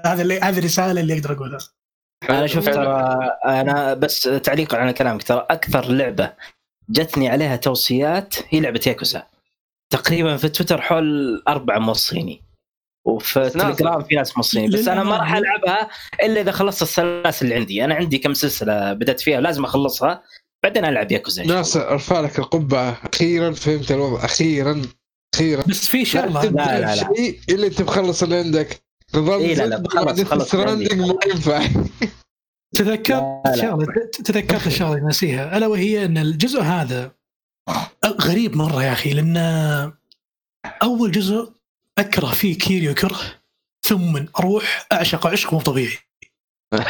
هذا 0.05 0.21
اللي 0.21 0.39
هذه 0.39 0.59
الرسالة 0.59 1.01
اللي 1.01 1.13
أقدر 1.13 1.31
أقولها. 1.31 1.59
أنا 2.29 2.47
شفت. 2.47 2.69
ترى 2.69 3.29
أنا 3.45 3.93
بس 3.93 4.21
تعليقا 4.21 4.77
على 4.77 4.93
كلامك 4.93 5.23
ترى 5.23 5.45
أكثر 5.49 5.91
لعبة 5.91 6.33
جتني 6.89 7.29
عليها 7.29 7.55
توصيات 7.55 8.35
هي 8.49 8.59
لعبة 8.59 8.81
ياكوزا. 8.87 9.23
تقريبا 9.89 10.37
في 10.37 10.49
تويتر 10.49 10.81
حول 10.81 11.43
أربع 11.47 11.77
موصيني 11.77 12.44
وفي. 13.05 13.49
تليجرام 13.49 14.03
في 14.03 14.15
ناس 14.15 14.37
موصيني 14.37 14.67
بس 14.67 14.87
أنا 14.87 15.03
ما 15.03 15.17
راح 15.17 15.33
ألعبها 15.35 15.89
إلا 16.23 16.41
إذا 16.41 16.51
خلصت 16.51 16.81
السلاسل 16.81 17.45
اللي 17.45 17.55
عندي. 17.55 17.85
أنا 17.85 17.95
عندي 17.95 18.17
كم 18.17 18.33
سلسلة 18.33 18.93
بدأت 18.93 19.19
فيها 19.19 19.41
لازم 19.41 19.63
أخلصها 19.63 20.23
بعدين 20.63 20.85
ألعب 20.85 21.11
ياكوزا. 21.11 21.45
ناصر 21.45 21.89
أرفع 21.89 22.19
لك 22.19 22.39
القبعة. 22.39 23.01
أخيرا 23.13 23.51
فهمت 23.51 23.91
الوضع. 23.91 24.25
أخيرا 24.25 24.81
أخيرا. 25.35 25.63
بس 25.67 25.87
في 25.87 25.97
لا 25.97 26.03
شغله 26.03 26.41
تبدأ 26.41 26.65
لا، 26.65 26.95
لا. 26.95 26.95
شيء 26.95 27.39
الا 27.49 27.67
أنت 27.67 27.81
مخلص 27.81 28.23
اللي 28.23 28.35
عندك. 28.35 28.83
نظام 29.15 29.39
إيه، 29.39 29.55
لا، 29.55 29.63
لا، 29.67 29.77
بخلص- 29.83 30.07
عندي. 30.31 30.45
ستراندنج 30.45 30.93
ما 31.01 31.15
ينفع. 31.27 31.65
تذكرت 32.75 33.21
لا، 33.21 33.41
لا. 33.45 33.61
شغلة 33.61 33.87
تذكرت 34.25 34.67
الشغله 34.67 34.99
ناسيها 34.99 35.57
ألا 35.57 35.67
وهي 35.67 36.05
إن 36.05 36.17
الجزء 36.17 36.61
هذا 36.61 37.11
غريب 38.21 38.57
مرة 38.57 38.83
يا 38.83 38.91
أخي 38.91 39.13
لأن 39.13 39.37
أول 40.83 41.11
جزء 41.11 41.54
أكره 41.99 42.31
فيه 42.31 42.57
كيريو 42.57 42.93
كره 42.93 43.19
ثم 43.87 44.25
أروح 44.39 44.87
أعشق 44.91 45.27
عشق 45.27 45.53
مو 45.53 45.61
طبيعي. 45.61 45.97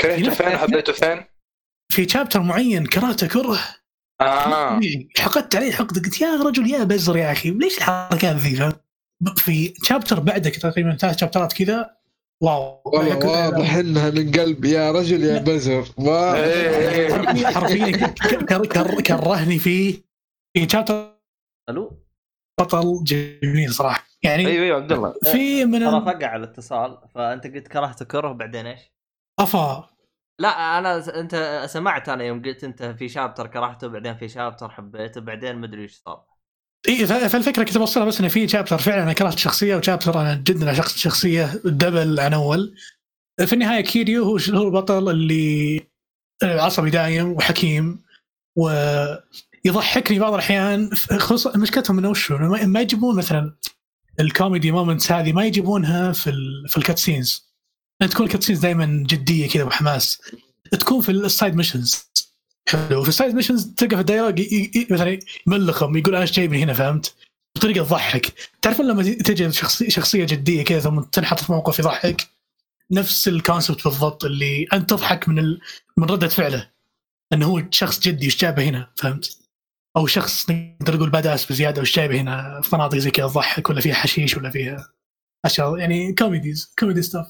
كرهته 0.01 0.29
فين 0.29 0.57
حبيته 0.57 0.93
فين؟ 0.93 1.25
في 1.91 2.09
chapter 2.09 2.39
معين 2.39 2.85
كرهته 2.85 3.27
كره. 3.27 3.59
آه. 4.21 4.79
حقدت 5.17 5.55
عليه 5.55 5.71
حقد 5.71 6.05
قلت 6.05 6.21
يا 6.21 6.35
رجل 6.35 6.69
يا 6.69 6.83
بزر 6.83 7.17
يا 7.17 7.31
أخي 7.31 7.51
ليش 7.51 7.77
الحركات 7.77 8.35
ذي؟ 8.35 8.71
في 9.37 9.73
شابتر 9.83 10.19
بعدك 10.19 10.55
تقريبا 10.55 10.95
ثلاث 10.95 11.19
شابترات 11.19 11.53
كذا. 11.53 11.95
واو. 12.43 12.81
والله 12.85 13.17
واضح 13.17 13.73
إنها 13.75 14.09
من 14.09 14.31
قلب 14.31 14.65
يا 14.65 14.91
رجل 14.91 15.23
يا 15.23 15.39
بزر. 15.39 15.87
واضح. 15.97 16.37
إيه، 16.37 16.89
إيه. 16.89 17.47
حرفيا 17.47 18.07
كرهني 19.01 19.59
فيه 19.59 20.03
في 20.53 20.69
شابتر 20.71 21.19
ألو؟ 21.69 22.04
بطل 22.59 23.03
جميل 23.03 23.73
صراحة. 23.73 24.07
يعني 24.23 24.47
أيوه 24.47 24.63
أيوه 24.63 24.77
عبد 24.77 24.91
الله. 24.91 25.13
في 25.31 25.65
من 25.65 25.79
ترى 25.79 26.01
فقع 26.01 26.35
الاتصال 26.35 26.97
فأنت 27.15 27.47
قلت 27.47 27.67
كرهت 27.67 28.03
كره 28.03 28.31
بعدين 28.31 28.65
إيش؟ 28.65 28.79
أفا. 29.39 29.89
لا 30.41 30.77
أنا 30.77 31.19
أنت 31.19 31.65
سمعت 31.69 32.09
أنا 32.09 32.23
يوم 32.23 32.41
قلت 32.41 32.63
أنت 32.63 32.83
في 32.83 33.09
chapter 33.09 33.47
كرهته 33.47 33.87
بعدين 33.87 34.15
في 34.15 34.29
chapter 34.29 34.69
حبيته 34.69 35.21
بعدين 35.21 35.55
مدري 35.55 35.81
إيش 35.81 36.01
صار. 36.05 36.25
إي 36.87 37.07
فالفكرة 37.07 37.63
كنت 37.63 37.77
بوصلها 37.77 38.05
بس 38.05 38.19
إنه 38.19 38.27
في 38.27 38.47
chapter 38.47 38.77
فعلا 38.77 39.03
أنا 39.03 39.13
كرهت 39.13 39.37
شخصية 39.37 39.75
و 39.75 39.81
chapter 39.81 40.21
أنا 40.21 40.43
جدا 40.47 40.73
شخص 40.73 40.97
شخصية 40.97 41.45
double 41.65 42.19
عن 42.19 42.33
أول. 42.33 42.75
في 43.45 43.53
النهاية 43.53 43.81
كيريو 43.81 44.23
هو 44.23 44.37
هو 44.49 44.67
البطل 44.67 45.09
اللي 45.09 45.87
عصبي 46.43 46.89
دايم 46.89 47.31
وحكيم 47.31 48.03
ويضحكني 49.65 50.19
بعض 50.19 50.33
الأحيان 50.33 50.89
خصوصا 50.95 51.57
مشكلتهم 51.57 51.97
إنه 51.99 52.11
إنه 52.41 52.49
ما- 52.49 52.61
يجيبون 52.81 53.15
مثلا 53.15 53.55
ال 54.19 54.27
comedy 54.27 54.71
moments 54.71 55.11
هذه 55.11 55.33
ما 55.33 55.45
يجيبونها 55.45 56.11
في 56.11 56.29
ال 56.29 56.69
في 56.69 56.77
ال 56.77 56.84
cutscenes 56.84 57.45
يعني 57.99 58.11
تكون 58.13 58.25
ال 58.25 58.29
cutscenes 58.29 58.59
دائما 58.59 59.03
جدية 59.07 59.47
كذا 59.49 59.63
وحماس 59.63 60.21
تكون 60.71 61.01
في 61.01 61.11
ال 61.11 61.20
side 61.20 61.55
missions 61.55 62.05
حلو. 62.69 63.03
في 63.03 63.09
ال 63.09 63.15
side 63.15 63.35
missions 63.35 63.65
تلقى 63.73 63.97
في 63.97 64.03
ي- 64.75 64.87
مثلا 64.89 65.19
يملخهم 65.47 65.97
يقول 65.97 66.13
أنا 66.15 66.21
إيش 66.23 66.31
جايبني 66.31 66.63
هنا؟ 66.63 66.73
فهمت؟ 66.73 67.15
بطريقة 67.55 67.85
تضحك. 67.85 68.33
تعرفون 68.61 68.87
لما 68.87 69.03
تجي 69.03 69.51
شخصيه 69.51 69.89
شخصية 69.89 70.25
جدية 70.25 70.63
كذا 70.63 70.79
ثم 70.79 70.99
تنحط 71.01 71.39
في 71.39 71.51
موقف 71.51 71.79
يضحك؟ 71.79 72.27
نفس 72.91 73.27
ال 73.27 73.34
concept 73.34 73.83
بالضبط 73.83 74.25
اللي 74.25 74.67
أنت 74.73 74.89
تضحك 74.89 75.29
من 75.29 75.39
ال... 75.39 75.59
من 75.97 76.03
ردة 76.05 76.27
فعله. 76.27 76.69
إنه 77.33 77.45
هو 77.45 77.63
شخص 77.71 77.99
جدي 77.99 78.27
وش 78.27 78.37
جابه 78.37 78.63
هنا؟ 78.63 78.87
فهمت؟ 78.95 79.37
أو 79.97 80.07
شخص 80.07 80.49
نقدر 80.49 80.95
نقول 80.95 81.09
badass 81.09 81.51
بزيادة 81.51 81.81
وش 81.81 81.95
جايبه 81.95 82.21
هنا 82.21 82.61
في 82.61 82.75
مناطق 82.75 82.97
زي 82.97 83.11
كذا 83.11 83.27
تضحك 83.27 83.69
ولا 83.69 83.81
فيها 83.81 83.93
حشيش 83.93 84.37
ولا 84.37 84.49
فيها 84.49 84.87
أشياء 85.45 85.77
يعني 85.77 86.13
comedies 86.13 86.73
comedy 86.79 87.01
stuff 87.01 87.27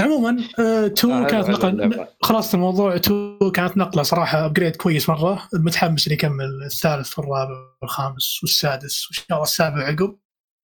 عموما 0.00 0.36
آه 0.58 0.86
تو 0.86 1.12
آه، 1.12 1.26
كانت 1.26 1.46
حلو، 1.46 1.56
حلو 1.56 1.68
نقل 1.68 1.68
اللعبة. 1.68 2.08
خلاص 2.22 2.54
الموضوع 2.54 2.96
تو 2.96 3.50
كانت 3.54 3.76
نقلة 3.76 4.02
صراحة 4.02 4.46
upgrade 4.46 4.76
كويس 4.76 5.08
مرة 5.08 5.48
متحمس 5.54 6.06
إني 6.06 6.16
أكمل 6.16 6.62
الثالث 6.64 7.18
والرابع 7.18 7.54
والخامس 7.82 8.38
والسادس 8.42 9.06
وإن 9.06 9.14
شاء 9.14 9.26
الله 9.30 9.42
السابع 9.42 9.82
عقب. 9.86 10.16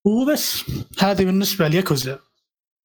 وبس 0.07 0.65
هذه 1.01 1.24
بالنسبة 1.24 1.69
لياكوزا. 1.69 2.19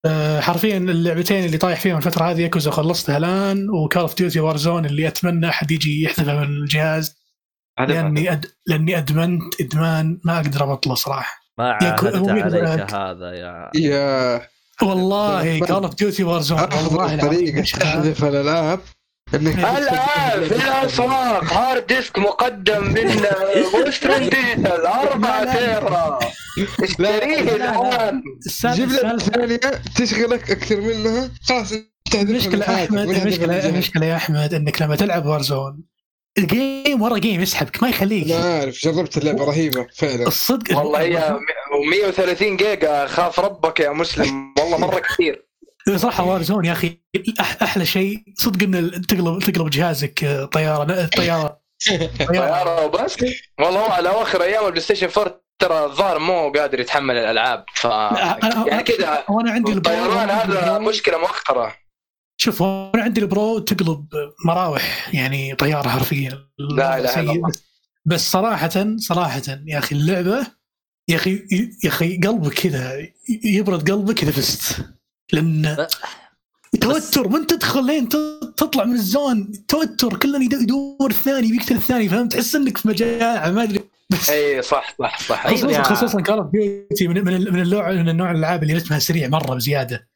أه 0.06 0.40
حرفيا 0.40 0.78
اللعبتين 0.78 1.46
اللي 1.46 1.58
طايح 1.58 1.80
فيهم 1.80 1.98
الفترة 1.98 2.32
هذه 2.32 2.42
ياكوزا 2.42 2.72
خلصتها 2.72 3.18
الآن 3.18 3.70
و 3.70 3.76
Call 3.76 4.02
of 4.02 4.18
Duty 4.18 4.40
Warzone 4.40 4.86
اللي 4.86 5.08
أتمنى 5.08 5.50
أحد 5.50 5.72
يجي 5.72 6.04
يحذفها 6.04 6.46
من 6.46 6.58
الجهاز. 6.58 7.17
هذا 7.80 7.94
لأني 7.94 8.32
أد... 8.32 8.46
لأني 8.66 8.98
أدمنت 8.98 9.62
إدمان 9.62 10.20
ما 10.24 10.38
أقدر 10.38 10.64
ابطله 10.64 10.96
صراحة 10.96 11.42
ما 11.58 11.72
عاهدت 11.72 12.30
عليك 12.30 12.46
يك- 12.80 12.94
هذا 12.94 13.32
يا 13.34 13.70
يا. 13.76 14.42
والله 14.82 15.60
كال 15.60 15.72
اوف 15.84 15.96
ديوتي 15.96 16.24
وارزون 16.24 16.60
والله 16.60 16.76
افضل 16.76 17.04
العظيم 17.14 17.20
طريقه. 17.30 17.62
تحذف 17.62 18.24
الالعاب 18.24 18.80
انك 19.34 19.60
الان 19.60 20.44
في 20.48 20.56
الاسواق 20.56 21.44
هارد 21.54 21.88
ديسك 21.88 22.20
مقدم 22.20 22.84
من 22.84 23.08
وسترن 23.88 24.30
ديجيتال 24.30 24.86
4 24.86 25.54
تيرا. 25.58 26.20
اشتريه 26.84 27.40
الآن. 27.56 28.24
جيب 28.66 28.90
لك 28.92 29.20
ثانية. 29.22 29.60
تشغلك 29.96 30.52
أكثر 30.52 30.82
منها. 30.82 31.30
خلاص 31.44 31.74
حياتك، 32.14 32.62
أحمد 32.70 33.10
الجاية. 33.10 33.70
المشكلة 33.70 34.06
يا 34.06 34.16
أحمد 34.16 34.54
إنك 34.54 34.82
لما 34.82 34.96
تلعب 34.96 35.26
وارزون 35.26 35.84
الجيم 36.38 37.02
ورا 37.02 37.18
جيم 37.18 37.42
يسحبك 37.42 37.84
ما 37.84 37.90
يخليك. 37.90 38.32
أنا 38.32 38.60
عارف 38.60 38.80
جربت 38.86 39.18
اللعبة 39.18 39.46
رهيبة 39.46 39.88
فعلا. 39.96 40.28
الصدق. 40.28 40.78
والله 40.78 41.02
هي 41.08 41.40
130 41.92 42.58
جيجا 42.58 43.08
خاف 43.08 43.40
ربك 43.40 43.80
يا 43.80 43.90
مسلم. 43.90 44.54
والله 44.60 44.78
مرة 44.78 45.00
كثير. 45.00 45.48
صراحة 45.96 46.24
Warzone 46.24 46.66
يا 46.66 46.72
أخي 46.72 46.98
أح- 47.18 47.62
أحلى 47.62 47.86
شيء. 47.86 48.18
صدق 48.38 48.64
إن 48.64 49.02
تقلب 49.08 49.40
تقلب 49.40 49.70
جهازك 49.70 50.24
آه، 50.24 50.46
طيارة 50.56 51.06
طيارة. 51.06 51.60
طيارة. 52.28 52.86
وبس. 52.86 53.18
والله 53.60 53.80
هو 53.80 53.92
على 53.92 54.10
اواخر 54.10 54.44
أيام 54.44 54.66
ال 54.66 54.82
PlayStation 54.82 55.08
4 55.18 55.42
ترى 55.60 55.86
الظاهر 55.86 56.20
مو 56.20 56.52
قادر 56.52 56.80
يتحمل 56.80 57.18
الألعاب 57.18 57.66
ف 57.76 57.84
يعني 57.86 58.84
كذا. 58.84 59.24
وأنا 59.30 59.52
عندي 59.52 59.72
الطيران 59.72 60.30
هذا 60.30 60.78
مشكلة 60.80 61.18
مؤخرة. 61.18 61.76
شوف 62.38 62.62
وأنا 62.62 63.04
عندي 63.04 63.22
ال 63.22 63.31
Pro 63.31 63.60
تقلب 63.60 64.08
مراوح 64.46 65.10
يعني 65.14 65.56
طيارة 65.56 65.90
حرفيا. 65.90 66.48
لا 66.60 67.20
الله. 67.20 67.52
بس- 68.06 68.32
صراحة 68.32 68.96
صراحة 68.98 69.42
يا 69.68 69.78
أخي 69.78 69.96
اللعبة 69.96 70.48
يا 71.10 71.16
أخي 71.16 71.32
يا 71.84 71.90
أخي 71.90 72.18
قلبك 72.18 72.54
كذا 72.54 72.94
يبرد 73.44 73.92
قلبك 73.92 74.24
اذا 74.24 74.32
فزت 74.32 74.86
لأن 75.34 75.88
توتر 76.82 77.28
من 77.28 77.48
تدخل 77.48 77.86
لين 77.86 78.10
تطلع 78.58 78.84
من 78.84 78.94
ال 78.94 79.05
zone 79.05 79.52
توتر 79.68 80.18
كلنا 80.18 80.38
يد- 80.44 80.54
يدور 80.62 81.10
الثاني 81.10 81.52
بيقتل 81.52 81.76
الثاني 81.76 82.10
فهمت؟ 82.10 82.34
تحس 82.34 82.56
إنك 82.56 82.78
في 82.78 82.88
مجاعه 82.88 83.52
ما 83.52 83.64
أدري. 83.64 83.84
إي 84.30 84.62
صح 84.62 84.96
صح 85.00 85.20
صح. 85.28 85.48
خصوصا 85.48 85.72
يا- 85.72 85.84
خصوصا 85.84 86.22
Call 86.22 86.38
of 86.38 86.52
Duty 86.52 87.08
من 87.08 87.26
من 87.26 87.54
من 87.54 87.62
النوع 87.62 87.92
من 87.92 88.10
النوع 88.10 88.32
الألعاب 88.32 88.64
اللي 88.64 88.74
رتمها 88.74 89.00
سريع 89.00 89.28
مرة 89.28 89.56
بزيادة. 89.56 90.10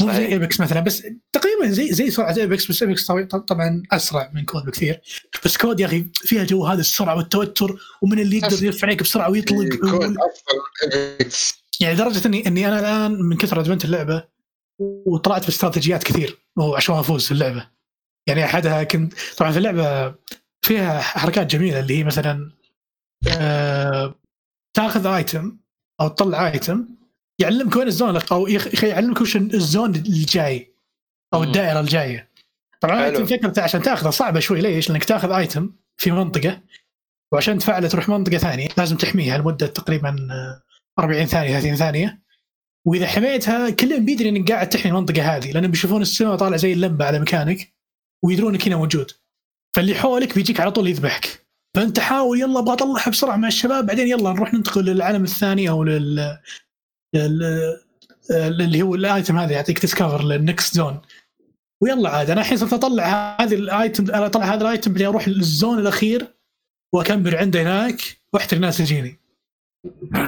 مو 0.00 0.12
زي. 0.12 0.26
Apex 0.26 0.60
مثلا 0.60 0.80
بس 0.80 1.02
تقريبا 1.32 1.66
زي 1.66 1.92
زي 1.92 2.10
سرعة 2.10 2.36
Apex 2.36 2.70
بس 2.70 2.82
Apex 2.82 3.06
طبعا- 3.06 3.82
أسرع 3.92 4.30
من 4.34 4.44
COD 4.44 4.64
بكثير. 4.64 5.00
بس 5.44 5.56
COD 5.56 5.80
يا 5.80 5.86
أخي 5.86 6.06
فيها 6.14 6.44
جو 6.44 6.66
هذا 6.66 6.80
السرعة 6.80 7.16
والتوتر 7.16 7.78
ومن 8.02 8.18
اللي 8.18 8.36
يقدر 8.38 8.64
يرفع 8.64 8.86
عليك 8.86 9.02
بسرعة 9.02 9.30
ويطلق. 9.30 9.74
COD 9.74 9.84
أفضل 9.84 10.08
من 10.08 10.92
Apex 10.92 11.64
يعني 11.80 11.94
لدرجة 11.94 12.26
إني 12.28 12.46
إني 12.46 12.68
أنا 12.68 12.80
الآن 12.80 13.22
من 13.22 13.36
كثر 13.36 13.60
أدمنت 13.60 13.84
اللعبة 13.84 14.24
وطلعت 14.80 15.44
باستراتيجيات 15.44 16.02
كثير 16.04 16.38
عشان 16.76 16.94
أفوز 16.94 17.24
في 17.26 17.32
اللعبة. 17.32 17.68
يعني 18.28 18.44
أحدها 18.44 18.84
كنت 18.84 19.14
طبعا 19.36 19.52
في 19.52 19.58
اللعبة 19.58 20.14
فيها 20.64 21.00
حركات 21.00 21.46
جميلة 21.46 21.80
اللي 21.80 21.98
هي 21.98 22.04
مثلا 22.04 22.52
آه 23.38 24.14
تاخذ 24.76 25.06
item 25.06 25.58
أو 26.00 26.08
تطلع 26.08 26.46
item 26.52 26.88
يعلمك 27.38 27.76
وين 27.76 27.86
ال 27.86 27.92
zone 27.92 28.18
أو 28.32 28.46
يعلمك 28.82 29.20
وش 29.20 29.36
ال 29.36 29.48
zone 29.48 29.94
الجاي 29.94 30.74
أو. 31.34 31.42
الدائرة 31.42 31.80
الجاية. 31.80 32.28
طبعا 32.80 33.10
فكرته 33.24 33.62
عشان 33.62 33.82
تاخذه 33.82 34.10
صعبة 34.10 34.40
شوي 34.40 34.60
ليش؟ 34.60 34.90
لأنك 34.90 35.04
تاخذ 35.04 35.32
ايتم 35.32 35.70
في 35.96 36.10
منطقة 36.10 36.60
وعشان 37.32 37.58
تفعله 37.58 37.88
تروح 37.88 38.08
منطقة 38.08 38.38
ثانية 38.38 38.68
لازم 38.78 38.96
تحميها 38.96 39.38
لمدة 39.38 39.66
تقريبا 39.66 40.08
آه، 40.30 40.62
40 40.98 41.26
ثانية 41.26 41.52
30 41.60 41.76
ثانية. 41.76 42.22
وإذا 42.86 43.06
حميتها 43.06 43.70
كلهم 43.70 44.04
بيدري 44.04 44.28
إنك 44.28 44.52
قاعد 44.52 44.68
تحمي 44.68 44.90
المنطقة 44.92 45.36
هذه 45.36 45.52
لأنهم 45.52 45.70
بيشوفون 45.70 46.02
السماء 46.02 46.36
طالع 46.36 46.56
زي 46.56 46.72
اللمبة 46.72 47.04
على 47.04 47.18
مكانك 47.18 47.72
ويدرون 48.24 48.54
انك 48.54 48.66
هنا 48.66 48.76
موجود. 48.76 49.10
فاللي 49.76 49.94
حولك 49.94 50.34
بيجيك 50.34 50.60
على 50.60 50.70
طول 50.70 50.88
يذبحك. 50.88 51.46
فأنت 51.76 51.98
حاول 52.00 52.40
يلا 52.40 52.58
أبغى 52.58 52.72
اطلعها 52.72 53.10
بسرعة 53.10 53.36
مع 53.36 53.48
الشباب 53.48 53.86
بعدين 53.86 54.08
يلا 54.08 54.32
نروح 54.32 54.54
ننتقل 54.54 54.84
للعالم 54.84 55.24
الثاني 55.24 55.68
أو 55.68 55.84
لل- 55.84 56.38
اللي 57.14 58.82
هو 58.82 58.94
ال 58.94 59.03
item 59.03 59.38
هذا 59.38 59.52
يعطيك 59.52 59.78
تسكفر 59.78 60.24
لل 60.24 60.41
next 60.41 60.74
zone 60.74 61.00
ويلا 61.82 62.10
عاد 62.10 62.30
أنا 62.30 62.40
الحين 62.40 62.58
صرت 62.58 62.72
أطلع 62.72 63.36
هذه 63.40 63.54
ال 63.54 63.66
item 63.66 64.14
أنا 64.14 64.26
أطلع 64.26 64.44
هذا 64.44 64.62
ال 64.62 64.68
item 64.68 64.92
بعدين 64.92 65.06
أروح 65.06 65.28
لل 65.28 65.45
zone 65.45 65.78
الأخير 65.78 66.26
وأكمل 66.94 67.36
عنده 67.36 67.62
هناك 67.62 68.00
وأحتري 68.32 68.60
ناس 68.60 68.78
تجيني 68.78 69.18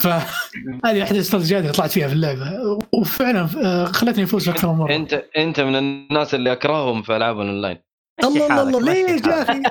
فهذه 0.01 1.03
أحد 1.03 1.15
الاستراتيجيات 1.15 1.63
اللي 1.63 1.73
طلعت 1.73 1.91
فيها 1.91 2.09
في 2.09 2.15
اللعبة. 2.15 2.79
وفعلا 2.93 3.49
آه، 3.65 3.85
خلتني 3.85 4.25
أفوز 4.25 4.49
أكثر 4.49 4.73
من 4.73 4.79
مرة. 4.79 4.97
أنت 4.97 5.25
أنت 5.37 5.61
من 5.61 5.77
الناس 5.77 6.35
اللي 6.35 6.53
أكرههم 6.53 7.03
في 7.03 7.17
ألعاب 7.17 7.41
الأونلاين. 7.41 7.79
الله 8.25 8.63
الله 8.63 8.79
الله 8.79 8.93
ليش 8.93 9.27
يا. 9.27 9.43
أخي؟ 9.43 9.63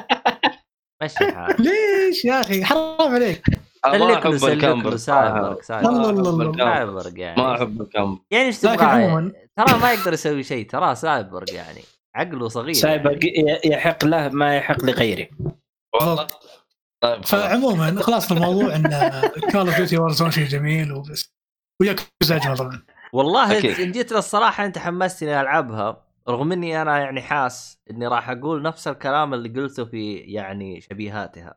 ليش 1.64 2.26
يا 2.26 2.42
أخي؟ 2.42 2.64
حرام 2.64 3.14
عليك. 3.14 3.42
ما 3.86 4.14
أحب 4.14 4.38
سلك 4.38 4.52
الكامبر. 4.54 4.94
الله 4.94 5.40
الكامبر. 5.40 6.58
سايبرك 6.58 7.18
يعني. 7.20 7.42
ما 7.42 7.56
أحب 7.56 7.82
الكامبر. 7.82 8.22
يعني 8.32 8.46
إيش 8.46 8.60
تبغى؟ 8.60 9.32
ترى 9.56 9.80
ما 9.82 9.94
يقدر 9.94 10.14
يسوي 10.14 10.44
شيء 10.44 10.70
ترى 10.70 10.96
سايبرج 10.96 11.54
يعني 11.54 11.82
عقله 12.16 12.48
صغير. 12.48 12.74
سايبر 12.74 13.20
يعني. 13.24 13.60
يحق 13.66 14.06
له 14.06 14.30
ما 14.30 14.56
يحق 14.58 14.84
لغيره. 14.84 15.28
والله. 16.02 16.28
طيب. 17.04 17.26
فعموما 17.26 18.02
خلاص 18.02 18.32
الموضوع 18.32 18.76
إن 18.76 18.84
كول 19.52 19.68
اوف 19.68 19.78
ديوتي 19.78 19.98
وار 19.98 20.12
زون 20.12 20.32
شيء 20.32 20.46
جميل 20.46 20.92
وبس. 20.94 21.34
وياكوزا 21.82 22.36
اجمل 22.36 22.58
طبعا. 22.58 22.84
والله. 23.14 23.84
إن 23.84 23.92
جيت 23.92 24.12
للصراحة 24.12 24.66
أنت 24.66 24.78
حمستني 24.78 25.42
ألعبها 25.42 26.06
رغم 26.30 26.52
إني 26.52 26.82
أنا 26.82 27.00
يعني 27.00 27.22
حاس 27.22 27.80
إني 27.92 28.08
راح 28.08 28.30
أقول 28.30 28.62
نفس 28.62 28.88
الكلام 28.88 29.34
اللي 29.34 29.62
قلته 29.62 29.86
في 29.86 30.16
يعني 30.16 30.82
شبيهاتها. 30.82 31.56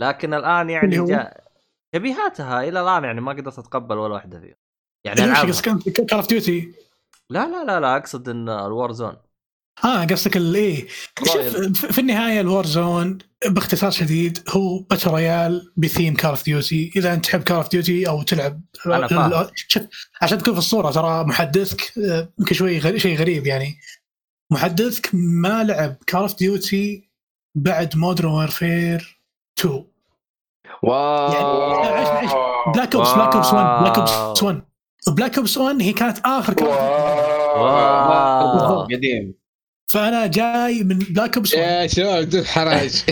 لكن 0.00 0.34
الآن 0.34 0.70
يعني؟ 0.70 1.04
جاء 1.06 1.41
شبيهاتها 1.94 2.68
إلى 2.68 2.80
الآن 2.80 3.04
يعني 3.04 3.20
ما 3.20 3.32
قدرت 3.32 3.58
أتقبل 3.58 3.98
ولا 3.98 4.14
واحدة 4.14 4.40
فيهم 4.40 4.54
يعني 5.04 5.24
العبها 5.24 5.42
قصدك 5.42 5.96
Call 5.96 6.06
of 6.12 6.28
Duty 6.28 6.72
لا 7.30 7.46
لا 7.46 7.64
لا 7.64 7.80
لا 7.80 7.96
أقصد 7.96 8.28
إن 8.28 8.48
ال 8.48 8.92
Warzone 8.92 9.16
آه 9.84 10.04
قصدك 10.04 10.36
الايه 10.36 10.86
شوف 11.18 11.36
رايل. 11.36 11.74
في 11.74 12.00
النهاية 12.00 12.40
ال 12.40 12.66
Warzone 12.66 13.18
باختصار 13.46 13.90
شديد 13.90 14.38
هو 14.48 14.78
battle 14.78 15.10
royale 15.10 15.72
ب 15.76 15.83
theme 15.83 16.16
Call 16.16 16.30
of 16.30 16.44
Duty 16.44 16.90
إذا 16.96 17.14
أنت 17.14 17.24
تحب 17.24 17.42
Call 17.42 17.56
of 17.56 17.70
Duty 17.70 18.08
أو 18.08 18.22
تلعب 18.22 18.62
أنا. 18.86 19.50
شوف 19.54 19.82
عشان 20.22 20.38
تكون 20.38 20.52
في 20.52 20.58
الصورة 20.58 20.90
ترى 20.90 21.24
محدثك 21.24 21.98
آه، 21.98 22.32
يمكن 22.38 22.54
شوي 22.54 22.78
غريب 22.78 22.98
شيء 22.98 23.18
غريب 23.18 23.46
يعني. 23.46 23.78
محدثك 24.52 25.10
ما 25.12 25.64
لعب 25.64 25.96
Call 26.08 26.20
of 26.20 26.38
Duty 26.38 27.10
بعد 27.54 27.96
Modern 27.96 28.30
Warfare 28.30 29.20
2 29.58 29.84
Wow. 30.82 31.32
يعني- 31.32 31.98
عيش- 31.98 32.08
عيش. 32.08 32.30
Black 32.74 32.94
Ops 32.94 33.12
Black 33.12 33.34
Ops 33.34 33.52
1 33.52 33.80
Black 33.82 33.98
Ops 33.98 34.42
1 34.42 34.62
Black 35.08 35.38
Ops 35.38 35.58
1 35.58 35.82
هي 35.82 35.92
كانت 35.92 36.18
آخر 36.24 36.52
Call. 36.54 36.68
Wow. 36.68 38.82
قديم. 38.84 39.34
فأنا 39.92 40.26
جاي 40.26 40.84
من 40.84 40.98
Black 40.98 41.36
Ops 41.36 41.54
1 41.54 41.62
يا 41.62 41.86
شباب 41.86 42.24
بدون 42.26 42.44
حراج. 42.46 43.02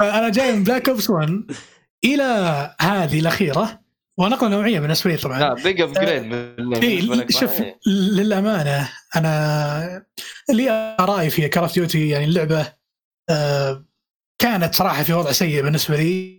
أنا 0.00 0.28
جاي 0.28 0.52
من 0.52 0.64
Black 0.64 0.88
Ops 0.88 1.10
1 1.10 1.44
إلى 2.04 2.22
هذه 2.80 3.20
الأخيرة 3.20 3.80
ونقلة 4.18 4.48
نوعية 4.50 4.80
بالنسبة 4.80 5.10
لي 5.10 5.16
لا 5.16 5.22
طبعا 5.22 5.54
big 5.54 5.80
upgrade 5.80 6.32
إيه 6.84 7.26
شوف 7.30 7.62
للأمانة 7.86 8.88
أنا 9.16 10.06
اللي 10.50 10.96
أرى 11.00 11.30
في 11.30 11.42
Call 11.42 11.62
of 11.62 11.74
Duty 11.74 12.08
يعني 12.08 12.24
اللعبة 12.24 12.72
آه، 13.30 13.84
كانت 14.38 14.74
صراحة 14.74 15.02
في 15.02 15.12
وضع 15.12 15.32
سيء 15.32 15.62
بالنسبة 15.62 15.96
لي. 15.96 16.38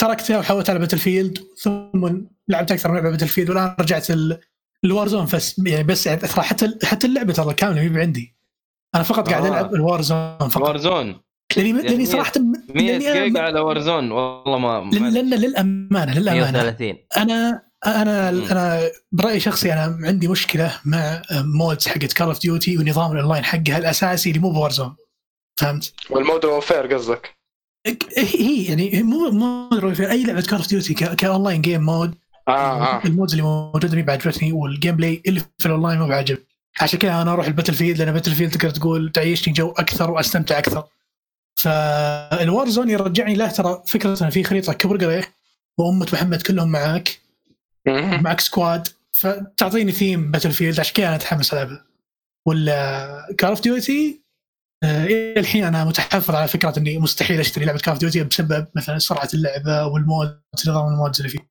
تركتها 0.00 0.38
وحولت 0.38 0.70
على 0.70 0.78
Battlefield 0.78 1.38
ثم 1.62 2.20
لعبت 2.48 2.72
أكثر 2.72 2.88
من 2.90 2.94
لعبة 2.96 3.10
Battlefield 3.10 3.50
والآن 3.50 3.74
رجعت 3.80 4.10
ال- 4.10 4.40
ال 4.84 5.08
Warzone 5.08 5.24
بس 5.34 5.58
يعني 5.66 5.84
بس 5.84 6.06
يعني 6.06 6.20
ترى 6.20 6.42
حتى 6.42 6.74
حتى 6.84 7.06
اللعبة 7.06 7.32
ترى 7.32 7.54
كاملة 7.54 7.88
ما 7.88 8.00
عندي 8.00 8.36
أنا 8.94 9.02
فقط 9.02 9.28
قاعد 9.30 9.44
آه. 9.44 9.48
ألعب 9.48 9.74
ال 9.74 10.00
Warzone 10.02 10.48
فقط. 10.48 10.62
Warzone 10.62 11.20
لأني 11.56 11.72
لأني 11.72 11.86
يعني 11.90 12.06
صراحة 12.06 12.32
100 12.38 12.86
لأني 12.86 12.98
جيجا 12.98 13.26
أنا 13.26 13.40
على 13.40 13.60
Warzone 13.60 14.10
والله 14.10 14.58
ما 14.58 14.90
لأن 14.92 15.30
للأمانة 15.34 16.14
للأمانة. 16.18 16.52
130 16.52 16.94
أنا 17.16 17.62
أنا. 17.86 18.28
أنا 18.28 18.80
برأيي 19.12 19.40
شخصي 19.40 19.72
أنا 19.72 19.98
عندي 20.02 20.28
مشكلة 20.28 20.74
مع 20.84 21.22
modes 21.32 21.88
حقت 21.88 22.12
Call 22.12 22.26
of 22.26 22.40
Duty 22.40 22.78
ونظام 22.78 23.12
الاونلاين 23.12 23.44
حقها 23.44 23.78
الأساسي 23.78 24.30
اللي 24.30 24.40
مو 24.40 24.50
ب 24.50 24.70
Warzone 24.70 24.96
فهمت؟ 25.58 25.92
وال 26.10 26.20
Modern 26.20 26.52
Warfare 26.52 26.94
قصدك؟ 26.94 27.38
هي 28.16 28.64
يعني 28.64 29.02
مو 29.02 29.30
مو 29.30 29.94
في 29.94 30.10
أي 30.10 30.24
لعبة 30.24 30.42
Call 30.42 30.58
of 30.58 30.68
Duty 30.68 30.94
ك 30.94 31.04
online 31.04 31.62
game 31.62 31.82
mode 31.82 32.14
آه 32.48 32.50
آه. 32.50 33.04
ال 33.04 33.09
modes 33.09 33.32
اللي 33.32 33.42
موجودة 33.42 33.96
مو 33.96 34.02
بعاجبتني 34.02 34.52
وال 34.52 34.96
gameplay 34.96 35.22
اللي 35.26 35.40
في 35.58 35.66
الاونلاين 35.66 35.98
مو 35.98 36.06
بعاجبني. 36.06 36.38
عشان 36.80 36.98
كذا 36.98 37.22
أنا 37.22 37.32
أروح 37.32 37.46
ال 37.46 37.74
Battlefield 37.74 37.98
لأن 37.98 38.12
Battlefield 38.12 38.50
تقدر 38.50 38.70
تقول 38.70 39.12
تعيشني 39.12 39.54
جو 39.54 39.70
أكثر 39.70 40.10
وأستمتع 40.10 40.58
أكثر. 40.58 40.84
فال 41.58 42.68
Warzone 42.68 42.90
يرجعني 42.90 43.34
له 43.34 43.48
ترى 43.48 43.82
فكرة 43.86 44.24
ان 44.24 44.30
في 44.30 44.44
خريطة 44.44 44.72
كبر 44.72 45.04
قريح 45.04 45.32
وأمة 45.78 46.08
محمد 46.12 46.42
كلهم 46.42 46.68
معاك. 46.68 47.20
معك 48.22 48.40
squad 48.40 48.88
فتعطيني 49.12 49.92
theme 49.92 50.30
Battlefield 50.30 50.80
عشان 50.80 50.94
كذا 50.94 51.06
أنا 51.06 51.16
أتحمس 51.16 51.52
ألعبها. 51.54 51.84
ولا 52.46 53.34
Call 53.38 53.50
of 53.50 53.60
Duty 53.60 54.20
إلى 54.84 55.40
الحين 55.40 55.64
أنا 55.64 55.84
متحفظ 55.84 56.34
على 56.34 56.48
فكرة 56.48 56.78
إني 56.78 56.98
مستحيل 56.98 57.40
أشتري 57.40 57.64
لعبة 57.64 57.78
Call 57.78 57.94
of 57.94 58.00
Duty 58.00 58.24
بسبب 58.24 58.66
مثلا 58.76 58.98
سرعة 58.98 59.28
اللعبة 59.34 59.86
وال 59.86 60.04
mode 60.04 60.40
نظام 60.68 60.88
ال 60.92 60.96
modes 60.96 61.16
اللي 61.20 61.28
فيه. 61.28 61.48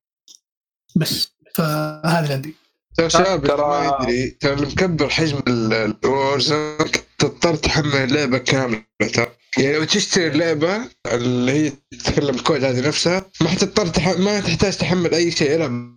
بس 0.96 1.28
فهذا 1.54 2.20
اللي 2.20 2.34
عندي. 2.34 2.54
ترى 2.96 3.10
شباب 3.10 3.46
ترى- 3.46 3.50
اللي 3.50 3.66
ما 3.66 3.96
يدري 4.00 4.30
ترى 4.30 4.52
اللي 4.52 4.66
مكبر 4.66 5.08
حجم 5.08 5.40
ال 5.48 5.64
Warzone 5.64 6.76
تضطر 7.18 7.56
تحمل 7.56 7.96
اللعبه 7.96 8.38
كاملة. 8.38 8.84
ترى 9.14 9.26
يعني 9.58 9.72
لو 9.76 9.84
تشتري 9.84 10.26
اللعبه 10.26 10.80
اللي 11.12 11.52
هي 11.52 11.72
تتكلم 11.90 12.38
COD 12.38 12.64
هذه 12.64 12.88
نفسها 12.88 13.24
ما 13.40 13.48
حتضطر 13.48 13.86
تح... 13.86 14.08
ما 14.08 14.40
تحتاج 14.40 14.76
تحمل 14.76 15.14
أي 15.14 15.30
شيء 15.30 15.54
العب 15.54 15.96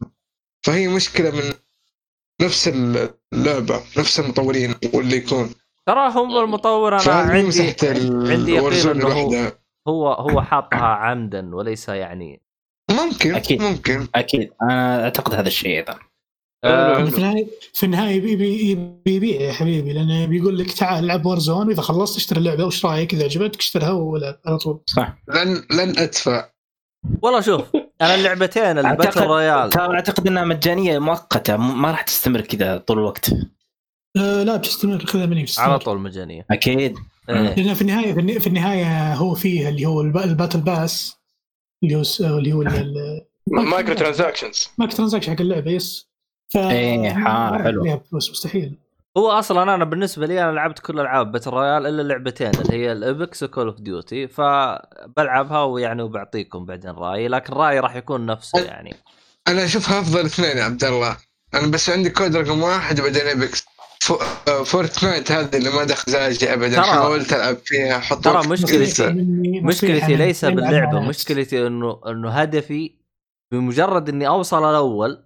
فهي 0.63 0.87
مشكلة 0.87 1.31
من 1.31 1.53
نفس 2.41 2.67
اللعبة 3.33 3.83
نفس 3.97 4.19
المطورين 4.19 4.75
واللي 4.93 5.17
يكون. 5.17 5.53
ترى 5.87 6.09
هم 6.09 6.37
المطور 6.37 6.95
أنا 6.95 7.11
عندي 7.13 7.75
عندي 8.31 8.51
يقين 8.55 8.89
إنه 8.89 9.07
هو 9.07 9.51
هو 9.87 10.13
هو 10.13 10.41
حاطها 10.41 10.77
عمدا 10.85 11.55
وليس 11.55 11.89
يعني 11.89 12.41
ممكن 12.91 13.35
أكيد. 13.35 13.61
ممكن. 13.61 14.07
أكيد. 14.15 14.51
أنا 14.61 15.03
أعتقد 15.03 15.33
هذا 15.33 15.47
الشيء 15.47 15.77
أيضا. 15.77 15.99
في 17.05 17.17
النهايه 17.17 17.47
في 17.73 17.85
النهاية 17.85 18.15
يبي 18.15 18.31
يبي 18.31 18.71
يبي 18.71 19.15
يبيع 19.15 19.41
يا 19.41 19.51
حبيبي 19.53 19.93
لأنه 19.93 20.25
بيقول 20.25 20.57
لك 20.57 20.71
تعال 20.71 21.03
العب 21.03 21.25
Warzone 21.25 21.67
واذا 21.67 21.81
خلصت 21.81 22.17
اشتري 22.17 22.39
اللعبة 22.39 22.65
وش 22.65 22.85
رأيك؟ 22.85 23.13
إذا 23.13 23.23
عجبتك 23.23 23.59
اشترها 23.59 23.91
ولا 23.91 24.39
على 24.45 24.57
طول. 24.57 24.81
صح. 24.85 25.13
لن 25.27 25.63
لن 25.71 25.99
أدفع. 25.99 26.49
والله 27.21 27.41
شوف 27.41 27.61
أنا 28.01 28.15
اللعبتين 28.15 28.77
ال 28.77 28.82
battle 28.82 29.11
أعتقد- 29.11 29.23
royale. 29.23 29.69
ترى 29.69 29.93
أعتقد 29.95 30.27
إنها 30.27 30.43
مجانية 30.45 30.99
مؤقتة 30.99 31.57
ما 31.57 31.91
راح 31.91 32.01
تستمر 32.01 32.41
كذا 32.41 32.77
طول 32.77 32.97
الوقت. 32.99 33.31
لا 34.15 34.55
بتستمر 34.55 35.05
خذها 35.05 35.25
مني 35.25 35.43
بتستمر 35.43 35.65
على 35.65 35.79
طول 35.79 35.99
مجانية. 35.99 36.45
أكيد. 36.51 36.95
إيه. 37.29 37.55
لأن 37.55 37.73
في 37.73 37.81
النهاية 37.81 38.13
في 38.13 38.19
النهايه, 38.19 38.39
في 38.39 38.47
النهاية 38.47 39.13
هو 39.13 39.33
فيه 39.35 39.69
اللي 39.69 39.85
هو 39.85 40.01
الب- 40.01 40.17
ال 40.17 40.24
battle 40.24 40.61
pass 40.61 41.17
اللي 41.83 41.95
هو 41.95 42.38
اللي 42.38 42.53
هو 42.53 42.61
ال- 42.61 43.21
microtransactions 43.47 44.69
microtransaction 44.77 45.31
حق 45.35 45.41
اللعبة 45.41 45.71
yes. 45.71 46.07
ف 46.49 46.57
إيه، 46.57 47.13
ما 47.13 47.63
حلو. 47.63 47.99
فلوس 48.11 48.31
مستحيل. 48.31 48.75
هو 49.17 49.29
أصلا 49.31 49.63
أنا 49.75 49.85
بالنسبة 49.85 50.27
لي 50.27 50.43
أنا 50.43 50.51
لعبت 50.51 50.79
كل 50.79 50.99
ألعاب 50.99 51.31
battle 51.31 51.49
royale 51.49 51.85
إلا 51.85 52.01
لعبتين 52.01 52.47
اللي 52.49 52.73
هي 52.73 52.91
ال 52.91 53.02
Apex 53.02 53.43
و 53.43 53.48
Call 53.48 53.67
of 53.67 53.81
Duty 53.81 54.27
فبلعبها 54.27 55.63
ويعني 55.63 56.01
وبعطيكم 56.01 56.65
بعدين 56.65 56.91
رأيي 56.91 57.27
لكن 57.27 57.53
رأيي 57.53 57.79
راح 57.79 57.95
يكون 57.95 58.25
نفسه 58.25 58.59
يعني. 58.59 58.95
أنا 59.47 59.63
اشوفها 59.65 59.99
أفضل 59.99 60.25
اثنين 60.25 60.57
يا 60.57 60.63
عبد 60.63 60.83
الله. 60.83 61.17
أنا 61.53 61.67
بس 61.67 61.89
عندي 61.89 62.09
COD 62.09 62.35
رقم 62.35 62.61
واحد 62.63 62.99
وبعدين 62.99 63.27
Apex 63.27 63.65
Fortnite 64.65 65.31
هذه 65.31 65.57
اللي 65.57 65.69
ما 65.69 65.83
دخل 65.83 66.11
مزاجي 66.11 66.53
ابدا. 66.53 66.81
حاولت 66.81 67.33
ألعب 67.33 67.57
فيها؟ 67.65 67.99
حط 67.99 68.23
ترى 68.23 68.47
مشكلتي 68.47 69.09
مشكلتي 69.61 70.15
ليس 70.15 70.45
باللعبة. 70.45 70.99
مشكلتي 70.99 71.67
انه 71.67 72.01
إنه 72.07 72.29
هدفي 72.29 72.95
بمجرد 73.51 74.09
إني 74.09 74.27
أوصل 74.27 74.69
الأول 74.69 75.23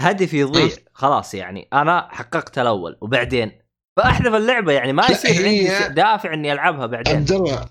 هدفي 0.00 0.38
يضيع. 0.38 0.76
خلاص 0.92 1.34
يعني 1.34 1.68
أنا 1.72 2.08
حققت 2.10 2.58
الأول 2.58 2.98
وبعدين. 3.00 3.52
فأحذف 3.96 4.34
اللعبة 4.34 4.72
يعني 4.72 4.92
ما 4.92 5.06
يصير 5.10 5.46
عندي 5.46 5.94
دافع 5.94 6.34
إني 6.34 6.52
ألعبها 6.52 6.86
بعدين. 6.86 7.16
عبد 7.16 7.32
الله 7.32 7.68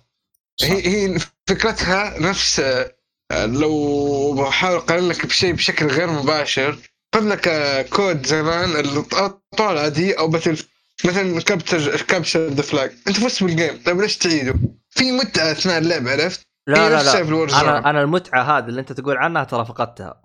هي 0.64 0.88
هي 0.88 1.20
فكرتها 1.50 2.20
نفس 2.20 2.60
آه، 3.32 3.46
لو 3.46 4.34
بحاول 4.34 4.76
اقارن 4.76 5.08
لك 5.08 5.26
بشيء 5.26 5.54
بشكل 5.54 5.86
غير 5.86 6.10
مباشر 6.10 6.78
خذ 7.16 7.28
لك 7.28 7.50
COD 7.90 8.26
زمان 8.26 8.70
اللي 8.70 9.02
طول 9.58 9.78
عادي 9.78 10.20
أو 10.20 10.28
battle 10.28 10.58
مثلا 11.06 11.42
capture 11.42 12.02
capture 12.02 12.40
the 12.48 12.62
flag 12.62 12.92
أنت 13.08 13.18
فزت 13.20 13.44
بال 13.44 13.56
game 13.56 13.80
طيب 13.86 14.02
ليش 14.02 14.18
تعيده؟ 14.18 14.54
في 14.90 15.12
متعة 15.12 15.52
أثناء 15.52 15.78
اللعب 15.78 16.08
عرفت؟ 16.08 16.48
لا 16.68 16.76
لا 16.90 17.04
لا. 17.04 17.12
أنا 17.62 17.90
أنا 17.90 18.02
المتعة 18.02 18.42
هذه 18.58 18.66
اللي 18.66 18.82
أنت 18.82 18.92
تقول 18.92 19.18
عنها 19.18 19.44
ترى 19.44 19.66
فقدتها. 19.66 20.22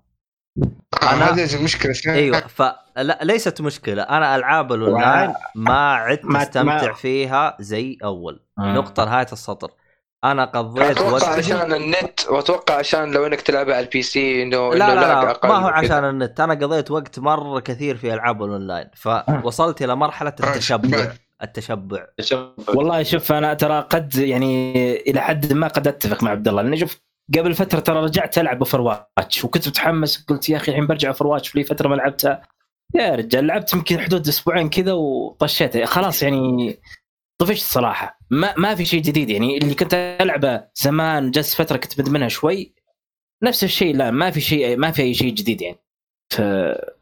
آه، 0.57 0.99
أنا- 0.99 1.03
هذه 1.03 1.55
المشكلة؟ 1.55 1.93
أيوه 2.07 2.39
فلا 2.47 3.19
ليست 3.23 3.61
مشكلة. 3.61 4.01
أنا 4.03 4.35
ألعاب 4.35 4.73
الأونلاين 4.73 5.33
ما 5.55 5.93
عدت 5.93 6.25
أستمتع 6.35 6.93
فيها 6.93 7.57
زي 7.59 7.97
أول. 8.03 8.39
آه. 8.59 8.73
نقطة 8.73 9.05
نهاية 9.05 9.27
السطر. 9.31 9.71
أنا 10.23 10.45
قضيت 10.45 10.83
أتوقع 10.83 11.11
وقت 11.11 11.23
عشان 11.23 11.73
النت 11.73 12.27
وأتوقع 12.29 12.75
عشان 12.75 13.11
لو 13.11 13.25
إنك 13.25 13.41
تلعبها 13.41 13.75
على 13.75 13.85
ال 13.85 14.01
PC 14.01 14.43
إنه 14.43 14.73
لا 14.73 14.95
لا 14.95 14.95
لا 14.95 15.31
أقل 15.31 15.49
ما 15.49 15.55
هو. 15.55 15.67
عشان 15.67 16.05
النت. 16.09 16.39
أنا 16.39 16.53
قضيت 16.53 16.91
وقت 16.91 17.19
مرة 17.19 17.59
كثير 17.59 17.97
في 17.97 18.13
ألعاب 18.13 18.43
الأونلاين. 18.43 18.87
فوصلت 18.95 19.81
إلى 19.81 19.95
مرحلة 19.95 20.29
التشبع. 20.43 21.11
التشبع. 21.43 22.05
والله 22.67 23.03
شوف 23.03 23.31
أنا 23.31 23.53
ترى 23.53 23.79
قد 23.89 24.15
يعني 24.15 24.73
إلى 24.95 25.21
حد 25.21 25.53
ما 25.53 25.67
قد 25.67 25.87
أتفق 25.87 26.23
مع 26.23 26.31
عبد 26.31 26.47
الله. 26.47 26.61
لاني 26.61 26.77
شوف 26.77 27.01
قبل 27.37 27.53
فترة 27.53 27.79
ترى 27.79 27.99
رجعت 28.03 28.37
ألعب 28.37 28.57
Overwatch 28.57 29.43
وكنت 29.43 29.67
متحمس 29.67 30.25
قلت 30.25 30.49
يا 30.49 30.57
أخي 30.57 30.71
الحين 30.71 30.87
برجع 30.87 31.07
Overwatch 31.09 31.55
لي 31.55 31.63
فترة 31.63 31.87
ما 31.87 31.95
لعبتها. 31.95 32.41
يا 32.95 33.15
رجال 33.15 33.47
لعبت 33.47 33.73
يمكن 33.73 33.99
حدود 33.99 34.27
أسبوعين 34.27 34.69
كذا 34.69 34.93
وطفشت. 34.93 35.83
خلاص 35.83 36.23
يعني 36.23 36.79
طفشت 37.37 37.65
صراحة. 37.65 38.19
ما 38.29 38.53
ما 38.57 38.75
في 38.75 38.85
شيء 38.85 39.01
جديد 39.01 39.29
يعني. 39.29 39.57
اللي 39.57 39.75
كنت 39.75 39.93
ألعبه 39.93 40.63
زمان 40.75 41.31
جلست 41.31 41.53
فترة 41.53 41.77
كنت 41.77 41.99
مدمنها 42.01 42.27
شوي 42.27 42.75
نفس 43.43 43.63
الشيء. 43.63 43.95
لا 43.95 44.11
ما 44.11 44.31
في 44.31 44.41
شيء 44.41 44.77
ما 44.77 44.91
في 44.91 45.01
أي 45.01 45.13
شيء 45.13 45.33
جديد 45.33 45.61
يعني. 45.61 45.79
ف... 46.33 46.41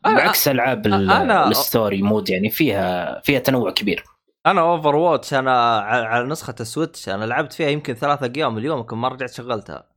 بعكس 0.06 0.48
ألعاب 0.48 0.86
ال- 0.88 1.10
أنا- 1.10 1.48
ال 1.48 1.57
story 1.57 2.02
mode 2.02 2.30
يعني 2.30 2.50
فيها 2.50 3.20
فيها 3.20 3.40
تنوع 3.40 3.72
كبير. 3.72 4.04
أنا 4.46 4.62
Overwatch 4.62 5.34
أنا 5.34 5.78
على 5.80 6.28
نسخة 6.28 6.56
ال 6.60 6.67
Switch 6.67 7.10
أنا 7.10 7.26
لعبت 7.26 7.54
فيها 7.54 7.70
يمكن 7.70 7.94
ثلاثة 7.94 8.32
أيام 8.38 8.58
اليوم 8.58 8.80
يمكن 8.80 8.98
ما 8.98 9.08
رجعت 9.08 9.32
شغلتها. 9.34 9.90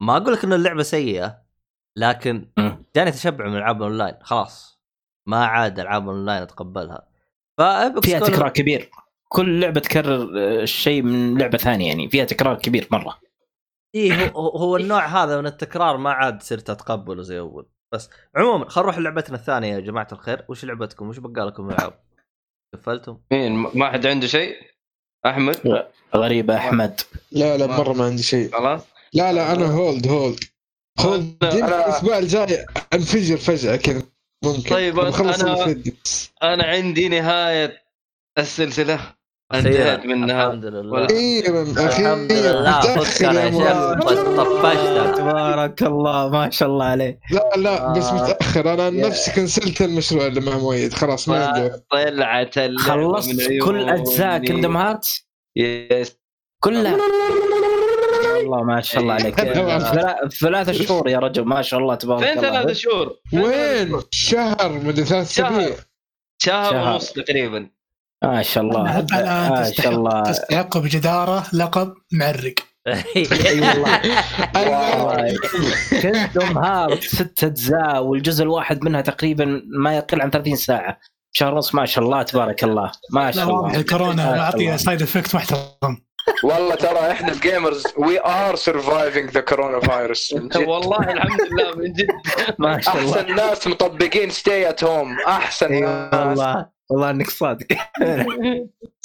ما 0.00 0.16
أقول 0.16 0.32
لك 0.32 0.44
إن 0.44 0.52
اللعبة 0.52 0.82
سيئة 0.82 1.42
لكن. 1.96 2.48
جاني 2.96 3.10
تشبع 3.10 3.46
من 3.46 3.56
ألعاب 3.56 3.82
اونلاين 3.82 4.14
خلاص. 4.22 4.80
ما 5.26 5.46
عاد 5.46 5.80
ألعاب 5.80 6.08
اونلاين 6.08 6.42
أتقبلها. 6.42 7.08
فيها 8.02 8.18
تكرار 8.20 8.48
كبير. 8.48 8.90
كل 9.28 9.60
لعبة 9.60 9.80
تكرر 9.80 10.22
آه، 10.38 10.62
الشيء 10.62 11.02
من 11.02 11.38
لعبة 11.38 11.58
ثانية 11.58 11.88
يعني 11.88 12.10
فيها 12.10 12.24
تكرار 12.24 12.58
كبير 12.58 12.88
مرة. 12.90 13.18
إيه 13.94 14.28
هو, 14.30 14.48
هو 14.48 14.76
النوع 14.76 15.06
هذا 15.06 15.40
من 15.40 15.46
التكرار 15.46 15.96
ما 15.96 16.10
عاد 16.10 16.42
صرت 16.42 16.70
أتقبله 16.70 17.22
زي 17.22 17.38
أول. 17.38 17.66
بس 17.92 18.10
عموما 18.36 18.68
خلينا 18.68 18.90
نروح 18.90 18.98
لعبتنا 18.98 19.36
الثانية 19.36 19.74
يا 19.74 19.80
جماعة 19.80 20.08
الخير. 20.12 20.44
وش 20.48 20.64
لعبتكم؟ 20.64 21.08
وش 21.08 21.18
بقى 21.18 21.46
لكم 21.46 21.70
العاب 21.70 22.00
قفلتم؟ 22.74 23.18
مين؟ 23.30 23.52
ما 23.52 23.90
حد 23.90 24.06
عنده 24.06 24.26
شيء؟ 24.26 24.56
أحمد؟ 25.26 25.84
غريبه 26.14 26.56
أحمد. 26.56 27.00
لا 27.32 27.56
لا 27.56 27.66
مرة 27.66 27.92
ما 27.92 28.04
عندي 28.04 28.22
شيء. 28.22 28.52
خلاص. 28.52 28.82
لا 29.12 29.32
لا 29.32 29.52
أنا 29.52 29.66
hold 29.66 30.06
hold 30.06 30.44
هولد 31.00 31.44
الأسبوع 31.44 32.18
الجاي 32.18 32.66
انفجر 32.94 33.36
فجأة 33.36 33.76
كذا. 33.76 34.02
ممكن. 34.44 34.70
طيب، 34.70 34.98
يدي. 35.68 35.96
أنا 36.42 36.64
عندي 36.64 37.08
نهاية 37.08 37.82
السلسلة. 38.38 39.15
انتهت 39.54 40.06
منها؟ 40.06 40.46
الحمد 40.46 40.64
لله. 40.64 41.04
أخيرا 41.04 41.62
الحمد 41.62 42.32
لله. 42.32 42.80
طفشتك. 42.80 43.24
تبارك 45.16 45.82
الله 45.82 46.28
ما 46.28 46.50
شاء 46.50 46.68
الله 46.68 46.84
عليه. 46.84 47.20
لا 47.30 47.50
لا 47.56 47.92
بس 47.92 48.04
آه. 48.04 48.14
متأخر. 48.14 48.74
أنا 48.74 48.90
نفسي 48.90 49.32
كنسلت 49.32 49.82
المشروع 49.82 50.26
اللي 50.26 50.40
مع 50.40 50.58
مؤيد. 50.58 50.92
خلاص 50.94 51.28
ما 51.28 51.46
عندي. 51.46 51.70
طلعت 51.90 52.58
خلصت 52.78 53.52
كل. 53.64 53.88
أجزاء 53.88 54.38
Kingdom 54.46 54.76
Hearts 54.76 55.28
yes 55.56 56.18
كلها؟ 56.64 56.96
والله 58.36 58.62
ما 58.64 58.80
شاء 58.80 59.02
الله 59.02 59.14
عليك. 59.14 59.34
ثلا- 59.40 60.28
ثلاث 60.28 60.70
شهور 60.70 61.08
يا 61.08 61.18
رجل 61.18 61.44
ما 61.44 61.62
شاء 61.62 61.80
الله 61.80 61.94
تبارك 61.94 62.20
فين 62.24 62.38
الله. 62.38 62.50
ثلاثة 62.50 62.72
شهور؟ 62.72 63.12
فين 63.30 63.42
ثلاثة 63.42 63.56
وين؟ 63.56 63.88
شهور؟ 63.88 64.04
شهر 64.10 64.72
مدري 64.72 65.04
ثلاث. 65.04 65.30
أسابيع. 65.30 65.76
شهر. 66.42 66.76
ونص 66.76 67.12
تقريبا. 67.12 67.70
ما 68.26 68.42
شاء 68.42 68.64
الله. 68.64 68.82
ما 68.82 69.70
شاء 69.76 69.92
الله. 69.92 70.22
تستحق 70.22 70.78
بجدارة 70.78 71.44
لقب 71.52 71.94
معرق. 72.12 72.54
اي 72.86 73.60
والله. 73.60 74.00
أنا- 74.42 75.36
كندوم 76.02 76.58
هارت 76.58 77.02
ست 77.04 77.44
أجزاء 77.44 78.02
والجزء 78.04 78.42
الواحد 78.44 78.84
منها 78.84 79.00
تقريبا 79.00 79.62
ما 79.78 79.96
يقل 79.96 80.22
عن 80.22 80.30
30 80.30 80.56
ساعة. 80.56 80.98
شهر 81.32 81.54
ونص 81.54 81.74
ما 81.74 81.86
شاء 81.86 82.04
الله 82.04 82.22
تبارك 82.22 82.64
الله. 82.64 82.92
ما 83.12 83.30
شاء 83.30 83.44
الله. 83.44 83.76
الكورونا 83.76 84.36
معطيه. 84.36 84.76
side 84.76 85.02
effect 85.02 85.34
محترم. 85.34 86.06
والله 86.44 86.74
ترى 86.74 87.10
إحنا 87.10 87.32
ال 87.32 87.84
gamers 87.98 88.20
we 88.20 88.56
are 88.56 89.30
surviving 89.30 89.40
the 89.40 89.80
coronavirus 89.80 90.34
والله 90.56 91.12
الحمد 91.12 91.40
لله 91.40 91.76
من 91.76 91.92
جد. 91.92 92.06
ما 92.58 92.80
شاء 92.80 92.98
الله 92.98 93.20
أحسن 93.20 93.34
ناس 93.34 93.66
مطبقين 93.66 94.30
stay 94.30 94.68
at 94.68 94.84
home 94.84 95.16
أحسن 95.28 95.72
اي 95.72 95.80
ناس. 95.80 96.14
والله. 96.14 96.75
والله 96.90 97.10
إنك 97.10 97.30
صادق. 97.30 97.66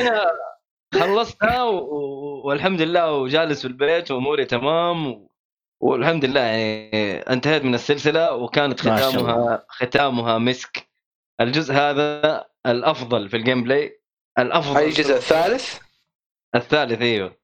أنا 0.00 0.26
خلصتها 0.94 1.62
والحمد 2.44 2.82
لله 2.82 3.12
وجالس 3.12 3.60
في 3.62 3.68
البيت 3.68 4.10
وأموري 4.10 4.44
تمام 4.44 5.06
و... 5.06 5.30
والحمد 5.80 6.24
لله 6.24 6.40
يعني 6.40 7.18
انتهيت 7.20 7.64
من 7.64 7.74
السلسلة 7.74 8.34
وكانت 8.34 8.80
ختامها 8.80 9.64
ختامها 9.68 10.38
مسك. 10.38 10.86
الجزء 11.40 11.74
هذا 11.74 12.44
الأفضل 12.66 13.28
في 13.28 13.36
ال 13.36 13.64
gameplay 13.64 14.00
الأفضل 14.38 14.76
أي 14.76 14.86
الجزء 14.86 15.16
الثالث؟ 15.16 15.78
الثالث 16.54 17.00
أيوه. 17.02 17.36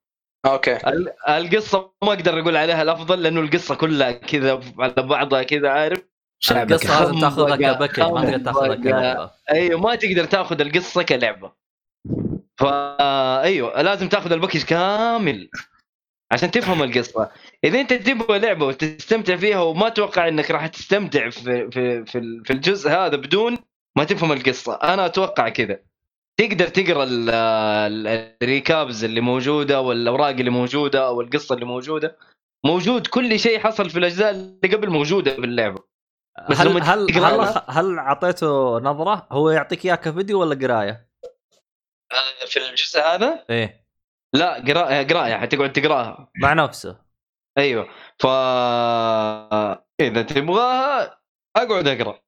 okay. 0.46 0.76
ال- 0.76 1.28
القصة 1.28 1.92
ما 2.02 2.08
أقدر 2.12 2.40
أقول 2.40 2.56
عليها 2.56 2.82
الأفضل 2.82 3.22
لأنه 3.22 3.40
القصة 3.40 3.74
كلها 3.74 4.12
كذا 4.12 4.60
على 4.78 4.94
بعضها 4.98 5.42
كذا 5.42 5.68
عارف؟ 5.68 6.11
القصة 6.50 7.00
لازم 7.00 7.20
تاخذها 7.20 7.56
ك 7.56 7.62
package 7.62 8.02
ما 8.02 8.24
تقدر 8.24 8.38
تاخذها. 8.44 8.74
كلعبه 8.74 9.30
أيوه 9.50 9.80
ما 9.80 9.94
تقدر 9.94 10.24
تأخذ 10.24 10.60
القصة 10.60 11.02
كلعبة. 11.02 11.52
فا 12.56 13.42
أيوه 13.42 13.82
لازم 13.82 14.08
تأخذ 14.08 14.32
ال 14.32 14.36
package 14.36 14.62
كامل 14.62 15.48
عشان 16.32 16.50
تفهم 16.50 16.82
القصة. 16.82 17.30
إذا 17.64 17.80
أنت 17.80 17.92
تبغى 17.92 18.38
لعبة 18.38 18.66
وتستمتع 18.66 19.36
فيها 19.36 19.60
وما 19.60 19.88
توقع 19.88 20.28
إنك 20.28 20.50
راح 20.50 20.66
تستمتع 20.66 21.30
في 21.30 21.70
في 21.70 22.04
في, 22.04 22.18
ال- 22.18 22.44
في 22.44 22.52
الجزء 22.52 22.90
هذا 22.90 23.16
بدون 23.16 23.58
ما 23.98 24.04
تفهم 24.04 24.32
القصة. 24.32 24.74
أنا 24.74 25.06
أتوقع 25.06 25.48
كذا. 25.48 25.78
تقدر 26.40 26.68
تقرأ 26.68 27.04
ال- 27.04 27.30
ال- 27.30 28.34
الريكابز 28.42 29.04
اللي 29.04 29.20
موجودة 29.20 29.80
والأوراق 29.80 30.28
اللي 30.28 30.50
موجودة 30.50 31.06
أو 31.06 31.20
القصة 31.20 31.54
اللي 31.54 31.66
موجودة. 31.66 32.16
موجود 32.64 33.06
كل 33.06 33.38
شيء 33.38 33.58
حصل 33.58 33.90
في 33.90 33.98
الأجزاء 33.98 34.30
اللي 34.30 34.76
قبل 34.76 34.90
موجودة 34.90 35.34
في 35.34 35.44
اللعبه 35.44 35.91
بس 36.50 36.60
هل 36.60 36.70
لما 36.70 36.82
هل 36.82 37.10
هل, 37.12 37.36
لها- 37.36 37.64
هل 37.68 37.98
اعطيته 37.98 38.78
نظرة؟ 38.78 39.26
هو 39.32 39.50
يعطيك 39.50 39.84
اياه 39.84 39.94
كفيديو 39.94 40.40
ولا 40.40 40.66
قراية؟ 40.66 41.08
آه، 42.12 42.46
في 42.46 42.70
الجزء 42.70 43.00
هذا؟ 43.00 43.44
إيه. 43.50 43.82
لا 44.34 44.54
قراءة 44.68 45.02
قراءة 45.02 45.38
حتقعد 45.38 45.72
تقراها. 45.72 46.30
مع 46.42 46.52
نفسه. 46.52 46.98
أيوه. 47.58 47.88
ف 48.18 48.26
إذا 50.00 50.22
تبغاها 50.22 51.20
أقعد 51.56 51.88
أقرأ. 51.88 52.20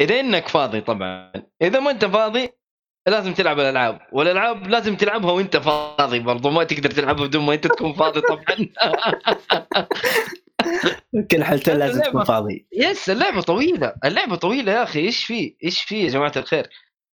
إذا 0.00 0.20
إنك 0.20 0.48
فاضي 0.48 0.80
طبعا. 0.80 1.32
إذا 1.62 1.80
ما 1.80 1.90
أنت 1.90 2.04
فاضي 2.04 2.50
لازم 3.08 3.34
تلعب 3.34 3.60
الألعاب. 3.60 4.00
والألعاب 4.12 4.66
لازم 4.66 4.96
تلعبها 4.96 5.32
وأنت 5.32 5.56
فاضي 5.56 6.20
برضو. 6.20 6.50
ما 6.50 6.64
تقدر 6.64 6.90
تلعبها 6.90 7.26
بدون 7.26 7.46
ما 7.46 7.54
أنت 7.54 7.66
تكون 7.66 7.92
فاضي 7.92 8.20
طبعا. 8.20 8.44
كل 11.30 11.44
حالتين 11.44 11.76
لازم 11.76 12.00
تكون 12.00 12.24
فاضي. 12.24 12.66
يس 12.72 13.10
اللعبة 13.10 13.40
طويلة. 13.40 13.94
اللعبة 14.04 14.36
طويلة 14.36 14.72
يا 14.72 14.82
أخي. 14.82 15.00
إيش 15.00 15.24
في؟ 15.24 15.56
إيش 15.64 15.82
في 15.82 16.02
يا 16.02 16.08
جماعة 16.08 16.32
الخير؟ 16.36 16.68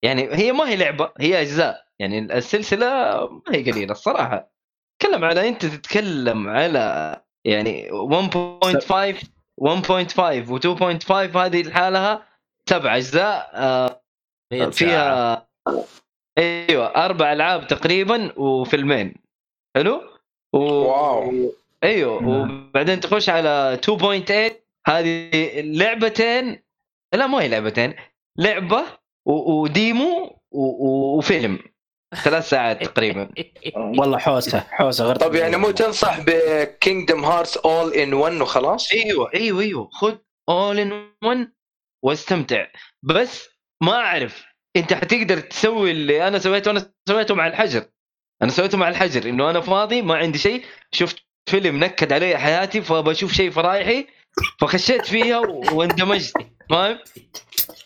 يعني 0.04 0.34
هي 0.34 0.52
ما 0.52 0.68
هي 0.68 0.76
لعبة 0.76 1.12
هي 1.20 1.40
أجزاء. 1.40 1.84
يعني 1.98 2.18
السلسلة 2.18 2.86
ما 3.26 3.54
هي 3.54 3.70
قليلة 3.70 3.92
الصراحة. 3.92 4.54
تكلم 5.00 5.24
على 5.24 5.48
أنت 5.48 5.66
تتكلم 5.66 6.48
على 6.48 7.16
يعني 7.44 7.90
1.5 7.90 9.34
1.5 9.60 10.46
و2.5 10.46 11.10
هذه 11.36 11.62
لحالها 11.62 12.28
سبع 12.68 12.96
أجزاء 12.96 13.50
آه، 13.54 14.02
100 14.52 14.70
ساعة. 14.70 14.70
فيها 14.70 15.48
أيوه 16.38 16.86
أربع 16.86 17.32
ألعاب 17.32 17.66
تقريبا 17.66 18.38
وفيلمين. 18.38 19.14
حلو؟ 19.76 20.02
و... 20.52 20.58
واو. 20.58 21.52
أيوه 21.84 22.22
نعم. 22.22 22.68
وبعدين 22.68 23.00
تخش 23.00 23.28
على 23.28 23.80
2.8 23.86 24.64
هذه 24.86 25.30
لعبتين 25.60 26.62
لا 27.14 27.26
ما 27.26 27.42
هي 27.42 27.48
لعبتين 27.48 27.94
لعبة 28.38 28.84
و... 29.26 29.62
وديمو 29.62 30.40
و... 30.50 30.64
و... 30.64 31.18
وفيلم. 31.18 31.58
ثلاث 32.24 32.48
ساعات 32.48 32.84
تقريبا. 32.84 33.30
والله 33.98 34.18
حوسة 34.18 34.60
حوسة 34.60 35.04
غير 35.04 35.16
طب 35.16 35.34
يعني 35.34 35.56
مو 35.56 35.70
تنصح 35.70 36.20
ب 36.26 36.39
Kingdom 36.39 37.24
Hearts 37.24 37.56
all 37.56 37.92
in 37.92 38.14
one 38.14 38.40
وخلاص؟ 38.40 38.92
أيوه 38.92 39.30
أيوه 39.34 39.60
أيوه. 39.60 39.88
خذ 39.92 40.16
all 40.48 40.78
in 40.78 41.12
one 41.24 41.52
واستمتع. 42.04 42.66
بس 43.02 43.48
ما 43.82 43.92
أعرف 43.92 44.44
أنت 44.76 44.92
حتقدر 44.92 45.40
تسوي 45.40 45.90
اللي 45.90 46.28
أنا 46.28 46.38
سويته؟ 46.38 46.70
أنا 46.70 46.92
سويته 47.08 47.34
مع 47.34 47.46
الحجر. 47.46 47.84
أنا 48.42 48.50
سويته 48.50 48.78
مع 48.78 48.88
الحجر 48.88 49.28
إنه 49.28 49.50
أنا 49.50 49.60
فاضي 49.60 50.02
ما 50.02 50.16
عندي 50.16 50.38
شيء 50.38 50.64
شفت 50.92 51.23
فيلم 51.46 51.84
نكد 51.84 52.12
علي 52.12 52.38
حياتي 52.38 52.82
فبشوف 52.82 53.32
شيء 53.32 53.50
فرايحي 53.50 54.06
فخشيت 54.60 55.06
فيها 55.06 55.38
واندمجت 55.72 56.32
فاهم؟ 56.70 56.98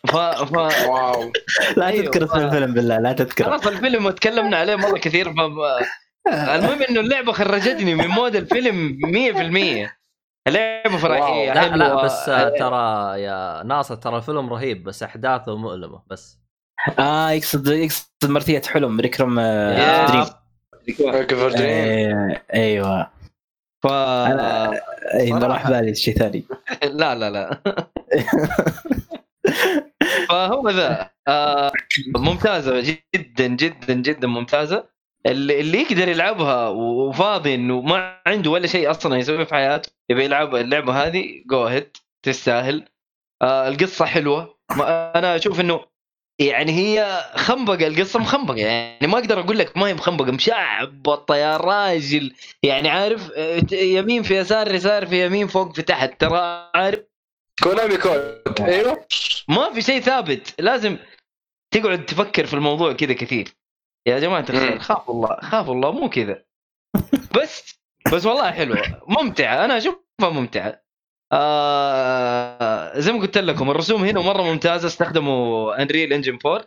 ف... 0.09 0.17
ف... 0.17 0.53
wow 0.89 1.33
لا 1.77 1.87
أيوه. 1.87 2.05
تذكر 2.05 2.25
اسم 2.25 2.39
الفيلم 2.39 2.75
بالله 2.75 2.99
لا 2.99 3.13
تذكره 3.13 3.45
خلاص 3.45 3.67
الفيلم 3.67 4.11
تكلمنا 4.11 4.57
عليه 4.57 4.77
مرة 4.77 4.99
كثير 4.99 5.33
ف... 5.35 5.39
المهم 6.29 6.83
إنه 6.83 7.01
اللعبة 7.01 7.33
خرجتني 7.33 7.95
من 7.95 8.07
mood 8.07 8.37
الفيلم 8.37 8.99
100% 9.87 9.91
اللعبة 10.49 10.97
فرايحية 10.97 11.55
لا 11.55 11.77
لا. 11.77 12.05
بس 12.05 12.29
آه، 12.29 12.49
ترى 12.49 13.23
يا 13.23 13.63
ناصر 13.63 13.95
ترى 13.95 14.17
الفيلم 14.17 14.53
رهيب 14.53 14.85
بس 14.85 15.03
أحداثه 15.03 15.57
مؤلمة 15.57 16.03
بس 16.11 16.39
آه 16.99 17.31
يقصد 17.31 17.69
يقصد 17.69 18.07
مرثية 18.25 18.63
حلم 18.67 19.01
Requiem 19.01 19.39
for 19.39 20.07
a. 20.07 20.12
Dream 20.12 20.25
for 21.27 21.51
Dream 21.51 21.66
إيه. 21.67 22.13
آه، 22.13 22.43
إيوه 22.55 23.18
ف 23.83 23.87
اي 23.87 25.33
ما 25.33 25.47
راح 25.47 25.71
بالي 25.71 25.95
شيء 25.95 26.15
ثاني. 26.15 26.45
لا 27.01 27.15
لا 27.15 27.31
لا. 27.31 27.59
فهو 30.29 30.69
ذا. 30.69 31.11
آه 31.29 31.73
ممتازة 32.17 32.97
جدا 33.15 33.47
جدا 33.47 33.95
جدا 33.95 34.29
ممتازة. 34.29 34.85
اللي, 35.27 35.61
اللي 35.61 35.79
يقدر 35.79 36.09
يلعبها 36.09 36.69
وفاضي 36.69 37.55
إنه 37.55 37.81
ما 37.81 38.21
عنده 38.27 38.51
ولا 38.51 38.67
شيء 38.67 38.91
أصلا 38.91 39.17
يسويه 39.17 39.45
في 39.45 39.55
حياته 39.55 39.91
يبي 40.11 40.25
يلعب 40.25 40.57
اللعبة 40.57 41.07
هذه 41.07 41.43
جو 41.51 41.65
هيد 41.65 41.97
تستاهل. 42.23 42.89
آه 43.43 43.69
القصة 43.69 44.05
حلوة. 44.05 44.59
أنا 45.17 45.37
أشوف 45.37 45.61
إنه 45.61 45.81
يعني 46.39 46.73
هي 46.73 47.24
خنبقة 47.35 47.86
القصة 47.86 48.19
مخنبقة. 48.19 48.56
يعني 48.56 49.06
ما 49.06 49.19
أقدر 49.19 49.40
أقول 49.40 49.59
لك 49.59 49.77
ما 49.77 49.86
هي 49.86 49.94
مخنبقة 49.94 50.32
مشعبطه 50.32 51.36
يا 51.36 51.56
راجل. 51.56 52.35
يعني 52.62 52.89
عارف 52.89 53.31
يمين 53.73 54.23
في 54.23 54.36
يسار 54.36 54.74
يسار 54.74 55.06
في 55.06 55.27
يمين 55.27 55.47
فوق 55.47 55.74
في 55.74 55.82
تحت 55.82 56.20
ترى 56.20 56.70
عارف؟ 56.74 57.01
Konami 57.62 57.97
code. 57.97 58.43
أيوه. 58.60 59.06
ما 59.48 59.73
في 59.73 59.82
شيء 59.82 60.01
ثابت. 60.01 60.55
لازم 60.59 60.97
تقعد 61.70 62.05
تفكر 62.05 62.47
في 62.47 62.55
الموضوع 62.55 62.93
كذا 62.93 63.12
كثير. 63.12 63.48
يا 64.06 64.19
جماعة 64.19 64.47
الخير. 64.51 64.78
خاف 64.78 65.10
الله 65.10 65.40
خاف 65.40 65.70
الله 65.70 65.93
مو 65.93 66.09
كذا. 66.09 66.44
بس 67.35 67.78
بس 68.12 68.27
والله 68.27 68.51
حلوة. 68.51 69.02
ممتعة 69.09 69.65
أنا 69.65 69.78
أشوفها 69.78 70.31
ممتعة. 70.31 70.82
آه 71.33 72.99
زي 72.99 73.13
ما 73.13 73.21
قلت 73.21 73.39
لكم 73.39 73.71
الرسوم 73.71 74.05
هنا 74.05 74.21
مرة 74.21 74.43
ممتازة 74.43 74.87
استخدموا 74.87 75.83
Unreal 75.83 76.12
Engine 76.12 76.39
4 76.47 76.65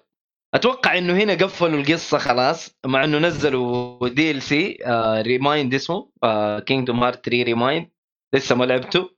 أتوقع 0.53 0.97
إنه 0.97 1.13
هنا 1.13 1.33
قفلوا 1.33 1.79
القصة 1.79 2.17
خلاص 2.17 2.77
مع 2.85 3.03
إنه 3.03 3.17
نزلوا 3.19 4.07
DLC 4.07 4.77
Re 5.21 5.39
Mind 5.39 5.73
اسمه 5.73 6.11
Kingdom 6.65 7.03
Hearts 7.03 7.25
3 7.25 7.43
Re 7.43 7.59
Mind 7.59 7.89
لسه 8.35 8.55
ما 8.55 8.65
لعبته 8.65 9.09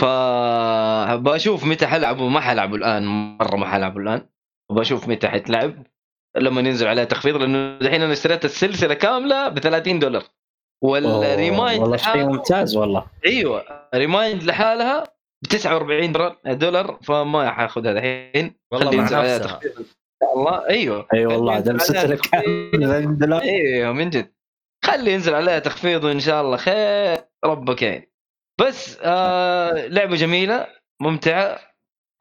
فبشوف 0.00 1.64
متى 1.64 1.86
حلعبه 1.86 2.28
ما 2.28 2.40
حلعبه 2.40 2.76
الآن 2.76 3.06
مرة 3.38 3.56
ما 3.56 3.66
حلعبه 3.66 4.00
الآن. 4.00 4.28
وبشوف 4.70 5.08
متى 5.08 5.28
حتلعب. 5.28 5.86
لما 6.36 6.60
ينزل 6.60 6.86
عليها 6.86 7.04
تخفيض 7.04 7.36
لأنه 7.36 7.78
دحين 7.78 8.02
أنا 8.02 8.12
اشتريت 8.12 8.44
السلسلة 8.44 8.94
كاملة 8.94 9.48
ب 9.48 9.58
30 9.58 9.98
دولار. 9.98 10.24
وال 10.82 11.07
Re 11.07 11.32
Mind 11.32 11.82
والله 11.82 11.96
شيء 11.96 12.26
ممتاز 12.26 12.76
والله. 12.76 13.06
إيوه 13.26 13.88
Re 13.94 14.10
Mind 14.10 14.42
لحالها 14.42 15.04
ب 15.44 15.46
49 15.46 16.12
دولار 16.12 16.36
دولار 16.46 16.98
فما 17.02 17.50
حاخذها 17.50 17.92
الحين. 17.92 18.54
والله 18.72 18.90
خلي 18.90 18.96
مع 18.96 19.04
نفسها. 19.04 19.38
تخفيض 19.38 19.78
إن 19.78 19.84
شاء 20.22 20.34
الله. 20.36 20.68
إيوه 20.68 21.06
أي 21.14 21.26
والله 21.26 21.60
سلسله 21.64 22.16
تخفيض. 22.16 22.20
كامله 22.30 23.00
دولار. 23.00 23.42
إيوه 23.42 23.92
من 23.92 24.10
جد. 24.10 24.34
خلي 24.84 25.12
ينزل 25.12 25.34
عليها 25.34 25.58
تخفيض 25.58 26.04
وإن 26.04 26.20
شاء 26.20 26.42
الله 26.42 26.56
خير 26.56 27.18
ربك 27.44 27.82
يعني. 27.82 28.12
بس 28.60 28.98
آه 29.02 29.86
لعبة 29.86 30.16
جميلة 30.16 30.66
ممتعة 31.02 31.58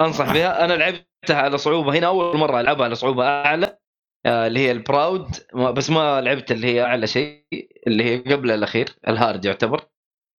أنصح 0.02 0.34
بها. 0.34 0.66
أنا 0.66 0.74
لعبتها 0.74 1.42
على 1.42 1.58
صعوبة 1.58 1.98
هنا 2.00 2.08
أول 2.08 2.38
مرة 2.38 2.60
ألعبها 2.60 2.86
على 2.86 2.96
صعوبة 2.96 3.26
أعلى. 3.26 3.78
اللي 4.26 4.60
هي 4.60 4.72
البراود. 4.72 5.28
بس 5.54 5.90
ما 5.90 6.22
لعبت 6.22 6.52
اللي 6.52 6.68
هي 6.68 6.84
أعلى 6.84 7.08
شيء 7.08 7.46
اللي 7.88 8.04
هي 8.04 8.18
قبل 8.18 8.52
الأخير 8.52 8.90
الهارد 9.08 9.46
يعتبر. 9.46 9.86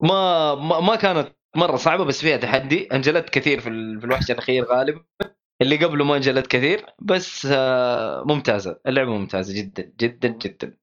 ما 0.03 0.55
ما, 0.81 0.95
كانت 0.95 1.35
مرة 1.55 1.75
صعبة 1.75 2.03
بس 2.05 2.21
فيها 2.21 2.37
تحدي. 2.37 2.85
أنجلت 2.87 3.29
كثير 3.29 3.59
في, 3.59 3.69
ال- 3.69 3.99
في 3.99 4.05
الوحش 4.05 4.31
الأخير 4.31 4.65
غالبا. 4.65 5.03
اللي 5.61 5.75
قبله 5.85 6.05
ما 6.05 6.15
أنجلت 6.15 6.47
كثير 6.47 6.85
بس 6.99 7.47
آه 7.51 8.23
ممتازة. 8.27 8.79
اللعبة 8.87 9.11
ممتازة 9.17 9.53
جدا 9.61 9.93
جدا 9.99 10.27
جدا. 10.27 10.77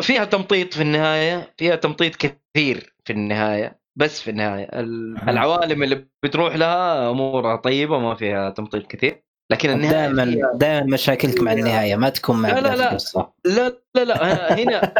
فيها 0.00 0.24
تمطيط 0.24 0.74
في 0.74 0.82
النهاية 0.82 1.54
فيها 1.58 1.76
تمطيط 1.76 2.16
كثير 2.16 2.94
في 3.04 3.12
النهاية 3.12 3.80
بس 3.96 4.22
في 4.22 4.30
النهاية. 4.30 4.64
ال- 4.64 5.28
العوالم 5.28 5.82
اللي 5.82 6.06
بتروح 6.22 6.56
لها 6.56 7.10
أمورها 7.10 7.56
طيبة 7.56 7.98
ما 7.98 8.14
فيها 8.14 8.50
تمطيط 8.50 8.86
كثير. 8.86 9.23
لكن 9.50 9.70
النهاية 9.70 9.92
دائما 9.92 10.52
دائما 10.54 10.86
مشاكلك 10.86 11.40
مع 11.40 11.52
النهاية 11.52 11.96
ما 11.96 12.08
تكون 12.08 12.36
مع 12.42 12.48
لا، 12.48 12.60
لا، 12.60 12.76
لا. 12.76 13.32
لا 13.44 13.78
لا 13.94 14.04
لا 14.04 14.54
هنا 14.54 14.92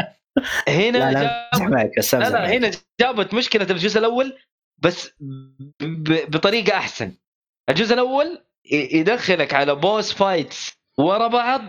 هنا 0.69 0.99
لا 0.99 1.11
لا 1.13 1.21
جاب- 1.23 1.49
امزح 1.55 1.67
معك 1.67 1.91
بس 1.99 2.15
لا 2.15 2.31
لا. 2.31 2.53
هنا 2.57 2.71
جابت 3.01 3.35
مشكلة 3.35 3.67
الجزء 3.71 3.99
الأول 3.99 4.39
بس 4.79 5.11
ب- 5.81 6.31
بطريقة 6.31 6.77
أحسن. 6.79 7.13
الجزء 7.69 7.95
الأول 7.95 8.45
يدخلك 8.73 9.55
على 9.55 9.75
بوس 9.75 10.13
فايتس 10.13 10.73
ورا 10.99 11.27
بعض 11.29 11.63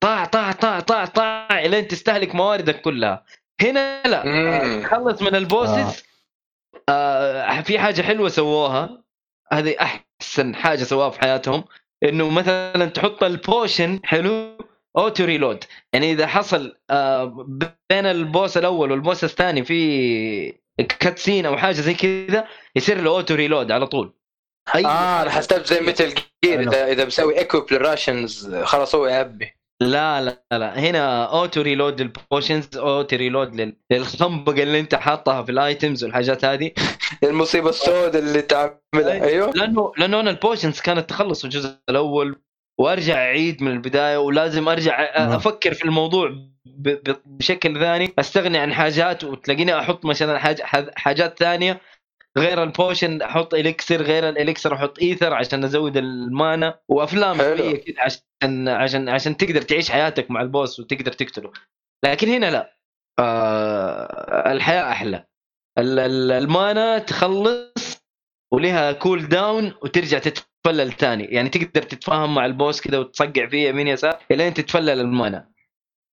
طاع 0.00 0.24
طاع 0.24 0.52
طاع 0.52 0.80
طاع 0.80 1.04
طاع 1.04 1.60
لين 1.66 1.88
تستهلك 1.88 2.34
مواردك 2.34 2.80
كلها. 2.80 3.24
هنا 3.62 4.02
لا. 4.06 4.24
مم. 4.26 4.82
تخلص 4.82 5.22
من 5.22 5.34
ال 5.34 5.44
bosses 5.44 6.02
آه 6.88 7.60
في 7.60 7.78
حاجة 7.78 8.02
حلوة 8.02 8.28
سووها. 8.28 9.02
هذه 9.52 9.76
أحسن 9.80 10.54
حاجة 10.54 10.82
سووها 10.84 11.10
في 11.10 11.20
حياتهم. 11.20 11.64
إنه 12.04 12.30
مثلا 12.30 12.86
تحط 12.86 13.24
ال 13.24 13.35
potion 13.35 14.00
حلو؟ 14.04 14.58
auto 14.98 15.24
reload 15.24 15.64
يعني 15.92 16.12
إذا 16.12 16.26
حصل 16.26 16.76
آه 16.90 17.24
بين 17.90 18.06
ال 18.06 18.16
boss 18.16 18.56
الأول 18.56 18.90
وال 18.90 19.01
boss 19.01 19.24
الثاني 19.24 19.64
في 19.64 20.52
cutscene 21.00 21.46
أو 21.46 21.56
حاجة 21.56 21.72
زي 21.72 21.94
كذا 21.94 22.48
يصير 22.76 23.00
له 23.00 23.10
auto 23.10 23.34
reload 23.34 23.72
على 23.72 23.86
طول. 23.86 24.14
أي 24.74 24.84
آه 24.84 25.22
أنا 25.22 25.30
حسبت 25.30 25.66
زي 25.66 25.80
Metal 25.80 26.14
Gear 26.44 26.60
إذا 26.60 26.86
إذا 26.86 27.04
مسوي 27.04 27.38
equip 27.38 27.72
لل 27.72 27.90
rations 27.90 28.54
خلاص 28.54 28.94
هو 28.94 29.06
يعبي 29.06 29.56
لا 29.80 30.20
لا 30.20 30.38
لا. 30.52 30.78
هنا 30.78 31.24
auto 31.24 31.60
reload 31.62 32.00
لل 32.00 32.15
potions 32.15 32.68
auto 32.76 33.16
reload 33.16 33.54
لل- 33.60 33.76
للخنبقه 33.92 34.62
اللي 34.62 34.80
انت 34.80 34.94
حاطها 34.94 35.42
في 35.42 35.52
ال 35.52 35.61
items 35.61 36.04
والحاجات 36.04 36.44
هذه. 36.44 36.70
المصيبة 37.24 37.70
السوداء 37.70 38.22
اللي 38.22 38.42
تعملها. 38.42 39.24
أيوه. 39.24 39.50
لأنه 39.50 39.92
لأنه 39.98 40.20
أنا 40.20 40.30
ال 40.30 40.36
potions 40.36 40.80
كانت 40.80 41.10
تخلص 41.10 41.38
في 41.40 41.44
الجزء 41.44 41.76
الأول 41.88 42.36
وأرجع 42.80 43.14
أعيد 43.14 43.62
من 43.62 43.70
البداية 43.72 44.16
ولازم 44.16 44.68
أرجع 44.68 45.18
نعم. 45.18 45.32
أفكر 45.32 45.74
في 45.74 45.84
الموضوع 45.84 46.30
بشكل 47.26 47.80
ثاني 47.80 48.12
أستغني 48.18 48.58
عن 48.58 48.72
حاجات 48.74 49.24
وتلاقيني 49.24 49.78
أحط 49.78 50.04
مثلا 50.04 50.38
حاج- 50.38 50.60
حاج- 50.62 50.90
حاجات 50.96 51.38
ثانية 51.38 51.80
غير 52.38 52.62
ال 52.62 52.71
potion 52.71 53.22
أحط 53.22 53.54
elixir 53.54 54.02
غير 54.02 54.28
ال 54.28 54.35
elixir 54.35 54.74
أحط 54.74 54.98
إيثر 54.98 55.34
عشان 55.34 55.64
أزود 55.64 55.96
ال 55.96 56.13
mana 56.13 56.80
وأفلام. 56.88 57.38
شوية 57.38 57.76
كذا 57.84 57.94
عشان 57.98 58.68
عشان 58.68 59.08
عشان 59.08 59.36
تقدر 59.36 59.62
تعيش 59.62 59.90
حياتك 59.90 60.30
مع 60.30 60.40
ال 60.40 60.48
boss 60.48 60.80
وتقدر 60.80 61.12
تقتله. 61.12 61.52
لكن 62.04 62.28
هنا 62.28 62.50
لا. 62.50 62.76
آه 63.18 64.52
الحياة 64.52 64.90
أحلى. 64.92 65.24
ال- 65.78 65.98
ال- 65.98 66.32
ال 66.32 66.45
mana 66.45 66.98
تخلص 66.98 68.02
ولها 68.52 68.92
cooldown 68.92 69.74
وترجع 69.82 70.18
تتفلل 70.18 70.92
تاني 70.92 71.24
يعني 71.24 71.48
تقدر 71.48 71.82
تتفاهم 71.82 72.34
مع 72.34 72.46
ال 72.46 72.53
boss 72.53 72.80
كذا 72.80 72.98
وتصقع 72.98 73.46
فيه 73.46 73.68
يمين 73.68 73.88
يسار 73.88 74.18
إلين 74.30 74.54
تتفلل 74.54 75.00
ال 75.00 75.09
mana. 75.09 75.51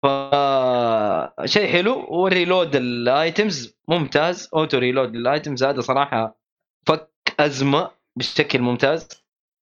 ف 0.02 0.06
شيء 1.44 1.72
حلو. 1.72 2.06
وال 2.08 2.25
reload 2.25 2.76
ال 2.76 2.92
items 2.92 3.74
ممتاز. 3.88 4.48
auto 4.54 4.78
reload 4.78 5.14
ال 5.14 5.22
items 5.22 5.64
هذا 5.64 5.80
صراحة 5.80 6.38
فك 6.86 7.10
أزمة 7.40 7.90
بشكل 8.16 8.58
ممتاز. 8.58 9.08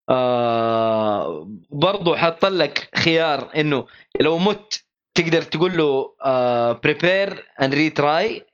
آه 0.09 1.47
برضو 1.69 2.15
حط 2.15 2.45
لك 2.45 2.89
خيار 2.95 3.51
إنه 3.55 3.85
لو 4.21 4.37
مت 4.37 4.85
تقدر 5.17 5.41
تقول 5.41 5.77
له 5.77 6.15
prepare 6.73 7.45
and 7.61 7.73
retry 7.73 8.45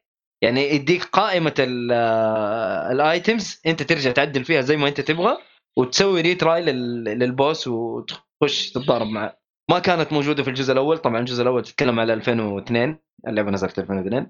يعني 0.43 0.61
يديك 0.75 1.03
قائمة 1.03 1.53
آه، 1.91 2.91
ال 2.91 3.01
items. 3.01 3.61
أنت 3.65 3.83
ترجع 3.83 4.11
تعدل 4.11 4.43
فيها 4.45 4.61
زي 4.61 4.77
ما 4.77 4.87
أنت 4.87 5.01
تبغى 5.01 5.37
وتسوي 5.77 6.21
retry 6.21 6.61
لل- 6.61 7.03
لل 7.03 7.24
boss 7.24 7.67
وتخش 7.67 8.71
تتضارب 8.71 9.07
معه. 9.07 9.40
ما 9.71 9.79
كانت 9.79 10.13
موجودة 10.13 10.43
في 10.43 10.49
الجزء 10.49 10.73
الأول. 10.73 10.97
طبعا 10.97 11.19
الجزء 11.19 11.41
الأول 11.41 11.63
تتكلم 11.63 11.99
على 11.99 12.13
2002 12.13 12.97
اللعبة 13.27 13.51
نزلت 13.51 13.79
2002 13.79 14.29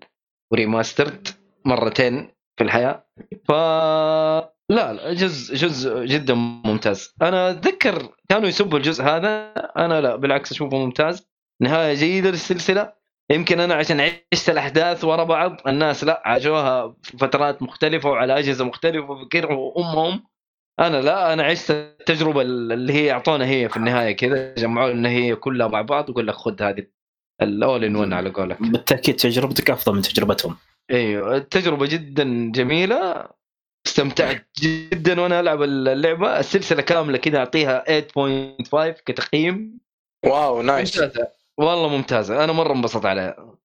وريماسترد 0.52 1.28
مرتين 1.66 2.32
في 2.58 2.64
الحياة. 2.64 3.06
ف 3.48 3.52
لا 4.72 4.94
لا 4.94 5.14
جزء 5.14 5.56
جزء 5.56 6.06
جدا 6.06 6.34
ممتاز. 6.34 7.16
أنا 7.22 7.50
أتذكر 7.50 8.10
كانوا 8.30 8.48
يسبوا 8.48 8.78
الجزء 8.78 9.04
هذا. 9.04 9.54
أنا 9.78 10.02
لا 10.02 10.16
بالعكس 10.16 10.52
أشوفه 10.52 10.78
ممتاز. 10.78 11.28
نهاية 11.62 11.94
جيدة 11.94 12.30
للسلسلة. 12.30 12.94
يمكن 13.32 13.60
أنا 13.60 13.74
عشان 13.74 14.02
عشت 14.34 14.50
الأحداث 14.50 15.04
ورا 15.06 15.24
بعض 15.24 15.58
الناس 15.68 16.04
لا 16.04 16.22
عاشوها 16.26 16.96
في 17.02 17.18
فترات 17.18 17.62
مختلفة 17.62 18.10
وعلى 18.10 18.40
أجهزة 18.40 18.66
مختلفة 18.66 19.12
وفكروا 19.12 19.80
امهم 19.80 20.24
أنا 20.80 21.02
لا 21.02 21.34
أنا 21.34 21.44
عشت 21.44 21.72
التجربة 21.72 22.42
اللي 22.42 22.94
هي 22.94 23.12
أعطونا 23.12 23.46
هي 23.46 23.70
في 23.70 23.78
النهاية 23.78 24.16
كذا 24.16 24.54
جمعوا 24.54 24.94
لنا 24.94 25.10
هي 25.10 25.36
كلها 25.36 25.68
مع 25.68 25.82
بعض 25.82 26.10
وقال 26.10 26.28
لك 26.28 26.36
خذ 26.36 26.64
هذه 26.64 26.88
ال 27.42 27.52
all 27.52 27.84
in 27.84 27.96
one 27.96 28.14
على 28.14 28.30
قولك. 28.30 28.62
بالتأكيد 28.62 29.16
تجربتك 29.16 29.70
أفضل 29.70 29.96
من 29.96 30.02
تجربتهم. 30.02 30.58
إيوه 30.92 31.36
التجربة 31.36 31.86
جدا 31.86 32.52
جميلة 32.52 33.28
استمتعت 33.88 34.48
جدا 34.60 35.22
وأنا 35.22 35.40
ألعب 35.40 35.64
اللعبة. 35.64 36.40
السلسلة 36.40 36.82
كاملة 36.82 37.18
كذا 37.18 37.38
أعطيها 37.38 37.84
8.5 38.02 39.02
كتقييم. 39.06 39.80
wow 40.26 40.62
nice 40.62 41.00
ممتازة. 41.00 41.28
والله 41.58 41.88
ممتازة. 41.90 42.44
أنا 42.44 42.54
مرة 42.54 42.74
انبسطت 42.74 43.06
عليها. 43.06 43.58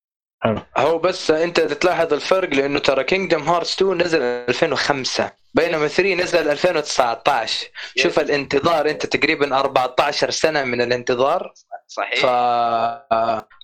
هو 0.76 0.98
بس 0.98 1.30
أنت 1.30 1.60
تلاحظ 1.60 2.12
الفرق 2.12 2.54
لأنه 2.54 2.78
ترى 2.78 3.04
كينجدم 3.04 3.42
هارتس 3.42 3.82
2 3.82 4.02
نزل 4.02 4.22
2005 4.22 5.32
بينما 5.54 5.88
3 5.88 6.14
نزل 6.14 6.50
2019 6.50 7.68
شوف 7.96 8.18
الانتظار 8.18 8.90
انت 8.90 9.06
تقريبا 9.06 9.56
14 9.60 10.30
سنة 10.30 10.64
من 10.64 10.80
الانتظار. 10.80 11.52
صحيح. 11.86 12.20
ف... 12.20 12.26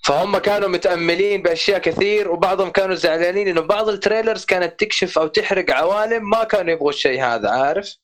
فهم 0.05 0.37
كانوا 0.37 0.69
متأملين 0.69 1.41
بأشياء 1.41 1.79
كثير 1.79 2.31
وبعضهم 2.31 2.69
كانوا 2.69 2.95
زعلانين 2.95 3.47
إنه 3.47 3.61
بعض 3.61 3.89
التريلرز 3.89 4.45
كانت 4.45 4.79
تكشف 4.79 5.19
أو 5.19 5.27
تحرق 5.27 5.71
عوالم 5.71 6.29
ما 6.29 6.43
كانوا 6.43 6.73
يبغوا 6.73 6.89
الشيء 6.89 7.23
هذا 7.23 7.49
عارف؟ 7.49 7.97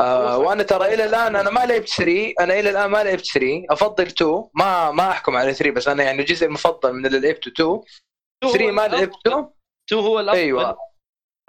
آه 0.00 0.38
وأنا 0.38 0.62
ترى 0.62 0.94
إلى 0.94 1.04
الآن 1.04 1.36
أنا 1.36 1.50
ما 1.50 1.66
لعبت 1.66 1.88
3 1.88 2.32
أنا 2.40 2.58
إلى 2.58 2.70
الآن 2.70 2.90
ما 2.90 3.04
لعبت 3.04 3.26
3 3.26 3.62
أفضل 3.70 4.06
2 4.06 4.44
ما 4.54 4.90
ما 4.90 5.10
أحكم 5.10 5.36
على 5.36 5.54
3 5.54 5.74
بس 5.74 5.88
أنا 5.88 6.02
يعني 6.02 6.22
الجزء 6.22 6.46
المفضل 6.46 6.92
من 6.92 7.06
اللي 7.06 7.20
لعبته 7.20 7.48
2 7.48 7.80
3 8.52 8.70
ما 8.70 8.88
لعبته. 8.88 9.50
2 9.88 10.00
هو 10.04 10.20
الأفضل. 10.20 10.40
أيوه. 10.40 10.91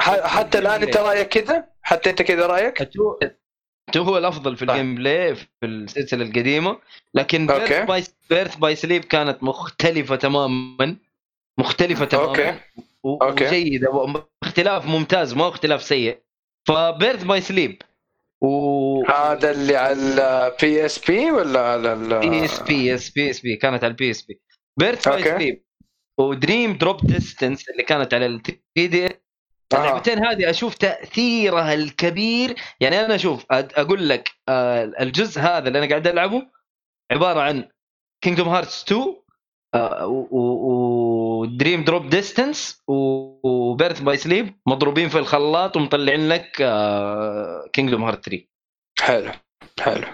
حتى 0.02 0.60
الآن 0.60 0.84
أنت 0.84 0.98
رأيك 0.98 1.28
كذا؟ 1.28 1.66
حتى 1.82 2.10
أنت 2.10 2.22
كذا 2.22 2.48
رأيك؟ 2.48 2.82
2 2.82 4.06
هو 4.06 4.18
الأفضل 4.18 4.58
في 4.58 4.66
طيب. 4.66 4.76
ال 4.76 4.96
gameplay 4.96 5.36
في 5.36 5.48
السلسلة 5.64 6.26
القديمة. 6.26 6.80
لكن. 7.14 7.48
Birth 7.48 7.86
by 7.88 8.04
Birth 8.30 8.56
by 8.56 8.76
Sleep 8.76 9.06
كانت 9.06 9.44
مختلفة 9.44 10.16
تماما. 10.16 10.98
مختلفة 11.60 12.06
تماما. 12.06 12.30
okay. 12.30 12.60
okay. 13.06 13.48
وجيدة. 13.48 14.24
اختلاف 14.44 14.86
ممتاز. 14.86 15.34
ما 15.34 15.44
هو 15.44 15.50
اختلاف 15.50 15.84
سيء. 15.84 16.20
ف 16.68 16.77
Birth 16.77 17.24
by 17.24 17.42
Sleep 17.42 17.82
و 18.42 19.06
هذا 19.06 19.52
اللي 19.52 19.76
على 19.76 19.94
ال 19.94 20.86
PSP 20.86 21.32
ولا 21.32 21.60
على 21.60 21.94
ال 21.94 22.20
PS 22.20 22.62
PS 22.62 23.10
PSP 23.10 23.56
كانت 23.56 23.84
على 23.84 23.92
ال 23.92 24.12
PSP 24.12 24.42
Birth 24.80 25.08
by. 25.10 25.24
Sleep 25.24 25.64
و 26.20 26.30
Dream 26.30 26.78
Drop 26.78 27.06
Distance 27.06 27.70
اللي 27.70 27.84
كانت 27.84 28.14
على 28.14 28.26
ال 28.26 28.62
3D. 28.78 29.23
اللعبتين 29.74 30.26
هذه 30.26 30.50
أشوف 30.50 30.76
تأثيرها 30.76 31.74
الكبير. 31.74 32.56
يعني 32.80 33.06
أنا 33.06 33.16
أشوف 33.16 33.46
أقول 33.52 34.10
لك 34.10 34.32
آه، 34.50 34.92
الجزء 35.00 35.42
هذا 35.42 35.68
اللي 35.68 35.80
أنا 35.80 35.90
قاعد 35.90 36.08
ألعبه 36.08 36.48
عبارة 37.12 37.42
عن 37.42 37.70
Kingdom 38.24 38.48
Hearts 38.50 38.84
2 38.84 39.16
و 40.32 40.57
Dream 40.57 41.84
Drop 41.84 42.10
Distance 42.10 42.84
و 42.88 43.07
Birth 43.07 44.02
by 44.02 44.18
Sleep 44.18 44.54
مضروبين 44.68 45.10
في 45.10 45.18
الخلاط 45.18 45.78
ومطلعين 45.78 46.30
لك 46.30 46.52
Kingdom 47.74 48.04
Heart 48.04 48.26
3 48.26 48.46
حلو 49.00 49.32
حلو. 49.80 50.08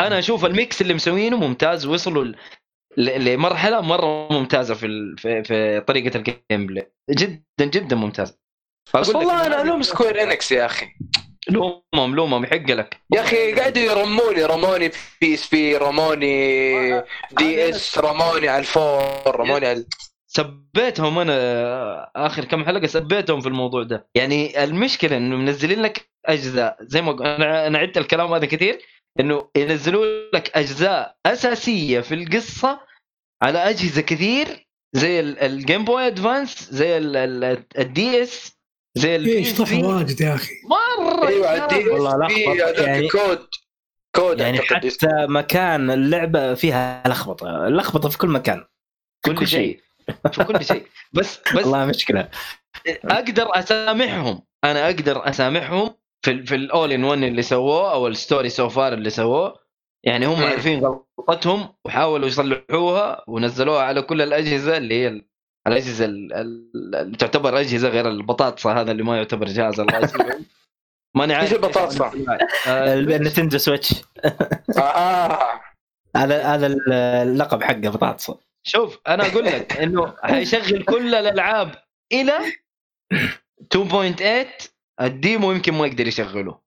أنا 0.00 0.18
أشوف 0.18 0.44
ال 0.44 0.53
mix 0.53 0.82
اللي 0.82 0.94
مسوينه 0.94 1.36
ممتاز 1.36 1.86
وصلوا 1.86 2.32
لمرحلة 2.96 3.80
مرة 3.80 4.32
ممتازة 4.32 4.74
في, 4.74 5.14
في 5.18 5.80
طريقة 5.80 6.16
ال 6.16 6.66
gameplay 6.66 6.92
جدا 7.10 7.64
جدا 7.64 7.96
ممتاز. 7.96 8.39
بس 8.94 9.08
والله 9.08 9.46
أنا 9.46 9.62
ألوم 9.62 9.82
Square 9.82 10.22
Enix 10.22 10.52
يا 10.52 10.66
أخي. 10.66 10.86
لومهم 11.48 12.14
لومهم 12.16 12.44
يحق 12.44 12.56
لك. 12.70 13.00
يا 13.14 13.20
أخي 13.20 13.52
قاعدوا 13.52 13.82
يرموني 13.82 14.44
رموني 14.44 14.90
PSP 15.20 15.76
رموني 15.76 16.90
DS 17.38 17.98
رموني 17.98 18.48
على 18.48 18.58
ال 18.60 18.75
four 18.75 19.36
رموني 19.36 19.66
على 19.66 19.84
سبيتهم 20.26 21.18
أنا 21.18 22.10
آخر 22.16 22.44
كم 22.44 22.64
حلقة 22.64 22.86
سبيتهم 22.86 23.40
في 23.40 23.46
الموضوع 23.48 23.82
ده. 23.82 24.08
يعني 24.14 24.64
المشكلة 24.64 25.16
إنه 25.16 25.36
منزلين 25.36 25.82
لك 25.82 26.10
أجزاء. 26.26 26.76
زي 26.80 27.02
ما 27.02 27.36
أنا 27.36 27.66
أنا 27.66 27.78
عدت 27.78 27.98
الكلام 27.98 28.32
هذا 28.34 28.46
كثير 28.46 28.78
إنه 29.20 29.48
ينزلوا 29.56 30.06
لك 30.34 30.50
أجزاء 30.56 31.16
أساسية 31.26 32.00
في 32.00 32.14
القصة 32.14 32.80
على 33.42 33.58
أجهزة 33.58 34.00
كثير 34.02 34.66
زي 34.92 35.20
ال- 35.20 35.38
ال 35.38 35.47
Game 35.47 35.84
Boy 35.84 36.06
Advance 36.06 36.70
زي 36.70 36.96
ال- 36.98 37.16
ال- 37.16 37.64
ال 37.78 38.22
DS 38.22 38.59
زي 38.94 39.16
ال 39.16 39.26
P 39.26 39.36
إيش 39.38 39.48
S 39.52 39.58
طح 39.58 39.70
P. 39.70 39.82
واجد 39.82 40.20
يا 40.20 40.34
أخي؟ 40.34 40.52
مرة 40.70 41.28
أيوه 41.28 41.92
والله 41.94 42.26
لخبط. 42.26 42.48
هذاك 42.48 42.78
يعني- 42.78 43.08
كود. 43.08 43.46
كود 44.16 44.40
يعني 44.40 44.58
حتى 44.58 45.08
مكان 45.28 45.90
اللعبة 45.90 46.54
فيها 46.54 47.02
لخبطة. 47.08 47.68
لخبطة 47.68 48.08
في 48.08 48.18
كل 48.18 48.28
مكان. 48.28 48.64
في 49.26 49.34
كل 49.34 49.46
شيء. 49.48 49.80
في 50.32 50.44
كل 50.44 50.64
شيء. 50.64 50.86
بس 51.12 51.40
بس 51.56 51.64
والله 51.64 51.84
مشكلة. 51.84 52.28
أقدر 53.04 53.58
أسامحهم. 53.58 54.42
أنا 54.64 54.84
أقدر 54.86 55.28
أسامحهم 55.28 55.94
في 56.24 56.30
ال 56.30 56.46
في 56.46 56.54
ال 56.54 56.64
all 56.64 56.92
in 56.92 57.04
1 57.04 57.22
اللي 57.22 57.42
سووه 57.42 57.92
أو 57.92 58.06
ال 58.08 58.15
story 58.15 58.48
so 58.48 58.68
far 58.68 58.92
اللي 58.92 59.10
سووه. 59.10 59.58
يعني 60.04 60.26
هم. 60.26 60.42
عارفين 60.42 60.84
غلطتهم 61.18 61.74
وحاولوا 61.84 62.26
يصلحوها 62.28 63.24
ونزلوها 63.28 63.82
على 63.82 64.02
كل 64.02 64.22
الأجهزة 64.22 64.76
اللي 64.76 64.94
هي 65.02 65.22
الأجهزة 65.66 66.04
ال- 66.04 66.32
ال- 66.32 66.96
اللي 66.96 67.16
تعتبر 67.16 67.60
أجهزة 67.60 67.88
غير 67.88 68.08
البطاطسه 68.08 68.80
هذا 68.80 68.92
اللي 68.92 69.02
ما 69.02 69.16
يعتبر 69.16 69.46
جهاز 69.46 69.80
الله 69.80 69.98
يسلمك. 69.98 70.38
ماني 71.16 71.34
عارف 71.34 71.52
إيش 71.52 71.58
البطاطسة؟ 71.64 72.06
آه، 72.68 72.94
ال 72.94 73.01
Nintendo 73.01 73.58
Switch. 73.58 73.94
آه. 74.78 75.60
هذا 76.16 76.42
هذا 76.42 76.66
اللقب 77.22 77.62
حقه 77.62 77.88
بطاطس. 77.88 78.30
شوف 78.62 78.98
أنا 79.08 79.26
أقول 79.26 79.44
لك 79.44 79.72
إنه 79.76 80.14
حيشغل 80.22 80.82
كل 80.84 81.14
الألعاب 81.14 81.74
إلى 82.12 82.38
2.8 83.74 84.68
ال 85.00 85.10
demo 85.10 85.52
يمكن 85.52 85.74
ما 85.74 85.86
يقدر 85.86 86.06
يشغله. 86.06 86.58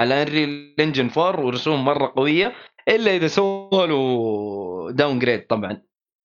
على 0.00 0.22
Unreal 0.22 0.74
Engine 0.80 1.10
4 1.16 1.40
ورسوم 1.46 1.84
مرة 1.84 2.12
قوية 2.16 2.52
إلا 2.88 3.16
إذا 3.16 3.26
سووا 3.28 3.86
له 3.86 4.92
downgrade 4.92 5.46
طبعا. 5.46 5.82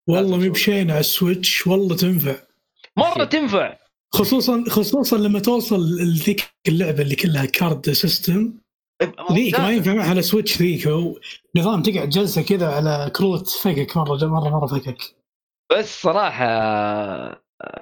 والله 0.09 0.37
مي 0.37 0.49
بشين 0.49 0.91
على 0.91 0.99
ال 0.99 1.09
Switch 1.09 1.67
والله 1.67 1.95
تنفع. 1.95 2.35
مرة 2.97 3.23
تنفع. 3.23 3.77
خصوصا 4.13 4.63
خصوصا 4.69 5.17
لما 5.17 5.39
توصل 5.39 5.79
لذيك 5.79 6.43
اللعبة 6.67 7.01
اللي 7.01 7.15
كلها 7.15 7.45
card 7.45 7.89
system 7.89 8.53
ذيك 9.31 9.59
ما 9.59 9.71
ينفع 9.71 9.93
معها 9.93 10.09
على 10.09 10.21
Switch 10.21 10.57
ذيك 10.57 10.87
هو 10.87 11.19
نظام 11.57 11.83
تقعد 11.83 12.09
جلسة 12.09 12.41
كذا 12.41 12.67
على 12.67 13.11
كروت 13.15 13.49
فكك 13.49 13.97
مرة 13.97 14.25
مرة 14.25 14.49
مرة 14.49 14.67
فكك. 14.67 14.97
بس 15.71 16.01
صراحة 16.01 16.45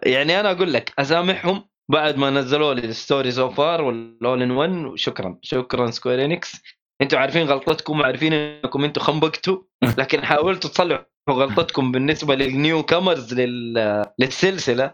يعني 0.03 0.39
أنا 0.39 0.52
أقول 0.52 0.73
لك 0.73 0.93
أسامحهم 0.99 1.64
بعد 1.91 2.18
ما 2.18 2.30
نزلوا 2.30 2.73
لي 2.73 2.85
ال 2.85 2.93
story 2.93 3.31
so 3.31 3.49
far 3.49 3.81
وال 3.81 4.05
all 4.05 4.41
in 4.41 4.51
1 4.52 4.72
وشكرا 4.72 5.39
شكرا 5.41 5.91
Square 5.91 6.26
Enix 6.26 6.61
أنتوا 7.02 7.19
عارفين 7.19 7.48
غلطتكم 7.48 7.99
وعارفين 7.99 8.34
إنكم 8.34 8.84
أنتوا 8.84 9.03
خنبقتوا 9.03 9.57
لكن 9.99 10.26
حاولتوا 10.26 10.69
تصلحوا 10.69 11.06
غلطتكم 11.30 11.91
بالنسبة 11.91 12.35
لل 12.35 12.84
newcomers 12.84 13.34
لل... 13.34 14.06
للسلسلة. 14.19 14.91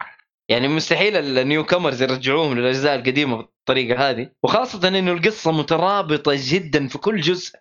يعني 0.49 0.67
مستحيل 0.67 1.37
ال 1.37 1.63
newcomers 1.63 2.01
يرجعوهم 2.01 2.59
للأجزاء 2.59 2.95
القديمة 2.95 3.37
بالطريقة 3.37 4.09
هذه. 4.09 4.29
وخاصة 4.43 4.87
إنه 4.87 5.11
القصة 5.11 5.51
مترابطة 5.51 6.31
جدا 6.35 6.87
في 6.87 6.97
كل 6.97 7.21
جزء. 7.21 7.55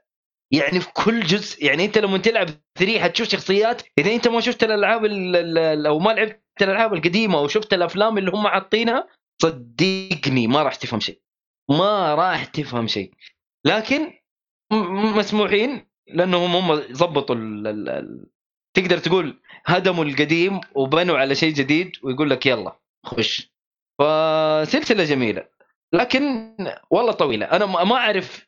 يعني 0.53 0.81
في 0.81 0.93
كل 0.93 1.21
جزء. 1.21 1.65
يعني 1.65 1.85
أنت 1.85 1.99
لما 1.99 2.19
تلعب 2.19 2.49
3 2.79 3.01
حتشوف 3.01 3.29
شخصيات. 3.29 3.83
إذا 3.99 4.13
أنت 4.15 4.29
ما 4.29 4.41
شفت 4.41 4.65
الألعاب 4.65 5.05
ال- 5.05 5.37
ال- 5.59 5.87
أو 5.87 5.99
ما 5.99 6.11
لعبت 6.11 6.43
الألعاب 6.63 6.95
القديمة 6.95 7.39
أو 7.39 7.49
شفت 7.49 7.75
الأفلام 7.75 8.19
اللي 8.19 8.31
هم 8.31 8.49
حاطينها 8.49 9.09
صدقني 9.43 10.47
ما 10.47 10.63
راح 10.63 10.75
تفهم 10.75 11.01
شيء. 11.01 11.21
ما 11.71 12.15
راح 12.15 12.45
تفهم 12.45 12.87
شيء. 12.87 13.13
لكن 13.67 14.13
مسموحين 15.17 15.87
لأنهم 16.09 16.57
هم 16.57 16.83
ظبطوا 16.93 17.37
تقدر 18.77 18.99
تقول 18.99 19.41
هدموا 19.67 20.05
القديم 20.05 20.61
وبنوا 20.75 21.19
على 21.19 21.35
شيء 21.35 21.53
جديد 21.53 21.97
ويقول 22.03 22.31
لك 22.31 22.47
يلا 22.47 22.79
خش. 23.07 23.53
فسلسلة 23.99 25.05
جميلة. 25.05 25.49
لكن 25.93 26.55
والله 26.91 27.13
طويلة. 27.13 27.47
أنا 27.47 27.67
ما 27.67 27.97
اعرف 27.97 28.47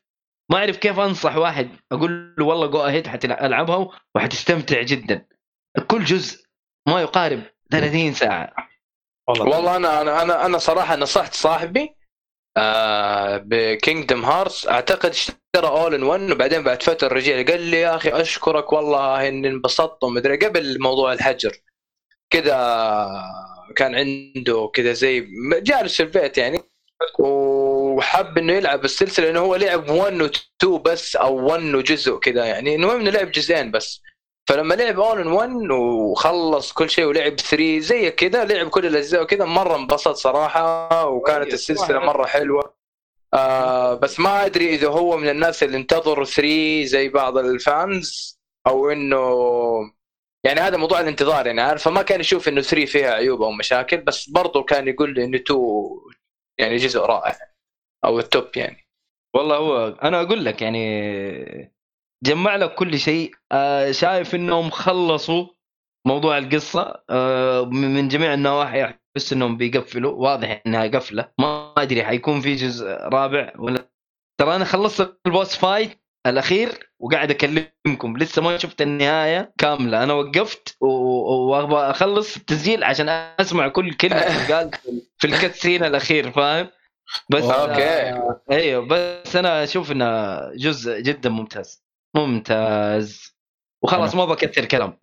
ما 0.51 0.57
أعرف 0.57 0.77
كيف 0.77 0.99
أنصح 0.99 1.35
واحد 1.35 1.69
أقول 1.91 2.35
له 2.37 2.45
والله 2.45 2.67
go 2.67 2.81
ahead 2.81 3.07
حتلعبها 3.07 3.89
وحتستمتع 4.15 4.81
جدا. 4.81 5.25
كل 5.87 6.03
جزء 6.03 6.45
ما 6.87 7.01
يقارب 7.01 7.43
30 7.71 8.13
ساعة. 8.13 8.53
والله 9.27 9.75
أنا 9.75 10.01
أنا 10.01 10.21
أنا 10.21 10.45
أنا 10.45 10.57
صراحة 10.57 10.95
نصحت 10.95 11.33
صاحبي 11.33 11.95
آه 12.57 13.37
ب 13.45 13.55
Kingdom 13.55 14.25
Hearts 14.25 14.67
أعتقد 14.67 15.09
اشترى 15.09 15.37
all 15.67 15.93
in 15.93 16.03
1 16.03 16.31
وبعدين 16.31 16.63
بعد 16.63 16.83
فترة 16.83 17.07
رجع 17.07 17.33
قال 17.51 17.61
لي 17.61 17.79
يا 17.81 17.95
أخي 17.95 18.09
أشكرك 18.09 18.73
والله 18.73 19.27
إني 19.27 19.47
انبسطت 19.47 20.03
ومدري 20.03 20.37
قبل 20.37 20.79
موضوع 20.81 21.13
الحجر. 21.13 21.51
كذا 22.29 22.55
كان 23.75 23.95
عنده 23.95 24.71
كذا 24.73 24.93
زي 24.93 25.27
جالس 25.61 25.95
في 25.97 26.03
البيت 26.03 26.37
يعني 26.37 26.59
وحب 27.19 28.37
إنه 28.37 28.53
يلعب 28.53 28.85
السلسلة 28.85 29.25
لأنه 29.25 29.39
هو 29.39 29.55
لعب 29.55 29.89
1 29.89 30.21
و 30.21 30.25
2 30.25 30.81
بس 30.83 31.15
أو 31.15 31.45
1 31.45 31.63
وجزء 31.75 32.17
كذا 32.19 32.45
يعني. 32.45 32.75
المهم 32.75 32.99
إنه 32.99 33.09
لعب 33.11 33.31
جزئين 33.31 33.71
بس. 33.71 34.01
فلما 34.49 34.73
لعب 34.73 34.99
اول 34.99 35.19
ان 35.19 35.27
1 35.27 35.71
وخلص 35.71 36.73
كل 36.73 36.89
شيء 36.89 37.05
ولعب 37.05 37.35
3 37.35 37.79
زي 37.79 38.11
كذا 38.11 38.45
لعب 38.45 38.69
كل 38.69 38.85
الأجزاء 38.85 39.23
وكذا 39.23 39.45
مرة 39.45 39.75
انبسط 39.75 40.15
صراحة 40.15 41.07
وكانت 41.07 41.53
السلسلة 41.53 41.99
مرة 41.99 42.25
حلوة. 42.25 42.73
آه 43.33 43.93
بس 43.93 44.19
ما 44.19 44.45
أدري 44.45 44.75
إذا 44.75 44.87
هو 44.87 45.17
من 45.17 45.29
الناس 45.29 45.63
اللي 45.63 45.77
انتظروا 45.77 46.25
3 46.25 46.83
زي 46.83 47.09
بعض 47.09 47.37
الفانز 47.37 48.39
أو 48.67 48.89
إنه 48.89 49.21
يعني 50.43 50.59
هذا 50.59 50.77
موضوع 50.77 50.99
الانتظار 50.99 51.47
يعني 51.47 51.61
عارف؟ 51.61 51.83
فما 51.83 52.01
كان 52.01 52.19
يشوف 52.19 52.47
إنه 52.47 52.61
3 52.61 52.85
فيها 52.85 53.13
عيوب 53.13 53.41
أو 53.41 53.51
مشاكل 53.51 53.97
بس 53.97 54.29
برضه 54.29 54.63
كان 54.63 54.87
يقول 54.87 55.13
لي 55.13 55.25
إنه 55.25 55.37
2 55.37 55.59
يعني 56.57 56.75
جزء 56.75 56.99
رائع 56.99 57.35
أو 58.05 58.19
ال 58.19 58.26
top 58.26 58.47
يعني. 58.55 58.87
والله 59.35 59.55
هو 59.57 59.87
أنا 59.87 60.21
أقول 60.21 60.45
لك 60.45 60.61
يعني 60.61 61.78
جمع 62.23 62.55
لك 62.55 62.75
كل 62.75 62.99
شيء. 62.99 63.31
آه، 63.51 63.91
شايف 63.91 64.35
إنهم 64.35 64.69
خلصوا 64.69 65.47
موضوع 66.07 66.37
القصة. 66.37 67.03
آه، 67.09 67.65
من 67.65 68.07
جميع 68.07 68.33
النواحي 68.33 68.83
أحس 68.83 69.33
إنهم 69.33 69.57
بيقفلوا. 69.57 70.11
واضح 70.13 70.61
إنها 70.67 70.87
قفلة. 70.87 71.31
ما 71.39 71.73
أدري 71.77 72.03
حيكون 72.03 72.41
في 72.41 72.55
جزء 72.55 72.85
رابع 72.87 73.53
ولا 73.57 73.89
ترى 74.39 74.55
أنا 74.55 74.65
خلصت 74.65 75.19
ال 75.25 75.31
boss 75.31 75.55
fight 75.55 75.99
الأخير 76.27 76.89
وقاعد 76.99 77.31
أكلمكم. 77.31 78.17
لسه 78.17 78.41
ما 78.41 78.57
شفت 78.57 78.81
النهاية 78.81 79.53
كاملة. 79.57 80.03
أنا 80.03 80.13
وقفت 80.13 80.77
و- 80.81 81.49
وأبغى 81.51 81.89
أخلص 81.89 82.35
التسجيل 82.37 82.83
عشان 82.83 83.09
أسمع 83.09 83.67
كل 83.67 83.93
كلمة 83.93 84.21
قال 84.53 84.71
في 85.17 85.27
ال 85.27 85.33
cutscene 85.33 85.83
الأخير 85.83 86.31
فاهم؟ 86.31 86.67
بس 87.29 87.43
okay. 87.43 87.83
آه 87.83 88.41
أيوه 88.51 88.85
بس 88.87 89.35
أنا 89.35 89.63
أشوف 89.63 89.91
إنه 89.91 90.39
جزء 90.55 90.99
جدا 90.99 91.29
ممتاز. 91.29 91.83
ممتاز. 92.15 93.35
وخلاص 93.83 94.15
ما 94.15 94.25
بكثر 94.25 94.65
كلام. 94.65 94.99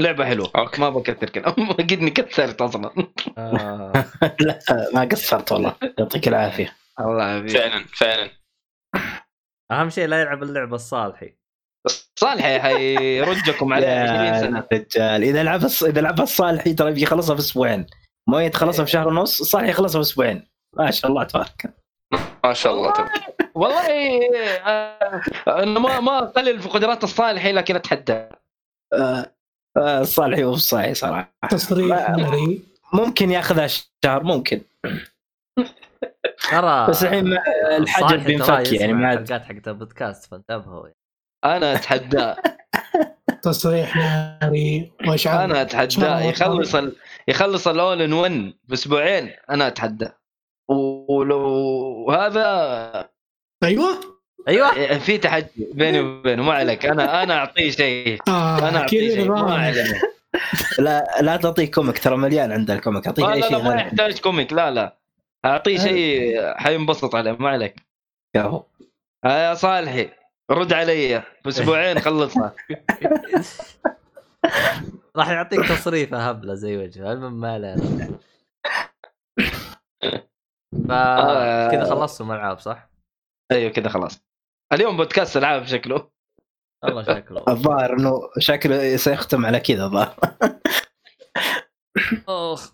لعبه 0.00 0.24
حلوة. 0.24 0.50
okay. 0.56 0.80
ما 0.80 0.90
بكثر 0.90 1.30
كلام. 1.30 1.52
قد 1.78 1.92
إني 1.92 2.10
كثرت 2.10 2.62
أصلا. 2.62 2.90
آه. 3.38 3.92
لا 4.40 4.58
ما 4.94 5.04
قصرت 5.04 5.52
والله. 5.52 5.76
يعطيك 5.98 6.28
العافية. 6.28 6.76
الله 7.00 7.28
يعافيك 7.28 7.50
فعلا 7.50 7.84
فعلا. 7.96 8.30
أهم 9.72 9.90
شيء 9.90 10.06
لا 10.06 10.20
يلعب 10.20 10.42
اللعبة 10.42 10.74
الصالحي 10.74 11.36
صالح 12.18 12.44
حيرجكم 12.44 13.72
عليها 13.72 14.02
20 14.02 14.26
يا 14.26 14.40
سنة. 14.40 14.66
رجال. 14.72 15.22
إذا 15.22 15.42
لعب 15.42 15.64
إذا 15.64 16.00
لعبها 16.00 16.22
الصالحي 16.22 16.74
ترى 16.74 16.90
يبي 16.90 17.02
يخلصها 17.02 17.34
في 17.34 17.40
أسبوعين. 17.40 17.86
ما 18.28 18.44
يتخلصها 18.44 18.84
في 18.84 18.90
شهر 18.90 19.08
ونص 19.08 19.40
الصالحي 19.40 19.70
يخلصها 19.70 20.02
في 20.02 20.08
أسبوعين. 20.08 20.48
ما 20.76 20.90
شاء 20.90 21.10
الله 21.10 21.24
تبارك. 21.24 21.74
ما 22.44 22.52
شاء 22.52 22.72
الله 22.72 22.92
تبارك. 22.92 23.36
والله 23.54 24.20
آه، 24.66 25.20
أنا 25.48 25.80
ما 25.80 26.00
ما 26.00 26.18
أقلل 26.18 26.60
في 26.60 26.68
قدرات 26.68 27.04
الصالحي 27.04 27.52
لكن 27.52 27.76
أتحدى. 27.76 28.12
آه، 28.92 29.32
آه، 29.76 30.00
الصالحي 30.00 30.44
هو 30.44 30.54
الصالحي 30.54 30.94
صراحة. 30.94 31.32
تصريح 31.50 32.16
ممكن 32.92 33.30
ياخذها 33.30 33.66
شهر 34.04 34.22
ممكن. 34.22 34.60
ترى 36.50 36.86
بس 36.88 37.04
الحين 37.04 37.38
الحجر 37.76 38.16
بينفك 38.16 38.72
يعني 38.72 38.92
ما 38.92 39.12
الحلقات 39.12 39.44
حقت 39.44 39.68
البودكاست 39.68 40.30
فانتبهوا 40.30 40.88
أنا 41.44 41.74
اتحداه 41.74 42.36
تصريح 43.42 43.96
ناري 43.96 44.92
واشعار 45.08 45.44
أنا 45.44 45.62
اتحداه 45.62 46.20
يخلص 46.22 46.74
ال... 46.74 46.96
يخلص 47.28 47.68
الأول 47.68 48.02
ان 48.02 48.12
1 48.12 48.52
بأسبوعين 48.64 49.30
أنا 49.50 49.66
اتحداه 49.66 50.18
ولو 50.68 52.10
هذا 52.10 53.11
أيوه. 53.62 54.00
أيوه. 54.48 54.98
في 54.98 55.18
تحدي 55.18 55.68
بيني 55.74 56.00
وبينه 56.00 56.42
ما 56.42 56.52
عليك. 56.52 56.86
أنا 56.86 57.22
أنا 57.22 57.34
أعطيه 57.34 57.70
شيء. 57.70 58.18
آه 58.28 58.68
أنا 58.68 58.78
أعطيه 58.78 59.08
كذا 59.08 59.16
شيء 59.16 59.30
ما. 59.30 59.54
عليه 59.54 60.00
لا 60.78 61.04
لا 61.20 61.36
تعطيه 61.36 61.70
كوميك 61.70 61.98
ترى 61.98 62.16
مليان 62.16 62.52
عند 62.52 62.70
الكوميك 62.70 63.06
أعطيه 63.06 63.22
لا 63.22 63.32
أي 63.32 63.40
لا, 63.40 63.48
شيء 63.48 63.56
لا 63.56 63.64
ما 63.64 63.74
يحتاج 63.74 64.20
كوميك 64.20 64.52
لا 64.52 64.70
لا. 64.70 64.96
أعطيه 65.44 65.78
شيء 65.78 66.36
حينبسط 66.56 67.14
عليه 67.14 67.32
ما 67.32 67.48
عليك. 67.48 67.82
ياهو. 68.36 68.64
آه 69.24 69.48
يا 69.48 69.54
صالحي 69.54 70.10
رد 70.50 70.72
علي. 70.72 71.22
باسبوعين 71.44 72.00
خلصها. 72.00 72.54
راح 75.16 75.30
يعطيك 75.30 75.68
تصريفه 75.68 76.28
هبله 76.28 76.54
زي 76.54 76.76
وجهه. 76.76 77.12
المهم 77.12 77.40
ما 77.40 77.52
علينا. 77.52 77.80
آه. 80.90 81.68
فكذا 81.68 81.84
خلصتوا 81.84 82.26
العاب 82.26 82.58
صح؟ 82.58 82.91
أيوه 83.52 83.70
كذا 83.70 83.88
خلاص. 83.88 84.22
اليوم 84.72 84.96
بودكاست 84.96 85.36
العاب 85.36 85.64
شكله. 85.64 86.10
والله 86.84 87.02
شكله. 87.02 87.44
الظاهر 87.48 87.92
إنه 87.92 88.30
شكله 88.38 88.96
سيختم 88.96 89.46
على 89.46 89.60
كذا 89.60 89.84
الظاهر. 89.84 90.16
اخ 92.28 92.72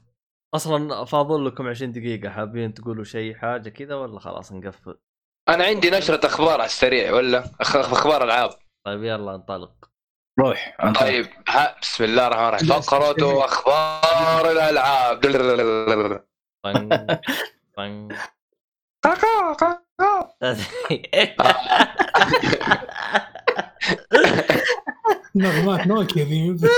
أصلا 0.54 1.04
فاضل 1.04 1.46
لكم 1.46 1.68
20 1.68 1.92
دقيقة. 1.92 2.30
حابين 2.30 2.74
تقولوا 2.74 3.04
شيء 3.04 3.34
حاجة 3.34 3.68
كذا 3.68 3.94
ولا 3.94 4.20
خلاص 4.20 4.52
نقفل؟ 4.52 4.98
أنا 5.48 5.64
عندي 5.64 5.90
نشرة 5.90 6.26
أخبار 6.26 6.52
على 6.52 6.64
السريع 6.64 7.12
ولا؟ 7.12 7.44
أخبار 7.60 8.24
العاب. 8.24 8.50
طيب 8.86 9.04
يلا 9.04 9.34
انطلق. 9.34 9.90
روح 10.40 10.76
انت 10.84 11.00
طيب 11.00 11.26
ها 11.48 11.76
بسم 11.82 12.04
الله 12.04 12.26
الرحمن 12.26 12.48
الرحيم. 12.48 12.80
فقرة 12.80 13.44
أخبار 13.44 14.50
الألعاب. 14.50 15.20
طن 16.64 16.88
طن 17.76 18.08
نغمات 25.34 25.86
نوكيا 25.86 26.24
ذي 26.24 26.68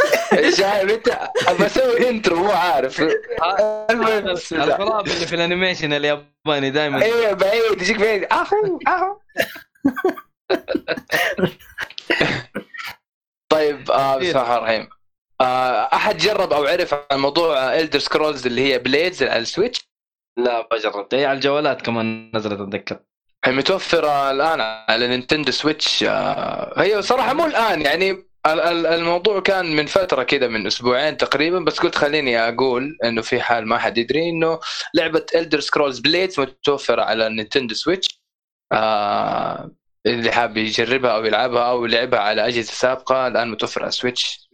شايف 0.56 0.90
أنت؟ 0.90 1.30
بسوي 1.60 2.08
intro 2.08 2.36
مو 2.36 2.50
عارف. 2.50 3.00
الغراب 4.52 5.06
اللي 5.06 5.26
في 5.26 5.34
ال 5.34 5.40
animation 5.40 5.92
الياباني 5.92 6.70
دائما 6.70 7.02
أيوه 7.02 7.32
بعيد 7.32 7.82
يجيك 7.82 7.96
بعيد. 7.96 8.24
أهو 8.32 8.78
أهو. 8.88 9.20
طيب 13.52 13.90
آه 13.90 14.16
بسم 14.16 14.28
الله 14.28 14.40
الرحمن 14.40 14.56
الرحيم. 14.56 14.88
آه 15.40 15.88
أحد 15.92 16.16
جرب 16.16 16.52
أو 16.52 16.64
عرف 16.64 16.94
عن 16.94 17.18
موضوع 17.18 17.78
Elder 17.78 17.98
Scrolls 17.98 18.46
اللي 18.46 18.72
هي 18.72 18.78
Blades 18.78 19.22
على 19.22 19.38
ال 19.38 19.45
Switch؟ 19.45 19.90
لا 20.38 20.68
ما 20.72 20.78
جربت 20.78 21.14
هي 21.14 21.26
على 21.26 21.36
الجوالات 21.36 21.82
كمان 21.82 22.30
نزلت 22.34 22.60
أتذكر. 22.60 23.00
متوفرة 23.48 24.30
الآن 24.30 24.60
على 24.60 25.06
Nintendo 25.08 25.52
Switch 25.52 26.04
آه، 26.04 26.82
هي 26.82 27.02
صراحة 27.02 27.32
مو 27.32 27.46
الآن 27.46 27.82
يعني 27.82 28.10
ال- 28.46 28.60
ال- 28.60 28.86
الموضوع 28.86 29.40
كان 29.40 29.76
من 29.76 29.86
فترة 29.86 30.22
كذا 30.22 30.48
من 30.48 30.66
أسبوعين 30.66 31.16
تقريبا 31.16 31.58
بس 31.58 31.78
قلت 31.80 31.94
خليني 31.94 32.38
أقول 32.48 32.98
إنه 33.04 33.22
في 33.22 33.40
حال 33.40 33.68
ما 33.68 33.78
حد 33.78 33.98
يدري 33.98 34.28
إنه 34.30 34.60
لعبة 34.94 35.26
Elder 35.34 35.60
Scrolls 35.60 35.98
Blades 35.98 36.40
متوفرة 36.40 37.02
على 37.02 37.28
Nintendo 37.28 37.74
Switch 37.74 38.20
آه 38.72 39.70
اللي 40.06 40.32
حاب 40.32 40.56
يجربها 40.56 41.10
أو 41.10 41.24
يلعبها 41.24 41.62
أو 41.70 41.86
لعبها 41.86 42.20
على 42.20 42.46
أجهزة 42.46 42.72
سابقة 42.72 43.26
الآن 43.26 43.50
متوفرة 43.50 43.82
على 43.82 43.90
Switch. 43.90 44.48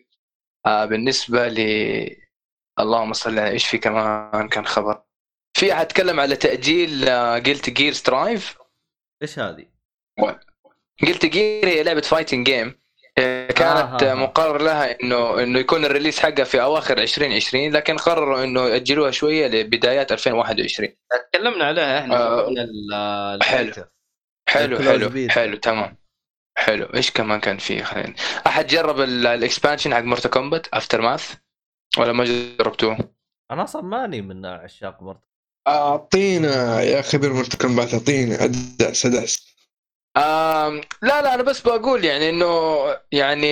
آه 0.66 0.84
بالنسبة 0.84 1.48
ل 1.48 1.58
اللهم 2.80 3.12
صل 3.12 3.38
على 3.38 3.50
إيش 3.50 3.66
في 3.66 3.78
كمان 3.78 4.48
كان 4.48 4.66
خبر؟ 4.66 5.02
في 5.56 5.72
أحد 5.72 5.86
تكلم 5.86 6.20
على 6.20 6.36
تأجيل 6.36 7.00
Guilty 7.42 7.70
Gear 7.70 7.92
Strive 7.92 8.56
إيش 9.22 9.38
هذه؟ 9.38 9.66
Guilty 11.02 11.26
Gear 11.26 11.68
هي 11.68 11.82
لعبة 11.82 12.00
fighting 12.00 12.46
game 12.46 12.80
كانت 13.16 13.60
آه، 13.62 13.96
آه، 14.08 14.10
آه. 14.12 14.14
مقرر 14.14 14.62
لها 14.62 15.00
انه 15.02 15.42
إنه 15.42 15.58
يكون 15.58 15.84
ال 15.84 15.89
release 15.89 16.20
حقها 16.20 16.44
في 16.44 16.62
أواخر 16.62 16.98
2020 16.98 17.72
لكن 17.72 17.96
قرروا 17.96 18.44
إنه 18.44 18.68
يأجلوها 18.68 19.10
شوية 19.10 19.46
لبدايات 19.46 20.12
2021 20.12 20.88
تكلمنا 21.32 21.64
عليها 21.64 22.00
إحنا 22.00 22.16
آه. 22.16 22.42
قبل 22.42 22.58
ال- 22.58 23.42
حلو. 23.42 23.72
حلو 24.48 24.78
حلو. 24.78 25.28
حلو 25.30 25.56
تمام 25.56 25.96
حلو 26.58 26.84
إيش 26.94 27.10
كمان 27.10 27.40
كان 27.40 27.58
فيه 27.58 27.82
خلينا 27.82 28.14
أحد 28.46 28.66
جرب 28.66 29.00
ال- 29.00 29.26
ال 29.26 29.33
expansion 29.33 29.94
حق 29.94 30.00
Mortal 30.00 30.28
Kombat 30.28 30.66
Aftermath 30.68 31.34
ولا 31.98 32.12
ما 32.12 32.24
جربتوه؟ 32.24 32.98
أنا 33.50 33.64
أصلا 33.64 33.82
ماني 33.82 34.22
من 34.22 34.46
عشاق 34.46 35.02
Mort 35.02 35.20
أعطينا 35.68 36.82
يا 36.82 37.02
خبير 37.02 37.32
مرتكب 37.32 37.78
اعطينا 37.78 38.44
ادعس 38.44 39.06
ادعس 39.06 39.56
لا 41.02 41.22
لا 41.22 41.34
أنا 41.34 41.42
بس 41.42 41.60
بقول 41.60 42.04
يعني 42.04 42.30
إنه 42.30 42.46
يعني 43.12 43.46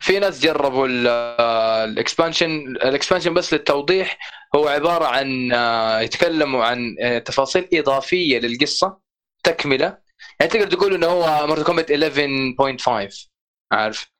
في 0.00 0.18
ناس 0.18 0.40
جربوا 0.40 0.88
آه، 1.08 1.84
ال 1.84 1.91
expansion 1.91 2.50
ال 2.68 2.75
expansion 2.75 3.34
بس 3.34 3.52
للتوضيح. 3.52 4.18
هو 4.54 4.68
عبارة 4.68 5.04
عن 5.06 5.52
آه، 5.52 6.00
يتكلموا 6.00 6.64
عن 6.64 6.96
آه، 7.02 7.18
تفاصيل 7.18 7.68
إضافية 7.72 8.38
للقصة 8.38 8.98
تكملة. 9.42 9.98
يعني 10.40 10.52
تقدر 10.52 10.66
تقول 10.66 10.94
إنه 10.94 11.06
هو 11.06 11.46
Mortal 11.46 11.62
Kombat 11.62 11.90
11.5 11.90 13.28
عارف؟ 13.72 14.12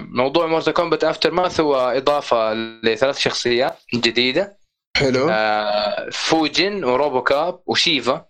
موضوع 0.00 0.46
Mortal 0.46 0.70
Kombat 0.70 1.04
Aftermath 1.04 1.60
هو 1.60 1.76
إضافة 1.76 2.54
لثلاث 2.54 3.18
شخصيات 3.18 3.78
جديدة. 3.94 4.59
حلو. 5.00 5.28
آه، 5.30 6.10
Fujin 6.12 6.72
و 6.72 6.84
RoboCop 6.84 7.60
و 7.66 7.73
Sheeva. 7.73 8.24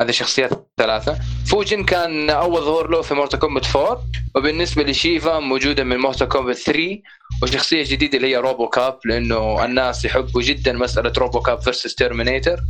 هذه 0.00 0.10
شخصيات 0.10 0.70
ثلاثة. 0.78 1.18
Fujin 1.46 1.84
كان 1.84 2.30
أول 2.30 2.60
ظهور 2.60 2.90
له 2.90 3.02
في 3.02 3.14
Mortal 3.14 3.36
Kombat 3.36 3.76
4 3.76 4.02
وبالنسبة 4.34 4.82
ل 4.82 4.90
Sheeva 4.90 5.38
موجودة 5.38 5.84
من 5.84 5.96
Mortal 5.96 6.24
Kombat 6.24 6.56
3 6.56 7.02
وشخصية 7.42 7.84
جديدة 7.84 8.16
اللي 8.16 8.28
هي 8.28 8.36
RoboCop 8.36 8.98
لأنه 9.04 9.64
الناس 9.64 10.04
يحبوا 10.04 10.42
جدا 10.42 10.72
مسألة 10.72 11.12
RoboCop 11.18 11.60
versus 11.60 11.94
Terminator 11.94 12.60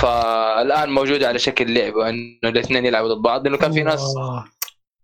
فالآن 0.00 0.90
موجودة 0.90 1.28
على 1.28 1.38
شكل 1.38 1.74
لعبة 1.74 2.08
إنه 2.08 2.38
الاثنين 2.44 2.86
يلعبوا 2.86 3.08
ضد 3.14 3.22
بعض 3.22 3.44
لأنه 3.44 3.58
كان 3.58 3.72
في 3.72 3.82
ناس. 3.82 4.14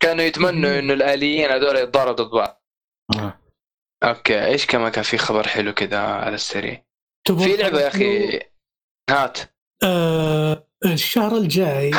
كانوا 0.00 0.24
يتمنوا 0.24 0.78
إنه 0.78 0.92
الآليين 0.92 1.50
هذول 1.50 1.76
يتضاربوا 1.76 2.24
ضد 2.24 2.30
بعض. 2.30 2.62
آه. 3.18 3.38
okay 4.02 4.44
إيش 4.46 4.66
كمان 4.66 4.90
كان 4.90 5.04
في 5.04 5.18
خبر 5.18 5.48
حلو 5.48 5.72
كذا 5.72 5.98
على 5.98 6.34
السريع؟ 6.34 6.85
في 7.32 7.56
لعبة 7.56 7.80
يا 7.80 7.88
أخي 7.88 8.40
هات 9.10 9.38
آه 9.84 10.66
الشهر 10.84 11.36
الجاي 11.36 11.90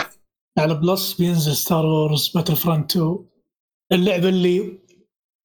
على 0.60 0.74
Plus 0.74 1.14
بينزل 1.14 1.56
Star 1.56 1.86
Wars 1.86 2.28
Battlefront 2.36 2.92
2 2.92 3.26
اللعبة 3.92 4.30
اللي 4.30 4.80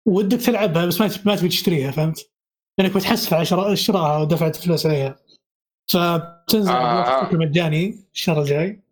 ودك 0.09 0.39
تلعبها 0.41 0.87
بس 0.87 1.01
ما 1.01 1.09
تبي- 1.09 1.23
ما 1.27 1.37
تبي 1.37 1.49
تشتريها 1.49 1.91
فهمت؟ 1.91 2.31
لأنك 2.79 2.95
بتحسف 2.97 3.35
على 3.35 3.45
شراء 3.45 3.75
شرائها 3.75 4.19
ودفعت 4.19 4.57
فلوس 4.57 4.87
عليها 4.87 5.17
فبتنزل 5.93 6.71
آه. 6.73 7.03
Plus 7.03 7.25
بشكل 7.25 7.39
مجاني 7.39 8.05
الشهر 8.15 8.41
الجاي 8.43 8.83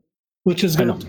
which 0.49 0.59
is 0.63 0.77
good 0.77 1.05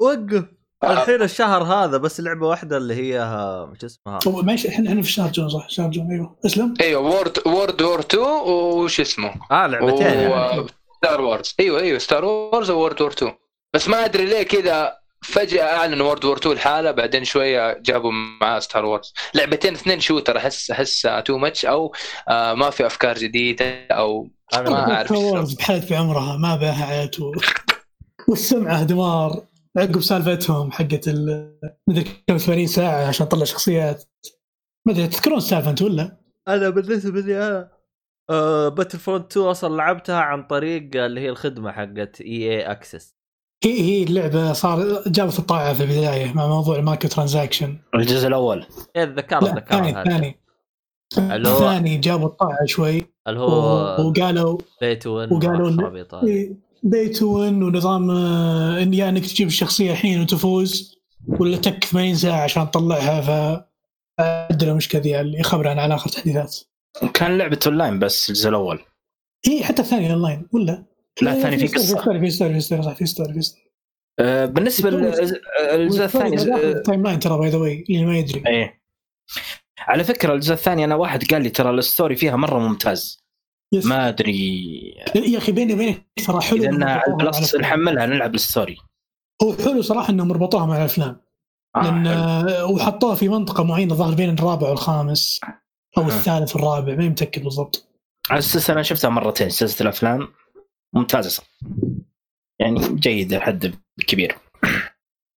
وقف. 0.00 0.44
الحين 0.84 1.22
الشهر 1.22 1.62
هذا 1.62 1.96
بس 1.96 2.20
لعبة 2.20 2.46
واحدة 2.48 2.76
اللي 2.76 2.94
هي 2.94 3.18
شو 3.80 3.86
اسمها؟ 3.86 4.42
ماشي 4.42 4.68
إحنا 4.68 4.88
إحنا 4.88 5.02
في 5.02 5.12
شهر 5.12 5.30
جون 5.30 5.48
صح؟ 5.48 5.68
شهر 5.68 5.90
جون 5.90 6.10
أيوه. 6.10 6.36
اسلم 6.46 6.74
أيوه 6.80 7.02
World 7.02 7.38
World 7.46 7.82
War 7.82 8.00
2 8.00 8.24
وش 8.24 9.00
اسمه؟ 9.00 9.34
آه 9.50 9.66
لعبتين 9.66 10.06
يعني. 10.06 10.66
Star 10.96 11.20
Wars 11.20 11.54
أيوه 11.60 11.80
أيوه 11.80 11.98
Star 11.98 12.24
Wars 12.24 12.70
World 12.70 13.02
War 13.02 13.12
2 13.12 13.32
بس 13.74 13.88
ما 13.88 14.04
أدري 14.04 14.24
ليه 14.24 14.42
كذا 14.42 14.96
فجأة 15.22 15.64
اعلنوا 15.64 16.06
World 16.06 16.24
War 16.24 16.36
2 16.36 16.54
الحالة 16.54 16.90
بعدين 16.90 17.24
شوية 17.24 17.78
جابوا 17.78 18.12
معاه 18.40 18.58
Star 18.58 18.84
Wars 18.84 19.12
لعبتين 19.34 19.74
اثنين 19.74 20.00
shooter 20.00 20.36
احس 20.36 20.70
أحس 20.70 21.08
too 21.24 21.38
much 21.38 21.64
أو 21.64 21.92
آه 22.28 22.54
ما 22.54 22.70
في 22.70 22.86
أفكار 22.86 23.18
جديدة 23.18 23.86
أو 23.90 24.28
ما 24.54 24.94
أعرف 24.94 25.06
Star 25.06 25.18
Wars 25.18 25.54
بحالة 25.54 25.90
بعمرها 25.90 26.36
ما 26.36 26.56
بها 26.56 26.72
حياة 26.72 27.10
و... 27.20 27.32
والسمعة 28.28 28.82
دمار. 28.82 29.51
عقب 29.78 30.00
سالفتهم 30.00 30.70
حقت 30.72 31.08
ال 31.08 31.52
مدري 31.88 32.04
كم 32.26 32.36
80 32.38 32.66
ساعة 32.66 33.06
عشان 33.08 33.28
تطلع 33.28 33.44
شخصيات. 33.44 34.04
ما 34.86 34.92
أدري 34.92 35.06
تذكرون 35.06 35.36
السالفه 35.38 35.70
أنت 35.70 35.82
ولا؟ 35.82 36.16
أنا 36.48 36.68
بالنسبة 36.70 37.20
لي 37.20 37.46
أنا 37.48 37.70
آه 38.30 38.68
Battlefront 38.68 39.30
2 39.32 39.46
أصلا 39.46 39.76
لعبتها 39.76 40.16
عن 40.20 40.42
طريق 40.46 40.96
اللي 40.96 41.20
هي 41.20 41.28
الخدمة 41.28 41.72
حقت 41.72 42.20
EA 42.20 42.50
Access 42.50 43.14
هي 43.64 43.80
هي 43.80 44.02
اللعبة 44.02 44.52
صار 44.52 45.02
جابت 45.06 45.38
الطاقة 45.38 45.74
في 45.74 45.82
البداية 45.82 46.32
مع 46.32 46.46
موضوع 46.46 46.76
ال 46.76 47.10
microtransaction. 47.10 47.78
الجزء 47.94 48.28
الأول. 48.28 48.66
إيه 48.96 49.02
اتذكرت 49.02 49.42
لا 49.42 49.50
اتذكرت 49.52 49.68
ثاني 49.72 49.92
هذا. 49.92 50.04
ثاني. 50.04 50.38
اللي 51.18 51.48
هو- 51.48 51.52
الثاني 51.54 51.96
جابوا 51.96 52.26
الطاعه 52.26 52.64
شوي. 52.66 53.06
اللي 53.28 53.40
هو 53.40 53.48
وقالوا 54.08 54.58
pay 54.80 54.96
to 54.96 55.10
win 55.18 55.32
وقالوا 55.32 55.70
إن- 56.82 56.86
والخرابيط 56.86 56.96
هذه. 56.96 57.02
pay 57.04 57.08
to 57.08 57.38
win 57.40 57.62
ونظام 57.62 58.10
آه، 58.10 58.82
إن 58.82 58.94
يا 58.94 59.08
إنك 59.08 59.22
تجيب 59.26 59.46
الشخصية 59.46 59.90
الحين 59.92 60.20
وتفوز 60.20 60.98
ولا 61.28 61.56
تك 61.56 61.84
80 61.84 62.14
ساعة 62.14 62.40
عشان 62.42 62.70
تطلعها 62.70 63.20
ف 63.20 63.62
عندنا 64.20 64.74
مشكله 64.74 65.00
ذي 65.02 65.20
اللي 65.20 65.38
يخبر 65.40 65.68
عن 65.68 65.78
على 65.78 65.94
اخر 65.94 66.10
تحديثات 66.10 66.56
كان 67.14 67.38
لعبة 67.38 67.58
أونلاين 67.66 67.98
بس 67.98 68.30
الجزء 68.30 68.48
الأول 68.48 68.78
هي 69.46 69.64
حتى 69.64 69.82
الثاني 69.82 70.12
أونلاين 70.12 70.48
ولا؟ 70.52 70.84
لا، 71.22 71.32
الثاني 71.32 71.58
في 71.58 71.66
قصة. 71.66 71.94
في 71.94 72.00
story 72.00 72.20
في 72.20 72.30
story 72.30 72.52
في 72.54 72.60
story 72.60 72.82
صح 72.82 72.94
في 72.94 73.06
story 73.06 73.34
في 73.34 73.40
story 73.42 73.62
آه، 74.20 74.46
بالنسبة 74.46 74.90
للجزء 74.90 76.04
الثاني 76.04 76.36
آه، 76.54 76.72
timeline 76.72 77.18
ترى 77.18 77.38
by 77.38 77.48
the 77.50 77.58
way 77.58 77.84
اللي 77.90 78.04
ما 78.04 78.18
يدري 78.18 78.42
إيه 78.46 78.82
على 79.78 80.04
فكرة 80.04 80.34
الجزء 80.34 80.52
الثاني 80.54 80.84
أنا 80.84 80.94
واحد 80.94 81.24
قال 81.24 81.42
لي 81.42 81.50
ترى 81.50 81.70
ال 81.70 81.78
story 81.78 82.16
فيها 82.16 82.36
مرة 82.36 82.58
ممتاز 82.58 83.24
yes. 83.72 83.86
ما 83.86 84.08
أدري 84.08 84.78
يا 85.14 85.38
أخي 85.38 85.52
بيني 85.52 85.74
وبينك 85.74 86.06
ترى 86.26 86.40
حلو 86.40 86.64
انها 86.64 86.88
على 86.94 87.12
ال 87.12 87.19
Plus. 87.19 87.54
نحملها 87.54 88.06
نلعب 88.06 88.34
ال 88.34 88.41
story 88.41 88.76
هو 89.42 89.52
حلو 89.52 89.82
صراحة 89.82 90.10
إنهم 90.10 90.32
ربطوها 90.32 90.66
مع 90.66 90.76
الأفلام 90.76 91.20
آه، 91.76 91.82
لأن 91.82 92.08
حلو. 92.08 92.18
آه، 92.18 92.66
وحطوها 92.66 93.14
في 93.14 93.28
منطقة 93.28 93.64
معينة 93.64 93.94
ظهر 93.94 94.14
بين 94.14 94.30
الرابع 94.30 94.68
والخامس 94.68 95.40
أو 95.98 96.02
آه. 96.02 96.06
الثالث 96.06 96.56
والرابع 96.56 96.94
ما 96.94 97.08
متأكد 97.08 97.42
بالضبط 97.42 97.88
على 98.30 98.38
أساس 98.38 98.70
أنا 98.70 98.82
شفتها 98.82 99.10
مرتين 99.10 99.50
سلسلة 99.50 99.80
الأفلام 99.80 100.28
ممتازة 100.94 101.28
صراحة. 101.28 101.50
يعني 102.60 102.94
جيدة 102.94 103.38
لحد 103.38 103.74
كبير 104.06 104.36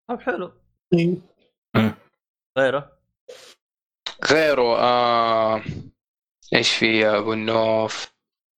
طب 0.10 0.20
حلو 0.22 0.52
إيه. 0.94 1.18
غيره 2.58 2.92
غيره 4.32 4.78
آه 4.80 5.62
إيش 6.56 6.72
في 6.72 7.00
يا 7.00 7.18
أبو 7.18 7.34
النوف 7.34 8.15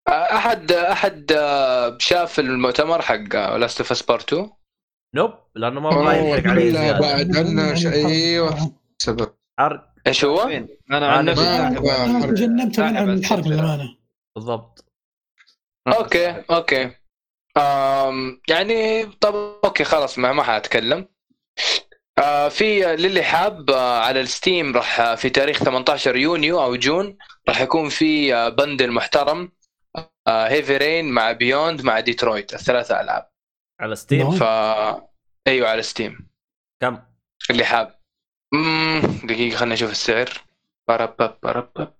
أحد 0.10 0.72
أحد 0.72 1.32
آه، 1.32 1.98
شاف 2.00 2.40
المؤتمر 2.40 3.02
حق 3.02 3.56
Last 3.56 3.80
of 3.82 3.91
Us 3.91 4.02
Part 4.02 4.34
2 4.34 4.50
nope 5.15 5.34
لأنه 5.56 5.80
ما 5.80 5.90
ما 6.04 6.14
يحرق 6.14 6.48
عليه 6.52 6.72
لا، 6.72 6.80
زيادة. 6.82 7.00
بعد 7.00 7.38
عنا 7.38 7.74
أيوه 7.94 8.72
سبب. 9.02 9.34
حرق 9.60 9.90
إيش 10.08 10.26
هو؟ 10.26 10.42
أنا 10.92 11.08
عن 11.12 11.26
نفسي. 11.26 11.70
تجنبت 12.28 12.80
عن 12.80 13.10
الحرق. 13.10 13.48
للأمانة. 13.48 13.98
بالضبط. 14.36 14.86
okay 15.88 16.30
okay. 16.52 16.91
آم 17.58 18.42
يعني 18.50 19.06
طب 19.06 19.36
okay 19.65 19.84
خلاص 19.84 20.20
ما 20.20 20.34
ما 20.34 20.44
حأتكلم. 20.44 21.08
آه 22.20 22.50
في 22.50 22.96
للي 22.96 23.24
حاب 23.24 23.70
آه 23.70 24.00
على 24.00 24.22
ال 24.22 24.31
Steam 24.31 24.76
راح 24.76 25.00
آه، 25.00 25.16
في 25.16 25.30
تاريخ 25.30 25.64
18 25.64 26.16
يونيو 26.16 26.62
أو 26.64 26.76
جون 26.76 27.18
راح 27.50 27.62
يكون 27.62 27.90
في 27.90 28.36
آه 28.36 28.50
bundle 28.49 28.91
محترم 28.92 29.52
Heavy 30.28 30.78
Rain 30.78 31.11
مع 31.12 31.32
Beyond 31.32 31.82
مع 31.82 31.99
ديترويت 31.99 32.54
الثلاثة 32.54 33.02
ألعاب. 33.02 33.32
على 33.82 33.95
Steam. 33.95 34.32
ف 34.32 34.44
أيوه 35.48 35.70
على 35.70 35.82
Steam 35.82 36.30
كم؟ 36.82 36.99
اللي 37.49 37.66
حاب. 37.66 37.99
مم... 38.54 39.02
دقيقة 39.24 39.58
خلينا 39.58 39.74
نشوف 39.74 39.91
السعر. 39.91 40.44
بربب 40.90 41.38
بربب 41.44 41.94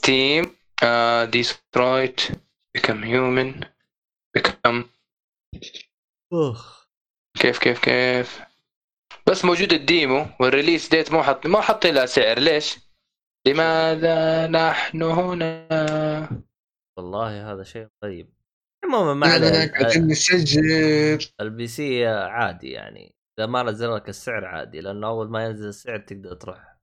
Steam 0.00 0.56
Detroit 1.30 2.20
Become 2.74 3.04
Human 3.04 3.60
Become 4.34 4.84
كيف 7.38 7.58
كيف 7.58 7.78
كيف؟ 7.78 8.40
بس 9.26 9.44
موجود 9.44 9.72
ال 9.72 9.83
demo 9.83 10.26
وال 10.40 10.51
release 10.51 10.88
date 10.88 11.12
مو 11.12 11.22
حط 11.22 11.46
ما 11.46 11.60
حط 11.60 11.86
لها 11.86 12.06
سعر 12.06 12.38
ليش؟ 12.38 12.87
لماذا 13.52 14.46
نحن 14.46 15.02
هنا؟ 15.02 16.42
والله 16.98 17.52
هذا 17.52 17.62
شيء 17.62 17.86
طيب. 18.02 18.28
عموما 18.84 19.14
ما 19.14 19.26
قاعدين 19.26 20.06
نسجل. 20.06 21.18
ال 21.40 21.66
PC 21.66 22.06
عادي 22.06 22.70
يعني. 22.70 23.14
إذا 23.38 23.46
ما 23.46 23.62
نزل 23.62 23.94
لك 23.94 24.08
السعر 24.08 24.44
عادي 24.44 24.80
لأنه 24.80 25.08
أول 25.08 25.30
ما 25.30 25.44
ينزل 25.44 25.68
السعر 25.68 25.98
تقدر 25.98 26.34
تروح 26.34 26.78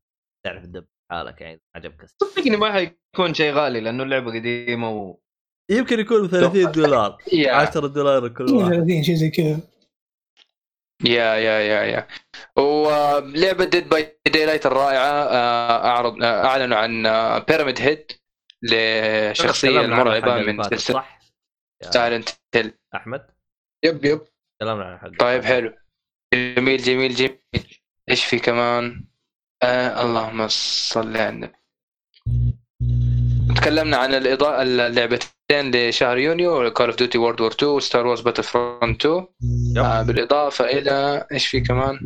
تعرف 0.45 0.63
تدب 0.65 0.85
حالك 1.11 1.41
يعني 1.41 1.61
عجبك 1.75 2.03
السعر. 2.03 2.29
صدقني 2.29 2.57
ما 2.57 2.71
حيكون 2.73 3.33
شيء 3.33 3.53
غالي 3.53 3.79
لأنه 3.79 4.03
اللعبة 4.03 4.39
قديمة 4.39 4.89
و... 4.89 5.17
يمكن 5.71 5.99
يكون 5.99 6.27
30 6.27 6.71
دولار 6.71 7.17
yeah. 7.33 7.51
10 7.53 7.87
دولار 7.87 8.27
كل 8.27 8.43
واحد. 8.43 8.71
30 8.71 9.03
شيء 9.03 9.15
زي 9.15 9.29
كذا. 9.29 9.59
yeah 11.03 11.35
yeah 11.35 11.59
yeah 11.59 11.83
yeah. 11.83 12.07
ولعبة 12.57 13.65
Dead 13.65 13.89
by 13.89 14.19
Daylight 14.27 14.65
الرائعة 14.65 15.11
آه، 15.11 15.85
أعرض 15.85 16.23
آه، 16.23 16.45
أعلنوا 16.45 16.77
عن 16.77 17.03
Pyramid 17.47 17.81
Head 17.81 18.11
عنه 19.79 19.85
المرعبة 19.85 20.17
الحلقة 20.17 20.35
اللي 20.39 20.53
من؟ 20.53 20.59
yeah 21.83 21.91
Silent 21.91 22.29
Hill 22.55 22.73
أحمد؟ 22.95 23.27
yep 23.85 24.05
yep. 24.05 24.21
تكلمنا 24.59 24.85
عن 24.85 24.93
الحلقة 24.93 25.17
طيب 25.17 25.43
حلو. 25.43 25.73
جميل 26.33 26.77
جميل 26.77 27.13
جميل. 27.15 27.39
إيش 28.09 28.25
في 28.25 28.39
كمان؟ 28.39 29.05
آه 29.63 30.01
اللهم 30.01 30.47
صل 30.47 31.17
على 31.17 31.29
النبي. 31.29 31.55
تكلمنا 33.65 33.97
عن 33.97 34.13
الإضاءة 34.13 34.61
اللعبتين 34.61 35.71
لشهر 35.71 36.17
يونيو 36.17 36.73
Call 36.73 36.85
of 36.85 36.97
Duty 36.97 37.17
World 37.17 37.41
War 37.41 37.51
2 37.51 37.71
و 37.71 38.07
Star 38.07 38.21
Wars 38.21 38.43
Battlefront 38.43 39.05
2 39.05 39.27
yep. 39.75 39.83
آه 39.83 40.01
بالإضافة 40.01 40.65
إلى 40.65 41.27
إيش 41.31 41.47
في 41.47 41.61
كمان؟ 41.61 41.99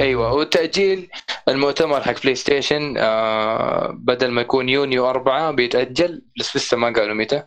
أيوه 0.00 0.32
وتاجيل 0.32 1.08
المؤتمر 1.48 2.00
حق 2.00 2.22
PlayStation 2.22 2.94
آه 2.98 3.90
بدل 3.90 4.30
ما 4.30 4.40
يكون 4.40 4.68
يونيو 4.68 5.10
أربعة 5.10 5.50
بيتأجل 5.50 6.22
بس 6.40 6.56
لسه 6.56 6.76
ما 6.76 6.92
قالوا 6.92 7.14
متى 7.14 7.42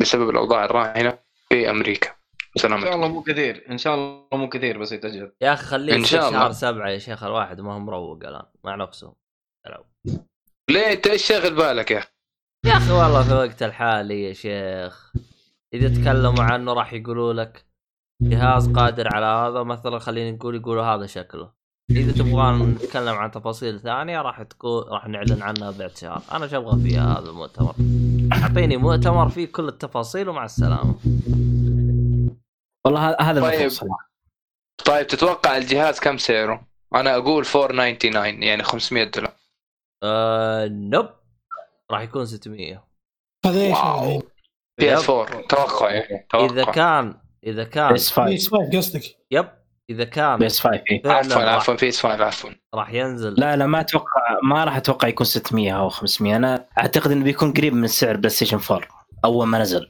بسبب 0.00 0.30
الأوضاع 0.30 0.64
الراهنة 0.64 1.18
في 1.48 1.70
أمريكا 1.70 2.08
إن 2.56 2.62
شاء 2.62 2.74
الله 2.76 3.08
مو 3.08 3.22
كثير 3.22 3.66
إن 3.70 3.78
شاء 3.78 3.94
الله 3.94 4.26
مو 4.32 4.48
كثير 4.48 4.78
بس 4.78 4.92
يتأجل 4.92 5.32
يا 5.40 5.52
أخي 5.52 5.66
خليه. 5.66 6.02
شهر 6.02 6.52
سبعة 6.52 6.88
يا 6.88 6.98
شيخ 6.98 7.24
الواحد 7.24 7.60
ما 7.60 7.74
هو 7.74 7.78
مروق 7.78 8.24
الآن 8.24 8.46
مع 8.64 8.74
نفسه 8.74 9.14
لو. 9.66 9.84
ليه 10.70 10.92
انت 10.92 11.06
إيش 11.06 11.26
شاغل 11.26 11.54
بالك 11.54 11.90
يا 11.90 11.98
أخي؟ 11.98 12.08
يا 12.66 12.76
أخي 12.76 12.92
والله 12.92 13.22
في 13.22 13.34
وقت 13.34 13.62
الحالي 13.62 14.22
يا 14.22 14.32
شيخ 14.32 15.12
إذا 15.74 15.88
تكلموا 15.88 16.44
عنه 16.44 16.72
راح 16.72 16.92
يقولوا 16.92 17.32
لك 17.32 17.64
جهاز 18.22 18.68
قادر 18.68 19.14
على 19.14 19.26
هذا 19.26 19.62
مثلا 19.62 19.98
خلينا 19.98 20.30
نقول 20.36 20.54
يقولوا 20.54 20.84
هذا 20.84 21.06
شكله 21.06 21.52
إذا 21.90 22.12
تبغى 22.12 22.52
نتكلم 22.52 23.14
عن 23.14 23.30
تفاصيل 23.30 23.80
ثانية 23.80 24.22
راح 24.22 24.42
تكون 24.42 24.82
راح 24.88 25.08
نعلن 25.08 25.42
عنها 25.42 25.70
بعد 25.70 25.96
شهر 25.96 26.22
أنا 26.32 26.44
إيش 26.44 26.54
أبغى 26.54 26.82
فيها 26.82 27.18
هذا 27.18 27.30
المؤتمر 27.30 27.74
أعطيني 28.32 28.76
مؤتمر 28.76 29.28
فيه 29.28 29.46
كل 29.46 29.68
التفاصيل 29.68 30.28
ومع 30.28 30.44
السلامة 30.44 30.94
والله 32.84 33.16
هذا 33.20 33.40
طيب. 33.40 33.70
طيب 34.84 35.06
تتوقع 35.06 35.56
الجهاز 35.56 36.00
كم 36.00 36.18
سعره؟ 36.18 36.66
أنا 36.94 37.16
أقول 37.16 37.44
499 37.44 38.42
يعني 38.42 38.62
500 38.62 39.04
دولار 39.04 39.32
آه 40.04 40.66
nope 40.68 41.08
راح 41.90 42.00
يكون 42.00 42.26
600 42.26 42.84
هذا 43.46 43.60
إيش؟ 43.60 44.22
PS 44.80 45.10
4 45.10 45.40
توقع 45.46 45.90
يعني 45.90 46.26
توقع. 46.30 46.44
اذا 46.46 46.64
كان 46.64 47.14
إذا 47.46 47.64
كان 47.64 47.92
PS 47.92 48.10
5 48.10 48.24
PS 48.24 48.48
5 48.50 48.78
قصدك؟ 48.78 49.02
yep. 49.30 49.46
إذا 49.90 50.04
كان 50.04 50.38
PS 50.38 50.60
5 50.60 50.82
إيه. 50.90 51.02
عفوا 51.06 51.42
راح- 51.44 51.54
عفوا 51.54 51.74
PS 51.74 52.00
5 52.06 52.24
عفوا. 52.24 52.50
راح 52.74 52.92
ينزل. 52.92 53.34
لا 53.34 53.56
لا 53.56 53.66
ما 53.66 53.80
أتوقع 53.80 54.38
ما 54.42 54.64
راح 54.64 54.76
أتوقع 54.76 55.08
يكون 55.08 55.26
600 55.26 55.72
أو 55.78 55.88
500 55.88 56.36
أنا 56.36 56.66
أعتقد 56.78 57.10
إنه 57.10 57.24
بيكون 57.24 57.52
قريب 57.52 57.74
من 57.74 57.86
سعر 57.88 58.16
PlayStation 58.16 58.60
4 58.70 58.88
أول 59.24 59.46
ما 59.46 59.58
نزل. 59.58 59.88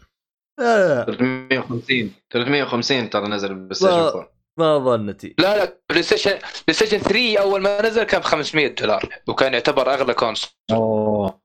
آه، 0.60 1.04
350 1.04 2.12
350 2.30 3.10
ترى 3.10 3.28
نزل 3.28 3.54
PlayStation 3.54 3.92
ما- 3.92 4.08
4 4.08 4.33
ما 4.58 4.78
ظنتي. 4.78 5.34
لا 5.38 5.56
لا 5.56 5.78
PlayStation 5.90 6.30
PlayStation 6.30 6.98
3 6.98 7.38
أول 7.38 7.60
ما 7.62 7.82
نزل 7.82 8.02
كان 8.02 8.20
ب 8.20 8.24
500 8.24 8.66
دولار 8.66 9.08
وكان 9.28 9.54
يعتبر 9.54 9.94
أغلى 9.94 10.14
console 10.14 10.50
أوه. 10.72 11.40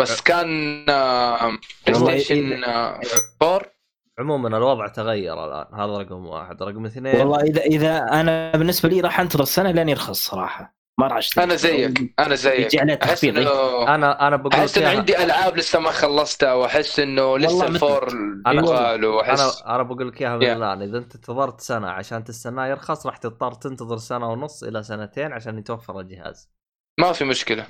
بس 0.00 0.20
كان 0.20 0.84
PlayStation 1.86 2.64
آه، 2.64 3.00
4 3.42 3.72
عموما 4.18 4.56
الوضع 4.56 4.88
تغير 4.88 5.44
الآن 5.44 5.80
هذا 5.80 5.98
رقم 5.98 6.26
واحد. 6.26 6.62
رقم 6.62 6.86
اثنين. 6.86 7.16
والله 7.16 7.40
اذا 7.40 7.62
إذا 7.62 7.98
أنا 7.98 8.52
بالنسبة 8.52 8.88
لي 8.88 9.00
راح 9.00 9.20
أنتظر 9.20 9.44
سنة 9.44 9.70
لين 9.70 9.88
يرخص 9.88 10.28
صراحة. 10.30 10.81
ما 11.02 11.08
راح 11.08 11.16
أشتري. 11.16 11.44
أنا 11.44 11.54
زيك 11.56 12.14
أنا 12.18 12.34
زيك. 12.34 12.58
يجي 12.66 12.80
عليه 12.80 12.98
أحس 13.02 13.20
تخفيض 13.20 13.36
إيه. 13.38 13.42
انه 13.46 13.94
أنا 13.94 14.28
أنا 14.28 14.36
بقول 14.36 14.52
أحس 14.54 14.78
إنه 14.78 14.88
عندي 14.88 15.22
ألعاب 15.24 15.56
لسه 15.56 15.78
ما 15.78 15.90
خلصتها 15.90 16.54
وأحس 16.54 17.00
إنه 17.00 17.38
لسه 17.38 17.66
ال 17.66 17.74
four 17.74 18.08
أنا- 18.48 18.52
يبغى 18.54 19.06
واحس 19.06 19.40
أنا 19.62 19.74
أنا 19.74 19.82
بقول 19.82 20.08
لك 20.08 20.20
إياها 20.22 20.38
Yeah. 20.38 20.42
الان 20.56 20.82
إذا 20.82 20.98
أنت 20.98 21.14
انتظرت 21.14 21.60
سنة 21.60 21.88
عشان 21.90 22.24
تستناه 22.24 22.66
يرخص 22.66 23.06
راح 23.06 23.16
تضطر 23.16 23.52
تنتظر 23.52 23.96
سنة 23.96 24.28
ونص 24.32 24.62
إلى 24.62 24.82
سنتين 24.82 25.32
عشان 25.32 25.58
يتوفر 25.58 26.00
الجهاز. 26.00 26.50
ما 27.00 27.12
في 27.12 27.24
مشكلة. 27.24 27.66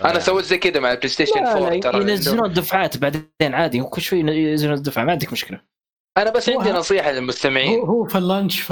أنا 0.00 0.08
يعني. 0.10 0.20
سويت 0.20 0.44
زي 0.44 0.58
كذا 0.58 0.80
مع 0.80 0.92
ال 0.92 1.08
PlayStation 1.08 1.42
لا 1.42 1.52
4 1.52 1.70
لا 1.70 1.80
ترى. 1.80 2.00
ينزلون 2.00 2.46
الدفعات 2.46 2.96
بعدين 2.98 3.24
عادي 3.42 3.80
وكل 3.80 4.02
شوي 4.02 4.18
ينزلون 4.20 4.74
الدفعة 4.74 5.04
ما 5.04 5.12
عندك 5.12 5.32
مشكلة. 5.32 5.60
أنا 6.18 6.30
بس 6.30 6.48
عندي 6.48 6.72
نصيحة 6.72 7.10
للمستمعين. 7.10 7.78
هو 7.80 8.04
في 8.04 8.18
ال 8.18 8.24
launch 8.24 8.60
في 8.60 8.70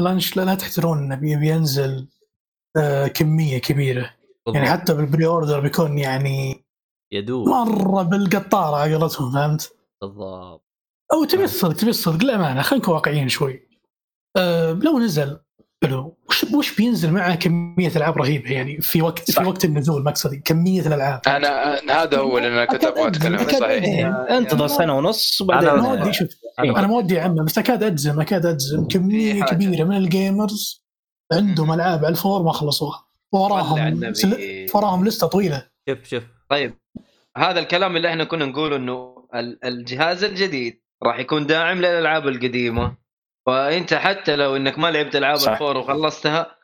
ال 0.00 0.05
launch, 0.05 0.36
لا, 0.36 0.42
لا 0.42 0.54
تحترون 0.54 0.98
إنه 0.98 1.14
بي- 1.14 1.36
بينزل 1.36 2.08
كمية 3.14 3.58
كبيرة 3.58 4.10
يعني 4.54 4.70
حتى 4.70 4.94
بال 4.94 5.26
pre-order 5.26 5.60
بيكون 5.60 5.98
يعني 5.98 6.64
يدوب 7.12 7.48
مرة 7.48 8.02
بالقطارة 8.02 8.76
على 8.76 8.94
قولتهم 8.96 9.32
فهمت؟ 9.32 9.72
بالضبط 10.02 10.64
أو 11.12 11.24
تبي 11.24 11.44
الصدق 11.44 11.72
تبي 11.76 11.90
الصدق 11.90 12.24
للأمانة 12.24 12.62
خلينا 12.62 12.82
نكون 12.84 12.94
واقعيين 12.94 13.28
شوي. 13.28 13.68
أه 14.36 14.72
لو 14.72 14.98
نزل 14.98 15.38
حلو 15.84 16.16
وش 16.28 16.44
وش 16.54 16.76
بينزل 16.76 17.10
معه 17.12 17.34
كمية 17.34 17.92
ألعاب 17.96 18.18
رهيبة 18.18 18.50
يعني 18.50 18.80
في 18.80 19.02
وقت 19.02 19.30
صح. 19.30 19.42
في 19.42 19.48
وقت 19.48 19.64
النزول 19.64 20.04
مقصدي 20.04 20.36
كمية 20.44 20.80
الألعاب 20.80 21.20
أنا 21.26 21.76
أنا- 21.80 21.90
هذا 21.90 22.18
هو 22.18 22.38
اللي 22.38 22.48
أنا 22.48 22.64
كنت 22.64 22.84
أبغى 22.84 23.08
أتكلم 23.08 23.38
عنه 23.38 23.48
صحيح 23.60 23.84
أجزم. 23.84 24.14
انتظر 24.34 24.66
سنة 24.66 24.96
ونص 24.96 25.40
وبعدين 25.40 25.68
أنا- 25.68 25.72
أنا 25.72 25.82
ما 25.82 25.92
ودي 25.92 26.12
شوف 26.12 26.28
أنا- 26.30 26.60
أنا 26.78 26.86
ما 26.86 26.96
ودي 26.96 27.20
أعمم 27.20 27.44
بس 27.44 27.58
أكاد 27.58 27.82
أجزم 27.82 28.20
أكاد 28.20 28.46
أجزم 28.46 28.88
كمية 28.88 29.40
حاجة. 29.42 29.50
كبيرة 29.54 29.84
من 29.84 29.96
ال 29.96 30.08
gamers 30.08 30.81
عندهم 31.36 31.72
ألعاب 31.72 31.98
على 31.98 32.08
ال 32.08 32.15
four 32.15 32.42
ما 32.42 32.52
خلصوها. 32.52 33.04
وراهم. 33.32 34.14
سل... 34.14 34.66
وراهم 34.74 35.04
لستة 35.04 35.26
طويلة. 35.26 35.66
شوف 35.88 36.04
شوف. 36.04 36.22
طيب. 36.48 36.74
هذا 37.36 37.60
الكلام 37.60 37.96
اللي 37.96 38.08
إحنا 38.08 38.24
كنا 38.24 38.44
نقوله 38.44 38.76
إنه 38.76 39.26
ال- 39.34 39.64
الجهاز 39.64 40.24
الجديد 40.24 40.80
راح 41.02 41.18
يكون 41.18 41.46
داعم 41.46 41.78
للألعاب 41.78 42.28
القديمة. 42.28 42.96
فأنت 43.46 43.94
حتى 43.94 44.36
لو 44.36 44.56
إنك 44.56 44.78
ما 44.78 44.90
لعبت 44.90 45.16
ألعاب. 45.16 45.36
ال 45.36 45.44
four 45.44 45.76
وخلصتها 45.76 46.56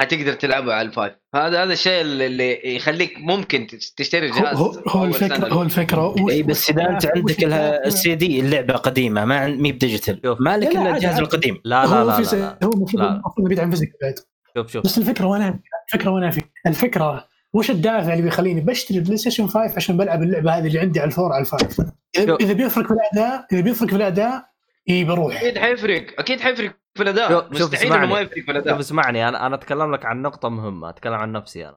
حتقدر 0.00 0.32
تلعبها 0.32 0.74
على 0.74 0.88
ال 0.88 0.93
five 0.93 1.12
هذا 1.34 1.62
هذا 1.64 1.72
الشيء 1.72 2.00
اللي- 2.00 2.26
اللي 2.26 2.76
يخليك 2.76 3.14
ممكن 3.18 3.66
تشتري 3.96 4.30
جهاز 4.30 4.56
هو, 4.56 4.72
هو 4.88 5.04
الفكرة. 5.04 5.48
هو 5.48 5.62
الفكرة 5.62 6.06
وش- 6.08 6.32
اي 6.32 6.42
بس 6.42 6.70
إذا 6.70 6.88
أنت 6.90 7.06
عندك 7.16 7.44
السي 7.86 8.14
دي 8.14 8.40
اللعبة 8.40 8.74
قديمة 8.74 9.24
ما 9.24 9.46
مي 9.46 9.72
ب 9.72 9.78
digital 9.78 10.20
شوف. 10.24 10.40
ما 10.40 10.56
لك 10.56 10.66
لا، 10.68 10.72
لا، 10.74 10.80
إلا 10.82 10.96
الجهاز. 10.96 11.18
القديم 11.18 11.60
لا 11.64 11.84
لا 11.84 11.84
هو 11.86 12.08
لا. 12.08 12.58
هو 12.64 12.70
المفروض 12.72 13.02
لا. 13.02 13.10
المفروض 13.12 13.46
بعيد 13.46 13.60
عن 13.60 13.70
physical 13.70 13.92
بعد 14.02 14.14
شوف 14.56 14.72
شوف 14.72 14.84
بس 14.84 14.98
الفكرة 14.98 15.26
وين 15.26 15.60
الفكرة 15.88 16.10
وين 16.10 16.30
في 16.30 16.42
الفكرة 16.66 17.24
وش 17.52 17.70
الدافع 17.70 18.12
اللي 18.12 18.22
بيخليني 18.24 18.60
بشتري 18.60 19.00
PlayStation 19.00 19.46
5 19.48 19.76
عشان 19.76 19.96
بلعب 19.96 20.22
اللعبة 20.22 20.52
هذه 20.58 20.66
اللي 20.66 20.78
عندي 20.78 21.00
على 21.00 21.06
ال 21.08 21.13
four 21.13 21.32
على 21.32 21.40
ال 21.40 21.48
five 21.48 21.80
إذا 22.40 22.52
بيفرق 22.52 22.86
في 22.86 22.92
الاداء 22.94 23.46
إذا 23.52 23.60
بيفرق 23.60 23.88
في 23.90 23.96
الأداء 23.96 24.49
إي 24.88 25.04
بروح. 25.04 25.36
أكيد 25.36 25.58
حيفرق 25.58 26.06
أكيد 26.20 26.40
حيفرق 26.40 26.72
في 26.94 27.02
الأداء. 27.02 27.28
شوف- 27.30 27.58
شوف 27.58 27.62
مستحيل 27.72 27.86
إنه 27.86 27.94
اسمعني. 27.96 28.12
ما 28.12 28.20
يفرق 28.20 28.34
في 28.34 28.40
شوف 28.40 28.50
الاداء 28.50 28.80
اسمعني. 28.80 29.28
أنا 29.28 29.46
أنا 29.46 29.54
أتكلم 29.54 29.94
لك 29.94 30.04
عن 30.04 30.22
نقطة 30.22 30.48
مهمة 30.48 30.88
أتكلم 30.88 31.14
عن 31.14 31.32
نفسي 31.32 31.68
أنا. 31.68 31.76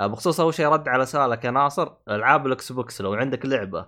آه، 0.00 0.06
بخصوص 0.06 0.40
أول 0.40 0.54
شيء 0.54 0.66
رد 0.66 0.88
على 0.88 1.06
سؤالك 1.06 1.44
يا 1.44 1.50
ناصر 1.50 1.92
ألعاب 2.08 2.46
ال 2.46 2.72
Xbox 2.72 3.00
لو 3.00 3.14
عندك 3.14 3.46
لعبة 3.46 3.86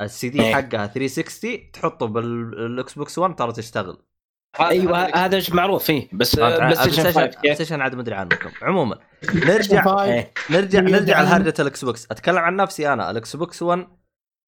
السي 0.00 0.28
دي 0.28 0.42
إيه. 0.42 0.54
حقها 0.54 0.86
360 0.86 1.70
تحطه 1.72 2.06
بال 2.06 2.94
Xbox 2.94 3.18
1 3.18 3.34
ترى 3.36 3.52
تشتغل. 3.52 3.98
أيوه 4.60 4.98
هذا 4.98 5.40
شيء 5.40 5.54
معروف 5.54 5.84
فيه 5.84 6.08
بس 6.12 6.38
آه، 6.38 6.58
PlayStation 6.58 7.02
5 7.02 7.20
Play 7.20 7.28
كيف؟ 7.42 7.54
Station 7.54 7.80
عاد 7.80 7.94
ما 7.94 8.00
ادري 8.02 8.14
عنكم. 8.14 8.50
عموما 8.62 8.98
نرجع 9.34 10.04
إيه. 10.04 10.32
نرجع 10.50 10.80
نرجع 10.80 11.20
لهرجه 11.20 11.54
ال 11.60 11.84
Xbox 11.84 12.06
أتكلم 12.10 12.38
عن 12.38 12.56
نفسي 12.56 12.92
أنا 12.92 13.10
ال 13.10 13.36
Xbox 13.36 13.62
1 13.62 13.86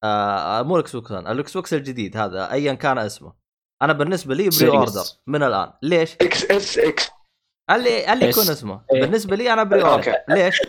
آه 0.05 0.63
مو 0.63 0.77
ال 0.77 0.97
Xbox 0.97 1.11
1 1.13 1.27
ال 1.27 1.53
Xbox 1.57 1.75
الجديد 1.75 2.17
هذا 2.17 2.53
ايا 2.53 2.75
كان 2.75 2.99
اسمه. 2.99 3.48
أنا 3.83 3.93
بالنسبة 3.93 4.35
لي 4.35 4.49
pre. 4.49 4.69
order 4.69 5.05
من 5.27 5.43
الآن 5.43 5.71
ليش؟ 5.83 6.15
XSX 6.15 7.11
اللي 7.71 8.13
اللي 8.13 8.29
يكون. 8.29 8.43
اسمه 8.43 8.81
إيه. 8.95 9.01
بالنسبة 9.01 9.37
لي 9.37 9.53
أنا 9.53 9.63
pre-order. 9.63 10.15
ليش؟ 10.29 10.63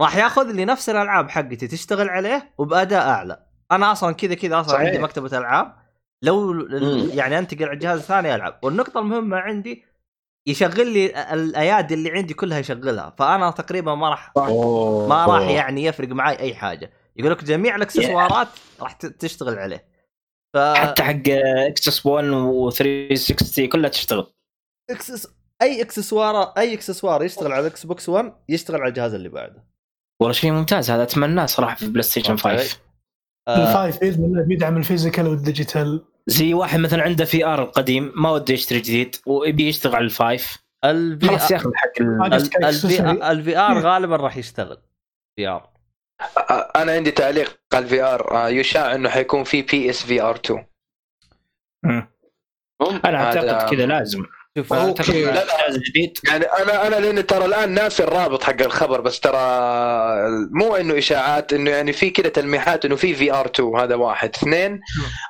راح 0.00 0.16
ياخذ 0.16 0.50
لي 0.52 0.64
نفس 0.64 0.88
الألعاب 0.88 1.30
حقتي 1.30 1.66
تشتغل 1.66 2.08
عليه 2.08 2.54
وبأداء 2.58 3.08
أعلى 3.08 3.46
أنا 3.72 3.92
أصلا 3.92 4.14
كذا 4.14 4.34
كذا 4.34 4.60
أصلا 4.60 4.72
صحيح. 4.72 4.86
عندي 4.86 4.98
مكتبة 4.98 5.38
ألعاب 5.38 5.74
لو 6.24 6.52
مم. 6.52 7.08
يعني 7.14 7.38
انتقل 7.38 7.64
على 7.64 7.72
الجهاز 7.72 7.98
الثاني 7.98 8.34
ألعب 8.34 8.58
والنقطة 8.62 9.00
المهمة 9.00 9.36
عندي 9.36 9.84
يشغل 10.48 10.86
لي 10.92 11.32
الأيادي 11.32 11.94
اللي 11.94 12.10
عندي 12.10 12.34
كلها 12.34 12.58
يشغلها 12.58 13.14
فأنا 13.18 13.50
تقريبا 13.50 13.94
ما 13.94 14.08
راح. 14.08 14.32
ما 15.08 15.26
راح 15.28 15.48
يعني 15.48 15.84
يفرق 15.84 16.08
معي 16.08 16.38
أي 16.38 16.54
حاجة 16.54 16.92
يقول 17.16 17.32
لك 17.32 17.44
جميع 17.44 17.76
الأكسسوارات 17.76 18.48
راح 18.80 18.92
تشتغل 18.92 19.58
عليه 19.58 19.91
ف 20.54 20.58
حتى 20.58 21.02
حق 21.02 21.28
إكسس 21.68 22.06
1 22.06 22.28
و 22.28 22.70
360 22.70 23.68
كلها 23.68 23.90
تشتغل. 23.90 24.26
إكسس... 24.90 25.34
أي 25.62 25.82
اكسسوار 25.82 26.42
أي 26.42 26.74
إكسسوار 26.74 27.24
يشتغل 27.24 27.52
على 27.52 27.60
ال 27.60 27.86
Xbox 27.86 28.08
1 28.08 28.32
يشتغل 28.48 28.80
على 28.80 28.88
الجهاز 28.88 29.14
اللي 29.14 29.28
بعده. 29.28 29.64
والله 30.20 30.32
شيء 30.32 30.52
ممتاز. 30.52 30.90
هذا 30.90 31.02
أتمناه 31.02 31.46
صراحة 31.46 31.76
في 31.76 31.86
Play 31.86 32.02
Station 32.02 32.36
5 32.36 32.78
آه. 33.48 33.68
ال 33.68 33.74
five 33.74 34.00
باذن 34.00 34.24
الله 34.24 34.42
بيدعم 34.42 34.76
ال 34.76 34.82
physical 34.82 35.26
وال 35.26 35.42
digital. 35.42 36.04
زي 36.26 36.54
واحد 36.54 36.78
مثلا 36.78 37.02
عنده 37.02 37.24
VR 37.24 37.62
القديم 37.62 38.12
ما 38.16 38.30
وده 38.30 38.54
يشتري 38.54 38.80
جديد 38.80 39.16
ويبي 39.26 39.68
يشتغل 39.68 39.96
على 39.96 40.04
ال 40.04 40.13
five. 40.13 40.58
ال 40.84 41.05
V 41.05 41.26
خلاص 41.26 41.50
ياخذ 41.50 41.70
حق. 41.74 42.02
ال 43.24 43.58
VR 43.58 43.78
غالبا 43.78 44.16
راح 44.16 44.36
يشتغل. 44.36 44.82
VR 45.36 45.71
أنا 46.76 46.92
عندي 46.92 47.10
تعليق 47.10 47.58
على 47.74 47.84
ال 47.84 48.02
VR. 48.02 48.48
يشاع 48.48 48.94
إنه 48.94 49.08
حيكون 49.08 49.44
في 49.44 49.62
PS 49.62 50.02
VR 50.02 50.36
2 50.36 50.66
مم. 51.84 52.08
أنا 53.04 53.30
هذا- 53.30 53.52
أعتقد 53.52 53.74
كذا 53.76 53.86
لازم. 53.86 54.24
شوف 54.58 54.72
أعتقد 54.72 55.10
لا، 55.14 55.44
لا. 55.44 55.68
الجديد 55.68 56.18
يعني 56.28 56.44
أنا 56.44 56.86
أنا 56.86 56.96
لأن 56.96 57.26
ترى 57.26 57.44
الآن 57.44 57.70
ناسي 57.74 58.04
الرابط 58.04 58.42
حق 58.44 58.60
الخبر 58.62 59.00
بس 59.00 59.20
ترى 59.20 59.38
مو 60.50 60.76
إنه 60.76 60.98
إشاعات 60.98 61.52
إنه 61.52 61.70
يعني 61.70 61.92
في 61.92 62.10
كده 62.10 62.28
تلميحات 62.28 62.84
إنه 62.84 62.96
في 62.96 63.14
VR 63.14 63.46
2 63.46 63.76
هذا 63.76 63.94
واحد. 63.94 64.28
اثنين 64.36 64.80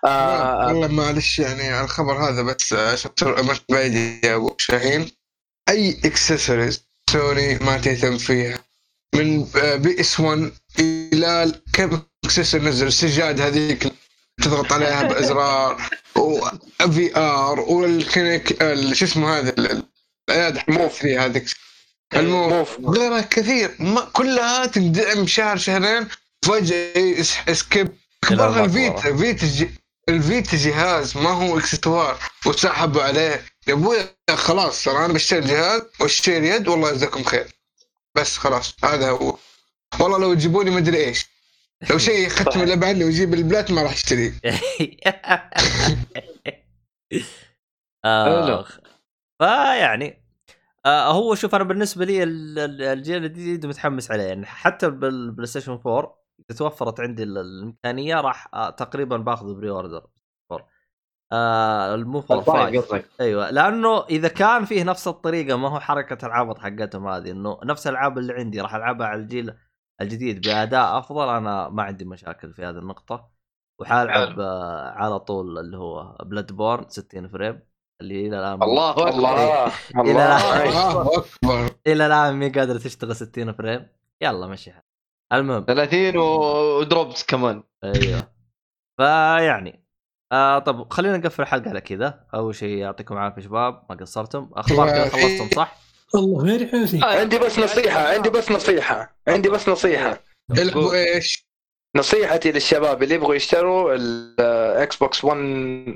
آه 0.07 0.67
والله 0.67 0.89
معلش 0.89 1.39
يعني 1.39 1.69
على 1.69 1.85
الخبر 1.85 2.13
هذا 2.13 2.43
بس 2.43 2.73
ما 2.73 3.59
بعيد 3.71 4.25
يا 4.25 4.35
أبو 4.35 4.55
شاهين. 4.59 5.11
أي 5.69 5.91
accessories 6.05 6.85
Sony 7.11 7.55
ما 7.59 7.79
تهتم 7.79 8.19
فيها؟ 8.19 8.59
من 9.15 9.45
PS 9.77 10.21
1 10.21 10.53
إلى 10.79 11.53
كم 11.73 12.03
اكسسوار 12.25 12.63
نزل 12.63 12.87
السجاد 12.87 13.41
هذيك 13.41 13.93
تضغط 14.43 14.73
عليها 14.73 15.03
بإزرار 15.03 15.83
و 16.17 17.17
VR 17.17 17.61
و 17.61 17.73
ال 17.73 17.86
Kinect 17.86 18.63
ال- 18.63 18.97
شو 18.97 19.05
اسمه 19.05 19.39
هذا 19.39 19.51
ال- 19.51 19.71
ال- 19.71 19.83
الأياد 20.29 20.59
Move 20.69 21.05
ذي 21.05 21.19
هذيك. 21.19 21.45
ال 22.15 22.21
Move. 22.21 22.53
موف. 22.81 22.97
غيرها 22.99 23.21
كثير. 23.21 23.77
ما 23.79 24.01
كلها 24.13 24.67
تندعم 24.67 25.27
شهر 25.27 25.57
شهرين 25.57 26.09
فجأة 26.45 27.25
اكبرها 27.49 28.65
المقبرة. 28.65 28.65
الفيتا 28.65 29.17
فيتا 29.17 29.69
الفيتا 30.09 30.57
جهاز 30.57 31.17
ما 31.17 31.31
هو 31.31 31.59
اكسسوار 31.59 32.19
وسحبوا 32.47 33.03
عليه. 33.03 33.45
يا 33.69 33.73
أبوي 33.75 33.97
خلاص 34.35 34.85
ترى 34.85 35.05
أنا 35.05 35.13
بشتري 35.13 35.41
جهاز 35.41 35.83
وأشتري 36.01 36.49
يد 36.49 36.69
والله 36.69 36.91
يجزاكم 36.91 37.25
خير. 37.25 37.47
بس 38.15 38.37
خلاص 38.37 38.75
هذا 38.85 39.11
هو. 39.11 39.37
والله 40.01 40.19
لو 40.19 40.35
تجيبوني 40.35 40.71
ما 40.71 40.79
أدري 40.79 40.97
إيش. 40.97 41.27
لو 41.91 41.99
شيء 42.09 42.29
ختم 42.29 42.61
اللي 42.61 42.87
عني 42.87 43.05
ويجيب 43.05 43.35
ال 43.35 43.42
Plat 43.42 43.71
ما 43.71 43.83
راح 43.83 43.93
اشتريه 43.93 44.33
آخ. 48.05 48.79
فيعني 49.39 50.23
آه 50.87 51.13
هو 51.13 51.35
شوف 51.35 51.55
أنا 51.55 51.65
بالنسبة 51.65 52.05
لي 52.05 52.23
ال- 52.23 52.59
ال- 52.59 52.83
الجيل 52.83 53.17
الجديد 53.25 53.67
متحمس 53.67 54.11
عليه. 54.11 54.23
يعني 54.25 54.47
حتى 54.47 54.91
ب 54.91 55.19
ال 55.19 55.47
PlayStation 55.47 55.73
4 55.87 56.23
إذا 56.51 56.59
توفرت 56.59 57.01
عندي 57.01 57.23
ال- 57.23 57.39
الإمكانية 57.39 58.21
راح 58.21 58.49
آه 58.55 58.71
تقريبا 58.71 59.17
باخذ 59.17 59.55
pre-order 59.55 60.07
4 60.53 60.69
آه 61.33 61.95
المو 61.95 62.25
4 62.31 62.39
ال 62.69 62.72
five 62.72 62.85
5 62.85 62.97
قصدك. 62.97 63.09
أيوه 63.21 63.51
لأنه 63.51 64.05
إذا 64.07 64.29
كان 64.29 64.65
فيه 64.65 64.83
نفس 64.85 65.09
الطريقة 65.09 65.57
ما 65.57 65.69
هو 65.69 65.81
حركة 65.81 66.27
العبط 66.27 66.59
حقتهم 66.59 67.09
هذه 67.09 67.31
إنه 67.31 67.61
نفس 67.65 67.87
الألعاب 67.87 68.19
اللي 68.19 68.33
عندي 68.33 68.61
راح 68.61 68.75
ألعبها 68.75 69.07
على 69.07 69.21
الجيل 69.21 69.55
الجديد 70.03 70.49
بأداء 70.49 70.99
أفضل 70.99 71.29
أنا 71.29 71.69
ما 71.69 71.83
عندي 71.83 72.05
مشاكل 72.05 72.53
في 72.55 72.65
هذه 72.65 72.79
النقطة. 72.79 73.33
وحالعب 73.81 74.41
آه 74.41 74.91
على 74.91 75.19
طول 75.21 75.59
اللي 75.59 75.77
هو 75.77 76.17
Bloodborne 76.25 76.89
60 76.89 77.29
frame 77.29 77.61
اللي 78.01 78.29
إلى 78.29 78.39
الآن 78.39 78.63
الله 78.63 78.91
أكبر. 79.09 79.09
الله 79.09 80.55
أكبر. 81.19 81.75
إلى 81.87 82.07
الآن 82.07 82.35
مي 82.35 82.49
قادره 82.49 82.79
تشتغل 82.79 83.17
60 83.17 83.53
frame. 83.53 83.89
يلا 84.23 84.47
مشي. 84.47 84.73
المهم. 85.33 85.65
30 85.69 86.17
و 86.17 86.35
drops 86.35 87.25
كمان. 87.25 87.63
أيوه. 87.85 88.29
فيعني 89.01 89.85
آه 90.33 90.59
طب 90.59 90.93
خلينا 90.93 91.17
نقفل 91.17 91.43
الحلقة 91.43 91.69
على 91.71 91.81
كذا. 91.81 92.27
أول 92.35 92.55
شيء 92.55 92.77
يعطيكم 92.77 93.15
العافية 93.15 93.43
شباب 93.43 93.87
ما 93.91 93.97
قصرتم. 93.97 94.51
أخبار 94.55 94.89
كذا 94.91 95.09
خلصتم 95.09 95.49
صح؟ 95.57 95.77
الله 96.15 96.43
غير 96.45 96.69
حوسي 96.69 97.01
عندي 97.03 97.39
بس 97.39 97.59
نصيحة 97.59 98.01
عندي 98.09 98.31
بس 98.31 98.51
نصيحة 98.51 99.17
عندي 99.29 99.49
بس 99.49 99.69
نصيحة. 99.69 100.21
العبوا 100.59 100.95
إيش؟ 100.95 101.47
نصيحتي 101.97 102.53
للشباب 102.53 103.03
اللي 103.03 103.15
يبغوا 103.15 103.35
يشتروا 103.35 103.95
ال 103.95 104.97
Xbox 104.97 105.25
1 105.25 105.39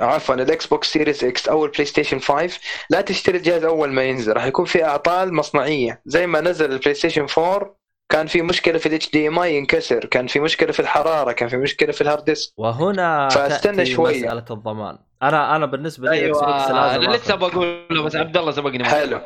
عفوا 0.00 0.34
ال 0.34 0.66
Xbox 0.66 0.92
Series 0.92 1.24
X 1.24 1.48
أو 1.48 1.64
ال 1.64 1.84
PlayStation 1.84 2.18
5 2.18 2.60
لا 2.90 3.00
تشتري 3.00 3.38
الجهاز 3.38 3.64
أول 3.64 3.92
ما 3.92 4.02
ينزل 4.02 4.32
راح 4.32 4.44
يكون 4.44 4.64
في 4.64 4.84
أعطال 4.84 5.34
مصنعية. 5.34 6.02
زي 6.06 6.26
ما 6.26 6.40
نزل 6.40 6.72
ال 6.72 6.94
PlayStation 6.94 7.26
4 7.38 7.76
كان 8.12 8.26
في 8.26 8.42
مشكلة 8.42 8.78
في 8.78 8.86
ال 8.86 9.10
HDMI 9.10 9.56
ينكسر 9.56 10.04
كان 10.04 10.26
في 10.26 10.40
مشكلة 10.40 10.72
في 10.72 10.80
الحرارة 10.80 11.32
كان 11.32 11.48
في 11.48 11.56
مشكلة 11.56 11.92
في 11.92 12.00
ال 12.00 12.05
hard 12.05 12.24
disk 12.24 12.52
وهنا 12.56 13.28
فاستنى 13.28 13.86
شوية. 13.86 14.18
مسألة 14.26 14.44
الضمان. 14.50 14.98
أنا 15.22 15.56
أنا 15.56 15.66
بالنسبة 15.66 16.10
لي 16.10 16.26
لازم 16.26 16.44
أنا 16.44 17.16
لسه. 17.16 17.34
بقول 17.34 18.04
بس 18.04 18.16
عبد 18.16 18.36
الله 18.36 18.52
سبقني 18.52 18.84
حلو. 18.84 19.20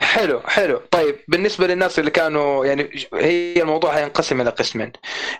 حلو 0.00 0.40
حلو. 0.40 0.80
طيب 0.90 1.16
بالنسبة 1.28 1.66
للناس 1.66 1.98
اللي 1.98 2.10
كانوا 2.10 2.66
يعني 2.66 2.90
هي 3.14 3.62
الموضوع 3.62 3.90
هينقسم 3.90 4.40
إلى 4.40 4.50
قسمين. 4.50 4.92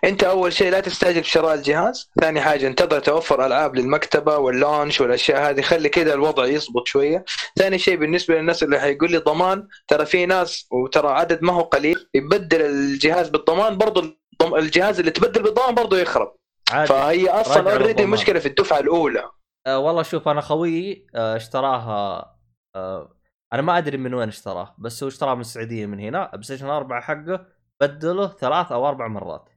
أنت 0.05 0.25
أول 0.25 0.53
شيء 0.53 0.71
لا 0.71 0.81
تستعجل 0.81 1.23
في 1.25 1.31
شراء 1.31 1.55
الجهاز. 1.55 2.11
ثاني 2.21 2.41
حاجة 2.41 2.67
انتظر 2.67 3.01
توفر 3.01 3.47
ألعاب 3.47 3.77
للمكتبة 3.77 4.37
واللانش 4.37 5.01
والأشياء 5.01 5.51
هذه. 5.51 5.61
خلي 5.61 5.89
كذا 5.89 6.15
الوضع 6.15 6.47
يضبط 6.47 6.87
شوية. 6.87 7.25
ثاني 7.59 7.79
شيء 7.79 7.97
بالنسبة 7.97 8.35
للناس 8.35 8.63
اللي 8.63 8.81
حيقول 8.81 9.11
لي 9.11 9.19
ضمان 9.19 9.69
ترى 9.89 10.07
في 10.07 10.27
ناس 10.27 10.67
وترى 10.71 11.09
عدد 11.09 11.43
ما 11.43 11.53
هو 11.53 11.63
قليل 11.63 12.09
يبدل 12.15 12.63
الجهاز 12.63 13.29
بالضمان 13.29 13.79
برضو 13.79 14.01
الضم- 14.01 14.55
الجهاز 14.55 14.99
اللي 14.99 15.11
تبدل 15.11 15.43
بالضمان 15.43 15.75
برضو 15.75 15.97
يخرب. 15.97 16.37
عادي. 16.71 16.89
فهي 16.89 17.29
أصلا 17.29 17.73
اوريدي. 17.73 18.07
مشكلة 18.07 18.39
في 18.41 18.47
الدفعة 18.47 18.79
الأولى. 18.79 19.31
آه 19.67 19.79
والله 19.79 20.03
شوف 20.03 20.29
أنا 20.29 20.41
خويي 20.41 21.07
آه 21.15 21.37
اشتراها 21.37 22.35
آه 22.77 23.20
أنا 23.53 23.63
ما 23.63 23.79
أدري 23.79 23.97
من 23.97 24.15
وين 24.15 24.29
اشتراه 24.29 24.75
بس 24.79 25.03
هو 25.03 25.09
اشتراه 25.09 25.35
من 25.35 25.41
السعودية 25.41 25.87
من 25.87 26.01
هنا 26.01 26.31
PlayStation 26.31 26.67
4 26.67 27.01
حقه 27.01 27.47
بدله 27.81 28.29
ثلاث 28.29 28.73
أو 28.73 28.89
أربع 28.89 29.09
مرات. 29.09 29.49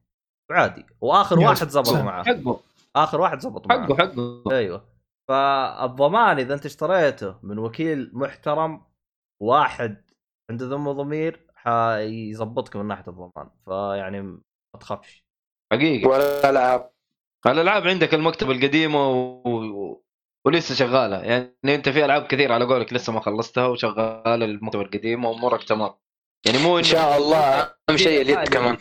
وعادي 0.51 0.85
وآخر 1.01 1.39
واحد 1.39 1.69
زبط. 1.69 1.93
معه. 1.93 2.23
حقه. 2.23 2.59
آخر 2.95 3.21
واحد 3.21 3.39
زبط 3.39 3.67
معه. 3.67 3.85
حقه. 3.85 3.95
حقه 3.97 4.43
أيوه. 4.51 4.85
فالضمان 5.27 6.39
إذا 6.39 6.53
أنت 6.53 6.65
اشتريته 6.65 7.35
من 7.43 7.59
وكيل 7.59 8.11
محترم 8.13 8.81
واحد 9.41 10.03
عنده 10.49 10.65
ذم 10.65 10.91
ضمير 10.91 11.47
حيظبطك 11.55 12.75
من 12.75 12.85
ناحية 12.85 13.07
الضمان. 13.07 13.49
فيعني 13.65 14.21
ما 14.21 14.79
تخافش. 14.79 15.25
حقيقي. 15.73 16.09
والالعاب 16.09 16.91
الألعاب. 17.45 17.87
عندك 17.87 18.13
المكتبة 18.13 18.51
القديمة 18.51 19.09
و... 19.09 20.01
ولسه 20.45 20.75
شغالة. 20.75 21.17
يعني 21.21 21.55
أنت 21.65 21.89
في 21.89 22.05
ألعاب 22.05 22.27
كثير 22.27 22.51
على 22.51 22.65
قولك 22.65 22.93
لسه 22.93 23.13
ما 23.13 23.19
خلصتها 23.21 23.67
وشغاله 23.67 24.45
المكتبه 24.45 24.81
القديمه 24.81 25.29
وامورك 25.29 25.63
تمام 25.63 25.91
يعني 26.45 26.57
مو 26.57 26.77
إن 26.77 26.83
شاء 26.83 27.17
الله. 27.17 27.73
أهم 27.89 27.97
شيء 27.97 28.21
اليد. 28.21 28.37
كمان. 28.49 28.77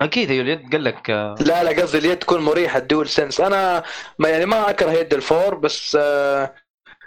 أكيد 0.00 0.30
هي 0.30 0.40
اليد. 0.40 0.72
قال 0.72 0.84
لك 0.84 1.10
آه، 1.10 1.34
لا 1.40 1.64
لا 1.64 1.82
قصدي 1.82 1.98
اليد 1.98 2.18
تكون 2.18 2.40
مريحة 2.40 2.78
ال 2.78 3.08
DualSense 3.08 3.40
أنا 3.40 3.82
ما 4.18 4.28
يعني 4.28 4.46
ما 4.46 4.70
أكره 4.70 4.92
يد 4.92 5.14
ال 5.14 5.22
four 5.22 5.54
بس 5.54 5.96
آه، 6.00 6.54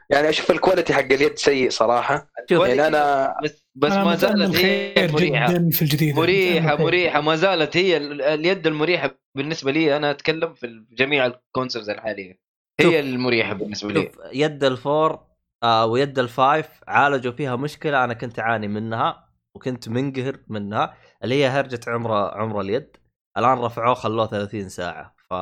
يعني 0.09 0.29
أشوف 0.29 0.51
ال 0.51 0.57
quality 0.57 0.93
حق 0.93 0.99
اليد 0.99 1.37
سيء 1.37 1.69
صراحة. 1.69 2.27
شوف 2.49 2.67
يعني 2.67 2.87
أنا 2.87 3.35
بس 3.43 3.65
بس 3.75 3.91
ما 3.91 4.15
زالت 4.15 4.55
هي 4.55 5.07
مريحة. 5.07 5.47
في 5.47 5.81
الجديد. 5.81 6.15
مريحة 6.15 6.75
مريحة. 6.83 7.21
ما 7.21 7.35
زالت 7.35 7.77
هي 7.77 7.97
ال- 7.97 8.21
اليد 8.21 8.67
المريحة 8.67 9.11
بالنسبة 9.37 9.71
لي. 9.71 9.95
أنا 9.97 10.11
أتكلم 10.11 10.53
في 10.53 10.85
جميع 10.91 11.25
ال 11.25 11.32
consoles 11.32 11.89
الحالية. 11.89 12.50
هي 12.85 12.99
المريحة 12.99 13.53
بالنسبة 13.53 13.93
لي. 13.93 14.03
شوف 14.03 14.19
يد 14.33 14.63
ال 14.63 14.75
four 14.75 15.19
آه 15.63 15.85
ويد 15.85 16.19
ال 16.19 16.29
five 16.29 16.67
عالجوا 16.87 17.31
فيها 17.31 17.55
مشكلة 17.55 18.03
أنا 18.03 18.13
كنت 18.13 18.39
أعاني 18.39 18.67
منها 18.67 19.29
وكنت 19.55 19.89
منقهر 19.89 20.37
منها 20.47 20.93
اللي 21.23 21.35
هي 21.43 21.47
هرجة 21.47 21.79
عمر 21.87 22.13
عمر 22.13 22.61
اليد. 22.61 22.97
الآن 23.37 23.57
رفعوه 23.59 23.93
خلوه 23.93 24.25
30 24.27 24.69
ساعة. 24.69 25.15
ف 25.29 25.33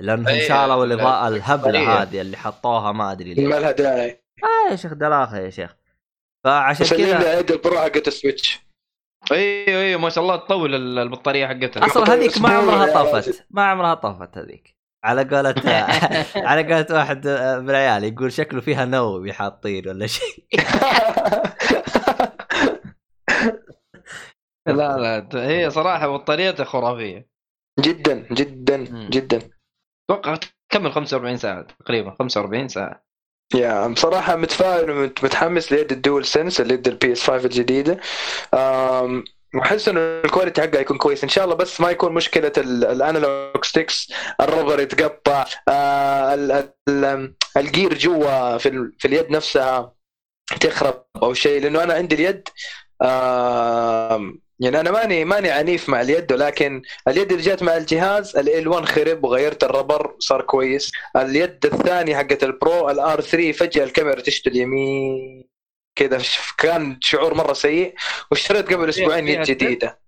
لأنهم 0.00 0.28
أي، 0.28 0.40
شالوا 0.40 0.84
ال- 0.84 0.92
الاضاءه 0.92 1.28
الهبلة. 1.28 2.02
هذه 2.02 2.20
اللي 2.20 2.36
حطوها 2.36 2.92
ما 2.92 3.12
أدري 3.12 3.34
ليه 3.34 3.46
ما 3.46 3.54
لها 3.54 3.70
داعي. 3.72 4.24
آه 4.44 4.70
يا 4.70 4.76
شيخ 4.76 4.92
دلاخة 4.94 5.38
يا 5.38 5.50
شيخ. 5.50 5.76
فعشان 6.44 6.86
كذا 6.86 7.38
يد 7.38 7.50
ال 7.50 7.57
Pro 7.57 7.78
حقت 7.78 8.08
ال 8.08 8.14
Switch. 8.14 8.60
أيوه 9.32 9.80
أيوه 9.82 10.00
ما 10.00 10.08
شاء 10.10 10.24
الله 10.24 10.36
تطول 10.36 10.74
ال- 10.74 10.98
البطارية 10.98 11.46
حقتها 11.46 11.86
أصلا 11.86 12.14
هذيك 12.14 12.38
ما 12.38 12.48
عمرها 12.48 13.02
طفت. 13.20 13.46
ما 13.50 13.64
عمرها 13.64 13.94
طفت 13.94 14.38
هذيك. 14.38 14.73
على 15.04 15.24
قولة 15.24 15.54
على 16.48 16.62
قولة 16.62 16.86
واحد 16.90 17.28
من 17.62 17.70
العيال 17.70 18.04
يقول 18.04 18.32
شكله 18.32 18.60
فيها 18.60 18.84
نووي 18.84 19.32
حاطين 19.32 19.88
ولا 19.88 20.06
شيء. 20.06 20.44
لا 24.66 24.96
لا 24.98 25.28
هي 25.34 25.70
صراحة 25.70 26.08
بطاريتها 26.08 26.64
خرافية. 26.64 27.28
جدا 27.80 28.26
جدا. 28.32 28.76
جدا. 29.08 29.50
أتوقع 30.10 30.38
تكمل 30.70 30.92
45 30.92 31.36
ساعة 31.36 31.62
تقريبا 31.62 32.10
45 32.18 32.68
ساعة. 32.68 33.04
يا 33.54 33.86
بصراحة 33.86 34.36
متفائل 34.36 34.90
ومتحمس 34.90 35.72
ليد 35.72 35.92
ال 35.92 36.24
DualSense 36.24 36.60
اليد 36.60 36.88
ال 36.88 37.12
PS 37.12 37.30
5 37.30 37.44
الجديدة 37.44 38.00
واحس 39.54 39.88
إنه 39.88 40.00
ال 40.00 40.08
quality 40.08 40.62
حقها 40.62 40.80
يكون 40.80 40.98
كويس. 40.98 41.22
إن 41.22 41.28
شاء 41.28 41.44
الله 41.44 41.54
بس 41.56 41.80
ما 41.80 41.90
يكون 41.90 42.12
مشكلة 42.14 42.52
ال- 42.58 42.84
الانالوج 42.84 43.64
ستيكس 43.64 44.12
الربر 44.40 44.80
يتقطع 44.80 45.44
آه، 45.68 46.34
ال- 46.34 46.70
ال- 46.88 47.34
الجير 47.56 47.94
جوا 47.94 48.58
في, 48.58 48.90
في 48.98 49.08
اليد 49.08 49.30
نفسها 49.30 49.94
تخرب 50.60 51.04
أو 51.22 51.34
شيء. 51.34 51.60
لأنه 51.62 51.82
أنا 51.82 51.94
عندي 51.94 52.14
اليد 52.14 52.48
يعني 54.60 54.80
أنا 54.80 54.90
ماني 54.90 55.24
ماني 55.24 55.50
عنيف 55.50 55.88
مع 55.88 56.00
اليد 56.00 56.32
ولكن 56.32 56.82
اليد 57.08 57.32
اللي 57.32 57.42
جات 57.44 57.62
مع 57.62 57.76
الجهاز 57.76 58.36
ال 58.36 58.68
1 58.68 58.84
خرب 58.84 59.24
وغيرت 59.24 59.64
ال 59.64 59.71
rubber 59.71 60.14
صار 60.18 60.42
كويس. 60.42 60.92
اليد 61.16 61.66
الثانية 61.66 62.16
حقت 62.16 62.44
ال 62.44 62.55
Pro 62.55 62.90
ال 62.90 63.05
R 63.05 63.20
3 63.20 63.52
فجأة 63.52 63.84
الكاميرا 63.84 64.20
تشتغل 64.20 64.56
يمين 64.56 65.44
كذا 65.96 66.18
كان 66.58 66.98
شعور 67.00 67.34
مرة 67.34 67.52
سيء 67.52 67.94
واشتريت 68.30 68.72
قبل 68.72 68.88
أسبوعين 68.88 69.28
يد 69.28 69.42
جديدة. 69.42 69.98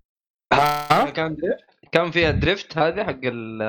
ها؟ 0.52 1.10
كان 1.10 1.36
كان 1.92 2.10
فيها 2.10 2.30
drift 2.30 2.78
هذا 2.78 3.04
حق 3.04 3.20
ال 3.24 3.62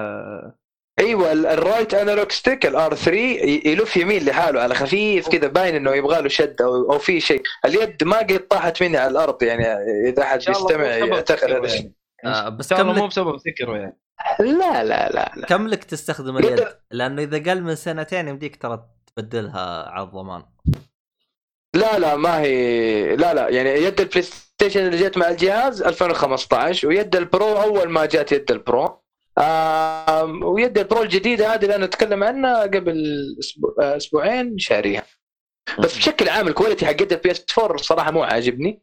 أيوه 0.99 1.31
ال- 1.31 1.45
right 1.45 1.93
analog 1.93 2.31
stick 2.31 2.65
ال 2.65 2.80
R 2.80 2.95
3 2.95 3.17
ي- 3.17 3.61
يلف 3.65 3.97
يمين 3.97 4.25
لحاله 4.25 4.61
على 4.61 4.75
خفيف 4.75 5.29
كذا 5.29 5.47
باين 5.47 5.75
إنه 5.75 5.91
يبغى 5.95 6.21
له 6.21 6.27
شد 6.27 6.61
أو 6.61 6.91
أو 6.93 6.99
في 6.99 7.19
شيء. 7.19 7.41
اليد 7.65 8.03
ما 8.03 8.17
قد 8.17 8.47
طاحت 8.47 8.83
مني 8.83 8.97
على 8.97 9.11
الأرض 9.11 9.43
يعني 9.43 9.63
إذا 10.09 10.23
أحد 10.23 10.39
بيستمع 10.47 10.83
يعتقد 10.85 11.51
هذا 11.51 11.59
الشيء. 11.65 11.91
يعني. 12.23 12.35
آه، 12.35 12.47
إن 12.47 12.57
بس 12.57 12.73
كم 12.73 12.95
مو 12.95 13.07
بسبب 13.07 13.37
سكره 13.37 13.77
يعني. 13.77 13.97
لا 14.39 14.83
لا 14.83 15.09
لا 15.09 15.31
لا. 15.35 15.45
كم 15.45 15.67
لك 15.67 15.83
تستخدم 15.83 16.37
اليد؟ 16.37 16.67
لأنه 16.91 17.21
إذا 17.21 17.51
قل 17.51 17.61
من 17.63 17.75
سنتين 17.75 18.27
يمديك 18.27 18.55
ترى 18.61 18.85
تبدلها 19.15 19.89
على 19.89 20.03
الضمان 20.05 20.43
لا 21.77 21.99
لا 21.99 22.15
ما 22.15 22.39
هي 22.41 23.15
لا 23.15 23.33
لا 23.33 23.49
يعني 23.49 23.69
يد 23.69 24.01
ال 24.01 24.21
PlayStation 24.21 24.85
اللي 24.85 24.97
جت 24.97 25.17
مع 25.17 25.29
الجهاز 25.29 25.81
2015 25.81 26.87
ويد 26.87 27.15
ال 27.15 27.27
Pro 27.27 27.61
أول 27.61 27.89
ما 27.89 28.05
جات 28.05 28.31
يد 28.31 28.51
ال 28.51 28.64
Pro 28.64 29.01
ويد 30.43 30.77
ال 30.77 30.83
Pro 30.83 31.01
الجديدة 31.01 31.53
هذه 31.53 31.63
اللي 31.63 31.75
أنا 31.75 31.85
أتكلم 31.85 32.23
عنها 32.23 32.61
قبل 32.61 33.05
آه، 33.81 33.97
أسبوعين 33.97 34.57
شاريها 34.57 35.03
بس 35.79 35.97
بشكل 35.97 36.29
عام 36.29 36.47
ال 36.47 36.52
quality 36.52 36.85
حق 36.85 37.01
يد 37.01 37.13
ال 37.13 37.31
PS 37.31 37.45
4 37.59 37.75
الصراحه 37.75 38.11
مو 38.11 38.23
عاجبني. 38.23 38.81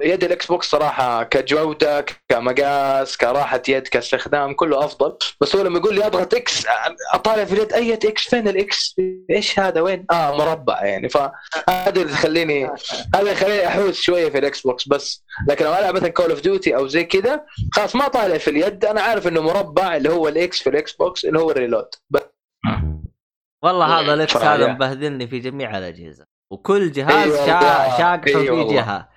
يد 0.00 0.24
ال 0.24 0.46
Xbox 0.46 0.70
صراحة 0.70 1.22
كجودة 1.22 2.06
كمقاس 2.28 3.16
كراحة 3.16 3.62
يد 3.68 3.88
كاستخدام 3.88 4.54
كله 4.54 4.84
أفضل. 4.84 5.16
بس 5.40 5.56
هو 5.56 5.62
لما 5.62 5.78
يقول 5.78 5.94
لي 5.94 6.06
أضغط 6.06 6.34
X 6.34 6.66
أطالع 7.14 7.44
في 7.44 7.52
اليد 7.52 7.72
أي 7.72 7.94
X 7.94 8.28
فين 8.28 8.48
ال 8.48 8.72
X 8.72 8.96
إيش 9.30 9.58
هذا؟ 9.58 9.80
وين؟ 9.80 10.06
آه 10.10 10.36
مربع 10.36 10.84
يعني. 10.84 11.08
فهذا 11.08 12.00
اللي 12.00 12.12
يخليني 12.12 12.64
هذا 12.64 13.20
اللي 13.20 13.32
يخليني 13.32 13.66
أحوس 13.66 14.00
شوية 14.00 14.28
في 14.30 14.38
ال 14.38 14.60
Xbox 14.60 14.88
بس. 14.88 15.24
لكن 15.48 15.64
لو 15.64 15.74
ألعب 15.74 15.94
مثلا 15.94 16.08
Call 16.08 16.30
of 16.30 16.40
Duty 16.40 16.76
أو 16.76 16.86
زي 16.86 17.04
كذا 17.04 17.44
خلاص 17.72 17.96
ما 17.96 18.08
طالع 18.08 18.38
في 18.38 18.50
اليد. 18.50 18.84
أنا 18.84 19.00
عارف 19.00 19.26
إنه 19.28 19.40
مربع 19.40 19.96
اللي 19.96 20.10
هو 20.10 20.28
ال 20.28 20.45
X 20.45 20.62
في 20.62 20.70
ال 20.70 20.92
Xbox 20.92 21.24
اللي 21.24 21.38
هو 21.38 21.50
ال 21.50 21.55
reload. 21.55 21.88
بس. 22.10 22.22
والله 23.62 24.00
هذا 24.00 24.14
ال 24.14 24.25
X 24.25 24.36
فيا. 24.36 24.54
هذا 24.54 24.66
مبهذلني 24.66 25.26
في 25.26 25.38
جميع 25.38 25.78
الأجهزة. 25.78 26.33
وكل 26.52 26.92
جهاز 26.92 27.32
شا... 27.32 27.40
والله، 27.40 27.98
شاقح 27.98 28.26
إي 28.26 28.32
في. 28.32 28.74
جهة. 28.74 29.08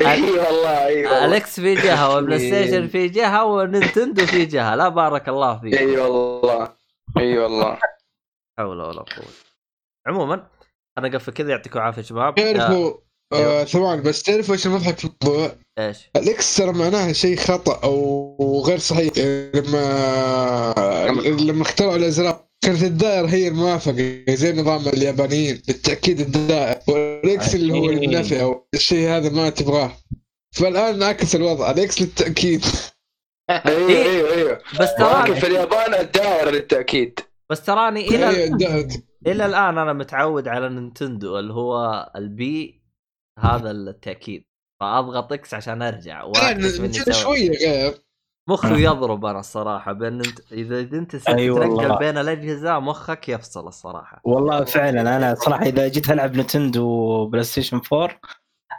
إي 0.00 0.22
والله. 0.22 0.86
إي 0.86 1.06
والله. 1.06 1.24
ال 1.24 1.42
X 1.42 1.60
في 1.60 1.74
جهة 1.74 2.08
وال 2.14 2.38
PlayStation 2.38 2.88
في 2.88 3.08
جهة 3.08 3.44
و 3.44 3.53
Nintendo 3.53 4.26
في 4.26 4.44
جهة. 4.44 4.74
لا 4.74 4.88
بارك 4.88 5.28
الله 5.28 5.60
فيك. 5.60 5.74
إي 5.78 5.96
والله. 5.96 6.72
إي 7.16 7.38
والله. 7.38 7.78
حول 8.58 8.80
ولا 8.80 9.00
قوة. 9.00 9.26
عموما 10.06 10.46
أنا 10.98 11.08
اقفل 11.08 11.32
كذا 11.32 11.50
يعطيكم 11.50 11.78
العافية 11.78 12.02
شباب. 12.02 12.38
آه، 12.38 12.52
تعرفوا 12.52 12.94
أيوه. 13.32 13.60
آه 13.60 13.64
ثواني 13.64 14.02
بس 14.02 14.22
تعرفوا 14.22 14.54
إيش 14.54 14.66
المضحك 14.66 14.98
في 14.98 15.10
الموضوع؟ 15.22 15.52
إيش؟ 15.78 16.10
ال 16.16 16.36
X 16.36 16.56
ترى 16.56 16.72
معناها 16.72 17.12
شيء 17.12 17.36
خطأ 17.36 17.80
أو 17.84 18.62
غير 18.66 18.78
صحيح 18.78 19.12
يعني 19.16 19.50
لما 19.54 20.74
لما 21.40 21.62
اخترعوا 21.62 21.96
الازرار 21.96 22.44
كانت 22.64 22.82
الدائرة 22.82 23.26
هي 23.26 23.48
الموافقة 23.48 24.24
زي 24.28 24.52
نظام 24.52 24.88
اليابانيين 24.88 25.62
بالتأكيد 25.66 26.20
الدائرة. 26.20 26.80
وال 26.88 27.32
X 27.32 27.54
اللي 27.54 27.72
هو. 27.72 27.90
النفي 27.90 28.60
الشيء 28.74 29.08
هذا 29.08 29.30
ما 29.30 29.50
تبغاه. 29.50 29.92
فالآن 30.52 31.02
عكس 31.02 31.34
الوضع 31.34 31.70
ال 31.70 31.86
X 31.86 32.02
للتأكيد. 32.02 32.64
أيوه 33.50 33.88
إيه. 33.88 34.04
أيوه 34.04 34.34
أيوه. 34.34 34.60
بس 34.80 34.94
تراني 34.98 35.34
في 35.34 35.46
اليابان 35.46 35.94
الدائرة 35.94 36.50
للتأكيد. 36.50 37.20
بس 37.50 37.62
تراني 37.62 38.08
الدائرة. 38.44 38.88
إلى 39.26 39.46
الآن 39.46 39.78
أنا 39.78 39.92
متعود 39.92 40.48
على 40.48 40.68
Nintendo 40.68 41.38
اللي 41.38 41.52
هو 41.52 42.12
ال 42.16 42.49
B 42.49 42.82
هذا 43.38 43.70
التأكيد. 43.70 44.44
فأضغط 44.80 45.32
X 45.32 45.54
عشان 45.54 45.80
يعني 45.80 46.68
سويت 46.68 47.12
شوية 47.12 47.50
غير. 47.50 47.94
مخي 48.48 48.84
يضرب 48.84 49.24
أنا 49.24 49.40
الصراحة 49.40 49.92
بين 49.92 50.12
انت 50.12 50.52
إذا 50.52 50.80
إذا 50.80 50.98
أنت 50.98 51.16
صرت 51.16 51.28
أي 51.28 51.50
والله. 51.50 51.84
تنقل 51.84 51.98
بين 51.98 52.18
الأجهزة 52.18 52.78
مخك 52.78 53.28
يفصل 53.28 53.68
الصراحة. 53.68 54.20
والله 54.24 54.64
فعلا 54.64 55.16
أنا 55.16 55.34
صراحة 55.34 55.62
إذا 55.62 55.88
جيت 55.88 56.10
ألعب 56.10 56.36
Nintendo 56.36 57.26
PlayStation 57.26 57.80
4 57.92 58.20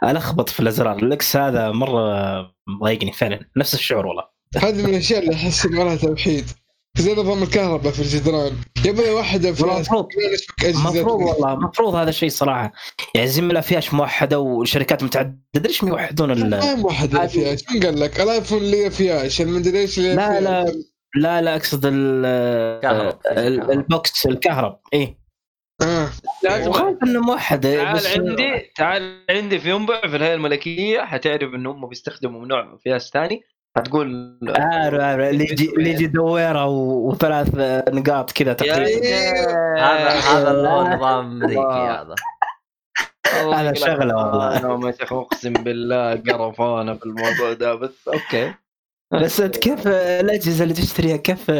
ألخبط 0.04 0.48
في 0.48 0.60
الأزرار. 0.60 0.96
ال 0.96 1.16
X 1.16 1.36
هذا 1.36 1.70
مرة 1.70 2.02
مضايقني 2.66 3.12
فعلا. 3.12 3.40
نفس 3.56 3.74
الشعور 3.74 4.06
والله. 4.06 4.24
هذه 4.56 4.82
من 4.82 4.90
الأشياء 4.90 5.20
اللي 5.22 5.34
أحس 5.34 5.66
انه 5.66 5.84
لها 5.84 5.96
توحيد. 5.96 6.44
زي 6.98 7.14
نظام 7.14 7.42
الكهرباء 7.42 7.92
في 7.92 8.00
الجدران. 8.00 8.52
يبغى 8.84 9.10
واحدة 9.10 9.52
في 9.52 9.62
والله 9.62 9.76
المفروض 9.76 10.08
المفروض 10.64 11.22
والله 11.22 11.52
المفروض 11.52 11.94
هذا 11.94 12.10
الشيء 12.10 12.28
صراحة. 12.28 12.72
يعني 13.14 13.28
زي 13.28 13.42
ما 13.42 13.52
الافياش 13.52 13.94
موحدة 13.94 14.38
وشركات 14.40 15.02
متعددة 15.02 15.38
ليش 15.56 15.84
ما 15.84 15.90
يوحدون 15.90 16.30
ال... 16.30 16.54
هذه- 16.54 17.26
فيها 17.26 17.56
من 17.74 17.80
قال 17.82 18.00
لك؟ 18.00 18.20
الآيفون 18.20 18.58
اللي 18.58 18.90
فيهاش 18.90 19.40
المدري 19.40 19.78
إيش 19.80 19.98
اللي 19.98 20.14
لا. 20.14 20.40
لا. 20.40 20.64
لا 21.16 21.42
لا 21.42 21.56
أقصد. 21.56 21.86
ال- 21.86 22.26
ال 23.70 23.84
box 23.84 24.26
الكهرب 24.26 24.80
إيه. 24.92 25.18
آه. 25.82 26.08
لازم 26.44 26.70
وخايف 26.70 26.96
إنه 27.02 27.20
موحد 27.20 27.60
تعال 27.60 27.96
بس 27.96 28.06
عندي 28.06 28.72
تعال 28.76 29.24
عندي 29.30 29.58
في 29.58 29.70
ينبع 29.70 30.00
في 30.00 30.16
الهيئة 30.16 30.34
الملكية. 30.34 31.00
حتعرف 31.00 31.54
ان 31.54 31.66
هم 31.66 31.88
بيستخدموا 31.88 32.46
نوع 32.46 32.76
فياس 32.82 33.10
ثاني. 33.14 33.42
حتقول 33.76 34.38
عارف 34.48 35.00
عارف. 35.00 35.28
اللي 35.30 35.44
يجي 35.44 35.70
اللي 35.70 35.90
يجي 35.90 36.06
دويرة 36.06 36.66
وثلاث 36.66 37.54
نقاط 37.88 38.32
كذا 38.32 38.52
تقريبا. 38.52 39.06
هذا 39.78 40.10
هذا 40.10 40.50
اللي 40.50 40.68
هو 40.68 40.82
لا. 40.82 40.96
نظام 40.96 41.42
امريكي. 41.42 41.60
هذا. 41.60 42.14
هذا 43.54 43.72
شغلة 43.72 44.16
والله. 44.16 44.56
أنا 44.56 44.94
أقسم 45.10 45.52
بالله 45.52 46.14
قرفانة 46.14 46.94
في 46.94 47.06
الموضوع 47.06 47.52
ده 47.52 47.74
بس 47.74 48.08
أوكي. 48.08 48.54
بس 49.12 49.40
أنت 49.40 49.56
كيف 49.56 49.86
الأجهزة 49.86 50.62
اللي 50.62 50.74
تشتريها؟ 50.74 51.16
كيف 51.16 51.50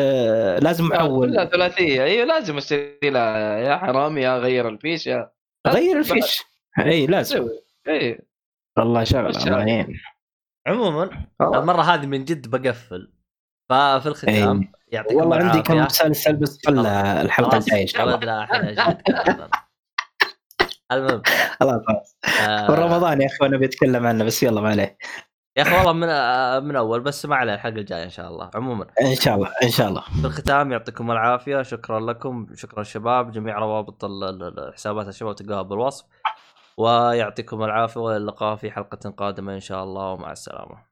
لازم 0.61 0.89
كلها 0.89 0.99
محول 0.99 1.49
ثلاثية. 1.51 2.05
أيوه 2.05 2.27
لازم 2.27 2.57
أشتري 2.57 2.99
لها. 3.03 3.59
يا 3.59 3.77
حرام 3.77 4.19
يا 4.19 4.39
غير 4.39 4.69
الفيش 4.69 5.07
يا 5.07 5.31
غير 5.67 5.99
الفيش؟ 5.99 6.43
اي 6.79 7.07
لازم. 7.07 7.49
اي 7.89 8.21
والله 8.79 9.05
شغلة 9.05 9.29
الله 9.29 9.43
هذا؟ 9.43 9.69
يعين 9.69 10.01
عموما 10.67 11.27
آه. 11.41 11.59
المرة 11.61 11.83
هذه 11.83 12.07
من 12.07 12.25
جد 12.25 12.51
بقفل. 12.51 13.13
ففي 13.71 14.07
الختام 14.07 14.61
إيه. 14.61 14.73
يعطيكم 14.89 15.17
والله 15.17 15.37
عندي 15.37 15.63
كم 15.63 15.77
مسلسل 15.77 16.37
بس 16.37 16.59
خلى 16.67 17.21
الحلقة 17.23 17.57
الجاية 17.59 17.83
إن 17.83 17.87
شاء 17.87 18.05
الله. 18.05 18.49
المهم. 20.93 21.23
خلاص 21.61 21.81
خلاص. 21.89 22.17
آه، 22.49 22.67
رمضان 22.71 23.21
يا 23.21 23.27
أخي 23.27 23.47
أنا 23.47 23.57
بيتكلم 23.57 24.07
عنه 24.07 24.25
بس 24.25 24.43
يلا 24.43 24.61
ما 24.61 24.69
عليه. 24.69 24.99
يا 25.57 25.63
أخي 25.63 25.77
والله 25.77 25.93
من 25.93 26.09
آه، 26.09 26.61
من 26.61 26.77
أول 26.77 27.01
بس 27.01 27.27
ما 27.27 27.37
عليه 27.37 27.55
الحلقة 27.55 27.79
الجاية 27.79 28.05
إن 28.05 28.11
شاء 28.11 28.29
الله. 28.29 28.51
عموما. 28.55 28.87
إن 29.01 29.15
شاء 29.15 29.35
الله 29.35 29.51
إن 29.63 29.71
شاء 29.71 29.89
الله. 29.89 30.01
في 30.21 30.25
الختام 30.27 30.73
يعطيكم 30.73 31.11
العافية 31.11 31.63
شكرا 31.63 32.01
لكم 32.01 32.47
شكرا 32.55 32.83
شباب 32.83 33.33
جميع 33.33 33.59
روابط 33.59 34.05
حسابات 34.75 35.09
الشباب 35.09 35.35
تلقاها 35.35 35.63
بالوصف 35.63 36.05
ويعطيكم 36.79 37.63
العافية 37.63 38.01
والى 38.01 38.17
اللقاء 38.17 38.57
في 38.57 38.71
حلقة 38.71 39.11
قادمة 39.11 39.55
إن 39.55 39.61
شاء 39.61 39.85
الله 39.85 40.13
ومع 40.13 40.33
السلامة. 40.33 40.87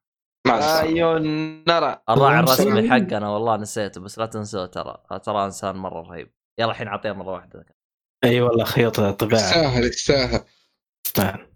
مع 0.47 0.59
السلامة. 0.59 0.81
ايون 0.81 1.23
نرى. 1.69 2.03
الراعي 2.11 2.41
الرسمي. 2.41 2.91
حقنا 2.91 3.29
والله 3.29 3.57
نسيته 3.57 4.01
بس 4.01 4.19
لا 4.19 4.27
تنسوه 4.27 4.67
ترى. 4.67 4.97
ترى 5.25 5.45
إنسان 5.45 5.77
مرة 5.77 6.03
رهيب. 6.03 6.33
يلا 6.59 6.71
الحين 6.71 6.89
اعطيه 6.89 7.13
مرة 7.13 7.33
واحدة. 7.33 7.67
أي 8.25 8.41
والله 8.41 8.65
خيوط 8.65 9.01
طباعه 9.01 9.41
يستاهل 9.41 9.85
يستاهل. 9.85 10.41
تستاهل. 11.05 11.47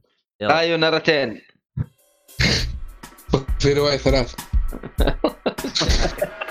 يلا. 0.41 0.61
ايون 0.61 0.81
نرتين. 0.81 1.41
في 3.61 3.73
رواية 3.73 3.97
ثلاثة. 3.97 4.37